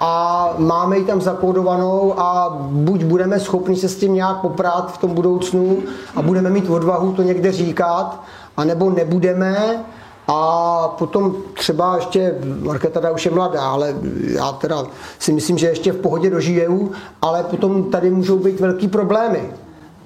a 0.00 0.54
máme 0.58 0.98
ji 0.98 1.04
tam 1.04 1.20
zakódovanou 1.20 2.20
a 2.20 2.56
buď 2.60 3.04
budeme 3.04 3.40
schopni 3.40 3.76
se 3.76 3.88
s 3.88 3.96
tím 3.96 4.14
nějak 4.14 4.40
poprát 4.40 4.92
v 4.92 4.98
tom 4.98 5.14
budoucnu 5.14 5.78
a 6.16 6.22
budeme 6.22 6.50
mít 6.50 6.70
odvahu 6.70 7.12
to 7.12 7.22
někde 7.22 7.52
říkat, 7.52 8.20
anebo 8.56 8.90
nebudeme 8.90 9.84
a 10.28 10.88
potom 10.98 11.36
třeba 11.54 11.96
ještě, 11.96 12.34
Markéta 12.60 13.10
už 13.10 13.24
je 13.24 13.30
mladá, 13.30 13.62
ale 13.62 13.94
já 14.34 14.52
teda 14.52 14.84
si 15.18 15.32
myslím, 15.32 15.58
že 15.58 15.66
ještě 15.66 15.92
v 15.92 16.00
pohodě 16.00 16.30
dožijou, 16.30 16.90
ale 17.22 17.44
potom 17.44 17.84
tady 17.84 18.10
můžou 18.10 18.38
být 18.38 18.60
velký 18.60 18.88
problémy. 18.88 19.50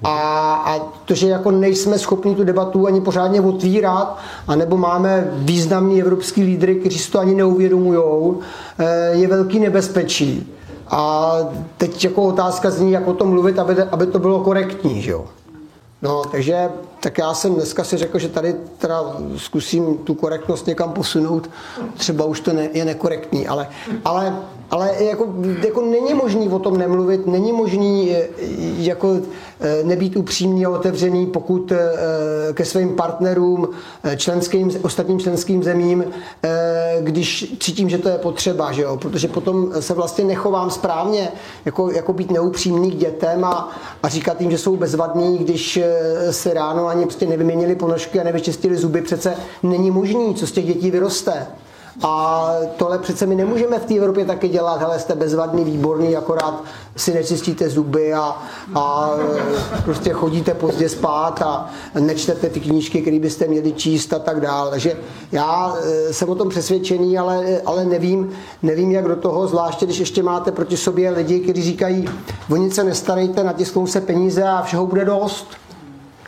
A, 0.03 0.53
a 0.65 0.79
to, 1.05 1.15
že 1.15 1.27
jako 1.27 1.51
nejsme 1.51 1.99
schopni 1.99 2.35
tu 2.35 2.43
debatu 2.43 2.87
ani 2.87 3.01
pořádně 3.01 3.41
otvírat, 3.41 4.17
anebo 4.47 4.77
máme 4.77 5.27
významní 5.31 6.01
evropský 6.01 6.43
lídry, 6.43 6.75
kteří 6.75 6.99
si 6.99 7.11
to 7.11 7.19
ani 7.19 7.35
neuvědomují, 7.35 8.35
eh, 8.79 9.09
je 9.11 9.27
velký 9.27 9.59
nebezpečí. 9.59 10.53
A 10.87 11.33
teď 11.77 12.03
jako 12.03 12.23
otázka 12.23 12.71
zní, 12.71 12.91
jak 12.91 13.07
o 13.07 13.13
tom 13.13 13.29
mluvit, 13.29 13.59
aby, 13.59 13.83
aby 13.83 14.05
to 14.05 14.19
bylo 14.19 14.39
korektní. 14.39 15.01
Že 15.01 15.11
jo? 15.11 15.25
No, 16.01 16.21
takže 16.31 16.69
tak 16.99 17.17
já 17.17 17.33
jsem 17.33 17.55
dneska 17.55 17.83
si 17.83 17.97
řekl, 17.97 18.19
že 18.19 18.29
tady 18.29 18.55
teda 18.77 19.03
zkusím 19.37 19.97
tu 19.97 20.13
korektnost 20.13 20.67
někam 20.67 20.91
posunout. 20.91 21.49
Třeba 21.97 22.25
už 22.25 22.39
to 22.39 22.53
ne, 22.53 22.69
je 22.73 22.85
nekorektní, 22.85 23.47
ale, 23.47 23.67
ale, 24.05 24.35
ale 24.73 24.91
jako, 24.99 25.27
jako 25.65 25.81
není 25.81 26.13
možný 26.13 26.49
o 26.49 26.59
tom 26.59 26.77
nemluvit, 26.77 27.27
není 27.27 27.51
možný 27.51 28.11
eh, 28.11 28.27
jako 28.77 29.15
eh, 29.59 29.83
nebýt 29.83 30.15
upřímný 30.15 30.65
a 30.65 30.69
otevřený, 30.69 31.25
pokud 31.25 31.71
eh, 31.71 31.77
ke 32.53 32.65
svým 32.65 32.95
partnerům, 32.95 33.69
členským, 34.15 34.71
ostatním 34.81 35.19
členským 35.19 35.63
zemím, 35.63 36.03
když 37.01 37.55
cítím, 37.59 37.89
že 37.89 37.97
to 37.97 38.09
je 38.09 38.17
potřeba, 38.17 38.71
že 38.71 38.81
jo? 38.81 38.97
protože 38.97 39.27
potom 39.27 39.71
se 39.79 39.93
vlastně 39.93 40.23
nechovám 40.23 40.69
správně, 40.69 41.31
jako, 41.65 41.91
jako 41.91 42.13
být 42.13 42.31
neupřímný 42.31 42.91
k 42.91 42.95
dětem 42.95 43.45
a, 43.45 43.71
a 44.03 44.09
říkat 44.09 44.41
jim, 44.41 44.51
že 44.51 44.57
jsou 44.57 44.75
bezvadní, 44.77 45.37
když 45.37 45.79
se 46.31 46.53
ráno 46.53 46.87
ani 46.87 47.05
prostě 47.05 47.25
nevyměnili 47.25 47.75
ponožky 47.75 48.19
a 48.19 48.23
nevyčistili 48.23 48.77
zuby, 48.77 49.01
přece 49.01 49.35
není 49.63 49.91
možný, 49.91 50.35
co 50.35 50.47
z 50.47 50.51
těch 50.51 50.65
dětí 50.65 50.91
vyroste. 50.91 51.47
A 52.01 52.49
tohle 52.77 52.99
přece 52.99 53.25
my 53.25 53.35
nemůžeme 53.35 53.79
v 53.79 53.85
té 53.85 53.95
Evropě 53.95 54.25
taky 54.25 54.49
dělat, 54.49 54.79
hele, 54.79 54.99
jste 54.99 55.15
bezvadný, 55.15 55.63
výborný, 55.63 56.15
akorát 56.15 56.63
si 56.95 57.13
nečistíte 57.13 57.69
zuby 57.69 58.13
a, 58.13 58.37
a 58.75 59.09
prostě 59.85 60.09
chodíte 60.13 60.53
pozdě 60.53 60.89
spát 60.89 61.41
a 61.41 61.69
nečtete 61.99 62.49
ty 62.49 62.59
knížky, 62.59 63.01
které 63.01 63.19
byste 63.19 63.47
měli 63.47 63.73
číst 63.73 64.13
a 64.13 64.19
tak 64.19 64.41
dále. 64.41 64.69
Takže 64.69 64.97
já 65.31 65.75
eh, 65.83 66.13
jsem 66.13 66.29
o 66.29 66.35
tom 66.35 66.49
přesvědčený, 66.49 67.17
ale, 67.17 67.61
ale 67.65 67.85
nevím, 67.85 68.29
nevím, 68.63 68.91
jak 68.91 69.07
do 69.07 69.15
toho, 69.15 69.47
zvláště 69.47 69.85
když 69.85 69.99
ještě 69.99 70.23
máte 70.23 70.51
proti 70.51 70.77
sobě 70.77 71.09
lidi, 71.09 71.39
kteří 71.39 71.61
říkají, 71.61 72.09
o 72.51 72.55
nic 72.55 72.75
se 72.75 72.83
nestarejte, 72.83 73.43
natisknou 73.43 73.87
se 73.87 74.01
peníze 74.01 74.43
a 74.43 74.61
všeho 74.61 74.87
bude 74.87 75.05
dost. 75.05 75.47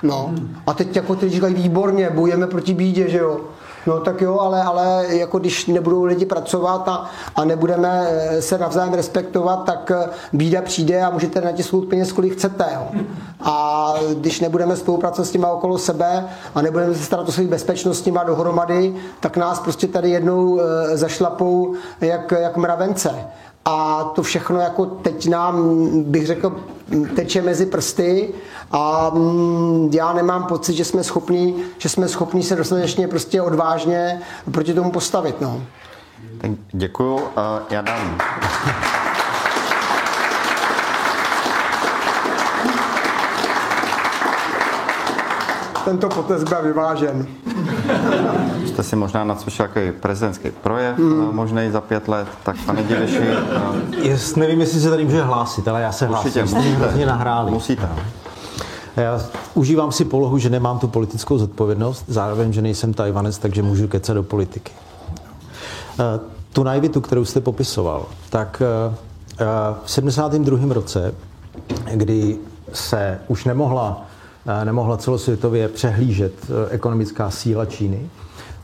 No. 0.04 0.34
A 0.68 0.74
teď 0.74 0.96
jako 0.96 1.16
ty 1.16 1.30
říkají 1.30 1.54
výborně, 1.54 2.10
bojujeme 2.10 2.48
proti 2.48 2.74
bídě, 2.74 3.10
že 3.10 3.18
jo. 3.18 3.40
No 3.88 4.00
tak 4.00 4.22
jo, 4.22 4.40
ale, 4.40 4.64
ale 4.64 5.06
jako 5.10 5.40
když 5.40 5.66
nebudou 5.66 6.04
lidi 6.04 6.26
pracovat 6.26 6.88
a, 6.88 7.06
a 7.36 7.46
nebudeme 7.46 8.08
eh, 8.10 8.42
se 8.42 8.58
navzájem 8.58 8.94
respektovat, 8.94 9.64
tak 9.64 9.92
eh, 9.92 10.10
bída 10.34 10.62
přijde 10.62 11.02
a 11.02 11.10
můžete 11.10 11.42
natisknout 11.42 11.86
peněz, 11.86 12.12
kolik 12.12 12.34
chcete. 12.34 12.66
Jo. 12.74 13.02
A 13.42 13.94
když 14.14 14.40
nebudeme 14.40 14.76
spolupracovat 14.76 15.26
s 15.26 15.32
těma 15.32 15.48
okolo 15.48 15.78
sebe 15.78 16.26
a 16.56 16.62
nebudeme 16.62 16.96
se 16.96 17.04
starat 17.04 17.30
o 17.30 17.32
svých 17.32 17.48
bezpečnost 17.48 18.00
s 18.00 18.02
těma 18.02 18.24
dohromady, 18.24 18.96
tak 19.20 19.38
nás 19.38 19.60
prostě 19.60 19.88
tady 19.88 20.10
jednou 20.10 20.60
eh, 20.60 20.98
zašlapou 20.98 21.74
jak, 22.02 22.32
jak 22.32 22.58
mravence. 22.58 23.12
A 23.66 24.04
to 24.16 24.24
všechno 24.24 24.60
jako 24.60 24.86
teď 24.86 25.30
nám, 25.30 25.64
bych 26.04 26.28
řekl, 26.28 26.56
teče 27.16 27.42
mezi 27.42 27.66
prsty 27.66 28.30
a 28.72 29.12
mm, 29.14 29.90
já 29.94 30.14
nemám 30.14 30.44
pocit, 30.44 30.74
že 30.74 30.86
jsme 30.86 31.04
schopní, 31.04 31.64
že 31.78 31.90
jsme 31.90 32.08
schopní 32.08 32.44
se 32.44 32.56
dostatečně 32.56 33.08
prostě 33.08 33.42
odvážně 33.42 34.22
proti 34.52 34.74
tomu 34.74 34.92
postavit. 34.92 35.42
No. 35.42 35.62
Tak 36.42 36.52
děkuju. 36.72 37.20
Já 37.70 37.82
dám 37.82 38.18
Tento 45.86 46.10
potez 46.10 46.44
byl 46.44 46.62
vyvážen. 46.62 47.28
Jste 48.66 48.84
si 48.84 48.96
možná 48.96 49.24
nacvičil 49.24 49.66
jaký 49.66 49.92
prezidentský 50.00 50.52
projev, 50.52 50.98
hmm. 50.98 51.36
možný 51.36 51.72
za 51.72 51.82
pět 51.82 52.08
let, 52.08 52.28
tak 52.44 52.56
pane 52.66 52.84
Diviši... 52.84 53.22
Jest, 54.02 54.38
nevím, 54.38 54.60
jestli 54.62 54.80
se 54.80 54.90
tady 54.90 55.04
může 55.06 55.22
hlásit, 55.24 55.68
ale 55.68 55.82
já 55.82 55.92
se 55.92 56.08
Určitě, 56.08 56.40
hlásím. 56.40 56.58
musíte. 56.58 56.78
hrozně 56.78 57.06
nahráli. 57.06 57.52
Musíte. 57.52 57.90
Já 58.98 59.22
užívám 59.54 59.92
si 59.92 60.06
polohu, 60.06 60.38
že 60.38 60.50
nemám 60.50 60.80
tu 60.80 60.88
politickou 60.88 61.38
zodpovědnost, 61.38 62.04
zároveň, 62.08 62.54
že 62.54 62.62
nejsem 62.62 62.94
Tajvanec, 62.94 63.38
takže 63.38 63.62
můžu 63.62 63.88
kecat 63.88 64.16
do 64.16 64.24
politiky. 64.24 64.72
Eh, 66.00 66.20
Tu 66.54 66.64
naivitu, 66.64 67.02
kterou 67.02 67.26
jste 67.26 67.42
popisoval, 67.42 68.06
tak 68.30 68.62
eh, 68.62 68.96
eh, 69.40 69.46
v 69.86 69.92
72. 69.92 70.74
roce, 70.74 71.14
kdy 71.94 72.38
se 72.74 73.20
už 73.28 73.46
nemohla, 73.46 74.02
eh, 74.02 74.15
nemohla 74.64 74.98
celosvětově 74.98 75.68
přehlížet 75.70 76.34
eh, 76.44 76.70
ekonomická 76.70 77.30
síla 77.30 77.66
Číny, 77.66 78.10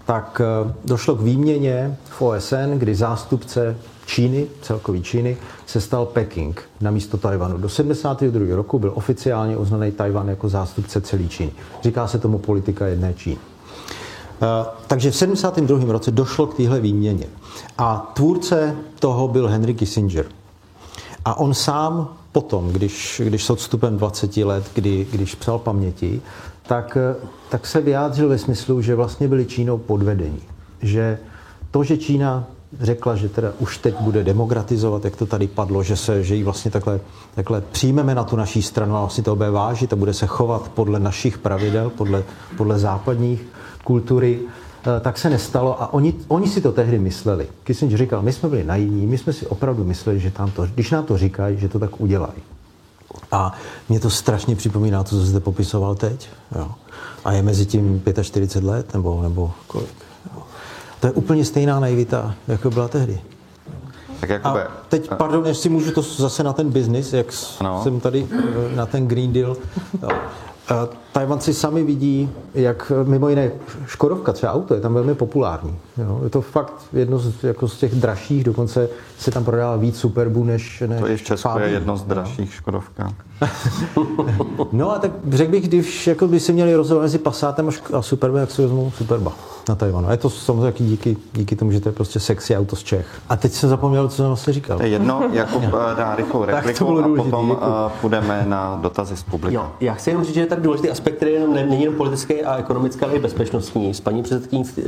tak 0.06 0.42
eh, 0.44 0.74
došlo 0.86 1.16
k 1.16 1.22
výměně 1.22 1.98
v 2.10 2.22
OSN, 2.22 2.72
kdy 2.74 2.96
zástupce 2.96 3.78
Číny, 4.06 4.48
celkový 4.62 5.04
Číny, 5.04 5.38
se 5.66 5.82
stal 5.82 6.06
Peking 6.06 6.62
na 6.82 6.92
místo 6.92 7.18
Tajvanu. 7.18 7.58
Do 7.58 7.70
72. 7.70 8.56
roku 8.56 8.80
byl 8.80 8.92
oficiálně 8.96 9.58
uznaný 9.58 9.92
Tajvan 9.92 10.30
jako 10.30 10.50
zástupce 10.50 11.02
celé 11.02 11.24
Číny. 11.24 11.52
Říká 11.84 12.08
se 12.08 12.20
tomu 12.20 12.38
politika 12.38 12.88
jedné 12.88 13.14
Číny. 13.14 13.38
Eh, 14.42 14.66
Takže 14.88 15.12
v 15.12 15.16
72. 15.16 15.92
roce 15.92 16.12
došlo 16.12 16.48
k 16.48 16.56
téhle 16.56 16.80
výměně. 16.80 17.26
A 17.78 18.12
tvůrce 18.14 18.76
toho 19.00 19.28
byl 19.28 19.48
Henry 19.48 19.74
Kissinger. 19.74 20.26
A 21.26 21.40
on 21.40 21.54
sám 21.54 22.18
potom, 22.32 22.70
když, 22.72 23.22
když 23.26 23.44
s 23.44 23.50
odstupem 23.50 23.98
20 23.98 24.38
let, 24.38 24.64
kdy, 24.74 25.08
když 25.12 25.36
psal 25.36 25.60
paměti, 25.60 26.22
tak, 26.68 26.98
tak 27.50 27.68
se 27.68 27.82
vyjádřil 27.82 28.30
ve 28.30 28.38
smyslu, 28.38 28.82
že 28.82 28.96
vlastně 28.96 29.28
byli 29.28 29.46
Čínou 29.46 29.78
podvedení. 29.78 30.42
Že 30.82 31.20
to, 31.72 31.84
že 31.84 31.98
Čína 31.98 32.48
řekla, 32.80 33.16
že 33.16 33.30
teda 33.30 33.52
už 33.60 33.78
teď 33.78 33.96
bude 34.00 34.24
demokratizovat, 34.24 35.06
jak 35.06 35.16
to 35.16 35.26
tady 35.26 35.48
padlo, 35.48 35.84
že, 35.84 35.96
se, 35.96 36.24
že 36.24 36.36
ji 36.36 36.44
vlastně 36.44 36.72
takhle, 36.72 37.00
takhle 37.36 37.62
přijmeme 37.62 38.16
na 38.16 38.24
tu 38.24 38.36
naší 38.36 38.62
stranu 38.62 38.96
a 38.96 39.00
vlastně 39.00 39.24
to 39.24 39.36
bude 39.36 39.50
vážit 39.50 39.94
a 39.94 39.96
bude 39.96 40.14
se 40.14 40.28
chovat 40.28 40.72
podle 40.76 41.00
našich 41.00 41.38
pravidel, 41.38 41.90
podle, 41.90 42.24
podle 42.58 42.80
západních 42.80 43.42
kultury, 43.84 44.40
tak 45.02 45.18
se 45.18 45.30
nestalo 45.30 45.82
a 45.82 45.94
oni, 45.94 46.14
oni 46.28 46.48
si 46.48 46.62
to 46.62 46.72
tehdy 46.72 47.00
mysleli. 47.00 47.48
Kissinger 47.64 47.98
říkal, 47.98 48.22
my 48.22 48.34
jsme 48.34 48.50
byli 48.50 48.64
naivní, 48.64 49.08
my 49.08 49.18
jsme 49.18 49.34
si 49.34 49.48
opravdu 49.48 49.84
mysleli, 49.84 50.20
že 50.20 50.32
tam 50.32 50.52
to, 50.52 50.66
když 50.66 50.92
nám 50.92 51.06
to 51.06 51.18
říkají, 51.18 51.58
že 51.60 51.70
to 51.70 51.80
tak 51.80 52.02
udělají. 52.02 52.42
A 53.32 53.54
mě 53.90 54.00
to 54.00 54.10
strašně 54.10 54.56
připomíná 54.56 55.04
to, 55.04 55.10
co 55.10 55.26
jste 55.26 55.40
popisoval 55.40 55.96
teď. 55.96 56.30
Jo. 56.56 56.72
A 57.26 57.32
je 57.32 57.42
mezi 57.42 57.66
tím 57.66 58.04
45 58.22 58.64
let, 58.64 58.94
nebo, 58.94 59.22
nebo 59.22 59.52
kolik. 59.68 59.96
Jo. 60.36 60.44
To 61.00 61.08
je 61.08 61.14
úplně 61.14 61.46
stejná 61.46 61.80
naivita, 61.80 62.36
jako 62.48 62.70
byla 62.70 62.88
tehdy. 62.88 63.22
Tak 64.20 64.30
A 64.30 64.34
Jakube, 64.34 64.68
teď, 64.90 65.10
pardon, 65.18 65.46
jestli 65.46 65.70
můžu 65.70 65.92
to 65.92 66.02
zase 66.02 66.44
na 66.44 66.54
ten 66.54 66.70
biznis, 66.70 67.14
jak 67.14 67.28
ano. 67.60 67.84
jsem 67.84 68.00
tady 68.00 68.28
eh, 68.32 68.76
na 68.76 68.86
ten 68.86 69.08
Green 69.08 69.34
Deal. 69.34 69.56
Jo. 70.02 70.10
Tajvanci 71.12 71.54
sami 71.54 71.84
vidí, 71.84 72.30
jak 72.54 72.92
mimo 73.04 73.30
jiné 73.30 73.52
Škodovka, 73.86 74.34
třeba 74.34 74.52
auto, 74.52 74.74
je 74.74 74.82
tam 74.82 74.94
velmi 74.94 75.16
populární. 75.16 75.76
Jo. 75.98 76.20
Je 76.24 76.30
to 76.30 76.42
fakt 76.42 76.74
jedno 76.94 77.20
z, 77.20 77.44
jako 77.44 77.68
z 77.68 77.78
těch 77.78 77.96
dražších, 77.96 78.44
dokonce 78.44 78.90
se 79.20 79.32
tam 79.32 79.44
prodává 79.46 79.76
víc 79.76 79.98
Superbů 80.00 80.44
než, 80.44 80.84
než 80.88 81.00
to 81.00 81.08
i 81.08 81.18
v 81.18 81.22
Česku 81.22 81.50
je 81.60 81.70
jedno 81.70 81.98
z 81.98 82.04
dražších 82.04 82.54
Škodovka. 82.54 83.14
No 84.72 84.92
a 84.92 85.00
tak 85.00 85.12
řekl 85.30 85.52
bych, 85.52 85.68
když 85.68 86.08
jako 86.08 86.28
by 86.28 86.40
si 86.40 86.54
měli 86.54 86.76
rozhodovat 86.76 87.04
mezi 87.04 87.18
Passátem 87.18 87.70
a 87.94 88.02
Superbem, 88.02 88.40
jak 88.42 88.52
si 88.52 88.62
vezmu 88.62 88.92
Superba 88.98 89.32
na 89.70 89.76
Tajvanu. 89.76 90.08
A 90.08 90.12
je 90.12 90.18
to 90.18 90.30
samozřejmě 90.30 90.62
taky 90.62 90.84
díky, 90.84 91.18
díky 91.34 91.56
tomu, 91.56 91.72
že 91.72 91.80
to 91.80 91.90
je 91.90 91.94
prostě 91.94 92.20
sexy 92.20 92.58
auto 92.58 92.76
z 92.76 92.84
Čech. 92.84 93.08
A 93.30 93.36
teď 93.38 93.52
jsem 93.52 93.70
zapomněl, 93.70 94.08
co 94.08 94.16
jsem 94.16 94.26
vlastně 94.26 94.54
říkal. 94.54 94.78
To 94.78 94.84
je 94.84 94.90
jedno, 94.90 95.24
Jakub 95.34 95.64
eh, 95.64 95.96
dá 95.96 96.16
rychlou 96.16 96.46
repliku 96.46 96.88
a 96.88 96.90
důležitý, 96.90 97.16
potom 97.24 97.50
děkuji. 97.50 97.64
eh, 97.88 97.92
půjdeme 98.02 98.46
na 98.48 98.80
dotazy 98.82 99.18
z 99.18 99.24
publika. 99.24 99.54
Jo, 99.56 99.72
já 99.80 99.94
chci 99.94 100.10
jenom 100.10 100.24
říct, 100.24 100.34
že 100.34 100.42
je 100.42 100.46
tady 100.46 100.62
důležitý 100.62 100.90
aspekt, 100.90 101.16
který 101.16 101.32
není 101.54 101.80
jenom 101.82 101.96
politický 101.96 102.44
a 102.44 102.56
ekonomický, 102.58 103.02
ale 103.06 103.14
i 103.14 103.20
bezpečnostní. 103.20 103.94
S 103.94 104.02
paní 104.02 104.24
předsedkyní 104.24 104.64
v, 104.64 104.78
eh, 104.78 104.84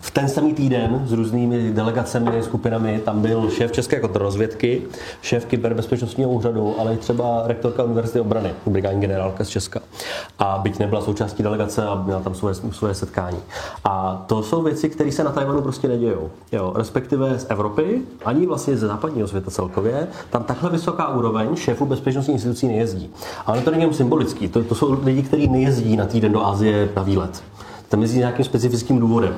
v 0.00 0.10
ten 0.20 0.28
samý 0.28 0.54
týden 0.54 1.02
s 1.06 1.12
různými 1.12 1.70
delegacemi, 1.70 2.42
skupinami, 2.42 3.00
tam 3.04 3.20
byl 3.22 3.50
šéf 3.50 3.72
České 3.72 4.00
kontrarozvědky, 4.00 4.82
šéf 5.22 5.44
kyberbezpečnostního 5.44 6.30
úřadu, 6.30 6.74
ale 6.78 6.94
i 6.94 6.96
třeba 6.96 7.42
rektorka 7.46 7.82
Univerzity 7.82 8.20
obrany, 8.20 8.50
brigádní 8.66 9.00
generálka 9.00 9.44
z 9.44 9.48
Česka. 9.48 9.80
A 10.38 10.58
byť 10.58 10.78
nebyla 10.78 11.00
součástí 11.00 11.42
delegace 11.42 11.86
a 11.86 11.94
měla 11.94 12.20
tam 12.20 12.34
svoje, 12.34 12.54
svoje 12.54 12.94
setkání. 12.94 13.38
A 13.84 14.24
to 14.26 14.42
jsou 14.42 14.62
věci, 14.62 14.88
které 14.88 15.12
se 15.12 15.24
na 15.24 15.30
Tajvanu 15.30 15.62
prostě 15.62 15.88
nedějou. 15.88 16.30
Jo, 16.52 16.72
respektive 16.76 17.38
z 17.38 17.46
Evropy, 17.48 18.02
ani 18.24 18.46
vlastně 18.46 18.76
ze 18.76 18.86
západního 18.86 19.28
světa 19.28 19.50
celkově, 19.50 20.06
tam 20.30 20.44
takhle 20.44 20.70
vysoká 20.70 21.08
úroveň 21.08 21.56
šéfů 21.56 21.86
bezpečnostních 21.86 22.34
institucí 22.34 22.68
nejezdí. 22.68 23.10
Ale 23.46 23.60
to 23.60 23.70
není 23.70 23.82
jenom 23.82 23.94
symbolický, 23.94 24.48
to, 24.48 24.64
to 24.64 24.74
jsou 24.74 24.98
lidi, 25.02 25.22
kteří 25.22 25.48
nejezdí 25.48 25.96
na 25.96 26.06
týden 26.06 26.32
do 26.32 26.44
Asie 26.44 26.88
na 26.96 27.02
výlet. 27.02 27.42
Tam 27.88 28.02
jezdí 28.02 28.18
nějakým 28.18 28.44
specifickým 28.44 28.98
důvodem. 28.98 29.34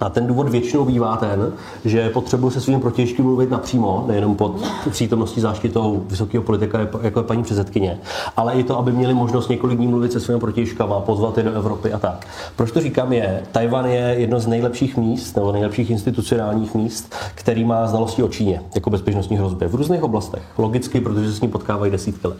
A 0.00 0.08
ten 0.10 0.26
důvod 0.26 0.48
většinou 0.48 0.84
bývá 0.84 1.16
ten, 1.16 1.52
že 1.84 2.08
potřebuji 2.08 2.50
se 2.50 2.60
svým 2.60 2.80
protějšky 2.80 3.22
mluvit 3.22 3.50
napřímo, 3.50 4.04
nejenom 4.08 4.34
pod 4.34 4.56
přítomností 4.90 5.40
záštitou 5.40 6.04
vysokého 6.08 6.44
politika, 6.44 6.78
jako 7.02 7.20
je 7.20 7.24
paní 7.24 7.42
předsedkyně, 7.42 7.98
ale 8.36 8.54
i 8.54 8.64
to, 8.64 8.78
aby 8.78 8.92
měli 8.92 9.14
možnost 9.14 9.48
několik 9.48 9.78
dní 9.78 9.86
mluvit 9.86 10.12
se 10.12 10.20
svými 10.20 10.40
protějškama, 10.40 11.00
pozvat 11.00 11.38
je 11.38 11.44
do 11.44 11.52
Evropy 11.52 11.92
a 11.92 11.98
tak. 11.98 12.26
Proč 12.56 12.70
to 12.72 12.80
říkám 12.80 13.12
je, 13.12 13.42
Tajvan 13.52 13.86
je 13.86 14.14
jedno 14.18 14.40
z 14.40 14.46
nejlepších 14.46 14.96
míst, 14.96 15.36
nebo 15.36 15.52
nejlepších 15.52 15.90
institucionálních 15.90 16.74
míst, 16.74 17.14
který 17.34 17.64
má 17.64 17.86
znalosti 17.86 18.22
o 18.22 18.28
Číně 18.28 18.60
jako 18.74 18.90
bezpečnostní 18.90 19.36
hrozbě 19.36 19.68
v 19.68 19.74
různých 19.74 20.02
oblastech. 20.02 20.42
Logicky, 20.58 21.00
protože 21.00 21.30
se 21.30 21.36
s 21.36 21.40
ním 21.40 21.50
potkávají 21.50 21.92
desítky 21.92 22.28
let. 22.28 22.38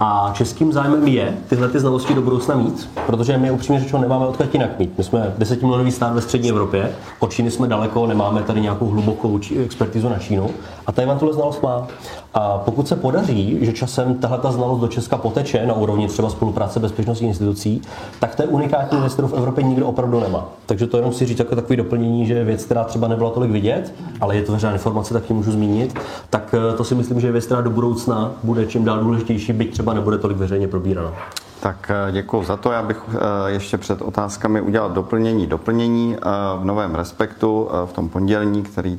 A 0.00 0.30
českým 0.34 0.72
zájmem 0.72 1.08
je 1.08 1.36
tyhle 1.48 1.68
ty 1.68 1.80
znalosti 1.80 2.14
do 2.14 2.22
budoucna 2.22 2.54
mít, 2.54 2.88
protože 3.06 3.38
my 3.38 3.50
upřímně 3.50 3.80
řečeno 3.80 4.02
nemáme 4.02 4.26
odkud 4.26 4.54
jinak 4.54 4.78
mít. 4.78 4.98
My 4.98 5.04
jsme 5.04 5.34
desetimilionový 5.38 5.92
stát 5.92 6.14
ve 6.14 6.20
střední 6.20 6.50
Evropě, 6.50 6.83
od 7.18 7.32
Číny 7.32 7.50
jsme 7.50 7.68
daleko, 7.68 8.06
nemáme 8.06 8.42
tady 8.42 8.60
nějakou 8.60 8.86
hlubokou 8.86 9.40
expertizu 9.64 10.08
na 10.08 10.18
Čínu 10.18 10.50
a 10.86 10.92
Tajvan 10.92 11.18
tuhle 11.18 11.34
znalost 11.34 11.62
má. 11.62 11.86
A 12.34 12.58
pokud 12.58 12.88
se 12.88 12.96
podaří, 12.96 13.58
že 13.60 13.72
časem 13.72 14.14
tahle 14.14 14.38
ta 14.38 14.52
znalost 14.52 14.80
do 14.80 14.88
Česka 14.88 15.16
poteče 15.16 15.66
na 15.66 15.74
úrovni 15.74 16.08
třeba 16.08 16.30
spolupráce 16.30 16.80
bezpečnostních 16.80 17.28
institucí, 17.28 17.82
tak 18.20 18.34
to 18.34 18.42
je 18.42 18.48
unikátní 18.48 19.00
věc, 19.00 19.12
kterou 19.12 19.28
v 19.28 19.34
Evropě 19.34 19.64
nikdo 19.64 19.86
opravdu 19.86 20.20
nemá. 20.20 20.48
Takže 20.66 20.86
to 20.86 20.96
jenom 20.96 21.12
si 21.12 21.26
říct 21.26 21.38
jako 21.38 21.56
takový 21.56 21.76
doplnění, 21.76 22.26
že 22.26 22.44
věc, 22.44 22.64
která 22.64 22.84
třeba 22.84 23.08
nebyla 23.08 23.30
tolik 23.30 23.50
vidět, 23.50 23.94
ale 24.20 24.36
je 24.36 24.42
to 24.42 24.52
veřejná 24.52 24.72
informace, 24.72 25.14
tak 25.14 25.30
ji 25.30 25.36
můžu 25.36 25.52
zmínit, 25.52 25.98
tak 26.30 26.54
eh, 26.54 26.76
to 26.76 26.84
si 26.84 26.94
myslím, 26.94 27.20
že 27.20 27.32
věc, 27.32 27.46
která 27.46 27.60
do 27.60 27.70
budoucna 27.70 28.32
bude 28.42 28.66
čím 28.66 28.84
dál 28.84 28.98
důležitější, 28.98 29.52
byť 29.52 29.72
třeba 29.72 29.94
nebude 29.94 30.18
tolik 30.18 30.36
veřejně 30.36 30.68
probírána. 30.68 31.12
Tak 31.64 31.90
děkuji 32.12 32.42
za 32.42 32.56
to. 32.56 32.72
Já 32.72 32.82
bych 32.82 33.00
ještě 33.46 33.78
před 33.78 34.02
otázkami 34.02 34.60
udělal 34.60 34.90
doplnění 34.90 35.46
doplnění 35.46 36.16
v 36.58 36.64
novém 36.64 36.94
Respektu 36.94 37.68
v 37.84 37.92
tom 37.92 38.08
pondělní, 38.08 38.62
který 38.62 38.98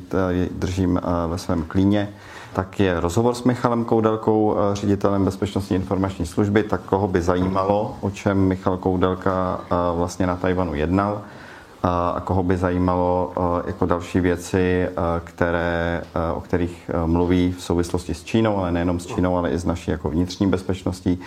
držím 0.50 1.00
ve 1.28 1.38
svém 1.38 1.62
klíně. 1.62 2.08
Tak 2.56 2.80
je 2.80 3.00
rozhovor 3.00 3.34
s 3.34 3.44
Michalem 3.44 3.84
Koudelkou, 3.84 4.56
eh, 4.56 4.76
ředitelem 4.76 5.24
Bezpečnostní 5.24 5.76
informační 5.76 6.26
služby, 6.26 6.62
tak 6.62 6.80
koho 6.80 7.08
by 7.08 7.22
zajímalo, 7.22 7.96
o 8.00 8.10
čem 8.10 8.38
Michal 8.38 8.76
Koudelka 8.76 9.60
eh, 9.64 9.74
vlastně 9.96 10.26
na 10.26 10.36
Tajvanu 10.36 10.74
jednal 10.74 11.20
eh, 11.22 11.88
a 12.14 12.20
koho 12.24 12.42
by 12.42 12.56
zajímalo 12.56 13.32
jako 13.66 13.86
další 13.86 14.20
věci, 14.20 14.88
které, 15.24 16.02
o 16.34 16.40
kterých 16.40 16.90
mluví 17.06 17.52
v 17.58 17.62
souvislosti 17.62 18.14
s 18.14 18.24
Čínou, 18.24 18.56
ale 18.56 18.72
nejenom 18.72 19.00
s 19.00 19.06
Čínou, 19.06 19.36
ale 19.36 19.50
i 19.50 19.58
s 19.58 19.64
naší 19.64 19.90
jako 19.90 20.10
vnitřní 20.10 20.46
bezpečností, 20.46 21.20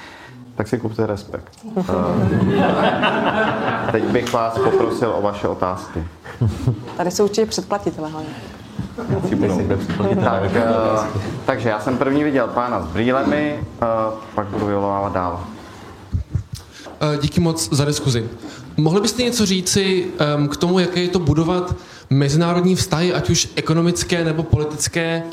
tak 0.59 0.67
si 0.67 0.77
kupte 0.77 1.07
respekt. 1.07 1.59
Teď 3.91 4.03
bych 4.03 4.33
vás 4.33 4.53
poprosil 4.53 5.13
o 5.17 5.21
vaše 5.21 5.47
otázky. 5.47 6.03
Tady 6.97 7.11
jsou 7.11 7.23
určitě 7.23 7.45
předplatitelé 7.45 8.09
hlavně. 8.09 8.29
Tak, 10.23 10.43
uh, 10.43 11.21
takže 11.45 11.69
já 11.69 11.79
jsem 11.79 11.97
první 11.97 12.23
viděl 12.23 12.47
pána 12.47 12.81
s 12.81 12.85
brýlemi, 12.85 13.59
uh, 13.59 13.87
pak 14.35 14.47
budu 14.47 14.65
vyvolávat 14.65 15.13
dál. 15.13 15.43
Díky 17.21 17.39
moc 17.39 17.69
za 17.73 17.85
diskuzi. 17.85 18.29
Mohli 18.77 19.01
byste 19.01 19.23
něco 19.23 19.45
říci 19.45 20.07
um, 20.37 20.47
k 20.47 20.57
tomu, 20.57 20.79
jaké 20.79 20.99
je 20.99 21.09
to 21.09 21.19
budovat 21.19 21.75
mezinárodní 22.09 22.75
vztahy, 22.75 23.13
ať 23.13 23.29
už 23.29 23.49
ekonomické 23.55 24.23
nebo 24.23 24.43
politické, 24.43 25.23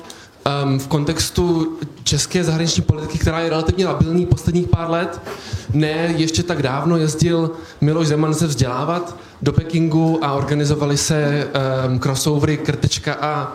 um, 0.64 0.78
v 0.78 0.88
kontextu 0.88 1.76
české 2.06 2.44
zahraniční 2.44 2.82
politiky, 2.82 3.18
která 3.18 3.40
je 3.40 3.50
relativně 3.50 3.86
labilní 3.86 4.26
posledních 4.26 4.68
pár 4.68 4.90
let. 4.90 5.20
Ne, 5.72 6.14
ještě 6.16 6.42
tak 6.42 6.62
dávno 6.62 6.96
jezdil 6.96 7.50
Miloš 7.80 8.06
Zeman 8.06 8.34
se 8.34 8.46
vzdělávat 8.46 9.16
do 9.42 9.52
Pekingu 9.52 10.24
a 10.24 10.32
organizovali 10.32 10.96
se 10.96 11.48
um, 11.88 11.98
crossovery 11.98 12.56
Krtečka 12.56 13.14
a, 13.14 13.52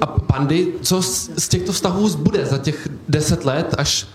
a 0.00 0.06
Pandy. 0.06 0.74
Co 0.82 1.02
z, 1.02 1.30
z 1.38 1.48
těchto 1.48 1.72
vztahů 1.72 2.08
zbude 2.08 2.46
za 2.46 2.58
těch 2.58 2.88
deset 3.08 3.44
let, 3.44 3.74
až 3.78 4.06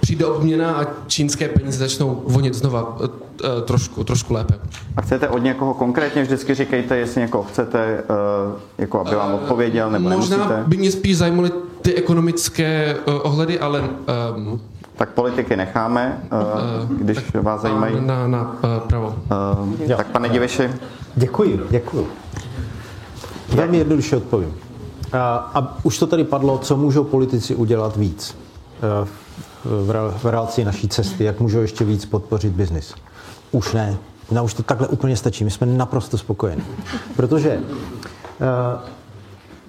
přijde 0.00 0.26
obměna 0.26 0.72
a 0.72 0.86
čínské 1.06 1.48
peníze 1.48 1.78
začnou 1.78 2.22
vonit 2.26 2.54
znova 2.54 3.00
uh, 3.00 3.06
trošku, 3.64 4.04
trošku 4.04 4.34
lépe. 4.34 4.54
A 4.96 5.02
chcete 5.02 5.28
od 5.28 5.38
někoho 5.38 5.74
konkrétně 5.74 6.22
vždycky 6.22 6.54
říkejte, 6.54 6.96
jestli 6.96 7.20
někoho 7.20 7.44
chcete, 7.44 8.02
uh, 8.10 8.54
jako 8.78 9.00
aby 9.00 9.16
vám 9.16 9.34
odpověděl, 9.34 9.90
nebo 9.90 10.08
Možná 10.08 10.36
nemusíte? 10.36 10.64
by 10.66 10.76
mě 10.76 10.90
spíš 10.90 11.16
zajímaly 11.16 11.50
ty 11.82 11.94
ekonomické 11.94 12.96
ohledy, 13.22 13.60
ale... 13.60 13.80
Um, 14.36 14.60
tak 14.96 15.10
politiky 15.10 15.56
necháme, 15.56 16.22
uh, 16.82 16.96
když 16.96 17.18
vás 17.34 17.60
zajímají. 17.60 17.96
Na, 18.00 18.26
na 18.26 18.56
pravo. 18.86 19.14
Uh, 19.88 19.96
tak 19.96 20.06
pane 20.06 20.28
Diviši. 20.28 20.70
Děkuji, 21.14 21.60
děkuji. 21.70 22.08
Velmi 23.54 23.78
jednoduše 23.78 24.16
odpovím. 24.16 24.54
A, 25.12 25.50
a 25.54 25.78
už 25.82 25.98
to 25.98 26.06
tady 26.06 26.24
padlo, 26.24 26.58
co 26.58 26.76
můžou 26.76 27.04
politici 27.04 27.54
udělat 27.54 27.96
víc 27.96 28.36
v, 29.64 30.24
relaci 30.24 30.64
naší 30.64 30.88
cesty, 30.88 31.24
jak 31.24 31.40
můžou 31.40 31.60
ještě 31.60 31.84
víc 31.84 32.06
podpořit 32.06 32.52
biznis. 32.52 32.94
Už 33.52 33.72
ne. 33.72 33.96
Na 34.30 34.42
už 34.42 34.54
to 34.54 34.62
takhle 34.62 34.88
úplně 34.88 35.16
stačí. 35.16 35.44
My 35.44 35.50
jsme 35.50 35.66
naprosto 35.66 36.18
spokojeni. 36.18 36.62
Protože 37.16 37.56
uh, 37.56 37.64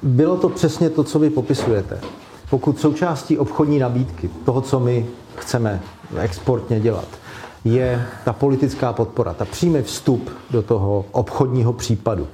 bylo 0.01 0.37
to 0.37 0.49
přesně 0.49 0.89
to, 0.89 1.03
co 1.03 1.19
vy 1.19 1.29
popisujete. 1.29 1.99
Pokud 2.49 2.79
součástí 2.79 3.37
obchodní 3.37 3.79
nabídky, 3.79 4.29
toho, 4.45 4.61
co 4.61 4.79
my 4.79 5.05
chceme 5.35 5.81
exportně 6.17 6.79
dělat, 6.79 7.07
je 7.63 8.05
ta 8.25 8.33
politická 8.33 8.93
podpora, 8.93 9.33
ta 9.33 9.45
přímý 9.45 9.81
vstup 9.81 10.29
do 10.51 10.61
toho 10.61 11.05
obchodního 11.11 11.73
případu. 11.73 12.27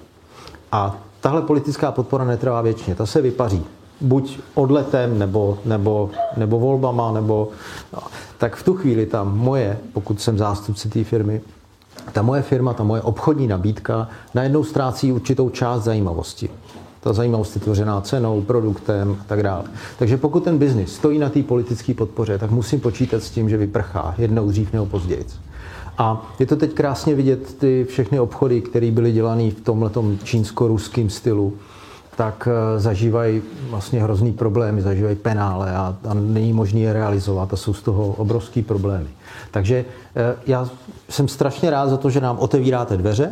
A 0.72 0.98
tahle 1.22 1.42
politická 1.42 1.92
podpora 1.92 2.26
netrvá 2.26 2.62
věčně, 2.62 2.96
ta 2.96 3.06
se 3.06 3.22
vypaří. 3.22 3.66
Buď 4.02 4.40
odletem, 4.54 5.20
nebo, 5.20 5.58
nebo, 5.66 6.10
nebo 6.38 6.60
volbama, 6.60 7.12
nebo... 7.12 7.50
No, 7.94 8.00
tak 8.38 8.56
v 8.56 8.64
tu 8.64 8.74
chvíli 8.74 9.06
ta 9.06 9.24
moje, 9.24 9.78
pokud 9.94 10.22
jsem 10.22 10.38
zástupce 10.38 10.90
té 10.90 11.04
firmy, 11.04 11.42
ta 12.12 12.22
moje 12.22 12.42
firma, 12.42 12.74
ta 12.74 12.84
moje 12.84 13.02
obchodní 13.02 13.48
nabídka 13.48 14.08
najednou 14.34 14.64
ztrácí 14.64 15.12
určitou 15.12 15.50
část 15.50 15.84
zajímavosti. 15.84 16.50
Ta 17.00 17.14
zajímavost 17.14 17.56
je 17.56 17.62
tvořená 17.62 18.02
cenou, 18.02 18.42
produktem 18.42 19.18
a 19.22 19.24
tak 19.28 19.44
dále. 19.44 19.64
Takže 20.00 20.18
pokud 20.18 20.44
ten 20.44 20.58
biznis 20.58 20.96
stojí 20.96 21.20
na 21.20 21.30
té 21.30 21.44
politické 21.44 21.94
podpoře, 21.94 22.38
tak 22.38 22.52
musím 22.52 22.80
počítat 22.80 23.24
s 23.24 23.30
tím, 23.30 23.50
že 23.50 23.58
vyprchá 23.58 24.16
jednou 24.18 24.48
dřív 24.48 24.74
nebo 24.74 24.86
později. 24.86 25.26
A 25.98 26.32
je 26.40 26.46
to 26.46 26.56
teď 26.56 26.74
krásně 26.74 27.16
vidět 27.16 27.54
ty 27.58 27.86
všechny 27.90 28.20
obchody, 28.20 28.62
které 28.62 28.92
byly 28.92 29.12
dělané 29.12 29.52
v 29.52 29.62
tomhle 29.62 29.92
čínsko-ruském 30.24 31.10
stylu, 31.10 31.54
tak 32.18 32.48
eh, 32.52 32.80
zažívají 32.80 33.42
vlastně 33.70 34.04
hrozný 34.04 34.34
problémy, 34.34 34.82
zažívají 34.82 35.16
penále 35.16 35.72
a, 35.72 35.96
a 36.10 36.14
není 36.14 36.54
možné 36.54 36.80
je 36.80 36.94
realizovat 36.94 37.54
a 37.54 37.56
jsou 37.56 37.74
z 37.74 37.82
toho 37.82 38.08
obrovský 38.08 38.62
problémy. 38.62 39.08
Takže 39.52 39.86
eh, 40.16 40.36
já 40.48 40.70
jsem 41.10 41.28
strašně 41.28 41.70
rád 41.70 41.90
za 41.90 41.98
to, 41.98 42.10
že 42.10 42.22
nám 42.22 42.40
otevíráte 42.40 42.98
dveře, 42.98 43.32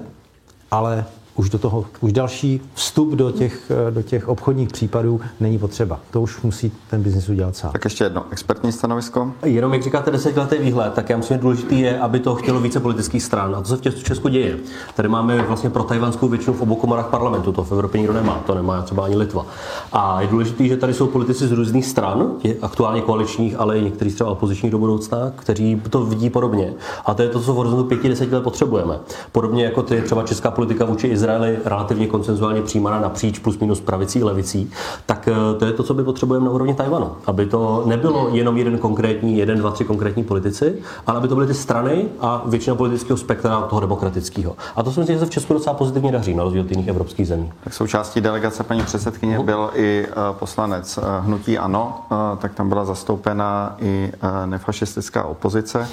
ale 0.71 1.05
už 1.35 1.49
do 1.49 1.59
toho, 1.59 1.85
už 2.01 2.13
další 2.13 2.61
vstup 2.73 3.11
do 3.11 3.31
těch, 3.31 3.71
do 3.89 4.01
těch 4.01 4.27
obchodních 4.27 4.69
případů 4.69 5.21
není 5.39 5.57
potřeba. 5.57 5.99
To 6.11 6.21
už 6.21 6.41
musí 6.41 6.71
ten 6.89 7.03
biznis 7.03 7.29
udělat 7.29 7.55
sám. 7.55 7.71
Tak 7.71 7.83
ještě 7.83 8.03
jedno, 8.03 8.25
expertní 8.31 8.71
stanovisko? 8.71 9.31
Jenom 9.43 9.73
jak 9.73 9.83
říkáte 9.83 10.11
desetiletý 10.11 10.57
výhled, 10.57 10.93
tak 10.93 11.09
já 11.09 11.17
myslím, 11.17 11.37
že 11.37 11.41
důležitý 11.41 11.79
je, 11.79 11.99
aby 11.99 12.19
to 12.19 12.35
chtělo 12.35 12.59
více 12.59 12.79
politických 12.79 13.23
stran. 13.23 13.55
A 13.55 13.61
to 13.61 13.67
se 13.67 13.91
v 13.91 14.03
Česku 14.03 14.27
děje. 14.27 14.57
Tady 14.95 15.09
máme 15.09 15.41
vlastně 15.41 15.69
pro 15.69 15.83
tajvanskou 15.83 16.27
většinu 16.27 16.53
v 16.53 16.61
obou 16.61 16.75
komorách 16.75 17.07
parlamentu, 17.07 17.51
to 17.51 17.63
v 17.63 17.71
Evropě 17.71 17.99
nikdo 17.99 18.13
nemá, 18.13 18.43
to 18.45 18.55
nemá 18.55 18.81
třeba 18.81 19.05
ani 19.05 19.15
Litva. 19.15 19.45
A 19.93 20.21
je 20.21 20.27
důležité, 20.27 20.67
že 20.67 20.77
tady 20.77 20.93
jsou 20.93 21.07
politici 21.07 21.47
z 21.47 21.51
různých 21.51 21.85
stran, 21.85 22.31
aktuálně 22.61 23.01
koaličních, 23.01 23.59
ale 23.59 23.79
i 23.79 23.83
některých 23.83 24.15
třeba 24.15 24.29
opozičních 24.29 24.71
do 24.71 24.77
budoucna, 24.77 25.17
kteří 25.35 25.81
to 25.89 26.05
vidí 26.05 26.29
podobně. 26.29 26.73
A 27.05 27.13
to 27.13 27.21
je 27.21 27.29
to, 27.29 27.39
co 27.39 27.53
v 27.53 27.55
horizontu 27.55 27.83
pěti, 27.83 28.09
deseti 28.09 28.35
let 28.35 28.43
potřebujeme. 28.43 28.99
Podobně 29.31 29.63
jako 29.63 29.83
ty 29.83 30.01
třeba 30.01 30.23
česká 30.23 30.51
politika 30.51 30.85
vůči 30.85 31.07
Izraeli 31.07 31.24
relativně 31.65 32.07
koncenzuálně 32.07 32.61
přijímána 32.61 32.99
napříč 32.99 33.39
plus 33.39 33.59
minus 33.59 33.81
pravicí 33.81 34.23
levicí, 34.23 34.71
tak 35.05 35.27
eh, 35.27 35.59
to 35.59 35.65
je 35.65 35.73
to, 35.73 35.83
co 35.83 35.93
by 35.93 36.03
potřebujeme 36.03 36.45
na 36.45 36.51
úrovni 36.51 36.73
Tajvanu. 36.73 37.11
Aby 37.25 37.45
to 37.45 37.83
nebylo 37.85 38.29
jenom 38.31 38.57
jeden 38.57 38.77
konkrétní, 38.77 39.37
jeden, 39.37 39.57
dva, 39.57 39.71
tři 39.71 39.85
konkrétní 39.85 40.23
politici, 40.23 40.75
ale 41.07 41.17
aby 41.17 41.27
to 41.27 41.35
byly 41.35 41.47
ty 41.47 41.53
strany 41.53 42.05
a 42.19 42.43
většina 42.45 42.75
politického 42.75 43.17
spektra 43.17 43.61
toho 43.61 43.79
demokratického. 43.79 44.55
A 44.75 44.83
to 44.83 44.91
si 44.91 44.99
myslím, 44.99 45.15
že 45.15 45.19
se 45.19 45.25
v 45.25 45.29
Česku 45.29 45.53
docela 45.53 45.75
pozitivně 45.75 46.11
daří, 46.11 46.33
na 46.33 46.43
rozdíl 46.43 46.61
od 46.61 46.71
jiných 46.71 46.87
evropských 46.87 47.27
zemí. 47.27 47.51
Tak 47.63 47.73
součástí 47.73 48.21
delegace 48.21 48.63
paní 48.63 48.83
předsedkyně 48.83 49.39
byl 49.39 49.69
i 49.73 50.05
eh, 50.09 50.13
poslanec 50.31 50.97
eh, 50.97 51.01
Hnutí 51.19 51.57
Ano, 51.57 52.01
tak 52.37 52.53
tam 52.53 52.69
byla 52.69 52.85
zastoupena 52.85 53.75
i 53.79 54.11
nefašistická 54.45 55.23
opozice. 55.23 55.87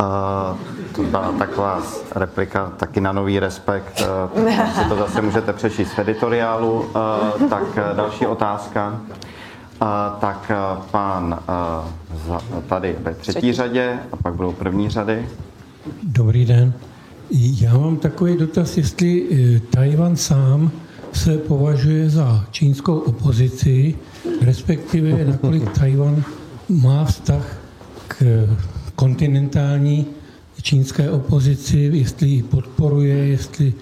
Uh, 0.00 0.58
to 0.94 1.02
byla 1.02 1.32
taková 1.32 1.82
replika 2.14 2.72
taky 2.76 3.00
na 3.00 3.12
nový 3.12 3.40
respekt. 3.40 4.02
Uh, 4.36 4.50
si 4.82 4.88
to 4.88 4.96
zase 4.96 5.22
můžete 5.22 5.52
přečíst 5.52 5.92
v 5.92 5.98
editoriálu. 5.98 6.72
Uh, 6.80 7.48
tak 7.48 7.62
uh, 7.62 7.96
další 7.96 8.26
otázka. 8.26 9.00
Uh, 9.82 9.88
tak 10.20 10.50
pán 10.90 11.38
uh, 11.48 11.90
za, 12.28 12.40
tady 12.68 12.96
ve 13.00 13.14
třetí, 13.14 13.30
třetí 13.30 13.52
řadě 13.52 13.98
a 14.12 14.16
pak 14.16 14.34
budou 14.34 14.52
první 14.52 14.90
řady. 14.90 15.28
Dobrý 16.02 16.44
den. 16.44 16.72
Já 17.30 17.78
mám 17.78 17.96
takový 17.96 18.36
dotaz, 18.36 18.76
jestli 18.76 19.60
Tajvan 19.70 20.16
sám 20.16 20.70
se 21.12 21.38
považuje 21.38 22.10
za 22.10 22.44
čínskou 22.50 22.98
opozici, 22.98 23.98
respektive 24.42 25.24
nakolik 25.24 25.70
Tajvan 25.78 26.22
má 26.68 27.04
vztah 27.04 27.56
k 28.08 28.48
kontinentální 29.00 30.06
čínské 30.62 31.10
opozici, 31.10 31.90
jestli 31.92 32.28
ji 32.28 32.42
podporuje, 32.42 33.16
jestli 33.16 33.72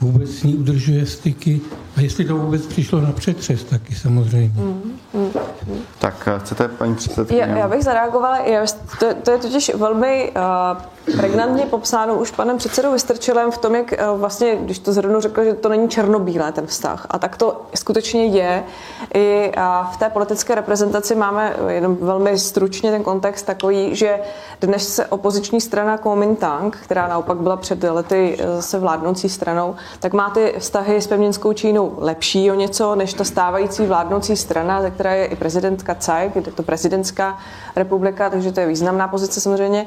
vůbec 0.00 0.30
s 0.30 0.42
ní 0.42 0.54
udržuje 0.54 1.06
styky 1.06 1.60
a 1.98 2.00
jestli 2.00 2.24
to 2.24 2.36
vůbec 2.36 2.66
přišlo 2.66 3.00
na 3.00 3.12
přetřes 3.12 3.64
taky 3.64 3.94
samozřejmě. 3.94 4.52
Mm, 4.62 4.98
mm, 5.14 5.30
mm. 5.66 5.78
Tak 5.98 6.28
eh, 6.34 6.38
chcete, 6.38 6.68
paní 6.68 6.94
předsedkyně? 6.94 7.40
Já, 7.40 7.46
já 7.46 7.68
bych 7.68 7.84
zareagovala, 7.84 8.38
to, 9.00 9.06
to 9.22 9.30
je 9.30 9.38
totiž 9.38 9.74
velmi 9.74 10.32
uh, 11.06 11.16
pregnantně 11.20 11.66
popsáno 11.66 12.14
už 12.14 12.30
panem 12.30 12.56
předsedou 12.56 12.92
Vystrčilem 12.92 13.50
v 13.50 13.58
tom, 13.58 13.74
jak 13.74 13.92
uh, 13.92 14.20
vlastně, 14.20 14.56
když 14.56 14.78
to 14.78 14.92
zrovna 14.92 15.20
řekl, 15.20 15.44
že 15.44 15.54
to 15.54 15.68
není 15.68 15.88
černobílé 15.88 16.52
ten 16.52 16.66
vztah. 16.66 17.06
A 17.10 17.18
tak 17.18 17.36
to 17.36 17.66
skutečně 17.74 18.26
je. 18.26 18.64
I 19.14 19.52
uh, 19.56 19.92
v 19.92 19.96
té 19.96 20.10
politické 20.10 20.54
reprezentaci 20.54 21.14
máme 21.14 21.56
jenom 21.68 21.96
velmi 22.00 22.38
stručně 22.38 22.90
ten 22.90 23.02
kontext 23.02 23.46
takový, 23.46 23.96
že 23.96 24.18
dnes 24.60 24.94
se 24.94 25.06
opoziční 25.06 25.60
strana 25.60 25.98
Kuomintang, 25.98 26.76
která 26.76 27.08
naopak 27.08 27.38
byla 27.38 27.56
před 27.56 27.82
lety 27.82 28.38
se 28.60 28.78
vládnoucí 28.78 29.28
stranou, 29.28 29.76
tak 30.00 30.12
má 30.12 30.30
ty 30.30 30.54
vztahy 30.58 31.00
s 31.00 31.06
pevninskou 31.06 31.52
Čínou 31.52 31.87
lepší 31.98 32.50
o 32.50 32.54
něco 32.54 32.94
než 32.94 33.14
ta 33.14 33.24
stávající 33.24 33.86
vládnoucí 33.86 34.36
strana, 34.36 34.82
ze 34.82 34.90
které 34.90 35.16
je 35.16 35.26
i 35.26 35.36
prezidentka 35.36 35.94
Tsai, 35.94 36.30
kde 36.34 36.48
je 36.48 36.52
to 36.52 36.62
prezidentská 36.62 37.38
republika, 37.76 38.30
takže 38.30 38.52
to 38.52 38.60
je 38.60 38.66
významná 38.66 39.08
pozice 39.08 39.40
samozřejmě, 39.40 39.86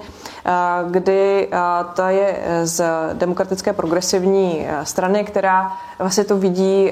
kdy 0.89 1.49
ta 1.93 2.09
je 2.09 2.39
z 2.63 2.83
demokratické 3.13 3.73
progresivní 3.73 4.67
strany, 4.83 5.23
která 5.23 5.77
vlastně 5.99 6.23
to 6.23 6.37
vidí 6.37 6.91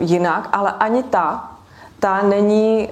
jinak, 0.00 0.48
ale 0.52 0.72
ani 0.72 1.02
ta 1.02 1.50
ta 2.00 2.22
není 2.22 2.88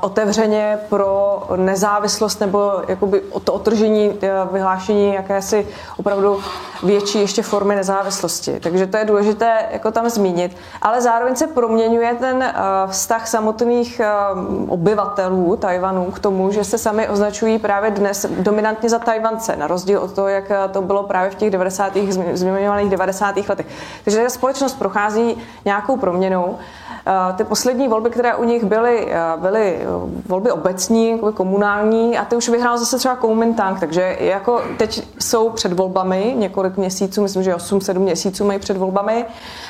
otevřeně 0.00 0.78
pro 0.88 1.42
nezávislost 1.56 2.40
nebo 2.40 2.72
jakoby 2.88 3.22
to 3.44 3.52
otržení, 3.52 4.08
uh, 4.08 4.18
vyhlášení 4.52 5.14
jakési 5.14 5.66
opravdu 5.96 6.40
větší 6.82 7.20
ještě 7.20 7.42
formy 7.42 7.74
nezávislosti. 7.74 8.60
Takže 8.60 8.86
to 8.86 8.96
je 8.96 9.04
důležité 9.04 9.58
jako 9.70 9.90
tam 9.90 10.08
zmínit. 10.08 10.56
Ale 10.82 11.02
zároveň 11.02 11.36
se 11.36 11.46
proměňuje 11.46 12.14
ten 12.14 12.36
uh, 12.36 12.90
vztah 12.90 13.28
samotných 13.28 14.00
uh, 14.34 14.72
obyvatelů 14.72 15.56
Tajvanu 15.56 16.10
k 16.10 16.18
tomu, 16.18 16.50
že 16.50 16.64
se 16.64 16.78
sami 16.78 17.08
označují 17.08 17.58
právě 17.58 17.90
dnes 17.90 18.26
dominantně 18.38 18.88
za 18.88 18.98
Tajvance, 18.98 19.56
na 19.56 19.66
rozdíl 19.66 20.00
od 20.00 20.12
toho, 20.12 20.28
jak 20.28 20.44
to 20.72 20.82
bylo 20.82 21.02
právě 21.02 21.30
v 21.30 21.34
těch 21.34 21.50
90. 21.50 21.92
zmiňovaných 22.32 22.90
90. 22.90 23.36
letech. 23.48 23.66
Takže 24.04 24.22
ta 24.22 24.30
společnost 24.30 24.74
prochází 24.74 25.36
nějakou 25.64 25.96
proměnou. 25.96 26.58
Eh, 27.06 27.32
ty 27.32 27.44
poslední 27.44 27.88
volby, 27.88 28.10
které 28.10 28.34
u 28.34 28.44
nich 28.44 28.64
byly, 28.64 29.12
eh, 29.12 29.18
byly 29.36 29.76
eh, 29.80 29.86
volby 30.28 30.50
obecní, 30.50 31.20
komunální 31.34 32.18
a 32.18 32.24
ty 32.24 32.36
už 32.36 32.48
vyhrál 32.48 32.78
zase 32.78 32.98
třeba 32.98 33.16
Kuomintang, 33.16 33.80
takže 33.80 34.16
jako 34.20 34.62
teď 34.78 35.08
jsou 35.18 35.50
před 35.50 35.72
volbami 35.72 36.34
několik 36.38 36.76
měsíců, 36.76 37.22
myslím, 37.22 37.42
že 37.42 37.54
8-7 37.54 37.98
měsíců 37.98 38.44
mají 38.44 38.58
před 38.58 38.76
volbami 38.76 39.24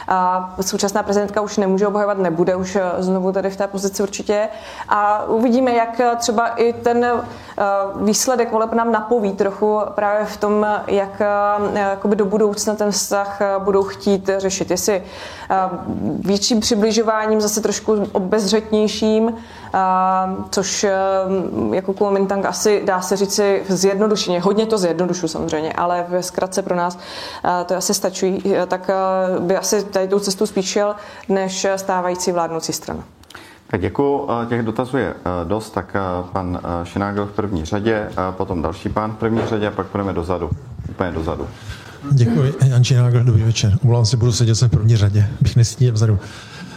a 0.09 0.55
současná 0.61 1.03
prezidentka 1.03 1.41
už 1.41 1.57
nemůže 1.57 1.87
obhajovat, 1.87 2.19
nebude 2.19 2.57
už 2.57 2.79
znovu 2.99 3.33
tady 3.33 3.51
v 3.51 3.57
té 3.57 3.67
pozici 3.67 4.03
určitě 4.03 4.49
a 4.89 5.25
uvidíme, 5.25 5.75
jak 5.75 6.01
třeba 6.17 6.49
i 6.49 6.73
ten 6.73 7.07
výsledek 7.97 8.53
voleb 8.53 8.73
nám 8.73 8.93
napoví 8.93 9.33
trochu 9.33 9.81
právě 9.95 10.27
v 10.27 10.37
tom, 10.37 10.67
jak 10.87 11.23
jakoby 11.75 12.17
do 12.17 12.25
budoucna 12.25 12.75
ten 12.75 12.91
vztah 12.91 13.41
budou 13.59 13.83
chtít 13.83 14.31
řešit. 14.39 14.71
Jestli 14.71 15.03
větší 16.25 16.61
přibližování 16.61 17.25
chováním 17.25 17.41
zase 17.41 17.61
trošku 17.61 17.93
obezřetnějším, 18.13 19.35
což 20.51 20.87
jako 21.73 21.93
Kuomintang 21.93 22.47
asi 22.47 22.83
dá 22.85 23.01
se 23.01 23.17
říci 23.17 23.63
zjednodušeně. 23.69 24.41
Hodně 24.41 24.67
to 24.67 24.79
zjednodušu 24.79 25.29
samozřejmě, 25.29 25.73
ale 25.73 26.05
ve 26.09 26.23
zkratce 26.23 26.63
pro 26.63 26.77
nás 26.77 26.99
to 27.67 27.77
asi 27.77 27.95
stačí. 27.95 28.55
Tak 28.67 28.91
by 29.39 29.57
asi 29.57 29.85
tady 29.85 30.09
tou 30.09 30.19
cestou 30.19 30.47
spíš 30.47 30.67
šel, 30.67 30.95
než 31.29 31.67
stávající 31.77 32.33
vládnoucí 32.33 32.73
strana. 32.73 33.05
Tak 33.67 33.81
děkuji. 33.81 34.29
Těch 34.49 34.63
dotazů 34.63 34.97
je 34.97 35.15
dost, 35.45 35.71
tak 35.71 35.97
pan 36.33 36.61
Šinágl 36.85 37.27
v 37.27 37.33
první 37.33 37.65
řadě, 37.65 38.11
potom 38.31 38.63
další 38.63 38.89
pán 38.89 39.13
v 39.13 39.17
první 39.17 39.47
řadě 39.47 39.69
a 39.69 39.71
pak 39.71 39.87
půjdeme 39.87 40.13
dozadu, 40.13 40.51
úplně 40.91 41.11
dozadu. 41.13 41.49
Děkuji, 42.13 42.55
Jan 42.67 42.85
Šinágl, 42.85 43.25
dobrý 43.25 43.43
večer. 43.43 43.79
Umlám 43.83 44.07
se, 44.07 44.17
budu 44.17 44.33
sedět 44.33 44.55
jsem 44.55 44.69
v 44.69 44.73
první 44.73 44.97
řadě, 44.97 45.29
bych 45.41 45.57
nestíněl 45.57 45.93
vzadu. 45.93 46.19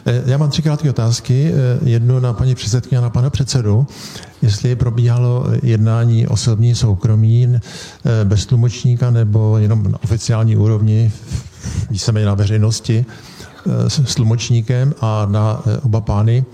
Eh, 0.05 0.23
já 0.25 0.37
mám 0.37 0.49
tři 0.49 0.61
krátké 0.61 0.89
otázky. 0.89 1.51
Eh, 1.53 1.89
jednu 1.89 2.19
na 2.19 2.33
paní 2.33 2.55
předsedkyně 2.55 2.97
a 2.97 3.01
na 3.01 3.09
pana 3.09 3.29
předsedu. 3.29 3.87
Jestli 4.41 4.75
probíhalo 4.75 5.45
jednání 5.63 6.27
osobní 6.27 6.75
soukromí 6.75 7.55
eh, 7.55 8.25
bez 8.25 8.45
tlumočníka 8.45 9.11
nebo 9.11 9.57
jenom 9.57 9.91
na 9.91 10.03
oficiální 10.03 10.57
úrovni, 10.57 11.11
víceméně 11.89 12.25
na 12.25 12.33
veřejnosti, 12.33 13.05
s 13.87 14.15
tlumočníkem 14.15 14.93
a 15.01 15.27
na 15.31 15.63
oba 15.83 16.01
pány. 16.01 16.45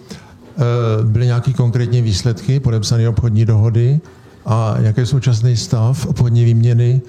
Byly 1.03 1.25
nějaké 1.25 1.53
konkrétní 1.53 2.01
výsledky, 2.01 2.59
podepsané 2.59 3.09
obchodní 3.09 3.45
dohody 3.45 3.99
a 4.45 4.75
jaký 4.79 4.99
je 4.99 5.05
současný 5.05 5.57
stav 5.57 6.05
obchodní 6.05 6.45
výměny 6.45 7.01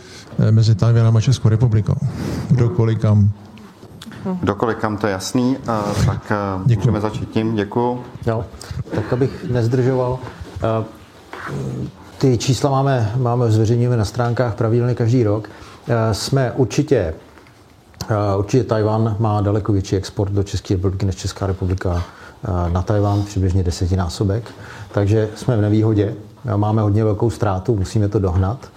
mezi 0.50 0.74
Tajvanem 0.74 1.16
a 1.16 1.20
Českou 1.20 1.48
republikou? 1.48 1.94
Kdokoliv 2.50 2.98
kam 2.98 3.30
Dokoliv 4.42 4.78
kam 4.78 4.96
to 4.96 5.06
je 5.06 5.12
jasný, 5.12 5.56
eh, 5.56 6.06
tak 6.06 6.32
eh, 6.32 6.36
Děkuji. 6.66 6.80
můžeme 6.80 7.00
začít 7.00 7.30
tím. 7.30 7.54
Děkuji. 7.56 8.04
Jo, 8.26 8.44
tak 8.94 9.12
abych 9.12 9.44
nezdržoval. 9.50 10.18
Eh, 10.56 10.84
ty 12.18 12.38
čísla 12.38 12.70
máme, 12.70 13.12
máme 13.16 13.50
zveřejňujeme 13.50 13.96
na 13.96 14.04
stránkách 14.04 14.54
pravidelně 14.54 14.94
každý 14.94 15.24
rok. 15.24 15.48
Jsme 16.12 16.52
určitě, 16.52 17.14
určitě 18.38 18.64
Tajvan 18.64 19.16
má 19.18 19.40
daleko 19.40 19.72
větší 19.72 19.96
export 19.96 20.32
do 20.32 20.42
České 20.42 20.74
republiky 20.74 21.06
než 21.06 21.16
Česká 21.16 21.46
republika 21.46 22.02
na 22.72 22.82
Tajvan, 22.82 23.22
přibližně 23.22 23.62
desetinásobek. 23.62 24.50
Takže 24.92 25.28
jsme 25.34 25.56
v 25.56 25.60
nevýhodě, 25.60 26.14
máme 26.56 26.82
hodně 26.82 27.04
velkou 27.04 27.30
ztrátu, 27.30 27.76
musíme 27.76 28.08
to 28.08 28.18
dohnat. 28.18 28.68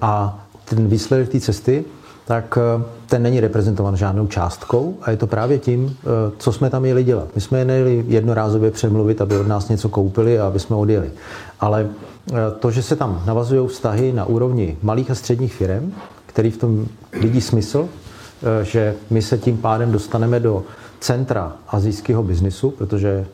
A 0.00 0.38
ten 0.64 0.88
výsledek 0.88 1.28
té 1.28 1.40
cesty 1.40 1.84
tak 2.28 2.58
eh, 2.58 2.84
ten 3.06 3.22
není 3.22 3.40
reprezentovan 3.40 3.96
žádnou 3.96 4.26
částkou 4.26 4.96
a 5.02 5.10
je 5.10 5.16
to 5.16 5.26
právě 5.26 5.58
tím, 5.58 5.96
eh, 6.02 6.06
co 6.38 6.52
jsme 6.52 6.70
tam 6.70 6.84
jeli 6.84 7.04
dělat. 7.04 7.28
My 7.34 7.40
jsme 7.40 7.58
je 7.58 7.64
nejeli 7.64 8.04
jednorázově 8.08 8.70
přemluvit, 8.70 9.20
aby 9.20 9.38
od 9.38 9.46
nás 9.46 9.68
něco 9.68 9.88
koupili 9.88 10.38
a 10.38 10.46
aby 10.46 10.58
jsme 10.58 10.76
odjeli. 10.76 11.10
Ale 11.60 11.88
eh, 11.88 12.34
to, 12.58 12.70
že 12.70 12.82
se 12.82 12.96
tam 12.96 13.22
navazují 13.26 13.68
vztahy 13.68 14.12
na 14.12 14.24
úrovni 14.24 14.76
malých 14.82 15.10
a 15.10 15.14
středních 15.14 15.54
firm, 15.54 15.92
který 16.26 16.50
v 16.50 16.56
tom 16.56 16.86
vidí 17.20 17.40
smysl, 17.40 17.88
že 18.62 18.94
my 19.10 19.22
se 19.22 19.38
tím 19.38 19.56
pádem 19.56 19.92
dostaneme 19.92 20.40
do 20.40 20.62
centra 21.00 21.52
azijského 21.68 22.22
biznisu, 22.22 22.70
protože 22.70 23.26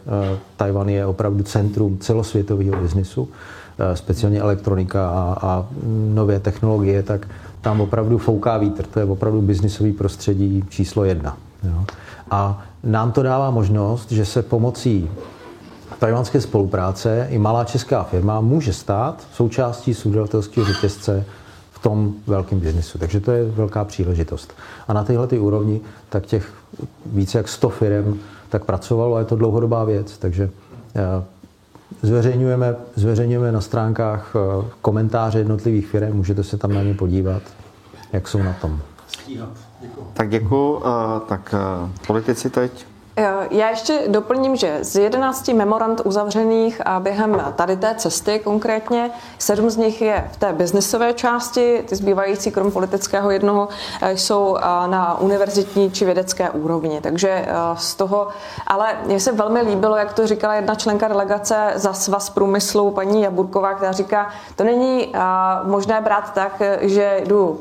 Tajvan 0.56 0.88
je 0.88 1.06
opravdu 1.06 1.42
centrum 1.42 1.98
celosvětového 1.98 2.82
biznisu, 2.82 3.28
speciálně 3.94 4.40
elektronika 4.40 5.08
a, 5.10 5.36
a 5.42 5.66
nové 6.14 6.40
technologie, 6.40 7.02
tak 7.02 7.28
tam 7.60 7.80
opravdu 7.80 8.18
fouká 8.18 8.58
vítr. 8.58 8.86
To 8.86 8.98
je 8.98 9.04
opravdu 9.04 9.42
biznisový 9.42 9.92
prostředí 9.92 10.64
číslo 10.68 11.04
jedna. 11.04 11.36
Jo. 11.62 11.84
A 12.30 12.64
nám 12.84 13.12
to 13.12 13.22
dává 13.22 13.50
možnost, 13.50 14.12
že 14.12 14.24
se 14.24 14.42
pomocí 14.42 15.10
tajvanské 15.98 16.40
spolupráce 16.40 17.26
i 17.30 17.38
malá 17.38 17.64
česká 17.64 18.02
firma 18.02 18.40
může 18.40 18.72
stát 18.72 19.26
součástí 19.32 19.94
subdodatelského 19.94 20.66
řetězce 20.66 21.24
v 21.72 21.78
tom 21.78 22.14
velkém 22.26 22.60
biznisu. 22.60 22.98
Takže 22.98 23.20
to 23.20 23.32
je 23.32 23.44
velká 23.44 23.84
příležitost. 23.84 24.52
A 24.88 24.92
na 24.92 25.04
téhle 25.04 25.26
ty 25.26 25.38
úrovni 25.38 25.80
tak 26.08 26.26
těch 26.26 26.52
více 27.06 27.38
jak 27.38 27.48
100 27.48 27.68
firm 27.68 28.18
tak 28.48 28.64
pracovalo 28.64 29.16
a 29.16 29.18
je 29.18 29.24
to 29.24 29.36
dlouhodobá 29.36 29.84
věc. 29.84 30.18
Takže 30.18 30.50
eh, 30.96 31.24
Zveřejňujeme, 32.04 32.76
zveřejňujeme 32.94 33.52
na 33.52 33.60
stránkách 33.60 34.32
eh, 34.36 34.64
komentáře 34.80 35.38
jednotlivých 35.38 35.86
firm, 35.86 36.16
můžete 36.16 36.44
se 36.44 36.58
tam 36.58 36.72
na 36.72 36.82
ně 36.82 36.94
podívat, 36.94 37.42
jak 38.12 38.28
jsou 38.28 38.42
na 38.42 38.52
tom. 38.52 38.80
Děkuji. 39.80 40.06
Tak 40.14 40.28
děkuji. 40.28 40.82
Eh, 40.86 41.20
tak 41.28 41.54
eh, 41.54 41.90
politici 42.06 42.50
teď. 42.50 42.86
Já 43.50 43.70
ještě 43.70 44.02
doplním, 44.08 44.56
že 44.56 44.78
z 44.82 44.96
11 44.96 45.48
memorand 45.48 46.00
uzavřených 46.04 46.86
a 46.86 47.00
během 47.00 47.52
tady 47.56 47.76
té 47.76 47.94
cesty 47.94 48.38
konkrétně, 48.38 49.10
sedm 49.38 49.70
z 49.70 49.76
nich 49.76 50.02
je 50.02 50.30
v 50.32 50.36
té 50.36 50.52
biznisové 50.52 51.12
části, 51.12 51.84
ty 51.88 51.96
zbývající 51.96 52.50
krom 52.50 52.72
politického 52.72 53.30
jednoho 53.30 53.68
jsou 54.14 54.56
na 54.86 55.20
univerzitní 55.20 55.90
či 55.90 56.04
vědecké 56.04 56.50
úrovni. 56.50 57.00
Takže 57.00 57.46
z 57.74 57.94
toho, 57.94 58.28
ale 58.66 58.96
mně 59.04 59.20
se 59.20 59.32
velmi 59.32 59.60
líbilo, 59.60 59.96
jak 59.96 60.12
to 60.12 60.26
říkala 60.26 60.54
jedna 60.54 60.74
členka 60.74 61.08
delegace 61.08 61.72
za 61.74 61.92
svaz 61.92 62.30
průmyslu, 62.30 62.90
paní 62.90 63.22
Jaburková, 63.22 63.74
která 63.74 63.92
říká, 63.92 64.28
to 64.56 64.64
není 64.64 65.14
možné 65.64 66.00
brát 66.00 66.34
tak, 66.34 66.62
že 66.80 67.20
jdu, 67.24 67.60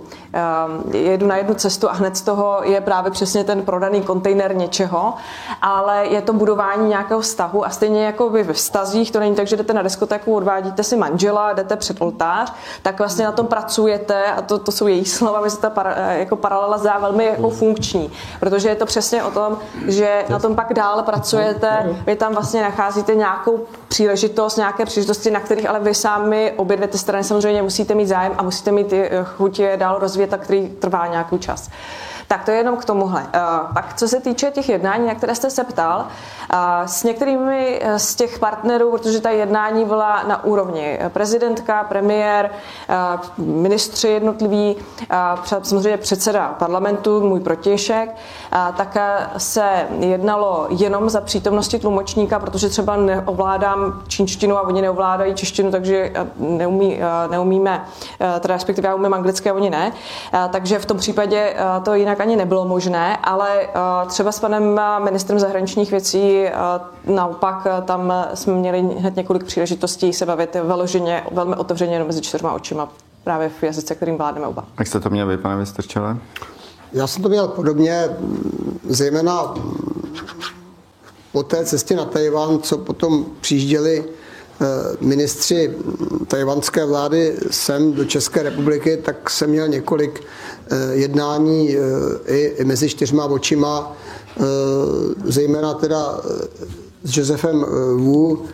jedu 0.94 1.28
na 1.28 1.38
jednu 1.38 1.54
cestu 1.54 1.90
a 1.90 1.94
hned 1.94 2.18
z 2.18 2.22
toho 2.22 2.60
je 2.64 2.82
právě 2.82 3.12
přesně 3.12 3.44
ten 3.44 3.62
prodaný 3.62 4.02
kontejner 4.02 4.56
něčeho, 4.56 5.14
ale 5.62 6.06
je 6.06 6.22
to 6.22 6.34
budování 6.34 6.90
nějakého 6.90 7.22
vztahu 7.22 7.66
a 7.66 7.70
stejně 7.70 8.06
jako 8.06 8.30
vy 8.30 8.44
ve 8.44 8.54
vztazích, 8.54 9.12
to 9.12 9.20
není 9.20 9.36
tak, 9.36 9.48
že 9.48 9.58
jdete 9.58 9.74
na 9.74 9.82
diskotéku, 9.82 10.36
odvádíte 10.36 10.84
si 10.84 10.96
manžela, 10.96 11.54
jdete 11.54 11.76
před 11.76 12.02
oltář, 12.02 12.54
tak 12.82 13.00
vlastně 13.00 13.26
na 13.26 13.32
tom 13.32 13.48
pracujete 13.48 14.26
a 14.26 14.42
to, 14.42 14.60
to 14.60 14.72
jsou 14.72 14.88
její 14.88 15.06
slova, 15.06 15.42
mi 15.42 15.50
se 15.50 15.58
ta 15.58 15.70
para, 15.70 15.96
jako 16.12 16.36
paralela 16.36 16.78
zdá 16.78 16.98
velmi 16.98 17.26
jako 17.26 17.50
funkční, 17.50 18.12
protože 18.40 18.70
je 18.70 18.76
to 18.76 18.86
přesně 18.86 19.24
o 19.24 19.32
tom, 19.32 19.58
že 19.88 20.26
na 20.30 20.40
tom 20.40 20.56
pak 20.56 20.74
dále 20.74 21.04
pracujete, 21.04 21.96
vy 22.06 22.16
tam 22.16 22.34
vlastně 22.34 22.62
nacházíte 22.62 23.16
nějakou 23.16 23.60
příležitost, 23.88 24.58
nějaké 24.58 24.86
příležitosti, 24.86 25.32
na 25.32 25.40
kterých 25.40 25.70
ale 25.70 25.80
vy 25.80 25.94
sami 25.94 26.54
obě 26.58 26.78
dvě 26.78 26.88
ty 26.88 26.98
strany 26.98 27.24
samozřejmě 27.24 27.62
musíte 27.62 27.96
mít 27.96 28.08
zájem 28.08 28.34
a 28.38 28.44
musíte 28.44 28.72
mít 28.72 28.94
chuť 29.24 29.60
je 29.60 29.78
dál 29.78 29.98
rozvíjet 30.00 30.23
a 30.32 30.38
který 30.38 30.70
trvá 30.70 31.08
nějaký 31.08 31.40
čas. 31.40 31.70
Tak 32.28 32.45
to 32.45 32.52
je 32.52 32.58
jenom 32.58 32.78
k 32.78 32.86
tomuhle. 32.86 33.26
Pak 33.74 33.94
co 33.94 34.08
se 34.08 34.20
týče 34.20 34.52
těch 34.52 34.70
jednání, 34.70 35.08
na 35.08 35.16
které 35.16 35.36
jste 35.36 35.50
se 35.50 35.64
ptal, 35.64 36.08
s 36.86 37.04
některými 37.04 37.82
z 37.98 38.16
těch 38.16 38.40
partnerů, 38.40 38.91
protože 38.91 39.22
ta 39.22 39.30
jednání 39.30 39.86
byla 39.86 40.24
na 40.28 40.44
úrovni 40.44 41.00
prezidentka, 41.08 41.84
premiér, 41.84 42.50
ministři 43.38 44.08
jednotliví, 44.08 44.76
samozřejmě 45.44 45.98
předseda 45.98 46.56
parlamentu, 46.60 47.22
můj 47.22 47.40
protějšek, 47.40 48.16
tak 48.78 48.98
se 49.38 49.88
jednalo 50.00 50.68
jenom 50.70 51.10
za 51.10 51.22
přítomnosti 51.22 51.80
tlumočníka, 51.80 52.40
protože 52.40 52.70
třeba 52.70 52.95
neovládám 52.95 54.02
čínštinu 54.08 54.58
a 54.58 54.62
oni 54.62 54.82
neovládají 54.82 55.36
češtinu, 55.36 55.72
takže 55.72 56.14
neumí, 56.38 57.00
neumíme, 57.30 57.86
teda 58.40 58.54
respektive 58.54 58.90
já 58.90 58.95
umím 58.95 59.14
anglicky 59.14 59.50
a 59.50 59.54
oni 59.54 59.70
ne. 59.70 59.91
Takže 60.52 60.80
v 60.80 60.86
tom 60.86 60.98
případě 60.98 61.56
to 61.84 61.94
jinak 61.94 62.12
ani 62.19 62.35
nebylo 62.35 62.65
možné, 62.65 63.18
ale 63.18 63.68
třeba 64.07 64.31
s 64.31 64.40
panem 64.40 64.81
ministrem 65.03 65.40
zahraničních 65.40 65.91
věcí 65.91 66.45
naopak 67.06 67.68
tam 67.85 68.14
jsme 68.34 68.53
měli 68.53 68.81
hned 68.81 69.15
několik 69.15 69.44
příležitostí 69.44 70.14
se 70.14 70.26
bavit 70.26 70.56
vyloženě, 70.64 71.23
velmi 71.31 71.56
otevřeně 71.56 71.94
jenom 71.94 72.07
mezi 72.07 72.22
čtyřma 72.22 72.53
očima 72.53 72.90
právě 73.23 73.49
v 73.49 73.64
jazyce, 73.64 73.95
kterým 73.95 74.18
vládneme 74.18 74.48
oba. 74.48 74.65
Jak 74.80 74.88
jste 74.88 74.99
to 74.99 75.10
měl 75.10 75.27
vy, 75.27 75.38
pane 75.38 75.57
Vystrčele? 75.57 76.18
Já 76.94 77.07
jsem 77.07 77.23
to 77.23 77.30
měl 77.30 77.48
podobně, 77.48 78.10
zejména 78.90 79.53
po 81.31 81.44
té 81.44 81.65
cestě 81.65 81.95
na 81.95 82.06
Tajvan, 82.06 82.60
co 82.60 82.77
potom 82.77 83.26
přijížděli 83.41 84.06
eh, 84.07 84.23
ministři 85.02 85.76
tajvanské 86.27 86.85
vlády 86.85 87.35
sem 87.52 87.94
do 87.94 88.06
České 88.06 88.44
republiky, 88.44 88.98
tak 88.98 89.30
jsem 89.30 89.49
měl 89.49 89.68
několik 89.68 90.23
eh, 90.23 90.76
jednání 90.91 91.77
eh, 92.26 92.38
i 92.38 92.64
mezi 92.65 92.90
čtyřma 92.90 93.26
očima, 93.26 93.98
zejména 95.26 95.73
teda 95.73 96.22
s 97.03 97.18
Josefem 97.18 97.65
Wu, 97.98 98.45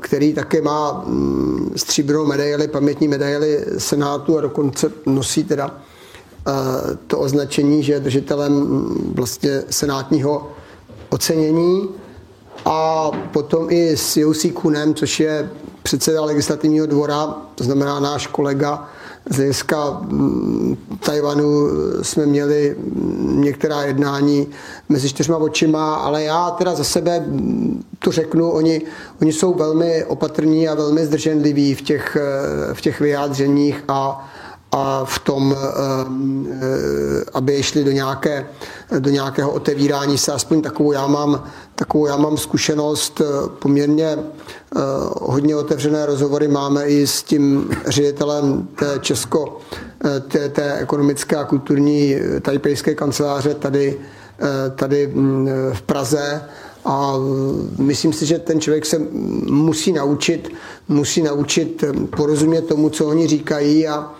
který 0.00 0.34
také 0.34 0.62
má 0.62 1.04
mm, 1.06 1.72
stříbrnou 1.76 2.26
medaili, 2.26 2.68
pamětní 2.68 3.08
medaili 3.08 3.64
Senátu 3.78 4.38
a 4.38 4.40
dokonce 4.40 4.92
nosí 5.06 5.44
teda 5.44 5.80
to 7.06 7.18
označení, 7.18 7.82
že 7.82 7.92
je 7.92 8.00
držitelem 8.00 8.52
mm, 8.52 9.12
vlastně 9.16 9.62
senátního 9.70 10.50
ocenění 11.10 11.88
a 12.64 13.10
potom 13.32 13.66
i 13.70 13.96
s 13.96 14.16
Jousí 14.16 14.50
Kunem, 14.50 14.94
což 14.94 15.20
je 15.20 15.50
předseda 15.82 16.24
legislativního 16.24 16.86
dvora, 16.86 17.34
to 17.54 17.64
znamená 17.64 18.00
náš 18.00 18.26
kolega. 18.26 18.88
Z 19.30 19.36
hlediska 19.36 20.00
mm, 20.00 20.76
Tajvanu 21.00 21.66
jsme 22.02 22.26
měli 22.26 22.76
mm, 22.78 23.40
některá 23.42 23.82
jednání 23.82 24.46
mezi 24.88 25.08
čtyřma 25.08 25.36
očima, 25.36 25.94
ale 25.94 26.22
já 26.22 26.50
teda 26.50 26.74
za 26.74 26.84
sebe 26.84 27.24
to 27.98 28.12
řeknu, 28.12 28.50
oni, 28.50 28.82
oni 29.22 29.32
jsou 29.32 29.54
velmi 29.54 30.04
opatrní 30.04 30.68
a 30.68 30.74
velmi 30.74 31.06
zdrženliví 31.06 31.74
v 31.74 31.82
těch, 31.82 32.16
v 32.72 32.80
těch 32.80 33.00
vyjádřeních 33.00 33.84
a 33.88 34.30
a 34.74 35.04
v 35.04 35.18
tom, 35.18 35.54
eh, 35.54 35.56
eh, 35.56 37.24
aby 37.32 37.62
šli 37.62 37.84
do, 37.84 37.90
nějaké, 37.90 38.46
do 38.98 39.10
nějakého 39.10 39.50
otevírání 39.50 40.18
se. 40.18 40.32
Aspoň 40.32 40.62
takovou 40.62 40.92
já 40.92 41.06
mám, 41.06 41.44
takovou 41.74 42.06
já 42.06 42.16
mám 42.16 42.36
zkušenost. 42.36 43.20
Eh, 43.20 43.48
poměrně 43.58 44.18
hodně 45.20 45.56
otevřené 45.56 46.06
rozhovory 46.06 46.48
máme 46.48 46.86
i 46.86 47.06
s 47.06 47.22
tím 47.22 47.70
ředitelem 47.86 48.68
té 48.74 48.98
Česko, 49.00 49.58
té, 50.28 50.48
té 50.48 50.74
ekonomické 50.78 51.36
a 51.36 51.44
kulturní 51.44 52.16
tajpejské 52.42 52.94
kanceláře 52.94 53.54
tady, 53.54 53.98
tady 54.76 55.06
mm, 55.06 55.48
v 55.72 55.82
Praze. 55.82 56.42
A 56.84 57.14
myslím 57.78 58.12
si, 58.12 58.26
že 58.26 58.38
ten 58.38 58.60
člověk 58.60 58.86
se 58.86 58.98
musí 59.50 59.92
naučit, 59.92 60.52
musí 60.88 61.22
naučit 61.22 61.84
porozumět 62.16 62.62
tomu, 62.62 62.90
co 62.90 63.06
oni 63.06 63.26
říkají 63.26 63.88
a, 63.88 64.10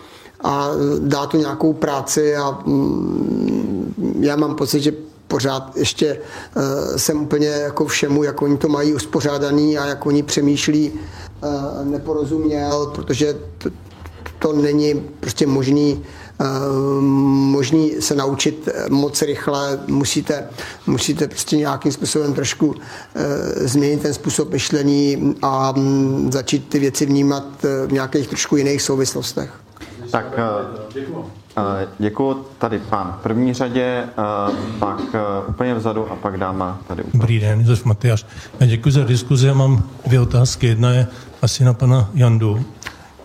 a 0.44 0.70
dá 0.98 1.26
to 1.26 1.36
nějakou 1.36 1.72
práci 1.72 2.36
a 2.36 2.58
mm, 2.66 4.14
já 4.20 4.36
mám 4.36 4.54
pocit, 4.54 4.80
že 4.80 4.92
pořád 5.28 5.76
ještě 5.76 6.18
uh, 6.56 6.96
jsem 6.96 7.22
úplně 7.22 7.46
jako 7.46 7.86
všemu, 7.86 8.22
jak 8.22 8.42
oni 8.42 8.56
to 8.56 8.68
mají 8.68 8.94
uspořádaný 8.94 9.78
a 9.78 9.86
jak 9.86 10.06
oni 10.06 10.22
přemýšlí, 10.22 10.92
uh, 10.92 11.88
neporozuměl, 11.90 12.92
protože 12.94 13.36
to, 13.58 13.70
to 14.38 14.52
není 14.52 14.94
prostě 15.20 15.46
možný 15.46 16.04
uh, 16.40 17.00
možný 17.50 17.92
se 18.00 18.14
naučit 18.14 18.68
moc 18.90 19.22
rychle, 19.22 19.80
musíte, 19.86 20.48
musíte 20.86 21.28
prostě 21.28 21.56
nějakým 21.56 21.92
způsobem 21.92 22.34
trošku 22.34 22.74
změnit 23.56 24.02
ten 24.02 24.14
způsob 24.14 24.50
myšlení 24.50 25.34
a 25.42 25.76
um, 25.76 26.32
začít 26.32 26.68
ty 26.68 26.78
věci 26.78 27.06
vnímat 27.06 27.44
v 27.86 27.92
nějakých 27.92 28.28
trošku 28.28 28.56
jiných 28.56 28.82
souvislostech. 28.82 29.50
Tak 30.14 30.38
eh, 31.56 31.86
děkuji 31.98 32.46
tady 32.58 32.78
pán 32.78 33.14
v 33.18 33.22
první 33.22 33.54
řadě, 33.54 33.82
eh, 33.82 34.52
pak 34.78 35.00
eh, 35.14 35.18
úplně 35.48 35.74
vzadu 35.74 36.12
a 36.12 36.16
pak 36.16 36.36
dáma 36.36 36.78
tady. 36.88 37.02
Úplně. 37.02 37.20
Dobrý 37.20 37.40
den, 37.40 37.60
Josef 37.60 37.84
Matyáš. 37.84 38.26
Děkuji 38.66 38.90
za 38.90 39.04
diskuzi. 39.04 39.46
Já 39.46 39.54
mám 39.54 39.82
dvě 40.06 40.20
otázky. 40.20 40.66
Jedna 40.66 40.90
je 40.90 41.06
asi 41.42 41.64
na 41.64 41.72
pana 41.72 42.10
Jandu. 42.14 42.64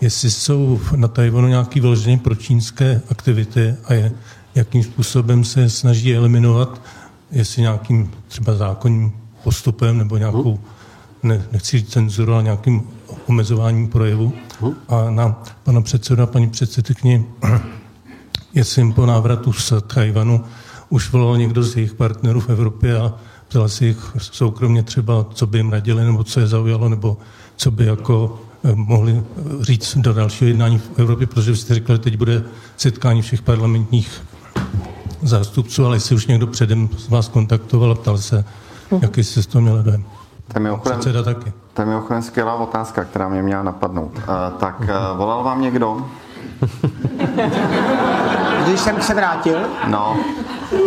Jestli 0.01 0.31
jsou 0.31 0.79
na 0.95 1.07
Tajvanu 1.07 1.47
nějaké 1.47 1.81
vyloženě 1.81 2.17
pročínské 2.17 3.01
aktivity 3.11 3.75
a 3.85 3.93
je, 3.93 4.11
jakým 4.55 4.83
způsobem 4.83 5.43
se 5.43 5.69
snaží 5.69 6.15
eliminovat, 6.15 6.81
jestli 7.31 7.61
nějakým 7.61 8.11
třeba 8.27 8.55
zákonním 8.55 9.13
postupem 9.43 9.97
nebo 9.97 10.17
nějakou, 10.17 10.59
ne, 11.23 11.45
nechci 11.51 11.77
říct 11.77 11.89
cenzuru, 11.89 12.33
ale 12.33 12.43
nějakým 12.43 12.89
omezováním 13.27 13.87
projevu. 13.87 14.33
A 14.89 15.09
na 15.09 15.43
pana 15.63 15.81
předseda, 15.81 16.25
paní 16.25 16.49
předsedkyni, 16.49 17.25
jestli 18.53 18.93
po 18.93 19.05
návratu 19.05 19.53
z 19.53 19.73
Tajvanu 19.87 20.43
už 20.89 21.11
volal 21.11 21.37
někdo 21.37 21.63
z 21.63 21.75
jejich 21.75 21.93
partnerů 21.93 22.39
v 22.39 22.49
Evropě 22.49 22.97
a 22.97 23.13
ptal 23.47 23.69
si 23.69 23.85
jich 23.85 24.15
soukromně 24.17 24.83
třeba, 24.83 25.25
co 25.33 25.47
by 25.47 25.57
jim 25.57 25.71
radili, 25.71 26.05
nebo 26.05 26.23
co 26.23 26.39
je 26.39 26.47
zaujalo, 26.47 26.89
nebo 26.89 27.17
co 27.55 27.71
by 27.71 27.85
jako 27.85 28.39
eh, 28.63 28.71
mohli 28.75 29.23
říct 29.61 29.97
do 29.97 30.13
dalšího 30.13 30.47
jednání 30.47 30.77
v 30.77 30.89
Evropě, 30.97 31.27
protože 31.27 31.55
jste 31.55 31.75
říkali, 31.75 31.97
že 31.97 32.03
teď 32.03 32.17
bude 32.17 32.43
setkání 32.77 33.21
všech 33.21 33.41
parlamentních 33.41 34.21
zástupců, 35.21 35.85
ale 35.85 35.95
jestli 35.95 36.15
už 36.15 36.27
někdo 36.27 36.47
předem 36.47 36.89
vás 37.09 37.27
kontaktoval 37.27 37.91
a 37.91 37.95
ptal 37.95 38.17
se, 38.17 38.45
jaký 39.01 39.23
jste 39.23 39.43
z 39.43 39.47
toho 39.47 39.61
měl 39.61 39.83
dojem. 39.83 40.03
Předseda 40.83 41.23
taky. 41.23 41.53
To 41.79 41.83
je 41.83 41.85
mimochodem 41.85 42.21
skvělá 42.21 42.53
otázka, 42.53 43.05
která 43.05 43.29
mě 43.29 43.41
měla 43.41 43.63
napadnout. 43.63 44.11
Uh, 44.17 44.23
tak 44.59 44.79
uh, 44.79 44.87
volal 45.17 45.43
vám 45.43 45.61
někdo? 45.61 46.05
Když 48.65 48.79
jsem 48.79 49.01
se 49.01 49.13
vrátil? 49.13 49.59
No. 49.87 50.17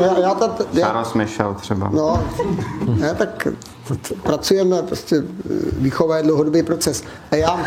Já, 0.01 0.19
já 0.19 0.35
to, 0.35 0.51
já, 0.73 0.87
Charles 0.87 1.15
Michel 1.15 1.55
třeba. 1.55 1.91
No, 1.93 2.25
ne, 2.87 3.15
tak 3.15 3.49
pracujeme, 4.23 4.83
prostě 4.83 5.23
výchova 5.73 6.17
je 6.17 6.23
dlouhodobý 6.23 6.63
proces. 6.63 7.05
A 7.31 7.37
já, 7.37 7.59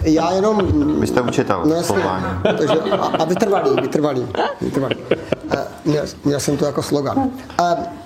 já 0.00 0.30
jenom... 0.30 0.60
Vy 1.00 1.06
jste 1.06 1.20
učitel, 1.20 1.62
no, 1.64 1.74
jasně, 1.74 2.04
takže, 2.42 2.80
a, 2.80 3.06
a 3.06 3.24
vytrvalý, 3.24 3.70
vytrvalý, 3.82 4.26
vytrvalý. 4.60 4.96
Měl, 5.84 6.04
měl 6.24 6.40
jsem 6.40 6.56
to 6.56 6.64
jako 6.64 6.82
slogan. 6.82 7.30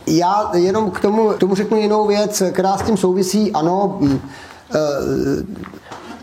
Já 0.06 0.50
jenom 0.54 0.90
k 0.90 1.00
tomu, 1.00 1.28
k 1.28 1.38
tomu 1.38 1.54
řeknu 1.54 1.76
jinou 1.76 2.06
věc, 2.06 2.42
která 2.52 2.76
s 2.76 2.82
tím 2.82 2.96
souvisí. 2.96 3.52
Ano, 3.52 3.98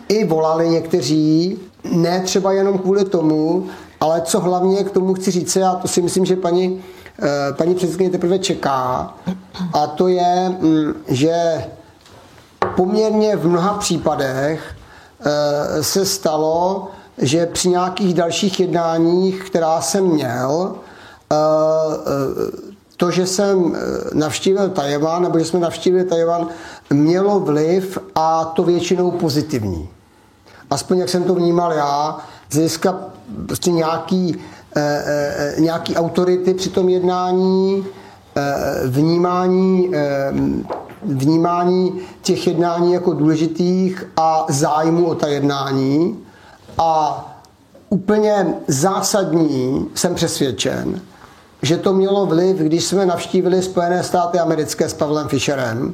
i 0.07 0.25
volali 0.25 0.69
někteří, 0.69 1.59
ne 1.91 2.21
třeba 2.21 2.51
jenom 2.51 2.77
kvůli 2.77 3.05
tomu, 3.05 3.65
ale 3.99 4.21
co 4.21 4.39
hlavně 4.39 4.83
k 4.83 4.91
tomu 4.91 5.13
chci 5.13 5.31
říct, 5.31 5.57
a 5.57 5.75
to 5.75 5.87
si 5.87 6.01
myslím, 6.01 6.25
že 6.25 6.35
paní, 6.35 6.83
paní 7.57 7.75
předsedkyně 7.75 8.09
teprve 8.09 8.39
čeká, 8.39 9.13
a 9.73 9.87
to 9.87 10.07
je, 10.07 10.57
že 11.07 11.65
poměrně 12.75 13.35
v 13.35 13.47
mnoha 13.47 13.73
případech 13.73 14.75
se 15.81 16.05
stalo, 16.05 16.87
že 17.17 17.45
při 17.45 17.69
nějakých 17.69 18.13
dalších 18.13 18.59
jednáních, 18.59 19.43
která 19.43 19.81
jsem 19.81 20.03
měl, 20.03 20.75
to, 22.97 23.11
že 23.11 23.27
jsem 23.27 23.75
navštívil 24.13 24.69
Tajvan, 24.69 25.23
nebo 25.23 25.39
že 25.39 25.45
jsme 25.45 25.59
navštívili 25.59 26.03
Tajvan, 26.03 26.47
mělo 26.93 27.39
vliv 27.39 27.97
a 28.15 28.45
to 28.45 28.63
většinou 28.63 29.11
pozitivní. 29.11 29.89
Aspoň 30.69 30.97
jak 30.97 31.09
jsem 31.09 31.23
to 31.23 31.35
vnímal 31.35 31.73
já, 31.73 32.17
z 32.49 32.55
hlediska 32.55 32.99
prostě 33.45 33.71
nějaký, 33.71 34.35
eh, 34.75 35.55
nějaký 35.59 35.95
autority 35.95 36.53
při 36.53 36.69
tom 36.69 36.89
jednání, 36.89 37.85
eh, 38.35 38.87
vnímání, 38.87 39.91
eh, 39.93 40.33
vnímání 41.03 41.99
těch 42.21 42.47
jednání 42.47 42.93
jako 42.93 43.13
důležitých 43.13 44.05
a 44.17 44.45
zájmu 44.49 45.05
o 45.05 45.15
ta 45.15 45.27
jednání. 45.27 46.19
A 46.77 47.19
úplně 47.89 48.53
zásadní 48.67 49.89
jsem 49.95 50.15
přesvědčen, 50.15 51.01
že 51.61 51.77
to 51.77 51.93
mělo 51.93 52.25
vliv, 52.25 52.57
když 52.57 52.85
jsme 52.85 53.05
navštívili 53.05 53.61
Spojené 53.61 54.03
státy 54.03 54.39
americké 54.39 54.89
s 54.89 54.93
Pavlem 54.93 55.27
Fischerem 55.27 55.93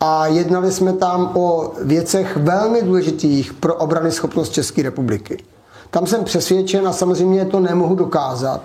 a 0.00 0.26
jednali 0.26 0.72
jsme 0.72 0.92
tam 0.92 1.30
o 1.34 1.72
věcech 1.82 2.36
velmi 2.36 2.82
důležitých 2.82 3.52
pro 3.52 3.74
obrany 3.74 4.12
schopnost 4.12 4.52
České 4.52 4.82
republiky. 4.82 5.44
Tam 5.90 6.06
jsem 6.06 6.24
přesvědčen 6.24 6.88
a 6.88 6.92
samozřejmě 6.92 7.44
to 7.44 7.60
nemohu 7.60 7.94
dokázat, 7.94 8.60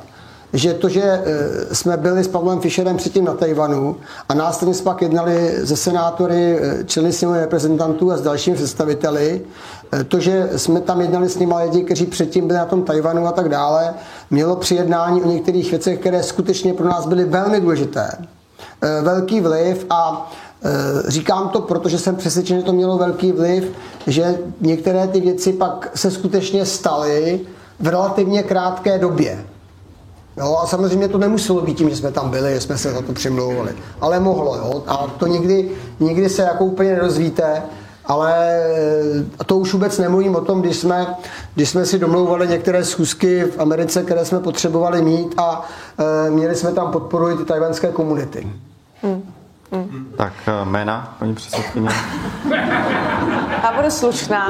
že 0.53 0.73
to, 0.73 0.89
že 0.89 1.01
e, 1.01 1.23
jsme 1.75 1.97
byli 1.97 2.23
s 2.23 2.27
Pavlem 2.27 2.59
Fischerem 2.59 2.97
předtím 2.97 3.25
na 3.25 3.33
Tajvanu 3.33 3.95
a 4.29 4.33
následně 4.33 4.73
jsme 4.73 4.83
pak 4.83 5.01
jednali 5.01 5.53
ze 5.57 5.75
senátory, 5.75 6.59
e, 6.61 6.83
členy 6.83 7.13
sněmovny 7.13 7.41
reprezentantů 7.41 8.11
a 8.11 8.17
s 8.17 8.21
dalšími 8.21 8.55
představiteli, 8.55 9.41
e, 9.93 10.03
to, 10.03 10.19
že 10.19 10.49
jsme 10.55 10.81
tam 10.81 11.01
jednali 11.01 11.29
s 11.29 11.37
nimi 11.37 11.53
lidi, 11.63 11.83
kteří 11.83 12.05
předtím 12.05 12.47
byli 12.47 12.59
na 12.59 12.65
tom 12.65 12.83
Tajvanu 12.83 13.27
a 13.27 13.31
tak 13.31 13.49
dále, 13.49 13.93
mělo 14.31 14.55
při 14.55 14.75
jednání 14.75 15.21
o 15.21 15.27
některých 15.27 15.69
věcech, 15.71 15.99
které 15.99 16.23
skutečně 16.23 16.73
pro 16.73 16.89
nás 16.89 17.05
byly 17.05 17.25
velmi 17.25 17.61
důležité, 17.61 18.09
velký 19.01 19.41
vliv 19.41 19.85
a 19.89 20.31
Říkám 21.07 21.49
to, 21.49 21.61
protože 21.61 21.99
jsem 21.99 22.15
přesvědčen, 22.15 22.57
že 22.57 22.63
to 22.63 22.73
mělo 22.73 22.97
velký 22.97 23.31
vliv, 23.31 23.71
že 24.07 24.37
některé 24.61 25.07
ty 25.07 25.19
věci 25.19 25.53
pak 25.53 25.91
se 25.95 26.11
skutečně 26.11 26.65
staly 26.65 27.41
v 27.79 27.87
relativně 27.87 28.43
krátké 28.43 28.99
době. 28.99 29.45
Jo, 30.37 30.57
a 30.63 30.67
samozřejmě 30.67 31.07
to 31.07 31.17
nemuselo 31.17 31.61
být 31.61 31.77
tím, 31.77 31.89
že 31.89 31.95
jsme 31.95 32.11
tam 32.11 32.29
byli, 32.29 32.53
že 32.53 32.61
jsme 32.61 32.77
se 32.77 32.91
za 32.91 33.01
to 33.01 33.13
přimlouvali. 33.13 33.71
Ale 34.01 34.19
mohlo, 34.19 34.55
jo. 34.55 34.83
A 34.87 35.07
to 35.17 35.27
nikdy, 35.27 35.71
nikdy 35.99 36.29
se 36.29 36.41
jako 36.41 36.65
úplně 36.65 36.91
nerozvíte, 36.93 37.61
ale 38.05 38.59
eh, 39.39 39.43
to 39.45 39.57
už 39.57 39.73
vůbec 39.73 39.97
nemluvím 39.97 40.35
o 40.35 40.41
tom, 40.41 40.61
když 40.61 40.77
jsme, 40.77 41.15
když 41.55 41.69
jsme 41.69 41.85
si 41.85 41.99
domlouvali 41.99 42.47
některé 42.47 42.85
schůzky 42.85 43.43
v 43.43 43.59
Americe, 43.59 44.03
které 44.03 44.25
jsme 44.25 44.39
potřebovali 44.39 45.01
mít 45.01 45.33
a 45.37 45.65
e, 45.97 46.29
měli 46.29 46.55
jsme 46.55 46.71
tam 46.71 46.91
podporu 46.91 47.29
i 47.29 47.37
ty 47.37 47.45
tajvanské 47.45 47.91
komunity. 47.91 48.47
Hmm. 49.01 49.33
Hmm. 49.71 50.02
Tak 50.23 50.33
eh, 50.47 50.65
jména, 50.65 51.15
paní 51.19 51.35
předsedkyně. 51.35 51.89
Já 53.63 53.73
budu 53.75 53.91
slušná. 53.91 54.47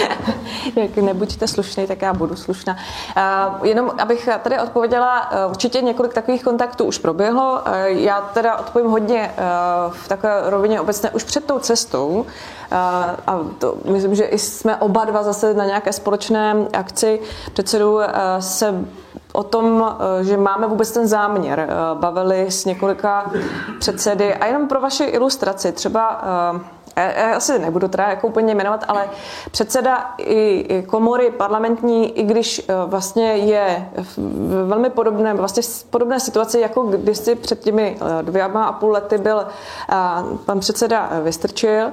Jak 0.76 0.96
nebuďte 0.96 1.46
slušný, 1.48 1.86
tak 1.86 2.02
já 2.02 2.12
budu 2.12 2.36
slušná. 2.36 2.76
Uh, 3.16 3.66
jenom 3.66 3.90
abych 3.98 4.28
tady 4.42 4.58
odpověděla, 4.58 5.32
uh, 5.32 5.50
určitě 5.50 5.80
několik 5.80 6.14
takových 6.14 6.44
kontaktů 6.44 6.84
už 6.84 6.98
proběhlo. 6.98 7.62
Já 7.84 8.20
teda 8.20 8.56
odpovím 8.56 8.90
hodně 8.90 9.30
v 9.90 10.08
takové 10.08 10.50
rovině 10.50 10.80
obecně 10.80 11.10
už 11.10 11.24
před 11.24 11.44
tou 11.44 11.58
cestou. 11.58 12.26
A 13.26 13.40
to, 13.58 13.76
myslím, 13.84 14.14
že 14.14 14.28
jsme 14.32 14.76
oba 14.76 15.04
dva 15.04 15.22
zase 15.22 15.54
na 15.54 15.64
nějaké 15.64 15.92
společné 15.92 16.54
akci 16.72 17.20
předsedů 17.52 17.98
se 18.38 18.84
o 19.32 19.42
tom, 19.42 19.96
že 20.20 20.36
máme 20.36 20.66
vůbec 20.66 20.90
ten 20.90 21.06
záměr. 21.06 21.68
Bavili 21.94 22.50
s 22.50 22.64
několika 22.64 23.30
předsedy 23.78 24.34
a 24.34 24.46
jenom 24.46 24.68
pro 24.68 24.80
vaši 24.80 25.04
ilustraci, 25.04 25.72
třeba 25.72 26.20
já 26.96 27.36
asi 27.36 27.58
nebudu 27.58 27.88
teda 27.88 28.08
jako 28.08 28.26
úplně 28.26 28.54
jmenovat, 28.54 28.84
ale 28.88 29.04
předseda 29.50 30.14
i 30.18 30.84
komory 30.86 31.30
parlamentní, 31.30 32.18
i 32.18 32.22
když 32.22 32.58
e, 32.58 32.64
vlastně 32.86 33.32
je 33.32 33.88
v 33.96 34.18
velmi 34.66 34.90
podobné, 34.90 35.34
vlastně 35.34 35.62
v 35.62 35.84
podobné 35.84 36.20
situaci, 36.20 36.60
jako 36.60 36.82
když 36.82 37.18
si 37.18 37.34
před 37.34 37.60
těmi 37.60 37.96
e, 38.20 38.22
dvěma 38.22 38.64
a 38.64 38.72
půl 38.72 38.90
lety 38.90 39.18
byl 39.18 39.38
e, 39.40 39.46
pan 40.44 40.60
předseda 40.60 41.10
Vystrčil, 41.22 41.92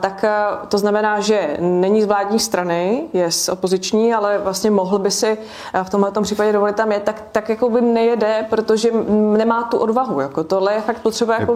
tak 0.00 0.24
to 0.68 0.78
znamená, 0.78 1.20
že 1.20 1.56
není 1.60 2.02
z 2.02 2.06
vládní 2.06 2.40
strany, 2.40 3.04
je 3.12 3.30
z 3.30 3.48
opoziční, 3.48 4.14
ale 4.14 4.38
vlastně 4.38 4.70
mohl 4.70 4.98
by 4.98 5.10
si 5.10 5.38
v 5.82 5.90
tomhle 5.90 6.10
případě 6.22 6.52
dovolit 6.52 6.76
tam 6.76 6.92
je, 6.92 7.00
tak, 7.00 7.22
tak 7.32 7.48
jako 7.48 7.70
by 7.70 7.80
nejede, 7.80 8.46
protože 8.50 8.90
nemá 9.08 9.62
tu 9.62 9.78
odvahu. 9.78 10.20
Jako 10.20 10.44
tohle 10.44 10.74
je 10.74 10.80
fakt 10.80 10.98
potřeba 10.98 11.34
jako 11.34 11.54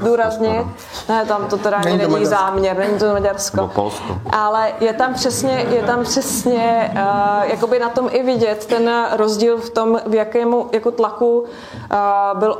zdůraznit. 0.00 0.66
Ne, 1.08 1.24
tam 1.26 1.46
to 1.46 1.56
teda 1.56 1.80
není 1.80 2.11
záměr, 2.22 2.78
není 2.78 2.98
to 2.98 3.12
Maďarsko. 3.12 3.70
Polsko. 3.74 4.20
Ale 4.30 4.72
je 4.80 4.92
tam 4.92 5.14
přesně, 5.14 5.66
je 5.70 5.82
tam 5.82 6.04
přesně 6.04 6.90
uh, 6.92 7.50
jakoby 7.50 7.78
na 7.78 7.88
tom 7.88 8.08
i 8.12 8.22
vidět 8.22 8.66
ten 8.66 9.06
rozdíl 9.12 9.56
v 9.56 9.70
tom, 9.70 10.00
v 10.06 10.14
jakému 10.14 10.68
jako 10.72 10.90
tlaku 10.90 11.40
uh, 11.40 12.38
byl 12.38 12.58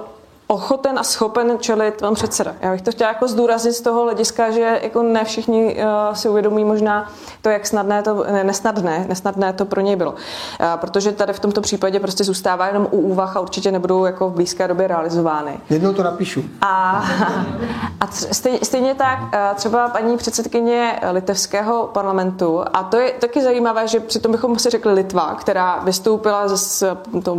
ochoten 0.52 0.98
a 0.98 1.02
schopen 1.02 1.58
čelit 1.60 2.00
pan 2.00 2.14
předseda. 2.14 2.54
Já 2.60 2.72
bych 2.72 2.82
to 2.82 2.90
chtěla 2.90 3.10
jako 3.10 3.28
zdůraznit 3.28 3.72
z 3.72 3.80
toho 3.80 4.02
hlediska, 4.02 4.50
že 4.50 4.80
jako 4.82 5.02
ne 5.02 5.24
všichni 5.24 5.76
uh, 5.76 6.14
si 6.14 6.28
uvědomují 6.28 6.64
možná 6.64 7.10
to, 7.42 7.48
jak 7.48 7.66
snadné 7.66 8.02
to, 8.02 8.24
ne, 8.32 8.44
nesnadné, 8.44 9.04
nesnadné 9.08 9.52
to 9.52 9.64
pro 9.64 9.80
něj 9.80 9.96
bylo. 9.96 10.10
Uh, 10.12 10.18
protože 10.76 11.12
tady 11.12 11.32
v 11.32 11.40
tomto 11.40 11.60
případě 11.60 12.00
prostě 12.00 12.24
zůstává 12.24 12.66
jenom 12.66 12.88
u 12.90 13.00
úvah 13.00 13.36
a 13.36 13.40
určitě 13.40 13.72
nebudou 13.72 14.04
jako 14.04 14.30
v 14.30 14.32
blízké 14.32 14.68
době 14.68 14.86
realizovány. 14.86 15.60
Jednou 15.70 15.92
to 15.92 16.02
napíšu. 16.02 16.44
A, 16.60 17.04
a 18.00 18.06
stejně, 18.10 18.58
stejně 18.62 18.94
tak 18.94 19.18
uh, 19.22 19.28
třeba 19.54 19.88
paní 19.88 20.16
předsedkyně 20.16 21.00
litevského 21.10 21.90
parlamentu, 21.92 22.64
a 22.72 22.82
to 22.82 22.96
je 22.96 23.12
taky 23.12 23.42
zajímavé, 23.42 23.88
že 23.88 24.00
přitom 24.00 24.32
bychom 24.32 24.58
si 24.58 24.70
řekli 24.70 24.92
Litva, 24.92 25.34
která 25.34 25.80
vystoupila 25.84 26.48
ze 26.48 26.96
to 27.22 27.36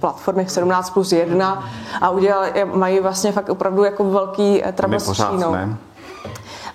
platformy 0.00 0.48
17 0.48 0.90
plus 0.90 1.12
1 1.12 1.64
a 2.00 2.10
udělali, 2.10 2.52
mají 2.74 3.00
vlastně 3.00 3.32
fakt 3.32 3.48
opravdu 3.48 3.84
jako 3.84 4.04
velký 4.04 4.64
eh, 4.64 4.72
trouble 4.72 5.00
s 5.00 5.12
Čínou. 5.12 5.56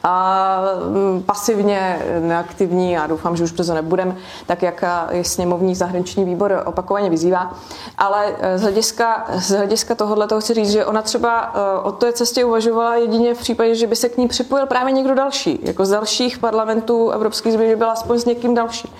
A 0.05 0.59
mm, 0.87 1.23
pasivně 1.23 2.05
neaktivní, 2.19 2.97
a 2.97 3.07
doufám, 3.07 3.35
že 3.35 3.43
už 3.43 3.51
brzo 3.51 3.73
nebudem, 3.73 4.15
tak 4.45 4.61
jak 4.61 4.81
je 4.81 5.19
eh, 5.19 5.23
sněmovní 5.23 5.75
zahraniční 5.75 6.25
výbor 6.25 6.63
opakovaně 6.65 7.09
vyzývá. 7.09 7.53
Ale 7.97 8.35
eh, 8.39 8.57
z 8.57 8.61
hlediska, 8.61 9.25
z 9.33 9.49
hlediska 9.49 9.95
tohohle 9.95 10.27
toho 10.27 10.41
chci 10.41 10.53
říct, 10.53 10.71
že 10.71 10.85
ona 10.85 11.01
třeba 11.01 11.53
o 11.83 11.91
té 11.91 12.13
cestě 12.13 12.45
uvažovala 12.45 12.95
jedině 12.95 13.33
v 13.33 13.39
případě, 13.39 13.75
že 13.75 13.87
by 13.87 13.95
se 13.95 14.09
k 14.09 14.17
ní 14.17 14.27
připojil 14.27 14.65
právě 14.65 14.93
někdo 14.93 15.15
další. 15.15 15.59
Jako 15.63 15.85
z 15.85 15.89
dalších 15.89 16.37
parlamentů 16.37 17.09
evropských 17.09 17.57
by 17.57 17.75
byla 17.75 17.91
aspoň 17.91 18.19
s 18.19 18.25
někým 18.25 18.55
další 18.55 18.93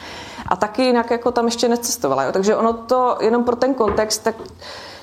a 0.48 0.56
taky 0.56 0.82
jinak 0.82 1.12
jako 1.12 1.32
tam 1.32 1.46
ještě 1.46 1.68
necestovala. 1.68 2.24
Jo. 2.24 2.32
Takže 2.32 2.56
ono 2.56 2.74
to 2.74 3.18
jenom 3.22 3.44
pro 3.44 3.56
ten 3.56 3.74
kontext, 3.74 4.24
tak 4.24 4.36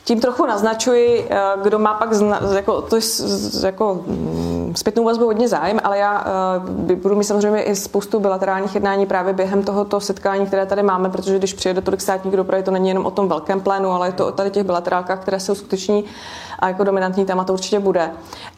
tím 0.04 0.20
trochu 0.20 0.46
naznačuji, 0.46 1.26
eh, 1.30 1.40
kdo 1.62 1.78
má 1.78 1.94
pak 1.94 2.14
zna, 2.14 2.40
jako, 2.54 2.82
to 2.82 2.96
je, 2.96 3.02
jako 3.64 3.94
mm, 4.06 4.72
zpětnou 4.76 5.04
vazbu 5.04 5.24
hodně 5.24 5.48
zájem, 5.48 5.80
ale 5.84 5.98
já 5.98 6.24
uh, 6.88 6.94
budu 6.94 7.16
mít 7.16 7.24
samozřejmě 7.24 7.62
i 7.62 7.76
spoustu 7.76 8.20
bilaterálních 8.20 8.74
jednání 8.74 9.06
právě 9.06 9.32
během 9.32 9.62
tohoto 9.62 10.00
setkání, 10.00 10.46
které 10.46 10.66
tady 10.66 10.82
máme, 10.82 11.10
protože 11.10 11.38
když 11.38 11.54
přijede 11.54 11.80
tolik 11.80 12.00
státních 12.00 12.36
dopravy, 12.36 12.62
to 12.62 12.70
není 12.70 12.88
jenom 12.88 13.06
o 13.06 13.10
tom 13.10 13.28
velkém 13.28 13.60
plénu, 13.60 13.90
ale 13.90 14.08
je 14.08 14.12
to 14.12 14.26
o 14.26 14.32
tady 14.32 14.50
těch 14.50 14.64
bilaterálkách, 14.64 15.20
které 15.20 15.40
se 15.40 15.52
uskuteční 15.52 16.04
a 16.60 16.68
jako 16.68 16.84
dominantní 16.84 17.24
téma 17.24 17.44
to 17.44 17.52
určitě 17.52 17.80
bude. 17.80 18.10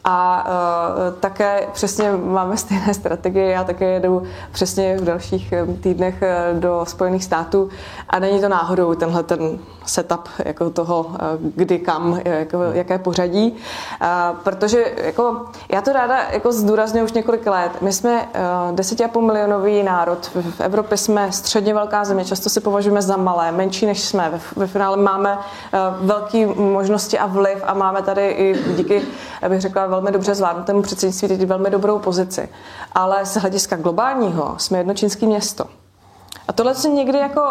A 0.03 0.45
uh, 0.47 1.19
také 1.19 1.67
přesně 1.73 2.11
máme 2.11 2.57
stejné 2.63 2.93
strategie, 2.93 3.49
já 3.49 3.63
také 3.63 3.89
jedu 3.89 4.23
přesně 4.51 4.97
v 4.97 5.03
dalších 5.03 5.53
týdnech 5.81 6.23
do 6.53 6.85
Spojených 6.87 7.23
států 7.23 7.69
a 8.09 8.19
není 8.19 8.41
to 8.41 8.49
náhodou 8.49 8.93
tenhle 8.93 9.23
ten 9.23 9.59
setup 9.85 10.29
jako 10.45 10.69
toho, 10.69 11.05
kdy 11.55 11.79
kam, 11.79 12.19
jako, 12.23 12.61
jaké 12.63 12.97
pořadí, 12.97 13.55
protože 14.43 14.93
jako, 15.03 15.45
já 15.69 15.81
to 15.81 15.93
ráda 15.93 16.17
jako 16.31 16.51
zdůrazně 16.51 17.03
už 17.03 17.11
několik 17.11 17.47
let. 17.47 17.71
My 17.81 17.93
jsme 17.93 18.27
10,5 18.71 19.21
milionový 19.21 19.83
národ, 19.83 20.31
v 20.51 20.61
Evropě 20.61 20.97
jsme 20.97 21.31
středně 21.31 21.73
velká 21.73 22.05
země, 22.05 22.25
často 22.25 22.49
si 22.49 22.59
považujeme 22.59 23.01
za 23.01 23.17
malé, 23.17 23.51
menší 23.51 23.85
než 23.85 24.01
jsme. 24.01 24.29
Ve, 24.29 24.39
ve 24.55 24.67
finále 24.67 24.97
máme 24.97 25.37
velké 26.01 26.47
možnosti 26.47 27.19
a 27.19 27.25
vliv 27.25 27.63
a 27.63 27.73
máme 27.73 27.92
tady 28.01 28.29
i 28.29 28.55
díky, 28.75 29.01
bych 29.49 29.61
řekla, 29.61 29.87
velmi 29.87 30.11
dobře 30.11 30.35
zvládnutému 30.35 30.81
předsednictví 30.81 31.27
teď 31.27 31.45
velmi 31.45 31.69
dobrou 31.69 31.99
pozici. 31.99 32.49
Ale 32.95 33.25
z 33.25 33.37
hlediska 33.37 33.75
globálního 33.75 34.55
jsme 34.57 34.77
jedno 34.77 34.93
čínské 34.93 35.25
město. 35.25 35.65
A 36.47 36.53
tohle 36.53 36.75
se 36.75 36.89
někdy 36.89 37.17
jako 37.17 37.41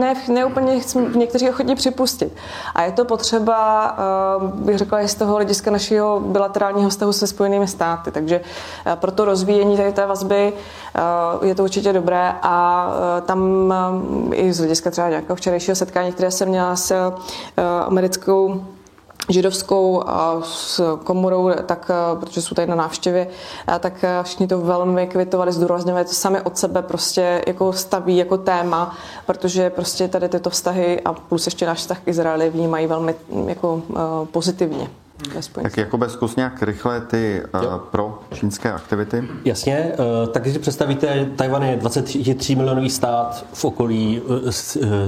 ne, 0.00 0.14
ne 0.28 0.44
úplně 0.44 0.80
někteří 1.14 1.50
ochotně 1.50 1.76
připustit. 1.76 2.36
A 2.74 2.82
je 2.82 2.92
to 2.92 3.04
potřeba, 3.04 3.88
eh, 3.98 4.46
bych 4.54 4.78
řekla, 4.78 5.08
z 5.08 5.14
toho 5.14 5.34
hlediska 5.34 5.70
našeho 5.70 6.20
bilaterálního 6.20 6.90
vztahu 6.90 7.12
se 7.12 7.26
Spojenými 7.26 7.68
státy. 7.68 8.10
Takže 8.10 8.40
eh, 8.86 8.96
pro 8.96 9.12
to 9.12 9.24
rozvíjení 9.24 9.76
tady 9.76 9.92
té 9.92 10.06
vazby 10.06 10.52
eh, 10.52 11.46
je 11.46 11.54
to 11.54 11.64
určitě 11.64 11.92
dobré 11.92 12.34
a 12.42 12.88
tam 13.26 13.74
i 14.32 14.52
z 14.52 14.58
hlediska 14.58 14.90
třeba 14.90 15.08
nějakého 15.08 15.36
včerejšího 15.36 15.74
setkání, 15.74 16.12
které 16.12 16.30
jsem 16.30 16.48
měla 16.48 16.76
s 16.76 17.12
americkou 17.86 18.64
židovskou 19.28 20.02
s 20.42 20.96
komorou, 21.04 21.50
tak, 21.66 21.90
protože 22.20 22.42
jsou 22.42 22.54
tady 22.54 22.66
na 22.68 22.74
návštěvě, 22.74 23.28
tak 23.80 24.04
všichni 24.22 24.46
to 24.46 24.60
velmi 24.60 25.06
kvitovali, 25.06 25.52
zdůrazňovali 25.52 26.04
to 26.04 26.12
sami 26.12 26.40
od 26.40 26.58
sebe 26.58 26.82
prostě 26.82 27.42
jako 27.46 27.72
staví 27.72 28.16
jako 28.16 28.38
téma, 28.38 28.96
protože 29.26 29.70
prostě 29.70 30.08
tady 30.08 30.28
tyto 30.28 30.50
vztahy 30.50 31.00
a 31.00 31.12
plus 31.12 31.46
ještě 31.46 31.66
náš 31.66 31.78
vztah 31.78 32.00
k 32.00 32.08
Izraeli 32.08 32.50
vnímají 32.50 32.86
velmi 32.86 33.14
jako 33.46 33.82
pozitivně. 34.30 34.90
Tak 35.62 35.76
jako 35.76 35.98
bez 35.98 36.12
zkus 36.12 36.36
nějak 36.36 36.62
rychle 36.62 37.00
ty 37.00 37.42
uh, 37.54 37.76
pro 37.78 38.18
čínské 38.34 38.72
aktivity. 38.72 39.28
Jasně, 39.44 39.92
uh, 39.98 40.28
tak 40.28 40.42
když 40.42 40.54
si 40.54 40.60
představíte, 40.60 41.28
Tajvan 41.36 41.62
je 41.62 41.76
23 41.76 42.54
milionový 42.54 42.90
stát 42.90 43.46
v 43.52 43.64
okolí 43.64 44.20
uh, 44.20 44.38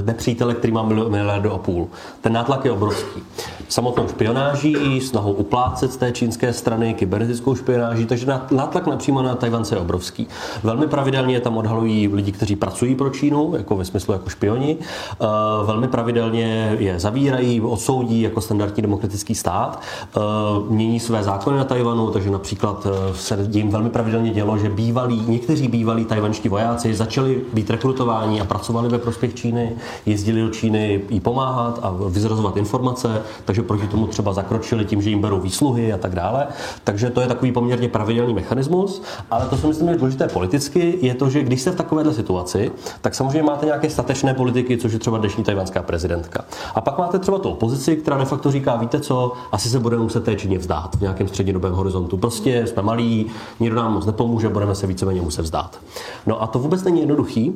nepřítele, 0.05 0.55
který 0.55 0.73
má 0.73 0.83
miliardu 0.83 1.53
a 1.53 1.59
půl. 1.59 1.89
Ten 2.21 2.33
nátlak 2.33 2.65
je 2.65 2.71
obrovský. 2.71 3.23
Samotnou 3.69 4.09
špionáží, 4.09 5.01
snahou 5.01 5.33
uplácet 5.33 5.93
z 5.93 5.97
té 5.97 6.13
čínské 6.13 6.53
strany, 6.53 6.95
kybernetickou 6.95 7.55
špionáží, 7.55 8.07
takže 8.07 8.27
nátlak 8.51 8.87
napřímo 8.87 9.23
na 9.23 9.35
Tajvance 9.35 9.75
je 9.75 9.79
obrovský. 9.79 10.29
Velmi 10.63 10.87
pravidelně 10.87 11.41
tam 11.41 11.57
odhalují 11.57 12.09
lidi, 12.09 12.33
kteří 12.33 12.57
pracují 12.57 12.95
pro 12.95 13.11
Čínu, 13.11 13.55
jako 13.57 13.77
ve 13.77 13.85
smyslu 13.85 14.13
jako 14.13 14.29
špioni. 14.29 14.77
Uh, 14.77 15.67
velmi 15.67 15.89
pravidelně 15.89 16.77
je 16.79 17.01
zavírají, 17.01 17.61
odsoudí 17.61 18.23
jako 18.23 18.41
standardní 18.41 18.83
demokratický 18.83 19.35
stát. 19.35 19.83
Uh, 20.17 20.71
mění 20.71 21.01
své 21.01 21.23
zákony 21.23 21.59
na 21.59 21.65
Tajvanu, 21.65 22.11
takže 22.11 22.31
například 22.31 22.87
uh, 22.87 22.93
se 23.15 23.49
jim 23.51 23.71
velmi 23.71 23.91
pravidelně 23.91 24.31
dělo, 24.31 24.59
že 24.59 24.69
bývalí, 24.69 25.25
někteří 25.29 25.69
bývalí 25.69 26.05
tajvanští 26.05 26.49
vojáci 26.49 26.95
začali 26.95 27.43
být 27.53 27.71
rekrutováni 27.71 28.41
a 28.41 28.45
pracovali 28.45 28.89
ve 28.89 28.99
prospěch 28.99 29.35
Číny, 29.35 29.73
jezdili 30.07 30.43
do 30.43 30.49
Číny 30.49 31.01
jí 31.11 31.21
pomáhat 31.21 31.79
a 31.83 31.95
vyzrazovat 32.09 32.57
informace, 32.57 33.23
takže 33.45 33.63
proti 33.63 33.87
tomu 33.87 34.07
třeba 34.07 34.33
zakročili 34.33 34.85
tím, 34.85 35.03
že 35.03 35.11
jim 35.11 35.21
berou 35.21 35.41
výsluhy 35.41 35.93
a 35.93 35.99
tak 35.99 36.15
dále. 36.15 36.47
Takže 36.85 37.11
to 37.11 37.21
je 37.21 37.27
takový 37.27 37.53
poměrně 37.53 37.89
pravidelný 37.89 38.35
mechanismus, 38.35 39.03
ale 39.31 39.47
to, 39.47 39.57
co 39.57 39.69
myslím, 39.69 39.87
že 39.87 39.95
je 39.95 39.99
důležité 39.99 40.29
politicky, 40.29 40.99
je 41.01 41.15
to, 41.15 41.31
že 41.31 41.43
když 41.43 41.61
jste 41.61 41.71
v 41.71 41.77
takovéhle 41.77 42.15
situaci, 42.15 42.71
tak 43.01 43.15
samozřejmě 43.15 43.43
máte 43.43 43.67
nějaké 43.67 43.91
statečné 43.91 44.35
politiky, 44.35 44.79
což 44.79 44.93
je 44.93 44.99
třeba 44.99 45.19
dnešní 45.19 45.45
tajvanská 45.45 45.83
prezidentka. 45.83 46.45
A 46.75 46.81
pak 46.81 46.99
máte 46.99 47.19
třeba 47.19 47.39
tu 47.39 47.49
opozici, 47.49 47.97
která 47.97 48.19
de 48.19 48.25
facto 48.25 48.51
říká, 48.51 48.77
víte 48.77 49.01
co, 49.01 49.33
asi 49.53 49.69
se 49.69 49.79
budeme 49.91 50.03
muset 50.03 50.25
té 50.25 50.37
Číně 50.37 50.59
vzdát 50.59 50.97
v 50.97 51.01
nějakém 51.01 51.29
střednědobém 51.29 51.73
horizontu. 51.73 52.17
Prostě 52.17 52.67
jsme 52.67 52.83
malí, 52.83 53.27
nikdo 53.61 53.77
nám 53.77 53.93
moc 53.93 54.07
nepomůže, 54.07 54.49
budeme 54.49 54.75
se 54.75 54.87
víceméně 54.87 55.21
muset 55.21 55.43
vzdát. 55.43 55.81
No 56.27 56.43
a 56.43 56.47
to 56.47 56.59
vůbec 56.59 56.85
není 56.85 57.01
jednoduchý, 57.01 57.53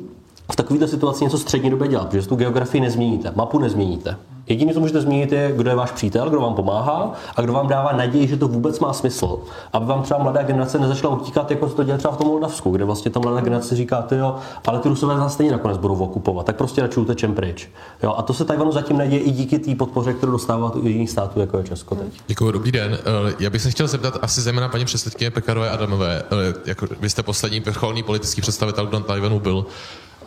v 0.51 0.55
takovéto 0.55 0.87
situaci 0.87 1.23
něco 1.23 1.37
střednědobě 1.37 1.87
dělat, 1.87 2.09
protože 2.09 2.27
tu 2.27 2.35
geografii 2.35 2.81
nezměníte, 2.81 3.31
mapu 3.35 3.59
nezměníte. 3.59 4.17
Jediné, 4.47 4.73
co 4.73 4.79
můžete 4.79 5.01
změnit, 5.01 5.31
je, 5.31 5.53
kdo 5.55 5.69
je 5.69 5.75
váš 5.75 5.91
přítel, 5.91 6.29
kdo 6.29 6.41
vám 6.41 6.53
pomáhá 6.53 7.13
a 7.35 7.41
kdo 7.41 7.53
vám 7.53 7.67
dává 7.67 7.91
naději, 7.91 8.27
že 8.27 8.37
to 8.37 8.47
vůbec 8.47 8.79
má 8.79 8.93
smysl. 8.93 9.39
Aby 9.73 9.85
vám 9.85 10.03
třeba 10.03 10.23
mladá 10.23 10.43
generace 10.43 10.79
nezačala 10.79 11.15
utíkat, 11.15 11.51
jako 11.51 11.69
to 11.69 11.83
dělá 11.83 11.97
třeba 11.97 12.13
v 12.13 12.17
tom 12.17 12.27
Moldavsku, 12.27 12.71
kde 12.71 12.85
vlastně 12.85 13.11
ta 13.11 13.19
mladá 13.19 13.41
generace 13.41 13.75
říká, 13.75 14.01
ty 14.01 14.15
jo, 14.15 14.35
ale 14.65 14.79
ty 14.79 14.89
Rusové 14.89 15.15
nás 15.15 15.33
stejně 15.33 15.51
nakonec 15.51 15.77
budou 15.77 15.95
okupovat, 15.95 16.45
tak 16.45 16.55
prostě 16.55 16.81
radši 16.81 16.99
utečem 16.99 17.33
pryč. 17.33 17.69
Jo, 18.03 18.13
a 18.17 18.21
to 18.21 18.33
se 18.33 18.45
Tajvanu 18.45 18.71
zatím 18.71 18.97
neděje 18.97 19.21
i 19.21 19.31
díky 19.31 19.59
té 19.59 19.75
podpoře, 19.75 20.13
kterou 20.13 20.31
dostává 20.31 20.75
u 20.75 20.87
jiných 20.87 21.09
států, 21.09 21.39
jako 21.39 21.57
je 21.57 21.63
Česko 21.63 21.95
teď. 21.95 22.21
Děkuji, 22.27 22.51
dobrý 22.51 22.71
den. 22.71 22.97
Eh, 22.99 23.33
já 23.39 23.49
bych 23.49 23.61
se 23.61 23.71
chtěl 23.71 23.87
zeptat 23.87 24.17
asi 24.21 24.41
zejména 24.41 24.69
paní 24.69 24.85
předsedkyně 24.85 25.31
Pekarové 25.31 25.69
Adamové. 25.69 26.23
Eh, 26.23 26.53
jako 26.65 26.87
vy 26.99 27.09
jste 27.09 27.23
poslední 27.23 27.59
vrcholný 27.59 28.03
politický 28.03 28.41
představitel, 28.41 28.85
kdo 28.85 28.99
na 28.99 29.05
Tajvanu 29.05 29.39
byl. 29.39 29.65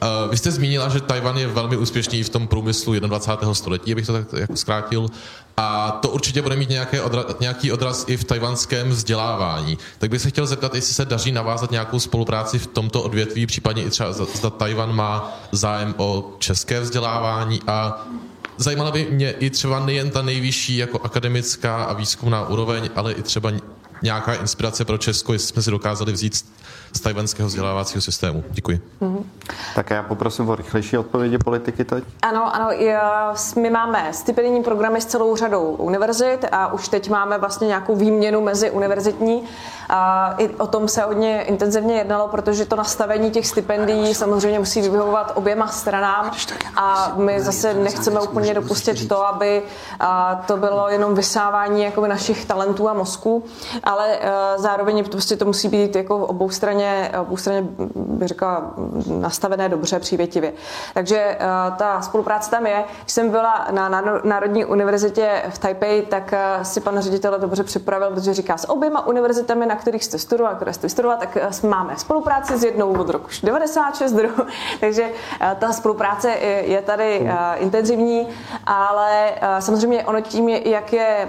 Uh, 0.03 0.31
vy 0.31 0.37
jste 0.37 0.51
zmínila, 0.51 0.89
že 0.89 1.01
Tajvan 1.01 1.37
je 1.39 1.47
velmi 1.47 1.77
úspěšný 1.77 2.23
v 2.23 2.29
tom 2.29 2.47
průmyslu 2.47 3.01
21. 3.01 3.55
století, 3.55 3.93
abych 3.93 4.07
to 4.07 4.13
tak 4.13 4.33
jako 4.33 4.57
zkrátil. 4.57 5.09
A 5.57 5.91
to 5.91 6.09
určitě 6.09 6.43
bude 6.43 6.57
mít 6.57 6.69
nějaké 6.69 7.03
odra- 7.03 7.35
nějaký 7.41 7.73
odraz 7.73 8.05
i 8.09 8.17
v 8.17 8.25
tajvanském 8.25 8.89
vzdělávání. 8.89 9.79
Tak 9.99 10.11
bych 10.11 10.23
se 10.23 10.31
chtěl 10.31 10.47
zeptat, 10.47 10.75
jestli 10.75 10.95
se 10.95 11.05
daří 11.05 11.33
navázat 11.33 11.71
nějakou 11.71 12.01
spolupráci 12.01 12.59
v 12.59 12.67
tomto 12.67 13.03
odvětví, 13.03 13.47
případně 13.47 13.83
i 13.83 13.91
třeba 13.91 14.13
zda 14.13 14.51
Tajvan 14.51 14.95
má 14.95 15.39
zájem 15.53 15.95
o 15.97 16.35
české 16.39 16.81
vzdělávání 16.81 17.61
a 17.67 18.07
zajímala 18.57 18.91
by 18.91 19.07
mě 19.11 19.31
i 19.31 19.51
třeba 19.51 19.81
nejen 19.81 20.11
ta 20.11 20.23
nejvyšší 20.23 20.77
jako 20.77 21.01
akademická 21.03 21.85
a 21.85 21.93
výzkumná 21.93 22.49
úroveň, 22.49 22.91
ale 22.97 23.13
i 23.13 23.23
třeba 23.23 23.53
nějaká 24.03 24.35
inspirace 24.35 24.85
pro 24.85 24.99
Česko, 24.99 25.33
jestli 25.33 25.49
jsme 25.49 25.63
si 25.63 25.71
dokázali 25.71 26.13
vzít 26.13 26.45
z 26.93 27.01
tajvanského 27.01 27.49
vzdělávacího 27.49 28.03
systému. 28.03 28.45
Děkuji. 28.51 28.81
Mm-hmm. 29.03 29.23
Tak 29.75 29.91
já 29.91 30.03
poprosím 30.03 30.49
o 30.49 30.55
rychlejší 30.55 30.99
odpovědi 30.99 31.39
politiky 31.39 31.85
teď. 31.85 32.05
Ano, 32.23 32.55
ano, 32.55 32.71
my 33.57 33.71
máme 33.71 34.09
stipendijní 34.13 34.63
programy 34.63 35.01
s 35.01 35.07
celou 35.07 35.37
řadou 35.37 35.65
univerzit 35.65 36.45
a 36.53 36.73
už 36.73 36.89
teď 36.89 37.11
máme 37.11 37.39
vlastně 37.39 37.67
nějakou 37.67 37.97
výměnu 37.97 38.41
mezi 38.41 38.71
univerzitní. 38.71 39.43
A 39.91 40.35
I 40.39 40.49
o 40.49 40.67
tom 40.67 40.89
se 40.89 41.03
hodně 41.03 41.43
intenzivně 41.43 41.97
jednalo, 41.97 42.29
protože 42.29 42.65
to 42.65 42.77
nastavení 42.77 43.31
těch 43.31 43.47
stipendií 43.47 44.15
samozřejmě 44.15 44.59
musí 44.59 44.81
vyhovovat 44.81 45.33
oběma 45.35 45.67
stranám 45.67 46.31
a 46.77 47.13
my 47.17 47.41
zase 47.41 47.75
nechceme 47.75 48.21
úplně 48.21 48.55
dopustit 48.55 49.09
to, 49.09 49.27
aby 49.27 49.63
to 50.47 50.57
bylo 50.57 50.89
jenom 50.89 51.15
vysávání 51.15 51.83
jakoby 51.83 52.09
našich 52.09 52.45
talentů 52.45 52.89
a 52.89 52.93
mozků, 52.93 53.45
ale 53.85 54.19
zároveň 54.57 55.05
prostě 55.05 55.37
to 55.37 55.45
musí 55.45 55.69
být 55.69 55.97
jako 55.97 56.19
v 56.19 56.31
obou 56.79 56.87
straně, 56.87 57.11
obou 57.21 57.37
straně 57.37 57.69
bych 57.95 58.29
řekla, 58.29 58.75
nastavené 59.21 59.69
dobře, 59.69 59.99
přívětivě. 59.99 60.53
Takže 60.95 61.39
ta 61.77 62.03
spolupráce 62.03 62.51
tam 62.51 62.67
je. 62.67 62.85
Když 63.03 63.13
jsem 63.13 63.31
byla 63.31 63.67
na 63.71 63.89
Národní 64.25 64.65
univerzitě 64.65 65.43
v 65.51 65.59
Taipei, 65.59 66.03
tak 66.03 66.35
si 66.63 66.81
pan 66.81 67.01
ředitel 67.01 67.39
dobře 67.39 67.65
připravil, 67.65 68.11
protože 68.11 68.35
říká 68.35 68.57
s 68.57 68.71
oběma 68.71 69.07
univerzitami, 69.07 69.67
na 69.67 69.77
kterých 69.77 70.05
jste 70.05 70.19
studoval, 70.19 70.55
které 70.55 70.73
jste 70.73 70.89
studoval, 70.89 71.19
tak 71.19 71.39
máme 71.63 71.97
spolupráci 71.97 72.59
s 72.59 72.65
jednou 72.65 73.01
od 73.01 73.09
roku 73.09 73.29
96, 73.43 74.13
druhou, 74.19 74.45
takže 74.81 75.11
ta 75.59 75.73
spolupráce 75.73 76.31
je 76.65 76.83
tady 76.83 77.31
intenzivní, 77.57 78.29
ale 78.67 79.33
samozřejmě 79.59 80.05
ono 80.05 80.21
tím, 80.21 80.49
jak, 80.49 80.93
je, 80.93 81.29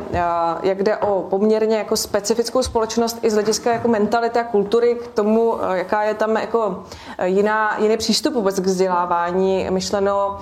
jak 0.64 0.84
jde 0.84 0.98
o 0.98 1.22
poměrně 1.22 1.78
jako 1.78 1.96
specifickou 1.96 2.64
společnost 2.64 3.20
i 3.22 3.30
z 3.30 3.34
hlediska 3.34 3.72
jako 3.72 3.88
mentality 3.88 4.40
a 4.40 4.44
kultury 4.44 4.96
k 4.96 5.08
tomu, 5.08 5.39
jaká 5.74 6.04
je 6.04 6.14
tam 6.14 6.36
jako 6.36 6.84
jiná, 7.24 7.78
jiný 7.80 7.98
přístup 7.98 8.34
vůbec 8.34 8.60
k 8.60 8.66
vzdělávání, 8.66 9.68
myšleno, 9.70 10.38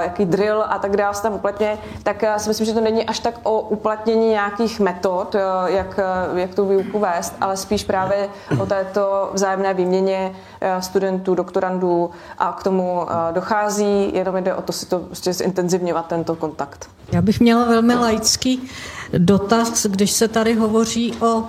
jaký 0.00 0.24
drill 0.24 0.64
a 0.68 0.78
tak 0.78 0.96
dále 0.96 1.14
se 1.14 1.22
tam 1.22 1.32
uplatně, 1.32 1.78
tak 2.02 2.24
si 2.36 2.48
myslím, 2.48 2.66
že 2.66 2.72
to 2.72 2.80
není 2.80 3.06
až 3.06 3.18
tak 3.18 3.34
o 3.42 3.60
uplatnění 3.60 4.28
nějakých 4.28 4.80
metod, 4.80 5.36
jak, 5.66 6.00
jak 6.34 6.54
tu 6.54 6.68
výuku 6.68 6.98
vést, 6.98 7.34
ale 7.40 7.56
spíš 7.56 7.84
právě 7.84 8.28
o 8.60 8.66
této 8.66 9.30
vzájemné 9.32 9.74
výměně 9.74 10.36
studentů, 10.80 11.34
doktorandů 11.34 12.10
a 12.38 12.52
k 12.52 12.62
tomu 12.62 13.06
dochází, 13.32 14.14
jenom 14.14 14.36
jde 14.36 14.54
o 14.54 14.62
to 14.62 14.72
si 14.72 14.86
to 14.86 14.98
prostě 14.98 15.32
zintenzivňovat 15.32 16.06
tento 16.06 16.36
kontakt. 16.36 16.88
Já 17.12 17.22
bych 17.22 17.40
měla 17.40 17.64
velmi 17.64 17.94
laický 17.94 18.70
dotaz, 19.18 19.86
když 19.86 20.10
se 20.10 20.28
tady 20.28 20.54
hovoří 20.54 21.14
o 21.20 21.44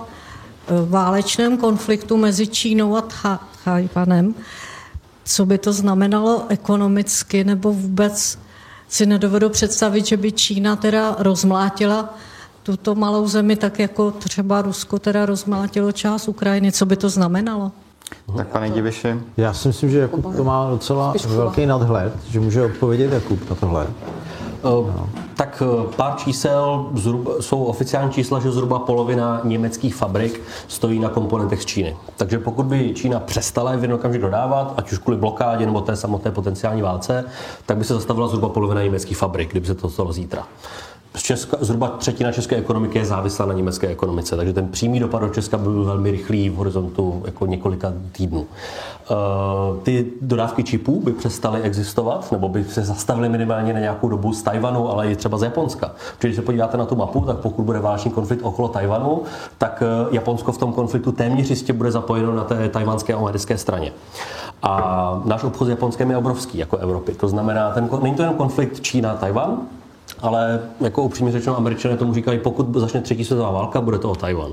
válečném 0.86 1.56
konfliktu 1.56 2.16
mezi 2.16 2.46
Čínou 2.46 2.96
a 2.96 3.04
Tajvanem. 3.64 4.34
Co 5.24 5.46
by 5.46 5.58
to 5.58 5.72
znamenalo 5.72 6.42
ekonomicky, 6.48 7.44
nebo 7.44 7.72
vůbec 7.72 8.38
si 8.88 9.06
nedovedu 9.06 9.48
představit, 9.48 10.06
že 10.06 10.16
by 10.16 10.32
Čína 10.32 10.76
teda 10.76 11.16
rozmlátila 11.18 12.14
tuto 12.62 12.94
malou 12.94 13.28
zemi, 13.28 13.56
tak 13.56 13.78
jako 13.78 14.10
třeba 14.10 14.62
Rusko 14.62 14.98
teda 14.98 15.26
rozmlátilo 15.26 15.92
část 15.92 16.28
Ukrajiny. 16.28 16.72
Co 16.72 16.86
by 16.86 16.96
to 16.96 17.08
znamenalo? 17.08 17.72
Tak 18.36 18.48
pane 18.48 18.70
Diviši. 18.70 19.20
Já 19.36 19.54
si 19.54 19.68
myslím, 19.68 19.90
že 19.90 19.98
Jakub 19.98 20.36
to 20.36 20.44
má 20.44 20.70
docela 20.70 21.14
velký 21.26 21.66
nadhled, 21.66 22.12
že 22.30 22.40
může 22.40 22.62
odpovědět 22.62 23.12
Jakub 23.12 23.50
na 23.50 23.56
tohle. 23.56 23.86
No. 24.64 25.08
Tak 25.36 25.62
eh, 25.66 25.92
pár 25.96 26.16
čísel, 26.16 26.86
zhruba, 26.94 27.32
jsou 27.40 27.64
oficiální 27.64 28.12
čísla, 28.12 28.40
že 28.40 28.50
zhruba 28.50 28.78
polovina 28.78 29.40
německých 29.44 29.94
fabrik 29.94 30.40
stojí 30.68 30.98
na 30.98 31.08
komponentech 31.08 31.62
z 31.62 31.66
Číny. 31.66 31.96
Takže 32.16 32.38
pokud 32.38 32.66
by 32.66 32.94
Čína 32.94 33.20
přestala 33.20 33.72
je 33.72 33.78
v 33.78 33.82
jeden 33.82 33.94
okamžik 33.94 34.22
dodávat, 34.22 34.74
ať 34.76 34.92
už 34.92 34.98
kvůli 34.98 35.16
blokádě 35.16 35.66
nebo 35.66 35.80
té 35.80 35.96
samotné 35.96 36.30
potenciální 36.30 36.82
válce, 36.82 37.24
tak 37.66 37.76
by 37.76 37.84
se 37.84 37.94
zastavila 37.94 38.28
zhruba 38.28 38.48
polovina 38.48 38.82
německých 38.82 39.16
fabrik, 39.16 39.50
kdyby 39.50 39.66
se 39.66 39.74
to 39.74 39.90
stalo 39.90 40.12
zítra. 40.12 40.46
Česka, 41.22 41.56
zhruba 41.60 41.88
třetina 41.88 42.32
české 42.32 42.56
ekonomiky 42.56 42.98
je 42.98 43.04
závislá 43.04 43.46
na 43.46 43.52
německé 43.52 43.86
ekonomice, 43.86 44.36
takže 44.36 44.52
ten 44.52 44.68
přímý 44.68 45.00
dopad 45.00 45.18
do 45.18 45.28
Česka 45.28 45.56
byl 45.56 45.84
velmi 45.84 46.10
rychlý 46.10 46.50
v 46.50 46.54
horizontu 46.54 47.22
jako 47.26 47.46
několika 47.46 47.92
týdnů. 48.12 48.46
Uh, 49.10 49.78
ty 49.82 50.06
dodávky 50.20 50.64
čipů 50.64 51.00
by 51.00 51.12
přestaly 51.12 51.60
existovat, 51.60 52.32
nebo 52.32 52.48
by 52.48 52.64
se 52.64 52.82
zastavily 52.82 53.28
minimálně 53.28 53.72
na 53.72 53.80
nějakou 53.80 54.08
dobu 54.08 54.32
z 54.32 54.42
Tajvanu, 54.42 54.90
ale 54.90 55.10
i 55.10 55.16
třeba 55.16 55.38
z 55.38 55.42
Japonska. 55.42 55.90
Protože 56.16 56.28
když 56.28 56.36
se 56.36 56.42
podíváte 56.42 56.76
na 56.76 56.86
tu 56.86 56.96
mapu, 56.96 57.20
tak 57.20 57.36
pokud 57.36 57.62
bude 57.62 57.80
vážný 57.80 58.10
konflikt 58.10 58.42
okolo 58.42 58.68
Tajvanu, 58.68 59.22
tak 59.58 59.82
uh, 60.06 60.14
Japonsko 60.14 60.52
v 60.52 60.58
tom 60.58 60.72
konfliktu 60.72 61.12
téměř 61.12 61.50
jistě 61.50 61.72
bude 61.72 61.90
zapojeno 61.90 62.34
na 62.34 62.44
té 62.44 62.68
tajvanské 62.68 63.14
a 63.14 63.18
americké 63.18 63.58
straně. 63.58 63.92
A 64.62 65.22
náš 65.24 65.44
obchod 65.44 65.66
s 65.66 65.70
Japonskem 65.70 66.10
je 66.10 66.16
obrovský 66.16 66.58
jako 66.58 66.76
Evropy. 66.76 67.14
To 67.14 67.28
znamená, 67.28 67.70
ten, 67.70 67.88
není 68.02 68.14
to 68.14 68.22
jen 68.22 68.34
konflikt 68.34 68.80
Čína-Tajvan, 68.80 69.56
ale 70.20 70.60
jako 70.80 71.02
upřímně 71.02 71.32
řečeno, 71.32 71.56
američané 71.56 71.96
tomu 71.96 72.14
říkají, 72.14 72.38
pokud 72.38 72.76
začne 72.76 73.00
třetí 73.00 73.24
světová 73.24 73.50
válka, 73.50 73.80
bude 73.80 73.98
to 73.98 74.10
o 74.10 74.14
Tajvan. 74.14 74.52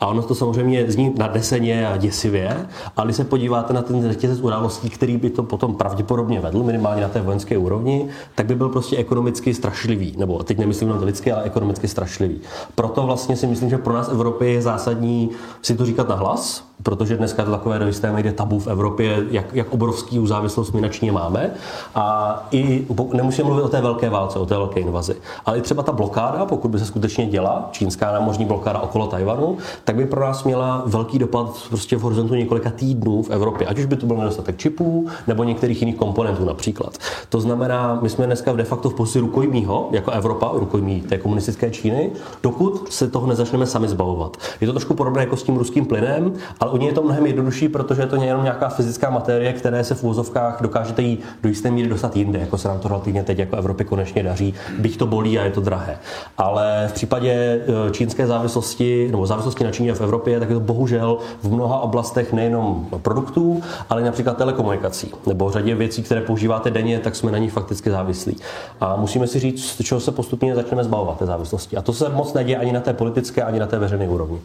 A 0.00 0.06
ono 0.06 0.22
to 0.22 0.34
samozřejmě 0.34 0.84
zní 0.90 1.14
nadneseně 1.18 1.88
a 1.88 1.96
děsivě, 1.96 2.66
ale 2.96 3.06
když 3.06 3.16
se 3.16 3.24
podíváte 3.24 3.72
na 3.72 3.82
ten 3.82 4.08
řetězec 4.08 4.40
událostí, 4.40 4.90
který 4.90 5.16
by 5.16 5.30
to 5.30 5.42
potom 5.42 5.74
pravděpodobně 5.74 6.40
vedl, 6.40 6.62
minimálně 6.62 7.02
na 7.02 7.08
té 7.08 7.20
vojenské 7.20 7.58
úrovni, 7.58 8.08
tak 8.34 8.46
by 8.46 8.54
byl 8.54 8.68
prostě 8.68 8.96
ekonomicky 8.96 9.54
strašlivý. 9.54 10.14
Nebo 10.18 10.42
teď 10.42 10.58
nemyslím 10.58 10.88
na 10.88 10.96
lidské, 10.96 11.32
ale 11.32 11.42
ekonomicky 11.42 11.88
strašlivý. 11.88 12.40
Proto 12.74 13.02
vlastně 13.02 13.36
si 13.36 13.46
myslím, 13.46 13.70
že 13.70 13.78
pro 13.78 13.94
nás 13.94 14.08
v 14.08 14.12
Evropě 14.12 14.50
je 14.50 14.62
zásadní 14.62 15.30
si 15.62 15.76
to 15.76 15.86
říkat 15.86 16.08
na 16.08 16.14
hlas, 16.14 16.64
protože 16.84 17.16
dneska 17.16 17.44
to 17.44 17.50
takové 17.50 17.78
do 17.78 17.86
jisté 17.86 18.12
míry 18.12 18.32
tabu 18.32 18.58
v 18.58 18.66
Evropě, 18.66 19.24
jak, 19.30 19.54
jak 19.54 19.72
obrovský 19.72 20.26
závislost 20.26 20.72
my 20.72 20.80
na 20.80 20.88
Číně 20.88 21.12
máme. 21.12 21.50
A 21.94 22.46
i 22.50 22.86
nemusíme 23.12 23.48
mluvit 23.48 23.62
o 23.62 23.68
té 23.68 23.80
velké 23.80 24.10
válce, 24.10 24.38
o 24.38 24.46
té 24.46 24.54
velké 24.54 24.80
invazi, 24.80 25.16
ale 25.46 25.58
i 25.58 25.60
třeba 25.60 25.82
ta 25.82 25.92
blokáda, 25.92 26.46
pokud 26.46 26.68
by 26.68 26.78
se 26.78 26.86
skutečně 26.86 27.26
děla, 27.26 27.68
čínská 27.70 28.12
námořní 28.12 28.44
blokáda 28.44 28.80
okolo 28.80 29.06
Tajvanu, 29.06 29.56
tak 29.84 29.96
by 29.96 30.06
pro 30.06 30.20
nás 30.20 30.44
měla 30.44 30.82
velký 30.86 31.18
dopad 31.18 31.62
prostě 31.68 31.96
v 31.96 32.00
horizontu 32.00 32.34
několika 32.34 32.70
týdnů 32.70 33.22
v 33.22 33.30
Evropě, 33.30 33.66
ať 33.66 33.78
už 33.78 33.84
by 33.84 33.96
to 33.96 34.06
byl 34.06 34.16
nedostatek 34.16 34.56
čipů 34.56 35.06
nebo 35.26 35.44
některých 35.44 35.82
jiných 35.82 35.96
komponentů 35.96 36.44
například. 36.44 36.98
To 37.28 37.40
znamená, 37.40 37.98
my 38.02 38.08
jsme 38.08 38.26
dneska 38.26 38.52
de 38.52 38.64
facto 38.64 38.90
v 38.90 38.94
pozici 38.94 39.18
rukojmího, 39.18 39.88
jako 39.92 40.10
Evropa, 40.10 40.50
rukojmí 40.54 41.00
té 41.00 41.18
komunistické 41.18 41.70
Číny, 41.70 42.10
dokud 42.42 42.92
se 42.92 43.08
toho 43.08 43.26
nezačneme 43.26 43.66
sami 43.66 43.88
zbavovat. 43.88 44.36
Je 44.60 44.66
to 44.66 44.72
trošku 44.72 44.94
podobné 44.94 45.20
jako 45.20 45.36
s 45.36 45.42
tím 45.42 45.56
ruským 45.56 45.86
plynem, 45.86 46.32
ale 46.60 46.73
u 46.74 46.76
něj 46.76 46.88
je 46.88 46.94
to 46.94 47.02
mnohem 47.02 47.26
jednodušší, 47.26 47.68
protože 47.68 48.02
je 48.02 48.06
to 48.06 48.16
jenom 48.16 48.42
nějaká 48.42 48.68
fyzická 48.68 49.10
materie, 49.10 49.52
které 49.52 49.84
se 49.84 49.94
v 49.94 50.04
úzovkách 50.04 50.62
dokážete 50.62 51.02
jí 51.02 51.18
do 51.42 51.48
jisté 51.48 51.70
míry 51.70 51.88
dostat 51.88 52.16
jinde, 52.16 52.38
jako 52.38 52.58
se 52.58 52.68
nám 52.68 52.78
to 52.78 52.88
relativně 52.88 53.22
teď 53.22 53.38
jako 53.38 53.56
Evropě 53.56 53.86
konečně 53.86 54.22
daří, 54.22 54.54
byť 54.78 54.96
to 54.96 55.06
bolí 55.06 55.38
a 55.38 55.44
je 55.44 55.50
to 55.50 55.60
drahé. 55.60 55.98
Ale 56.38 56.86
v 56.88 56.92
případě 56.92 57.30
e, 57.30 57.90
čínské 57.90 58.26
závislosti 58.26 59.08
nebo 59.10 59.26
závislosti 59.26 59.64
na 59.64 59.70
Číně 59.70 59.94
v 59.94 60.00
Evropě, 60.00 60.40
tak 60.40 60.48
je 60.48 60.54
to 60.54 60.60
bohužel 60.60 61.18
v 61.42 61.52
mnoha 61.52 61.80
oblastech 61.80 62.32
nejenom 62.32 62.86
produktů, 63.02 63.62
ale 63.90 64.02
například 64.02 64.36
telekomunikací 64.36 65.12
nebo 65.26 65.50
řadě 65.50 65.74
věcí, 65.74 66.02
které 66.02 66.20
používáte 66.20 66.70
denně, 66.70 66.98
tak 66.98 67.16
jsme 67.16 67.32
na 67.32 67.38
nich 67.38 67.52
fakticky 67.52 67.90
závislí. 67.90 68.36
A 68.80 68.96
musíme 68.96 69.26
si 69.26 69.38
říct, 69.38 69.82
čeho 69.82 70.00
se 70.00 70.12
postupně 70.12 70.54
začneme 70.54 70.84
zbavovat 70.84 71.18
té 71.18 71.26
závislosti. 71.26 71.76
A 71.76 71.82
to 71.82 71.92
se 71.92 72.08
moc 72.08 72.32
neděje 72.32 72.56
ani 72.56 72.72
na 72.72 72.80
té 72.80 72.92
politické, 72.92 73.42
ani 73.42 73.58
na 73.58 73.66
té 73.66 73.78
veřejné 73.78 74.08
úrovni. 74.08 74.40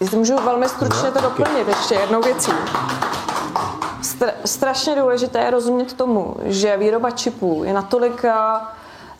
Jestli 0.00 0.18
můžu 0.18 0.36
velmi 0.36 0.68
stručně 0.68 1.10
to 1.10 1.20
doplnit 1.20 1.68
ještě 1.68 1.94
jednou 1.94 2.22
věcí. 2.22 2.52
Stra- 4.02 4.32
strašně 4.44 4.96
důležité 4.96 5.38
je 5.38 5.50
rozumět 5.50 5.92
tomu, 5.92 6.36
že 6.44 6.76
výroba 6.76 7.10
čipů 7.10 7.62
je 7.64 7.72
natolik 7.72 8.22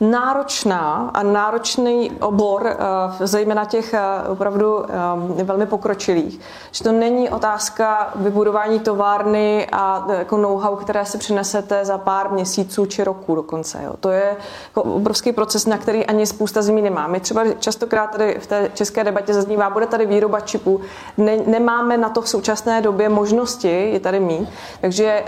náročná 0.00 1.10
a 1.14 1.22
náročný 1.22 2.10
obor, 2.20 2.66
eh, 2.66 3.26
zejména 3.26 3.64
těch 3.64 3.94
eh, 3.94 4.28
opravdu 4.28 4.84
eh, 5.38 5.44
velmi 5.44 5.66
pokročilých. 5.66 6.40
Že 6.72 6.84
to 6.84 6.92
není 6.92 7.30
otázka 7.30 8.10
vybudování 8.14 8.80
továrny 8.80 9.66
a 9.72 10.06
jako 10.18 10.36
know-how, 10.36 10.76
které 10.76 11.06
si 11.06 11.18
přinesete 11.18 11.84
za 11.84 11.98
pár 11.98 12.32
měsíců 12.32 12.86
či 12.86 13.04
roku 13.04 13.34
dokonce. 13.34 13.80
Jo. 13.84 13.94
To 14.00 14.10
je 14.10 14.36
jako 14.68 14.82
obrovský 14.82 15.32
proces, 15.32 15.66
na 15.66 15.78
který 15.78 16.06
ani 16.06 16.26
spousta 16.26 16.62
zemí 16.62 16.82
nemá. 16.82 17.06
My 17.06 17.20
třeba 17.20 17.42
častokrát 17.58 18.10
tady 18.10 18.38
v 18.40 18.46
té 18.46 18.70
české 18.74 19.04
debatě 19.04 19.34
zaznívá, 19.34 19.70
bude 19.70 19.86
tady 19.86 20.06
výroba 20.06 20.40
čipů. 20.40 20.80
Ne, 21.16 21.36
nemáme 21.46 21.98
na 21.98 22.08
to 22.08 22.22
v 22.22 22.28
současné 22.28 22.80
době 22.82 23.08
možnosti 23.08 23.90
je 23.92 24.00
tady 24.00 24.20
mít, 24.20 24.48
takže 24.80 25.24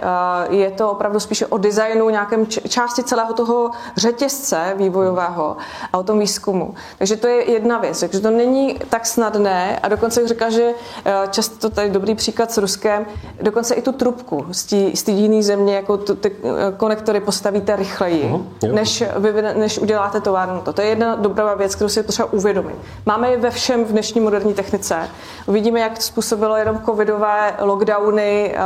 je 0.50 0.70
to 0.70 0.90
opravdu 0.90 1.20
spíše 1.20 1.46
o 1.46 1.58
designu 1.58 2.10
nějakém 2.10 2.46
části 2.46 3.04
celého 3.04 3.32
toho 3.32 3.70
řetězce, 3.96 4.59
vývojového 4.76 5.56
a 5.92 5.98
o 5.98 6.02
tom 6.02 6.18
výzkumu. 6.18 6.74
Takže 6.98 7.16
to 7.16 7.26
je 7.26 7.50
jedna 7.50 7.78
věc. 7.78 8.00
Takže 8.00 8.20
to 8.20 8.30
není 8.30 8.78
tak 8.88 9.06
snadné 9.06 9.78
a 9.78 9.88
dokonce 9.88 10.28
říká, 10.28 10.50
že 10.50 10.70
eh, 11.04 11.14
často 11.30 11.70
tady 11.70 11.90
dobrý 11.90 12.14
příklad 12.14 12.52
s 12.52 12.58
Ruskem, 12.58 13.06
dokonce 13.42 13.74
i 13.74 13.82
tu 13.82 13.92
trubku 13.92 14.46
z 14.92 15.02
té 15.02 15.10
jiné 15.10 15.42
země, 15.42 15.74
jako 15.74 15.96
tu, 15.96 16.14
ty 16.14 16.32
eh, 16.32 16.72
konektory 16.76 17.20
postavíte 17.20 17.76
rychleji, 17.76 18.24
uh-huh, 18.24 18.74
než, 18.74 19.04
vy, 19.16 19.42
než 19.42 19.78
uděláte 19.78 20.20
továrnu. 20.20 20.60
To 20.60 20.80
je 20.80 20.88
jedna 20.88 21.14
dobrá 21.14 21.54
věc, 21.54 21.74
kterou 21.74 21.88
si 21.88 22.02
potřeba 22.02 22.32
uvědomit. 22.32 22.74
Máme 23.06 23.30
ji 23.30 23.36
ve 23.36 23.50
všem 23.50 23.84
v 23.84 23.88
dnešní 23.88 24.20
moderní 24.20 24.54
technice. 24.54 25.08
Uvidíme, 25.46 25.80
jak 25.80 26.02
způsobilo 26.02 26.56
jenom 26.56 26.82
covidové 26.84 27.54
lockdowny 27.60 28.54
eh, 28.54 28.60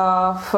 v 0.52 0.54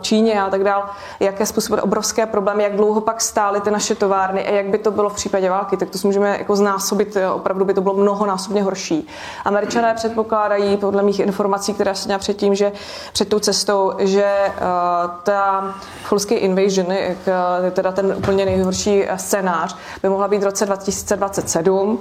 Číně 0.00 0.42
a 0.42 0.50
tak 0.50 0.64
dále, 0.64 0.84
jaké 1.20 1.46
způsobily 1.46 1.82
obrovské 1.82 2.26
problémy, 2.26 2.62
jak 2.62 2.76
dlouho 2.76 3.00
pak 3.00 3.20
stály 3.20 3.60
ty 3.60 3.70
naše 3.70 3.94
továrny 3.94 4.46
a 4.46 4.50
jak 4.50 4.66
by 4.66 4.78
to 4.82 4.90
bylo 4.90 5.08
v 5.10 5.14
případě 5.14 5.50
války, 5.50 5.76
tak 5.76 5.90
to 5.90 5.98
si 5.98 6.06
můžeme 6.06 6.38
jako 6.38 6.56
znásobit, 6.56 7.16
opravdu 7.34 7.64
by 7.64 7.74
to 7.74 7.80
bylo 7.80 7.94
mnohonásobně 7.94 8.62
horší. 8.62 9.06
Američané 9.44 9.94
předpokládají, 9.94 10.76
podle 10.76 11.02
mých 11.02 11.20
informací, 11.20 11.74
které 11.74 11.94
jsem 11.94 12.08
měla 12.08 12.18
předtím, 12.18 12.54
že 12.54 12.72
před 13.12 13.28
tou 13.28 13.38
cestou, 13.38 13.92
že 13.98 14.34
uh, 14.46 15.10
ta 15.22 15.74
full 16.04 16.18
invasion, 16.30 16.92
jak, 16.92 17.18
uh, 17.62 17.70
teda 17.70 17.92
ten 17.92 18.14
úplně 18.18 18.44
nejhorší 18.44 19.04
scénář, 19.16 19.76
by 20.02 20.08
mohla 20.08 20.28
být 20.28 20.40
v 20.40 20.44
roce 20.44 20.66
2027, 20.66 21.90
uh, 21.90 21.98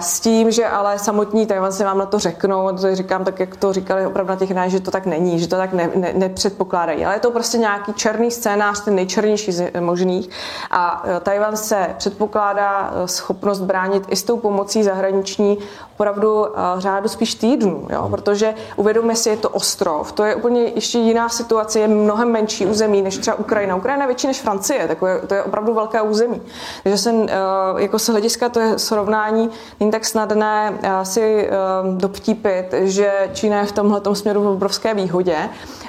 s 0.00 0.20
tím, 0.20 0.50
že 0.50 0.66
ale 0.66 0.98
samotní 0.98 1.48
se 1.70 1.84
vám 1.84 1.98
na 1.98 2.06
to 2.06 2.18
řeknou, 2.18 2.72
to 2.72 2.94
říkám 2.94 3.24
tak, 3.24 3.40
jak 3.40 3.56
to 3.56 3.72
říkali 3.72 4.06
opravdu 4.06 4.30
na 4.30 4.36
těch 4.36 4.70
že 4.70 4.80
to 4.80 4.90
tak 4.90 5.06
není, 5.06 5.38
že 5.38 5.48
to 5.48 5.56
tak 5.56 5.72
ne, 5.72 5.90
ne, 5.94 6.12
nepředpokládají, 6.14 7.04
ale 7.04 7.14
je 7.14 7.20
to 7.20 7.30
prostě 7.30 7.58
nějaký 7.58 7.92
černý 7.92 8.30
scénář, 8.30 8.84
ten 8.84 8.94
nejčernější 8.94 9.52
z 9.52 9.80
možných 9.80 10.28
a 10.70 11.02
Tajvan 11.22 11.56
se 11.56 11.94
předpokládá 12.12 12.92
eh, 12.94 13.08
schopnost 13.08 13.60
bránit 13.60 14.04
i 14.08 14.16
s 14.16 14.22
tou 14.22 14.36
pomocí 14.36 14.82
zahraniční 14.82 15.58
opravdu 15.94 16.46
eh, 16.46 16.50
řádu 16.78 17.08
spíš 17.08 17.34
týdnů, 17.34 17.86
jo? 17.90 18.08
protože 18.10 18.54
uvědomíme 18.76 19.16
si, 19.16 19.28
je 19.28 19.36
to 19.36 19.48
ostrov, 19.48 20.12
to 20.12 20.24
je 20.24 20.34
úplně 20.34 20.62
ještě 20.62 20.98
jiná 20.98 21.28
situace, 21.28 21.78
je 21.78 21.88
mnohem 21.88 22.32
menší 22.32 22.66
území 22.66 23.02
než 23.02 23.18
třeba 23.18 23.38
Ukrajina. 23.38 23.76
Ukrajina 23.76 24.04
je 24.04 24.06
větší 24.06 24.26
než 24.26 24.40
Francie, 24.40 24.88
takové, 24.88 25.20
to 25.20 25.34
je 25.34 25.42
opravdu 25.42 25.74
velké 25.74 26.02
území. 26.02 26.42
Takže 26.82 26.98
jsem, 26.98 27.26
eh, 27.28 27.82
jako 27.82 27.98
z 27.98 28.08
hlediska 28.08 28.48
to 28.48 28.60
je 28.60 28.78
srovnání 28.78 29.50
není 29.80 29.92
tak 29.92 30.04
snadné 30.04 30.78
si 31.02 31.48
doptípit, 31.96 32.66
že 32.72 33.30
Čína 33.32 33.60
je 33.60 33.66
v 33.66 33.72
tomhle 33.72 34.00
směru 34.12 34.42
v 34.42 34.46
obrovské 34.46 34.94
výhodě, 34.94 35.36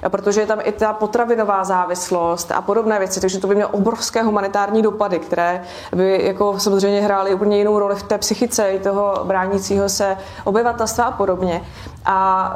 protože 0.10 0.42
je 0.42 0.48
tam 0.48 0.60
i 0.64 0.72
ta 0.72 0.94
potravinová 0.94 1.64
závislost 1.64 2.52
a 2.52 2.62
podobné 2.62 3.00
věci, 3.00 3.22
takže 3.22 3.40
to 3.40 3.48
by 3.48 3.56
mělo 3.56 3.70
obrovské 3.70 4.24
humanitární 4.24 4.82
dopady, 4.82 5.20
které 5.20 5.64
by 5.96 6.13
jako 6.22 6.60
samozřejmě 6.60 7.02
hrály 7.02 7.34
úplně 7.34 7.58
jinou 7.58 7.80
roli 7.80 7.96
v 7.96 8.04
té 8.04 8.18
psychice 8.18 8.72
i 8.72 8.80
toho 8.80 9.22
bránícího 9.24 9.90
se 9.90 10.18
obyvatelstva 10.44 11.04
a 11.04 11.12
podobně 11.12 11.62
a 12.06 12.56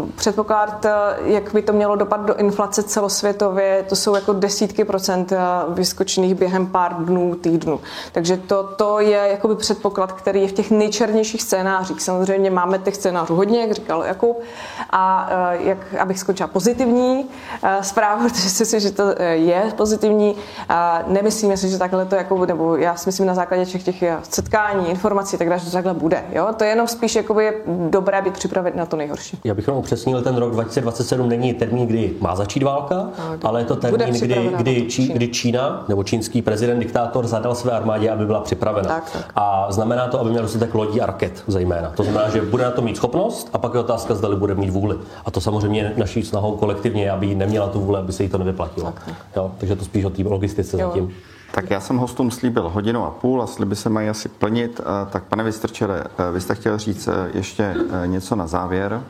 uh, 0.00 0.08
předpoklad, 0.10 0.86
jak 1.24 1.52
by 1.52 1.62
to 1.62 1.72
mělo 1.72 1.96
dopad 1.96 2.20
do 2.20 2.34
inflace 2.34 2.82
celosvětově, 2.82 3.84
to 3.88 3.96
jsou 3.96 4.14
jako 4.14 4.32
desítky 4.32 4.84
procent 4.84 5.32
e, 5.32 5.38
vyskočených 5.68 6.34
během 6.34 6.66
pár 6.66 6.94
dnů, 7.04 7.34
týdnů. 7.34 7.80
Takže 8.12 8.36
to, 8.36 8.62
to 8.62 9.00
je 9.00 9.28
jakoby 9.30 9.54
předpoklad, 9.54 10.12
který 10.12 10.42
je 10.42 10.48
v 10.48 10.52
těch 10.52 10.70
nejčernějších 10.70 11.42
scénářích. 11.42 12.02
Samozřejmě 12.02 12.50
máme 12.50 12.78
těch 12.78 12.96
scénářů 12.96 13.36
hodně, 13.36 13.60
jak 13.60 13.72
říkal 13.72 14.02
Jakub, 14.02 14.42
a 14.90 15.30
uh, 15.56 15.66
jak, 15.66 15.94
abych 15.94 16.18
skončila 16.18 16.46
pozitivní 16.46 17.24
uh, 17.24 17.70
zpráva, 17.80 18.22
protože 18.28 18.50
si 18.50 18.62
myslím, 18.62 18.80
že 18.80 18.90
to 18.90 19.14
je 19.32 19.72
pozitivní. 19.76 20.34
Uh, 20.34 21.12
nemyslíme 21.12 21.56
si, 21.56 21.68
že 21.68 21.78
takhle 21.78 22.06
to 22.06 22.14
jako, 22.14 22.46
nebo 22.46 22.76
já 22.76 22.96
si 22.96 23.08
myslím 23.08 23.26
na 23.26 23.34
základě 23.34 23.64
všech 23.64 23.82
těch 23.82 24.04
setkání, 24.22 24.90
informací, 24.90 25.38
tak 25.38 25.48
dále, 25.48 25.58
že 25.58 25.66
to 25.66 25.72
takhle 25.72 25.94
bude. 25.94 26.24
Jo? 26.32 26.48
To 26.56 26.64
je 26.64 26.70
jenom 26.70 26.88
spíš 26.88 27.14
jakoby 27.14 27.62
dobré 27.66 28.22
být 28.22 28.34
připraven 28.34 28.63
připravit 28.64 28.76
na 28.76 28.86
to 28.86 28.96
nejhorší. 28.96 29.38
Já 29.44 29.54
bych 29.54 29.66
jenom 29.66 29.78
upřesnil, 29.78 30.22
ten 30.22 30.36
rok 30.36 30.52
2027 30.52 31.28
není 31.28 31.54
termín, 31.54 31.86
kdy 31.86 32.14
má 32.20 32.36
začít 32.36 32.62
válka, 32.62 32.94
no, 32.94 33.36
ale 33.42 33.60
je 33.60 33.64
to 33.64 33.76
termín, 33.76 34.20
kdy, 34.20 34.50
kdy, 34.56 34.86
Čí, 34.88 35.08
kdy 35.08 35.28
Čína 35.28 35.84
nebo 35.88 36.04
čínský 36.04 36.42
prezident, 36.42 36.78
diktátor 36.78 37.26
zadal 37.26 37.54
své 37.54 37.72
armádě, 37.72 38.10
aby 38.10 38.26
byla 38.26 38.40
připravena. 38.40 38.88
Tak, 38.88 39.10
tak. 39.10 39.32
A 39.36 39.66
znamená 39.72 40.08
to, 40.08 40.20
aby 40.20 40.30
měl 40.30 40.42
dostatek 40.42 40.74
lodí 40.74 41.00
a 41.00 41.06
raket 41.06 41.44
zejména. 41.46 41.90
To 41.90 42.02
znamená, 42.02 42.28
že 42.30 42.42
bude 42.42 42.64
na 42.64 42.70
to 42.70 42.82
mít 42.82 42.96
schopnost 42.96 43.50
a 43.52 43.58
pak 43.58 43.74
je 43.74 43.80
otázka, 43.80 44.14
zda 44.14 44.36
bude 44.36 44.54
mít 44.54 44.70
vůli. 44.70 44.96
A 45.24 45.30
to 45.30 45.40
samozřejmě 45.40 45.92
naší 45.96 46.22
snahou 46.22 46.56
kolektivně, 46.56 47.10
aby 47.10 47.34
neměla 47.34 47.68
tu 47.68 47.80
vůli, 47.80 47.98
aby 47.98 48.12
se 48.12 48.22
jí 48.22 48.28
to 48.28 48.38
nevyplatilo. 48.38 48.86
Tak, 48.86 49.04
tak. 49.04 49.14
Jo, 49.36 49.50
takže 49.58 49.76
to 49.76 49.84
spíš 49.84 50.04
o 50.04 50.10
té 50.10 50.22
logistice 50.22 50.80
jo. 50.80 50.88
zatím. 50.88 51.14
Tak 51.54 51.70
já 51.70 51.80
jsem 51.80 51.96
hostům 51.96 52.30
slíbil 52.30 52.68
hodinu 52.68 53.04
a 53.04 53.10
půl 53.10 53.42
a 53.42 53.46
sliby 53.46 53.76
se 53.76 53.88
mají 53.88 54.08
asi 54.08 54.28
plnit. 54.28 54.80
Eh, 54.80 55.10
tak 55.10 55.24
pane 55.24 55.44
Vystrčele, 55.44 56.04
eh, 56.04 56.32
vy 56.32 56.40
jste 56.40 56.54
chtěl 56.54 56.78
říct 56.78 57.08
eh, 57.08 57.30
ještě 57.34 57.74
něco 58.06 58.36
na 58.36 58.46
závěr? 58.46 59.02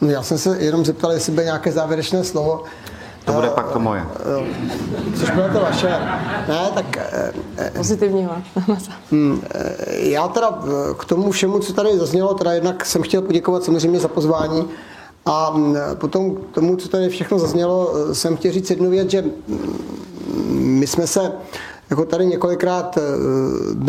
No 0.00 0.08
já 0.08 0.22
jsem 0.22 0.38
se 0.38 0.56
jenom 0.58 0.84
zeptal, 0.84 1.12
jestli 1.12 1.32
bude 1.32 1.44
nějaké 1.44 1.72
závěrečné 1.72 2.24
slovo. 2.24 2.62
To 3.24 3.32
bude 3.32 3.48
pak 3.48 3.72
to 3.72 3.78
moje. 3.78 4.04
Což 5.18 5.30
bude 5.30 5.48
to 5.48 5.60
vaše. 5.60 5.88
Ne, 6.48 6.70
tak... 6.74 6.98
Pozitivního. 7.76 8.32
Hmm, 9.10 9.42
já 9.88 10.28
teda 10.28 10.58
k 10.98 11.04
tomu 11.04 11.30
všemu, 11.30 11.58
co 11.58 11.72
tady 11.72 11.98
zaznělo, 11.98 12.34
teda 12.34 12.52
jednak 12.52 12.86
jsem 12.86 13.02
chtěl 13.02 13.22
poděkovat 13.22 13.64
samozřejmě 13.64 14.00
za 14.00 14.08
pozvání 14.08 14.68
a 15.26 15.50
mm, 15.50 15.76
potom 15.94 16.36
k 16.36 16.54
tomu, 16.54 16.76
co 16.76 16.88
tady 16.88 17.08
všechno 17.08 17.38
zaznělo, 17.38 17.94
jsem 18.12 18.36
chtěl 18.36 18.52
říct 18.52 18.70
jednu 18.70 18.90
věc, 18.90 19.10
že 19.10 19.22
mm, 19.22 19.78
my 20.54 20.86
jsme 20.86 21.06
se 21.06 21.32
jako 21.90 22.04
tady 22.04 22.26
několikrát, 22.26 22.98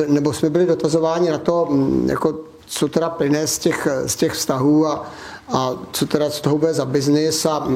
nebo 0.07 0.33
jsme 0.33 0.49
byli 0.49 0.65
dotazováni 0.65 1.29
na 1.29 1.37
to, 1.37 1.67
mm, 1.71 2.09
jako 2.09 2.39
co 2.65 2.87
teda 2.87 3.09
plyne 3.09 3.47
z 3.47 3.59
těch, 3.59 3.87
z 4.05 4.15
těch 4.15 4.33
vztahů 4.33 4.87
a, 4.87 5.11
a 5.47 5.71
co 5.91 6.05
teda 6.05 6.29
z 6.29 6.41
toho 6.41 6.57
bude 6.57 6.73
za 6.73 6.85
biznis 6.85 7.45
a 7.45 7.67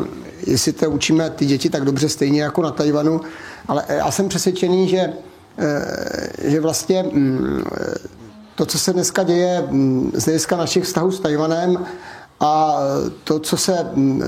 jestli 0.48 0.74
to 0.74 0.92
učíme 0.92 1.30
ty 1.30 1.46
děti 1.46 1.70
tak 1.70 1.86
dobře 1.86 2.10
stejně 2.10 2.42
jako 2.42 2.62
na 2.62 2.72
Tajvanu. 2.72 3.22
Ale 3.68 3.84
já 3.90 4.12
jsem 4.12 4.30
přesvědčený, 4.30 4.88
že, 4.88 5.14
že 6.44 6.60
vlastně 6.60 7.06
to, 8.56 8.66
co 8.66 8.80
se 8.80 8.94
dneska 8.94 9.24
děje 9.24 9.68
z 10.14 10.24
hlediska 10.24 10.58
našich 10.58 10.84
vztahů 10.84 11.12
s 11.12 11.20
Tajvanem, 11.20 11.86
a 12.40 12.80
to, 13.24 13.40
co 13.40 13.58
se 13.58 13.88
mm, 13.94 14.24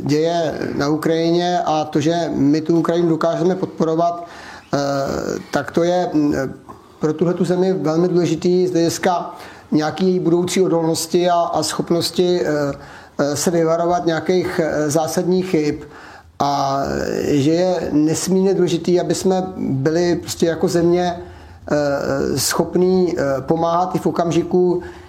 děje 0.00 0.58
na 0.74 0.88
Ukrajině 0.88 1.58
a 1.64 1.84
to, 1.84 2.00
že 2.00 2.30
my 2.34 2.60
tu 2.60 2.78
Ukrajinu 2.78 3.08
dokážeme 3.08 3.54
podporovat, 3.54 4.26
eh, 4.74 4.78
tak 5.50 5.70
to 5.70 5.82
je 5.82 6.10
mm, 6.12 6.34
pro 7.00 7.12
tuhle 7.12 7.34
tu 7.34 7.44
zemi 7.44 7.72
velmi 7.72 8.08
důležitý 8.08 8.66
z 8.66 8.72
hlediska 8.72 9.34
nějaké 9.72 10.04
její 10.04 10.20
budoucí 10.20 10.62
odolnosti 10.62 11.30
a, 11.30 11.34
a 11.34 11.62
schopnosti 11.62 12.40
eh, 12.40 12.48
eh, 13.18 13.36
se 13.36 13.50
vyvarovat 13.50 14.06
nějakých 14.06 14.60
zásadních 14.86 15.50
chyb. 15.50 15.74
A 16.38 16.82
že 17.26 17.50
je 17.50 17.88
nesmírně 17.92 18.54
důležitý, 18.54 19.00
aby 19.00 19.14
jsme 19.14 19.42
byli 19.56 20.16
prostě 20.16 20.46
jako 20.46 20.68
země 20.68 21.20
schopní 22.36 23.16
pomáhat 23.46 23.94
i 23.94 23.98
v 23.98 24.06
okamžiku, 24.06 24.82
Eh, 24.82 25.03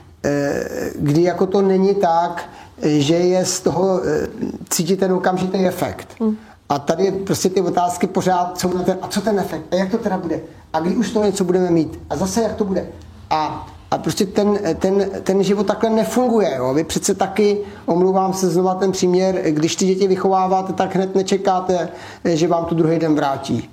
kdy 0.95 1.23
jako 1.23 1.45
to 1.45 1.61
není 1.61 1.95
tak, 1.95 2.49
že 2.81 3.15
je 3.15 3.45
z 3.45 3.59
toho 3.59 4.01
eh, 4.03 4.27
cítit 4.69 4.99
ten 4.99 5.13
okamžitý 5.13 5.57
efekt. 5.57 6.07
Hmm. 6.19 6.37
A 6.69 6.79
tady 6.79 7.11
prostě 7.11 7.49
ty 7.49 7.61
otázky 7.61 8.07
pořád 8.07 8.59
jsou 8.59 8.73
na 8.73 8.83
ten, 8.83 8.97
a 9.01 9.07
co 9.07 9.21
ten 9.21 9.39
efekt, 9.39 9.61
a 9.71 9.75
jak 9.75 9.91
to 9.91 9.97
teda 9.97 10.17
bude, 10.17 10.39
a 10.73 10.79
kdy 10.79 10.95
už 10.95 11.11
to 11.11 11.23
něco 11.23 11.43
budeme 11.43 11.71
mít, 11.71 11.99
a 12.09 12.15
zase 12.15 12.41
jak 12.41 12.55
to 12.55 12.65
bude. 12.65 12.87
A, 13.29 13.67
a 13.91 13.97
prostě 13.97 14.25
ten, 14.25 14.59
ten, 14.79 15.09
ten 15.23 15.43
život 15.43 15.67
takhle 15.67 15.89
nefunguje. 15.89 16.55
Jo? 16.55 16.73
Vy 16.73 16.83
přece 16.83 17.15
taky, 17.15 17.57
omlouvám 17.85 18.33
se 18.33 18.49
znova 18.49 18.75
ten 18.75 18.91
příměr, 18.91 19.41
když 19.49 19.75
ty 19.75 19.85
děti 19.85 20.07
vychováváte, 20.07 20.73
tak 20.73 20.95
hned 20.95 21.15
nečekáte, 21.15 21.89
že 22.25 22.47
vám 22.47 22.65
to 22.65 22.75
druhý 22.75 22.99
den 22.99 23.15
vrátí. 23.15 23.69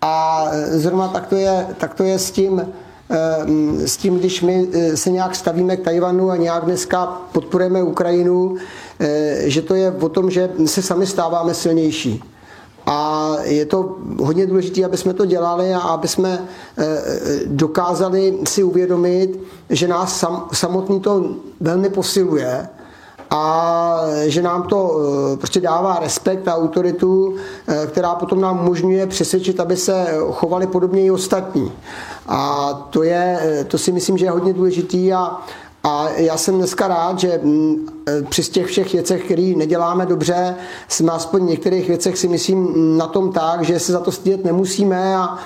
A 0.00 0.44
zrovna 0.68 1.08
tak 1.08 1.26
to 1.26 1.36
je, 1.36 1.66
tak 1.78 1.94
to 1.94 2.04
je 2.04 2.18
s 2.18 2.30
tím, 2.30 2.62
Eh, 2.62 2.83
s 3.84 3.96
tím, 3.96 4.18
když 4.18 4.42
my 4.42 4.68
eh, 4.72 4.96
se 4.96 5.10
nějak 5.10 5.34
stavíme 5.34 5.76
k 5.76 5.84
Tajvanu 5.84 6.30
a 6.30 6.36
nějak 6.36 6.64
dneska 6.64 7.06
podporujeme 7.32 7.82
Ukrajinu, 7.82 8.56
eh, 9.00 9.42
že 9.44 9.62
to 9.62 9.74
je 9.74 9.90
o 9.90 10.08
tom, 10.08 10.30
že 10.30 10.50
se 10.66 10.82
sami 10.82 11.06
stáváme 11.06 11.54
silnější. 11.54 12.24
A 12.86 13.30
je 13.42 13.66
to 13.66 13.96
hodně 14.20 14.46
důležité, 14.46 14.84
aby 14.84 14.96
jsme 14.96 15.14
to 15.14 15.24
dělali 15.24 15.74
a 15.74 15.78
aby 15.78 16.08
jsme 16.08 16.44
dokázali 17.46 18.38
si 18.46 18.62
uvědomit, 18.62 19.40
že 19.70 19.88
nás 19.88 20.18
sam, 20.18 20.48
samotný 20.52 21.00
to 21.00 21.24
velmi 21.60 21.88
posiluje 21.88 22.68
a 23.34 24.00
že 24.24 24.42
nám 24.42 24.62
to 24.62 25.00
prostě 25.38 25.60
dává 25.60 25.98
respekt 25.98 26.48
a 26.48 26.56
autoritu, 26.56 27.34
která 27.86 28.14
potom 28.14 28.40
nám 28.40 28.60
umožňuje 28.60 29.06
přesvědčit, 29.06 29.60
aby 29.60 29.76
se 29.76 30.06
chovali 30.30 30.66
podobně 30.66 31.04
i 31.04 31.10
ostatní. 31.10 31.72
A 32.26 32.72
to, 32.90 33.02
je, 33.02 33.38
to 33.68 33.78
si 33.78 33.92
myslím, 33.92 34.18
že 34.18 34.24
je 34.26 34.30
hodně 34.30 34.52
důležitý 34.52 35.12
a, 35.12 35.38
a 35.84 36.08
já 36.08 36.36
jsem 36.36 36.58
dneska 36.58 36.88
rád, 36.88 37.18
že 37.18 37.40
mm, 37.42 37.88
při 38.28 38.42
těch 38.42 38.66
všech 38.66 38.92
věcech, 38.92 39.24
které 39.24 39.52
neděláme 39.56 40.06
dobře, 40.06 40.54
jsme 40.88 41.12
aspoň 41.12 41.40
v 41.40 41.50
některých 41.50 41.88
věcech 41.88 42.18
si 42.18 42.28
myslím 42.28 42.72
na 42.98 43.06
tom 43.06 43.32
tak, 43.32 43.64
že 43.64 43.78
se 43.80 43.92
za 43.92 44.00
to 44.00 44.12
stydět 44.12 44.44
nemusíme 44.44 45.16
a, 45.16 45.38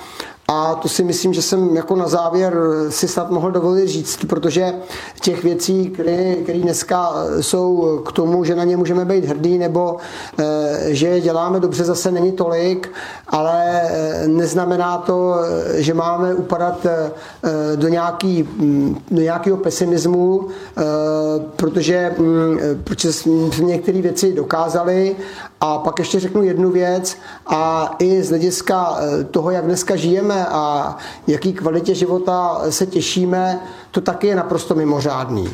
a 0.51 0.75
to 0.75 0.89
si 0.89 1.03
myslím, 1.03 1.33
že 1.33 1.41
jsem 1.41 1.75
jako 1.75 1.95
na 1.95 2.07
závěr 2.07 2.57
si 2.89 3.07
snad 3.07 3.31
mohl 3.31 3.51
dovolit 3.51 3.87
říct, 3.87 4.25
protože 4.25 4.73
těch 5.21 5.43
věcí, 5.43 5.89
které 5.89 6.35
dneska 6.53 7.13
jsou 7.41 7.97
k 8.05 8.11
tomu, 8.11 8.43
že 8.43 8.55
na 8.55 8.63
ně 8.63 8.77
můžeme 8.77 9.05
být 9.05 9.25
hrdí, 9.25 9.57
nebo 9.57 9.97
eh, 10.39 10.45
že 10.87 11.07
je 11.07 11.21
děláme 11.21 11.59
dobře, 11.59 11.83
zase 11.83 12.11
není 12.11 12.31
tolik, 12.31 12.91
ale 13.27 13.81
eh, 13.83 14.27
neznamená 14.27 14.97
to, 14.97 15.35
že 15.75 15.93
máme 15.93 16.33
upadat 16.33 16.85
eh, 16.85 17.11
do, 17.75 17.87
nějaký, 17.87 18.43
mm, 18.43 18.97
do 19.11 19.21
nějakého 19.21 19.57
pesimismu, 19.57 20.47
protože, 21.55 22.15
mm, 22.17 22.59
protože 22.83 23.13
jsme 23.13 23.65
některé 23.65 24.01
věci 24.01 24.33
dokázali 24.33 25.15
a 25.61 25.77
pak 25.77 25.99
ještě 25.99 26.19
řeknu 26.19 26.43
jednu 26.43 26.71
věc 26.71 27.17
a 27.47 27.95
i 27.99 28.23
z 28.23 28.29
hlediska 28.29 28.97
toho, 29.31 29.51
jak 29.51 29.65
dneska 29.65 29.95
žijeme, 29.95 30.45
a 30.45 30.97
jaký 31.27 31.53
kvalitě 31.53 31.95
života 31.95 32.61
se 32.69 32.85
těšíme, 32.85 33.59
to 33.91 34.01
taky 34.01 34.27
je 34.27 34.35
naprosto 34.35 34.75
mimořádný. 34.75 35.49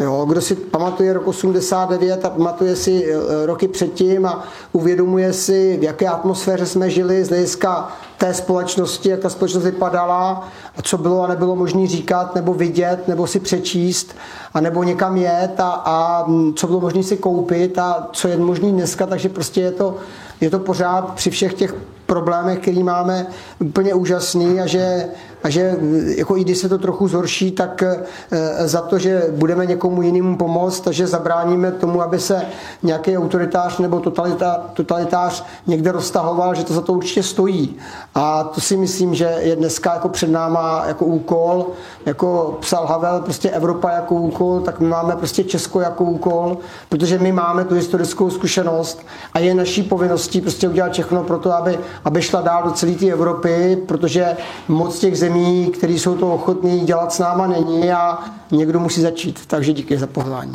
Jo, 0.00 0.24
kdo 0.28 0.40
si 0.40 0.54
pamatuje 0.54 1.12
rok 1.12 1.26
89 1.26 2.24
a 2.24 2.30
pamatuje 2.30 2.76
si 2.76 3.12
e, 3.12 3.46
roky 3.46 3.68
předtím 3.68 4.26
a 4.26 4.44
uvědomuje 4.72 5.32
si, 5.32 5.76
v 5.80 5.82
jaké 5.82 6.06
atmosféře 6.08 6.66
jsme 6.66 6.90
žili 6.90 7.24
z 7.24 7.28
hlediska 7.28 7.88
té 8.18 8.34
společnosti, 8.34 9.08
jak 9.08 9.20
ta 9.20 9.28
společnost 9.28 9.64
vypadala 9.64 10.48
a 10.76 10.82
co 10.82 10.98
bylo 10.98 11.22
a 11.22 11.26
nebylo 11.26 11.56
možné 11.56 11.86
říkat, 11.86 12.34
nebo 12.34 12.54
vidět, 12.54 13.08
nebo 13.08 13.26
si 13.26 13.40
přečíst, 13.40 14.16
a 14.54 14.60
nebo 14.60 14.82
někam 14.82 15.16
jet 15.16 15.60
a, 15.60 15.82
a 15.84 16.26
co 16.54 16.66
bylo 16.66 16.80
možné 16.80 17.02
si 17.02 17.16
koupit 17.16 17.78
a 17.78 18.08
co 18.12 18.28
je 18.28 18.36
možné 18.36 18.72
dneska, 18.72 19.06
takže 19.06 19.28
prostě 19.28 19.60
je 19.60 19.72
to, 19.72 19.96
je 20.40 20.50
to 20.50 20.58
pořád 20.58 21.14
při 21.14 21.30
všech 21.30 21.54
těch 21.54 21.74
problémech, 22.06 22.58
který 22.58 22.82
máme, 22.82 23.26
úplně 23.60 23.94
úžasný 23.94 24.60
a 24.60 24.66
že, 24.66 25.08
a 25.42 25.50
že 25.50 25.76
jako 26.16 26.36
i 26.36 26.44
když 26.44 26.58
se 26.58 26.68
to 26.68 26.78
trochu 26.78 27.08
zhorší, 27.08 27.50
tak 27.50 27.82
eh, 27.82 28.68
za 28.68 28.80
to, 28.80 28.98
že 28.98 29.26
budeme 29.30 29.66
někomu 29.66 30.02
jinému 30.02 30.36
pomoct 30.36 30.86
a 30.86 30.92
že 30.92 31.06
zabráníme 31.06 31.72
tomu, 31.72 32.02
aby 32.02 32.20
se 32.20 32.42
nějaký 32.82 33.18
autoritář 33.18 33.78
nebo 33.78 34.00
totalita, 34.00 34.64
totalitář 34.74 35.44
někde 35.66 35.92
roztahoval, 35.92 36.54
že 36.54 36.64
to 36.64 36.74
za 36.74 36.80
to 36.80 36.92
určitě 36.92 37.22
stojí. 37.22 37.76
A 38.14 38.44
to 38.44 38.60
si 38.60 38.76
myslím, 38.76 39.14
že 39.14 39.36
je 39.38 39.56
dneska 39.56 39.94
jako 39.94 40.08
před 40.08 40.30
náma 40.30 40.84
jako 40.86 41.04
úkol, 41.04 41.66
jako 42.06 42.58
psal 42.60 42.86
Havel, 42.86 43.20
prostě 43.20 43.50
Evropa 43.50 43.90
jako 43.90 44.14
úkol, 44.14 44.60
tak 44.60 44.80
my 44.80 44.86
máme 44.88 45.16
prostě 45.16 45.44
Česko 45.44 45.80
jako 45.80 46.04
úkol, 46.04 46.58
protože 46.88 47.18
my 47.18 47.32
máme 47.32 47.64
tu 47.64 47.74
historickou 47.74 48.30
zkušenost 48.30 49.06
a 49.32 49.38
je 49.38 49.54
naší 49.54 49.82
povinností 49.82 50.40
prostě 50.40 50.68
udělat 50.68 50.92
všechno 50.92 51.24
pro 51.24 51.38
to, 51.38 51.52
aby, 51.52 51.78
aby 52.04 52.22
šla 52.22 52.40
dál 52.40 52.62
do 52.62 52.70
celé 52.70 52.92
té 52.92 53.06
Evropy, 53.06 53.78
protože 53.86 54.36
moc 54.68 54.98
těch 54.98 55.18
zemí, 55.18 55.27
které 55.70 55.92
jsou 55.92 56.16
to 56.16 56.34
ochotní 56.34 56.80
dělat 56.80 57.12
s 57.12 57.18
náma 57.18 57.46
není 57.46 57.92
a 57.92 58.18
někdo 58.50 58.80
musí 58.80 59.00
začít. 59.00 59.46
Takže 59.46 59.72
díky 59.72 59.98
za 59.98 60.06
pozvání. 60.06 60.52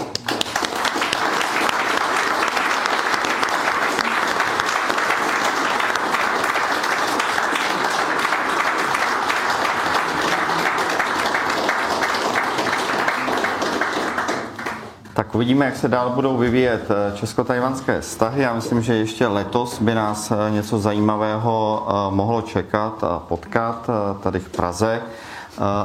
Uvidíme, 15.33 15.65
jak 15.65 15.75
se 15.75 15.87
dál 15.87 16.09
budou 16.09 16.37
vyvíjet 16.37 16.91
eh, 16.91 17.17
česko-tajvanské 17.17 18.01
vztahy. 18.01 18.41
Já 18.41 18.53
myslím, 18.53 18.81
že 18.81 18.95
ještě 18.95 19.27
letos 19.27 19.81
by 19.81 19.95
nás 19.95 20.31
eh, 20.31 20.51
něco 20.51 20.79
zajímavého 20.79 21.87
eh, 21.87 22.15
mohlo 22.15 22.41
čekat 22.41 23.03
a 23.03 23.19
potkat 23.19 23.89
tady 24.23 24.39
v 24.39 24.49
Praze. 24.49 25.01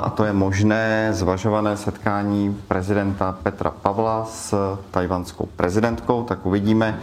A 0.02 0.10
to 0.10 0.24
je 0.24 0.32
možné 0.32 1.08
zvažované 1.12 1.76
setkání 1.76 2.60
prezidenta 2.68 3.36
Petra 3.42 3.70
Pavla 3.70 4.24
s 4.24 4.76
tajvanskou 4.90 5.48
prezidentkou. 5.56 6.22
Tak 6.22 6.46
uvidíme, 6.46 7.00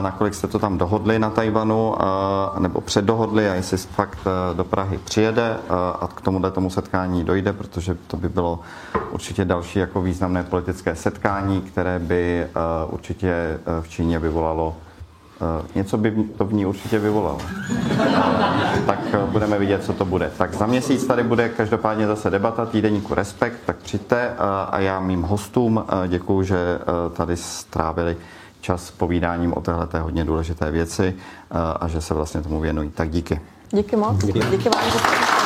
nakolik 0.00 0.34
jste 0.34 0.46
to 0.46 0.58
tam 0.58 0.78
dohodli 0.78 1.18
na 1.18 1.30
Tajvanu, 1.30 1.94
nebo 2.58 2.80
předdohodli 2.80 3.50
a 3.50 3.54
jestli 3.54 3.76
fakt 3.76 4.18
do 4.52 4.64
Prahy 4.64 4.98
přijede 4.98 5.56
a 6.00 6.08
k 6.14 6.20
tomuhle 6.20 6.50
tomu 6.50 6.70
setkání 6.70 7.24
dojde, 7.24 7.52
protože 7.52 7.96
to 8.06 8.16
by 8.16 8.28
bylo 8.28 8.60
určitě 9.10 9.44
další 9.44 9.78
jako 9.78 10.02
významné 10.02 10.42
politické 10.42 10.94
setkání, 10.94 11.60
které 11.60 11.98
by 11.98 12.46
určitě 12.90 13.60
v 13.80 13.88
Číně 13.88 14.18
vyvolalo 14.18 14.76
Něco 15.74 15.98
by 15.98 16.24
to 16.38 16.44
v 16.44 16.52
ní 16.52 16.66
určitě 16.66 16.98
vyvolalo. 16.98 17.38
tak 18.86 18.98
budeme 19.26 19.58
vidět, 19.58 19.84
co 19.84 19.92
to 19.92 20.04
bude. 20.04 20.30
Tak 20.38 20.54
za 20.54 20.66
měsíc 20.66 21.06
tady 21.06 21.22
bude 21.22 21.48
každopádně 21.48 22.06
zase 22.06 22.30
debata 22.30 22.66
týdeníku 22.66 23.14
Respekt, 23.14 23.58
tak 23.66 23.76
přijďte 23.76 24.32
a 24.70 24.80
já 24.80 25.00
mým 25.00 25.22
hostům 25.22 25.84
děkuju, 26.08 26.42
že 26.42 26.78
tady 27.12 27.36
strávili 27.36 28.16
čas 28.68 28.90
povídáním 28.90 29.52
o 29.56 29.60
téhle 29.60 29.88
hodně 30.00 30.24
důležité 30.24 30.70
věci 30.70 31.14
a 31.80 31.88
že 31.88 32.00
se 32.00 32.14
vlastně 32.14 32.42
tomu 32.42 32.60
věnují. 32.60 32.90
Tak 32.90 33.10
díky. 33.10 33.40
Díky 33.72 33.96
moc. 33.96 34.24
Díky, 34.24 34.40
díky 34.50 34.68
vám. 34.68 35.37